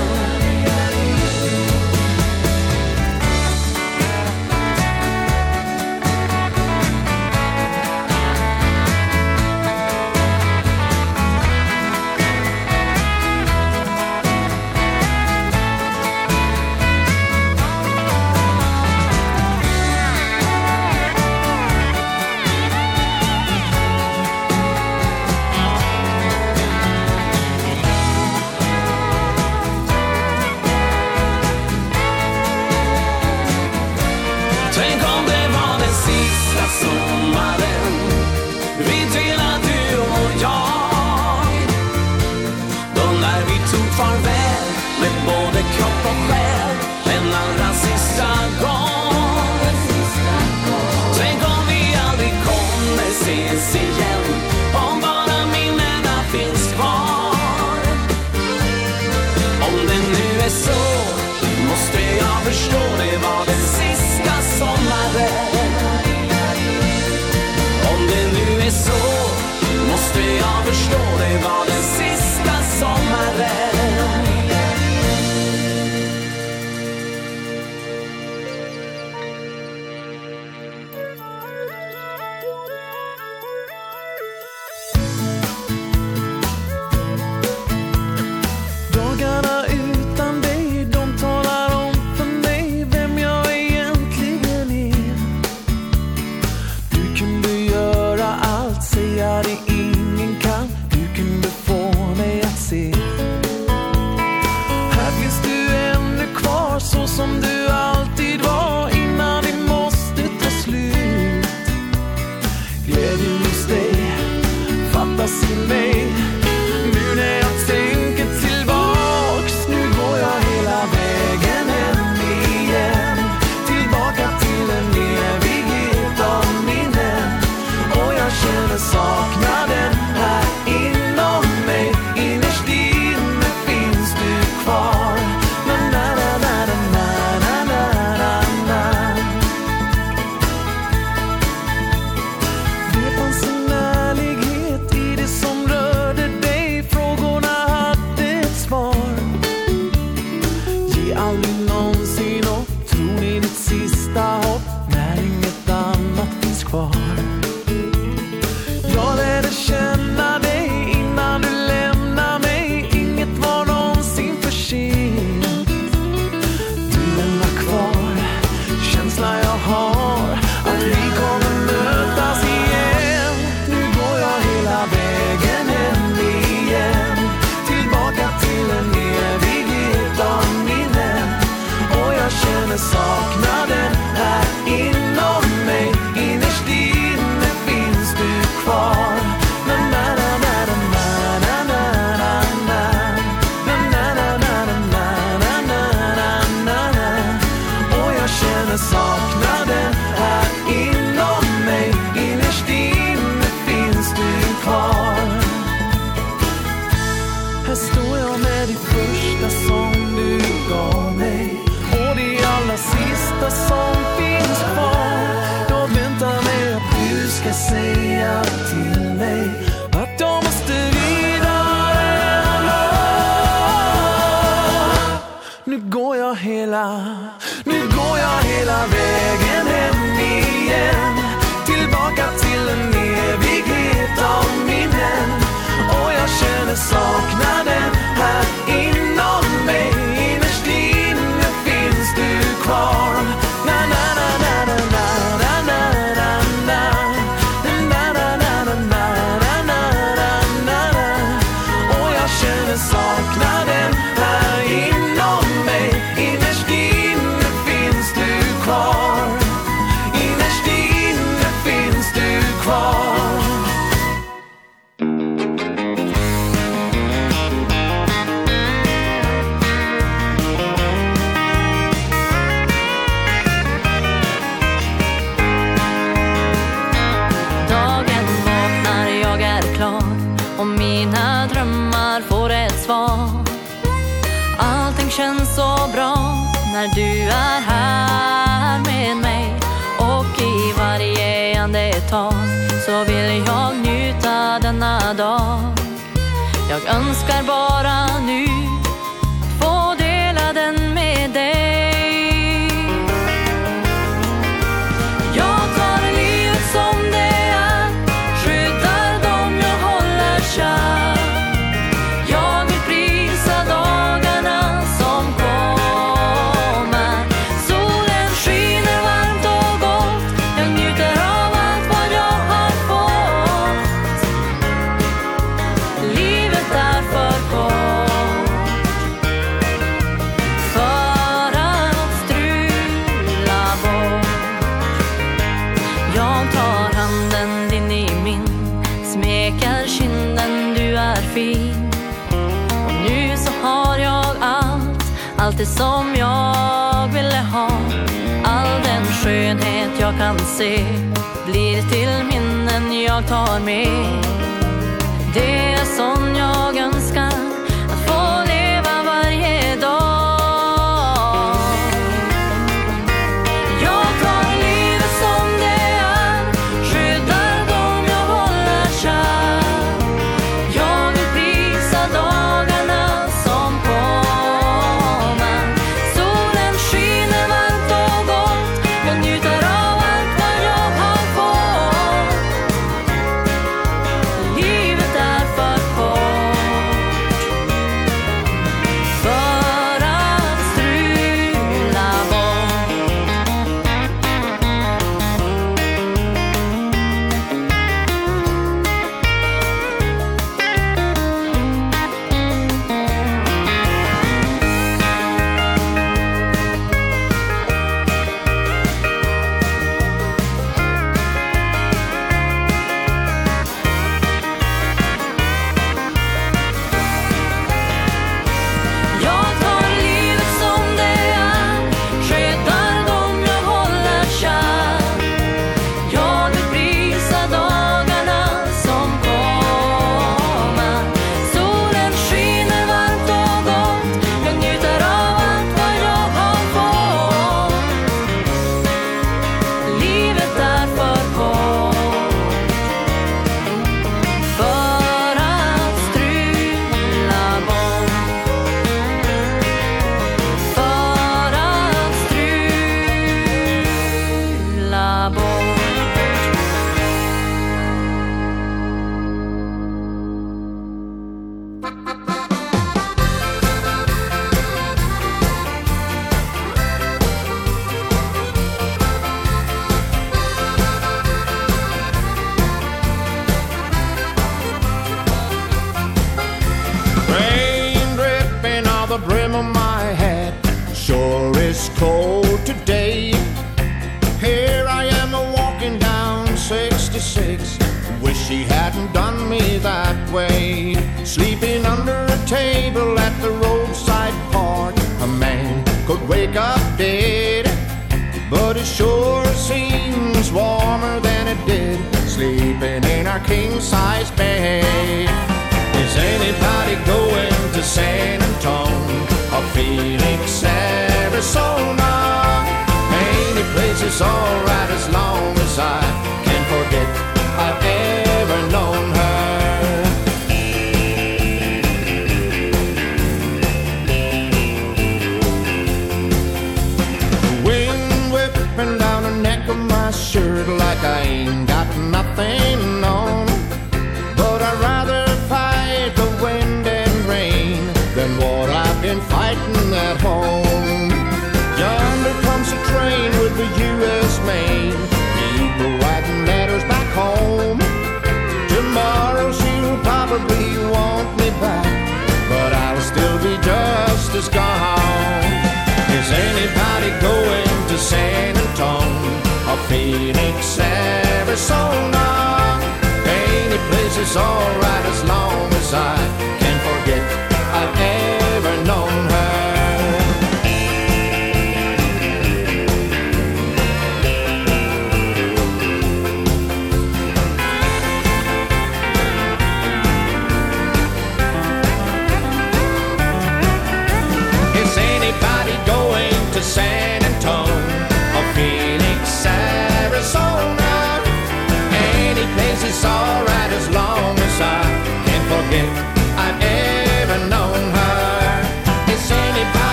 se 115.28 115.56
lembra 115.56 115.85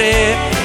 grep 0.00 0.56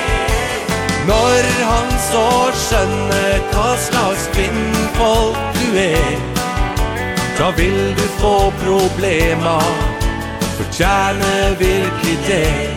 Når 1.08 1.50
han 1.70 1.92
så 2.02 2.28
skjønner 2.66 3.42
hva 3.52 3.74
slags 3.78 4.24
kvinnfolk 4.34 5.60
du 5.60 5.78
er. 5.78 6.16
Da 7.38 7.52
vil 7.58 7.94
du 8.00 8.06
få 8.22 8.38
problemer. 8.64 9.76
For 10.56 10.72
kjerne 10.72 11.36
virkelig 11.60 12.18
det. 12.30 12.75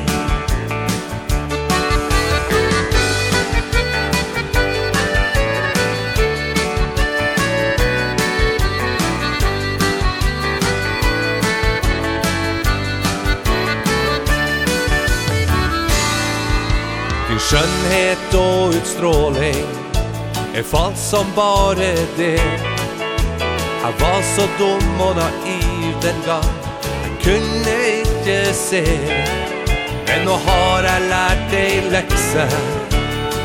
Skönhet 17.51 18.35
och 18.35 18.75
utstråling 18.75 19.67
Är 20.55 20.63
falsk 20.63 21.03
som 21.03 21.27
bara 21.37 21.75
det. 22.17 22.41
Han 23.83 23.93
var 24.01 24.23
så 24.23 24.43
dum 24.59 25.01
och 25.01 25.17
naiv 25.17 25.95
den 26.03 26.23
gang 26.27 26.53
Han 27.03 27.17
kunne 27.23 27.77
ikke 27.89 28.55
se. 28.55 28.85
Men 30.07 30.25
nå 30.27 30.33
har 30.47 30.83
jeg 30.83 31.09
lært 31.09 31.47
deg 31.51 31.89
lekse 31.93 32.45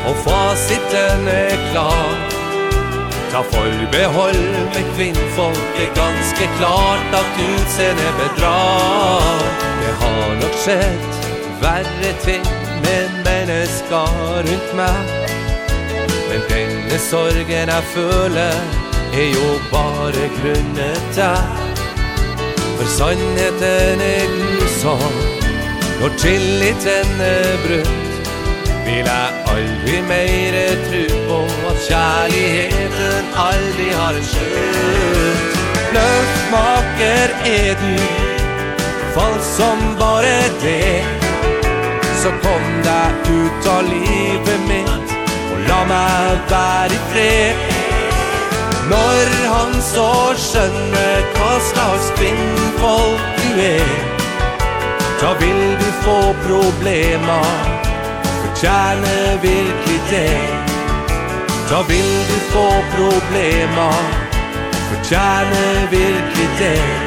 Og 0.08 0.16
fasiten 0.26 1.28
er 1.28 1.56
klar. 1.70 2.12
Ta 3.32 3.40
forbehold 3.54 4.44
med 4.74 4.90
kvinnfolk 4.96 5.64
Det 5.76 5.88
er 5.88 5.96
ganske 5.96 6.50
klart 6.58 7.16
at 7.22 7.40
utseendet 7.46 8.20
bedrar 8.20 9.40
Det 9.80 9.96
har 10.04 10.36
nog 10.42 10.60
skjedd 10.64 11.24
värre 11.64 12.12
ting 12.24 12.53
denne 13.46 13.66
skar 13.66 14.42
rundt 14.46 14.74
meg. 14.76 14.96
Men 16.28 16.40
denne 16.48 16.98
sorgen 16.98 17.68
jeg 17.68 17.84
føler 17.92 18.54
Er 19.14 19.28
jo 19.30 19.48
bare 19.70 20.28
grunnet 20.38 21.02
deg. 21.14 21.60
For 22.78 22.88
sannheten 22.96 24.00
er 24.02 24.24
grusom 24.32 25.18
Når 26.00 26.16
tilliten 26.18 27.20
er 27.22 27.52
brutt 27.66 28.30
Vil 28.86 29.06
jeg 29.06 29.44
aldri 29.52 30.00
mer 30.08 30.58
tro 30.88 31.04
på 31.28 31.40
At 31.70 31.84
kjærligheten 31.88 33.30
aldri 33.44 33.90
har 33.94 34.18
en 34.18 34.30
slutt 34.32 35.60
Løftmaker 35.94 37.36
er 37.52 37.76
du 37.84 37.92
Fall 39.14 39.38
som 39.46 39.92
bare 40.00 40.40
det 40.64 41.23
så 42.24 42.30
kom 42.30 42.68
deg 42.84 43.26
ut 43.28 43.66
av 43.68 43.82
livet 43.84 44.62
mitt 44.68 45.10
Og 45.52 45.58
la 45.68 45.80
meg 45.90 46.46
være 46.48 46.96
i 46.96 47.00
fred. 47.10 47.74
Når 48.88 49.34
han 49.50 49.76
så 49.84 50.08
skjønner 50.40 51.28
hva 51.36 51.52
slags 51.68 52.08
kvinnfolk 52.16 53.28
du 53.42 53.60
er 53.66 53.92
Da 55.20 55.36
vil 55.42 55.62
du 55.82 55.86
få 56.06 56.18
problemer 56.46 57.70
Fortjene 58.40 59.16
virkelig 59.42 60.00
det. 60.08 60.28
Da 61.68 61.82
vil 61.88 62.12
du 62.30 62.36
få 62.52 62.68
problemer 62.96 64.12
Fortjene 64.88 65.66
virkelig 65.92 66.52
det. 66.60 67.03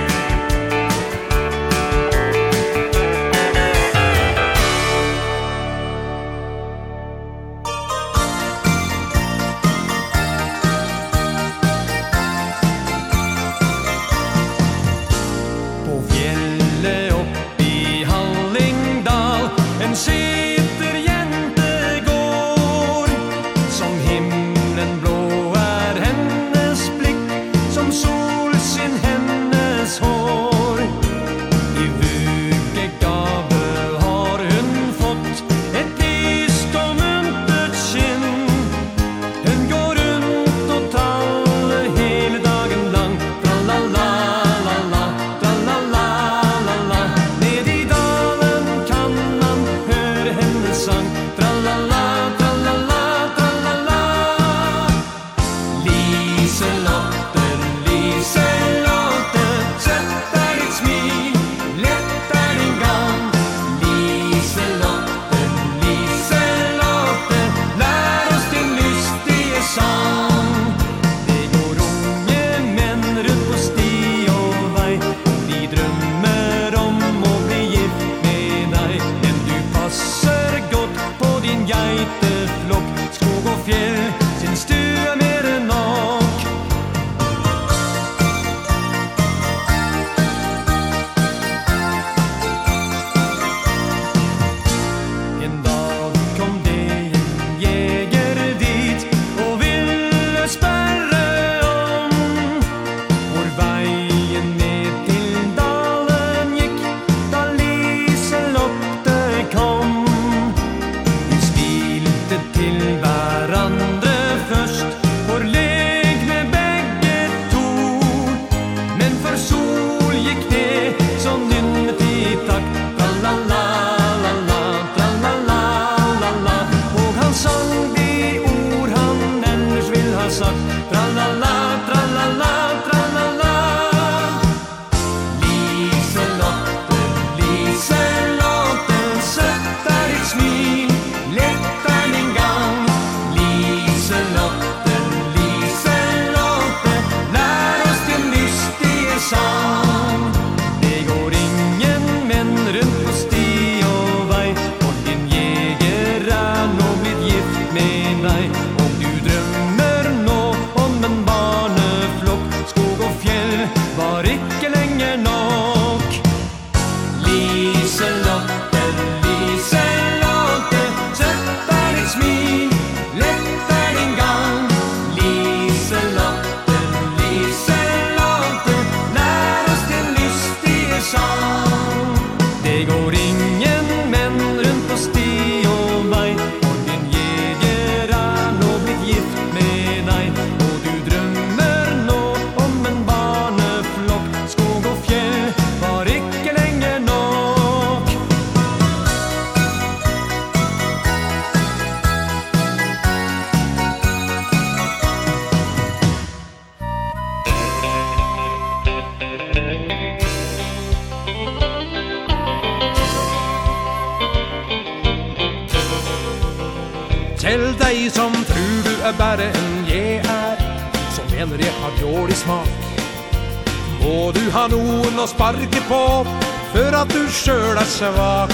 kyssa 227.98 228.12
var 228.12 228.48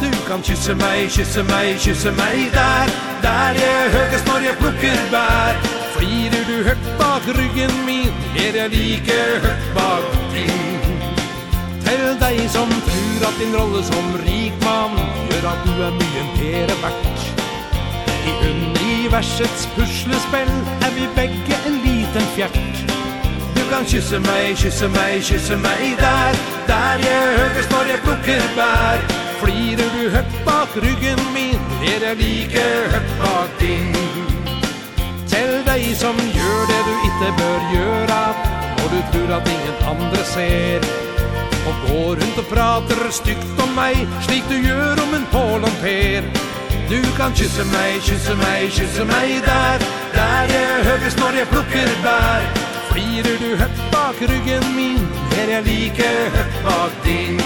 Du 0.00 0.10
kan 0.28 0.42
kyssa 0.42 0.74
mig, 0.74 1.10
kyssa 1.10 1.42
mig, 1.42 1.78
kyssa 1.78 2.10
mig 2.10 2.50
där 2.52 2.86
Där 3.22 3.54
jeg 3.54 3.90
högast 3.90 4.26
når 4.26 4.40
jag 4.46 4.58
plukker 4.58 5.10
bær. 5.10 5.54
Flirer 5.96 6.44
du 6.46 6.64
högt 6.64 6.98
bak 6.98 7.22
ryggen 7.26 7.70
min 7.86 8.12
Er 8.36 8.56
jag 8.56 8.70
lika 8.70 9.12
högt 9.42 9.74
bak 9.74 10.04
din. 10.34 10.78
Tell 11.84 12.18
dig 12.20 12.48
som 12.48 12.68
tror 12.68 13.28
att 13.28 13.38
din 13.38 13.54
rolle 13.54 13.82
som 13.82 14.18
rik 14.26 14.52
man 14.64 14.90
Gör 15.30 15.50
att 15.52 15.64
du 15.64 15.84
är 15.84 15.90
mye 15.90 16.24
pere 16.36 16.74
verdt. 16.82 17.20
I 18.26 18.32
universets 18.50 19.68
puslespill 19.76 20.52
Er 20.80 20.92
vi 20.94 21.08
begge 21.14 21.56
en 21.66 21.76
liten 21.86 22.26
fjert. 22.34 22.58
Du 23.54 23.62
kan 23.70 23.86
kyssa 23.86 24.18
mig, 24.18 24.56
kyssa 24.56 24.88
mig, 24.88 25.22
kyssa 25.22 25.56
mig 25.56 25.96
där 25.98 26.51
Der 26.68 26.96
jeg 27.08 27.22
høres 27.38 27.68
når 27.70 27.84
jeg 27.92 28.00
plukker 28.04 28.42
bær 28.56 28.98
Flirer 29.42 29.88
du 29.96 30.02
høyt 30.14 30.34
bak 30.46 30.74
ryggen 30.84 31.22
min 31.34 31.60
Er 31.92 32.04
jeg 32.06 32.16
like 32.20 32.64
høyt 32.92 33.12
bak 33.22 33.50
din. 33.60 33.96
Til 35.32 35.52
deg 35.66 35.86
som 35.98 36.18
gjør 36.36 36.60
det 36.70 36.82
du 36.88 36.94
ikke 37.08 37.30
bør 37.40 37.60
gjøre 37.72 38.20
Når 38.78 38.88
du 38.94 39.00
tror 39.12 39.34
at 39.38 39.50
ingen 39.54 39.76
andre 39.92 40.24
ser. 40.34 40.86
Og 41.66 41.74
går 41.86 42.10
rundt 42.22 42.38
og 42.42 42.46
prater 42.54 43.02
stygt 43.10 43.62
om 43.64 43.74
meg 43.78 44.06
Slik 44.28 44.46
du 44.50 44.56
gjør 44.68 45.02
om 45.06 45.14
en 45.18 45.26
Paul 45.34 45.66
og 45.70 45.76
Per. 45.82 46.30
Du 46.92 47.00
kan 47.16 47.32
kysse 47.34 47.64
meg, 47.72 47.98
kysse 48.06 48.34
meg, 48.36 48.68
kysse 48.76 49.04
meg 49.08 49.38
der 49.46 49.84
Der 50.14 50.54
jeg 50.54 50.86
høres 50.90 51.18
når 51.18 51.38
jeg 51.40 51.50
plukker 51.54 51.92
bær 52.04 52.48
Flirer 52.92 53.36
du 53.42 53.50
høyt 53.56 53.84
bak 53.94 54.18
ryggen 54.28 54.66
min 54.76 55.21
er 55.38 55.48
jeg 55.50 55.62
like 55.62 56.02
högt 56.34 56.64
bak 56.64 57.04
din? 57.04 57.40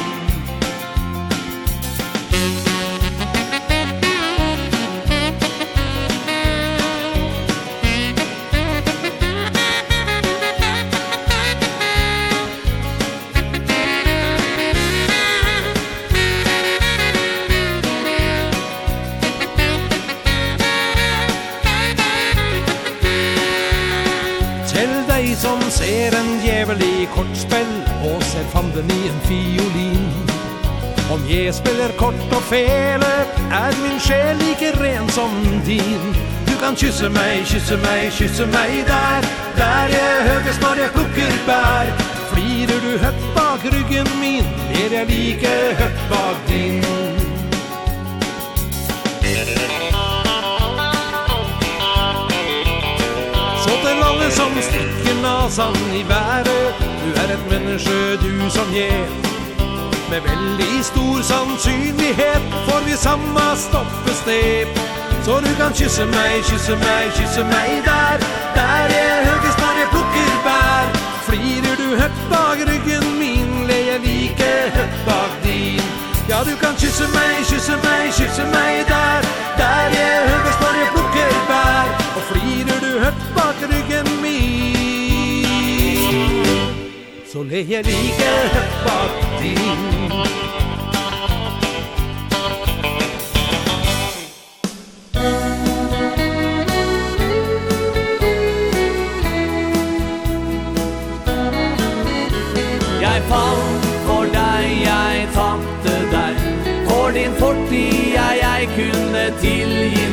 Som 25.36 25.60
ser 25.70 26.14
en 26.16 26.40
djevel 26.40 26.80
i 26.82 27.06
kortspill 27.12 27.75
fanden 28.52 28.90
i 28.90 29.08
en 29.08 29.20
fiolin. 29.28 30.26
Om 31.10 31.20
jag 31.28 31.54
spelar 31.54 31.88
kort 31.88 32.32
och 32.36 32.42
fele 32.42 33.26
Är 33.52 33.74
min 33.82 34.00
själ 34.00 34.36
like 34.38 34.72
ren 34.72 35.08
som 35.08 35.30
din. 35.64 36.14
Du 36.46 36.56
kan 36.60 36.76
kyssa 36.76 37.10
mig, 37.10 37.44
kyssa 37.44 37.76
mig, 37.76 38.10
kyssa 38.10 38.46
mig 38.46 38.84
där 38.86 39.22
Där 39.56 39.88
jeg 39.88 40.32
högst 40.32 40.60
når 40.62 40.76
jeg 40.76 40.90
plukker 40.90 41.32
bær. 41.46 41.86
Flirer 42.32 42.80
du 42.80 42.98
högt 42.98 43.34
bak 43.34 43.60
ryggen 43.64 44.06
min 44.20 44.44
Är 44.74 44.92
jeg 44.92 45.06
lika 45.06 45.48
högt 45.78 46.10
bak 46.10 46.36
din. 46.48 46.84
Så 53.64 53.72
til 53.82 54.02
alle 54.08 54.30
som 54.30 54.50
stikker 54.60 55.22
nasan 55.22 55.76
i 55.94 56.02
vær 56.08 56.45
Du 57.06 57.12
er 57.22 57.28
et 57.36 57.44
menneske 57.50 57.98
du 58.22 58.50
som 58.50 58.68
ger 58.74 59.06
Med 60.10 60.20
veldig 60.30 60.84
stor 60.90 61.16
sannsynlighet 61.32 62.42
Får 62.66 62.80
vi 62.86 62.94
samma 63.06 63.46
stoppested. 63.66 64.66
Så 65.24 65.34
du 65.46 65.52
kan 65.60 65.72
kysse 65.78 66.04
meg, 66.16 66.34
kysse 66.48 66.74
meg, 66.86 67.04
kysse 67.18 67.42
meg 67.52 67.70
der. 67.88 68.16
Der 68.58 68.82
jeg 68.94 69.14
høgest 69.28 69.58
når 69.62 69.74
jeg 69.80 69.88
plukker 69.94 70.32
bær. 70.46 70.84
Flirer 71.28 71.76
du 71.82 71.88
høgt 72.02 72.20
bak 72.32 72.58
ryggen 72.70 73.06
min 73.20 73.50
Leier 73.70 73.98
like 74.06 74.50
høgt 74.78 74.98
bak 75.08 75.32
din. 75.44 75.86
Ja, 76.30 76.38
du 76.48 76.54
kan 76.62 76.74
kysse 76.82 77.06
meg, 77.16 77.34
kysse 77.50 77.76
meg, 77.86 78.04
kysse 78.18 78.44
meg 78.56 78.74
der. 78.92 79.20
Der 79.60 79.84
jeg 79.98 80.14
høgest 80.32 80.60
når 80.64 80.74
jeg 80.82 80.88
plukker 80.94 81.34
bær. 81.50 81.86
Og 82.16 82.22
flirer 82.30 82.78
du 82.86 82.90
høgt 83.04 83.26
bak 83.38 83.65
så 87.36 87.42
legger 87.42 87.76
jeg 87.76 87.84
like 87.84 88.24
bak 88.84 89.10
din. 89.42 89.60
Jeg 103.00 103.22
fall 103.28 103.64
for 104.06 104.24
deg, 104.32 104.64
jeg 104.86 105.28
tapte 105.34 105.96
deg. 106.14 106.34
For 106.88 107.10
din 107.10 107.32
fortid, 107.38 108.14
jeg, 108.14 108.38
jeg 108.42 108.68
kunne 108.76 109.24
tilgi. 109.40 110.05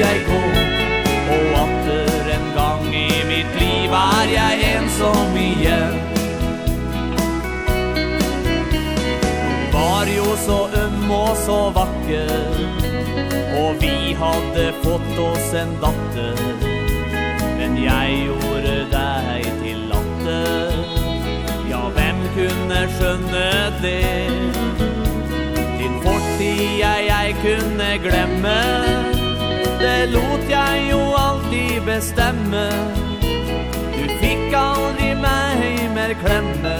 jeg 0.00 0.20
gå 0.26 0.40
Og 1.34 1.56
atter 1.62 2.28
en 2.36 2.46
gang 2.56 2.86
i 2.94 3.08
mitt 3.28 3.56
liv 3.60 3.92
er 3.96 4.30
jeg 4.32 4.62
ensom 4.70 5.36
igjen 5.36 5.98
Hun 9.40 9.66
var 9.74 10.08
jo 10.16 10.36
så 10.46 10.58
øm 10.84 11.10
og 11.18 11.36
så 11.44 11.58
vakker 11.76 12.56
Og 13.60 13.70
vi 13.82 14.16
hadde 14.22 14.66
fått 14.86 15.22
oss 15.26 15.52
en 15.60 15.76
datter 15.84 16.40
Men 17.60 17.76
jeg 17.84 18.24
gjorde 18.24 18.76
deg 18.94 19.48
til 19.60 19.84
latter. 19.92 20.80
Ja, 21.68 21.82
hvem 21.92 22.24
kunne 22.38 22.82
skjønne 22.96 23.46
det? 23.84 24.32
Din 25.76 26.00
fortid 26.00 26.64
jeg, 26.80 27.08
jeg 27.12 27.40
kunne 27.44 27.96
glemme 28.08 29.19
det 29.80 30.10
lot 30.12 30.44
jeg 30.48 30.88
jo 30.90 31.00
alltid 31.16 31.82
bestemme. 31.86 32.66
Du 33.96 34.04
fikk 34.20 34.54
aldri 34.56 35.14
meg 35.20 35.64
mer 35.94 36.12
klemme. 36.20 36.76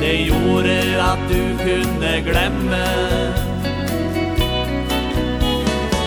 Det 0.00 0.14
gjorde 0.28 0.78
at 1.02 1.22
du 1.30 1.42
kunne 1.62 2.12
glemme. 2.26 2.84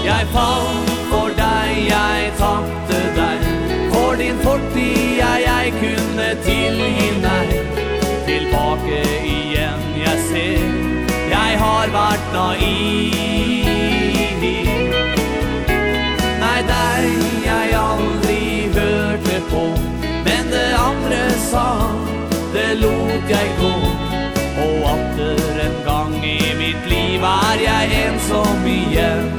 Jeg 0.06 0.28
falt 0.36 0.92
for 1.12 1.34
deg, 1.40 1.72
jeg 1.88 2.32
tapte 2.40 3.02
deg. 3.20 3.48
For 3.94 4.16
din 4.20 4.40
fortid, 4.44 5.18
jeg, 5.20 5.44
jeg 5.48 5.74
kunne 5.80 6.30
tilgi 6.46 7.10
nei 7.24 7.48
Tilbake 8.28 9.02
igjen, 9.28 9.84
jeg 10.04 10.24
ser. 10.30 10.80
Jeg 11.32 11.60
har 11.64 11.96
vært 11.96 12.34
naiv 12.36 13.71
nei, 16.68 17.06
deg 17.06 17.46
jeg 17.46 17.76
aldri 17.78 18.70
hørte 18.76 19.38
på. 19.52 19.64
Men 20.26 20.50
det 20.54 20.70
andre 20.78 21.22
sa, 21.50 21.68
det 22.54 22.70
lot 22.82 23.30
jeg 23.30 23.54
gå. 23.60 23.74
Og 24.62 24.90
atter 24.94 25.62
en 25.66 25.78
gang 25.86 26.16
i 26.26 26.40
mitt 26.60 26.90
liv 26.92 27.24
er 27.24 27.64
jeg 27.66 27.94
ensom 28.06 28.66
igjen. 28.68 29.32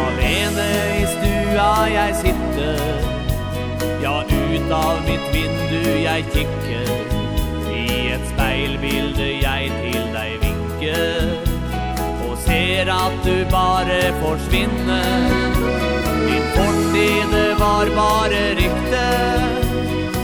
Alene 0.00 0.68
i 1.00 1.04
stua 1.14 1.70
jeg 1.94 2.16
sitter. 2.22 2.82
Ja, 4.02 4.16
ut 4.24 4.74
av 4.74 5.04
mitt 5.08 5.30
vindu 5.34 5.94
jeg 6.04 6.26
kikker. 6.34 6.90
I 7.70 7.86
et 8.16 8.26
speilbilde 8.34 9.30
jeg 9.40 9.72
til 9.84 10.10
deg 10.16 10.36
vinker 10.44 11.39
ser 12.60 12.88
at 12.92 13.12
du 13.24 13.36
bare 13.50 14.00
forsvinner. 14.20 15.52
Din 16.26 16.46
fortid 16.56 17.32
var 17.60 17.86
bare 17.96 18.42
rykte 18.58 19.06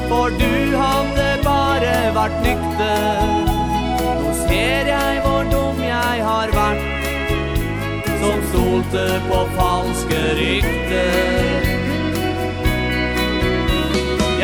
For 0.09 0.35
du 0.41 0.57
hadde 0.83 1.29
bare 1.45 1.95
vært 2.19 2.37
nykte. 2.45 2.91
Nå 4.21 4.35
ser 4.43 4.91
jeg 4.93 5.23
hvor 5.25 5.49
dum 5.55 5.81
jeg 5.87 6.27
har 6.29 6.53
vært 6.59 6.85
Som 8.21 8.45
stolte 8.51 9.07
på 9.31 9.41
falske 9.57 10.21
rykte. 10.43 11.03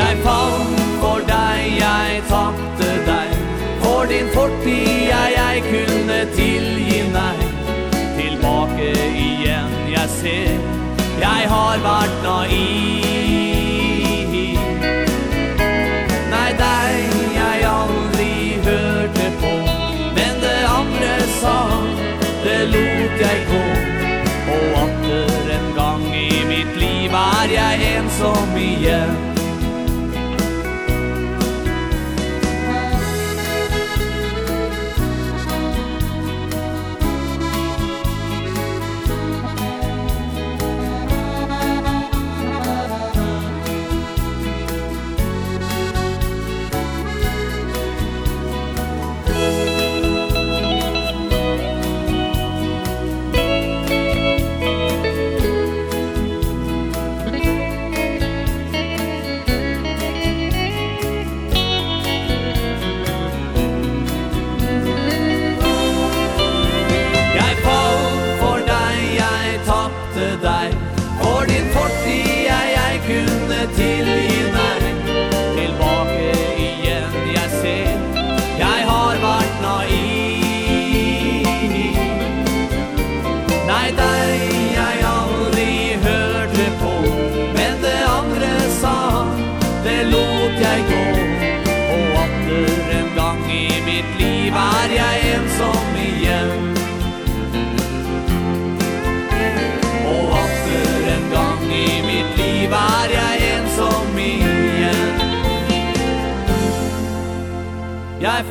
Jeg 0.00 0.18
fant 0.24 0.82
for 1.04 1.28
deg, 1.28 1.62
jeg 1.82 2.24
tapte 2.32 2.90
deg. 3.10 3.38
For 3.84 4.10
din 4.14 4.34
fortid, 4.34 4.92
jeg, 5.12 5.38
jeg 5.40 5.64
kunne 5.70 6.20
tilgi 6.36 7.06
meg 7.12 7.41
tilbake 8.42 8.90
igjen. 9.14 9.70
Jeg 9.90 10.08
ser, 10.08 10.58
jeg 11.20 11.48
har 11.48 11.78
vært 11.78 12.16
naiv. 12.26 13.52
Nei, 16.32 16.50
deg 16.58 17.14
jeg 17.36 17.64
aldri 17.70 18.34
hørte 18.66 19.28
på. 19.42 19.54
Men 20.18 20.40
det 20.42 20.60
andre 20.78 21.14
sa, 21.38 21.58
det 22.44 22.62
lot 22.74 23.20
jeg 23.26 23.44
gå. 23.50 23.64
Og 24.52 24.64
atter 24.84 25.52
en 25.58 25.68
gang 25.76 26.08
i 26.14 26.42
mitt 26.48 26.80
liv 26.80 27.12
er 27.14 27.54
jeg 27.58 27.92
ensom 27.98 28.56
igjen. 28.58 29.31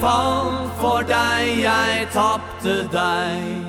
fann 0.01 0.69
for 0.81 1.05
deg, 1.05 1.61
jeg 1.61 2.07
tappte 2.13 2.81
deg. 2.93 3.60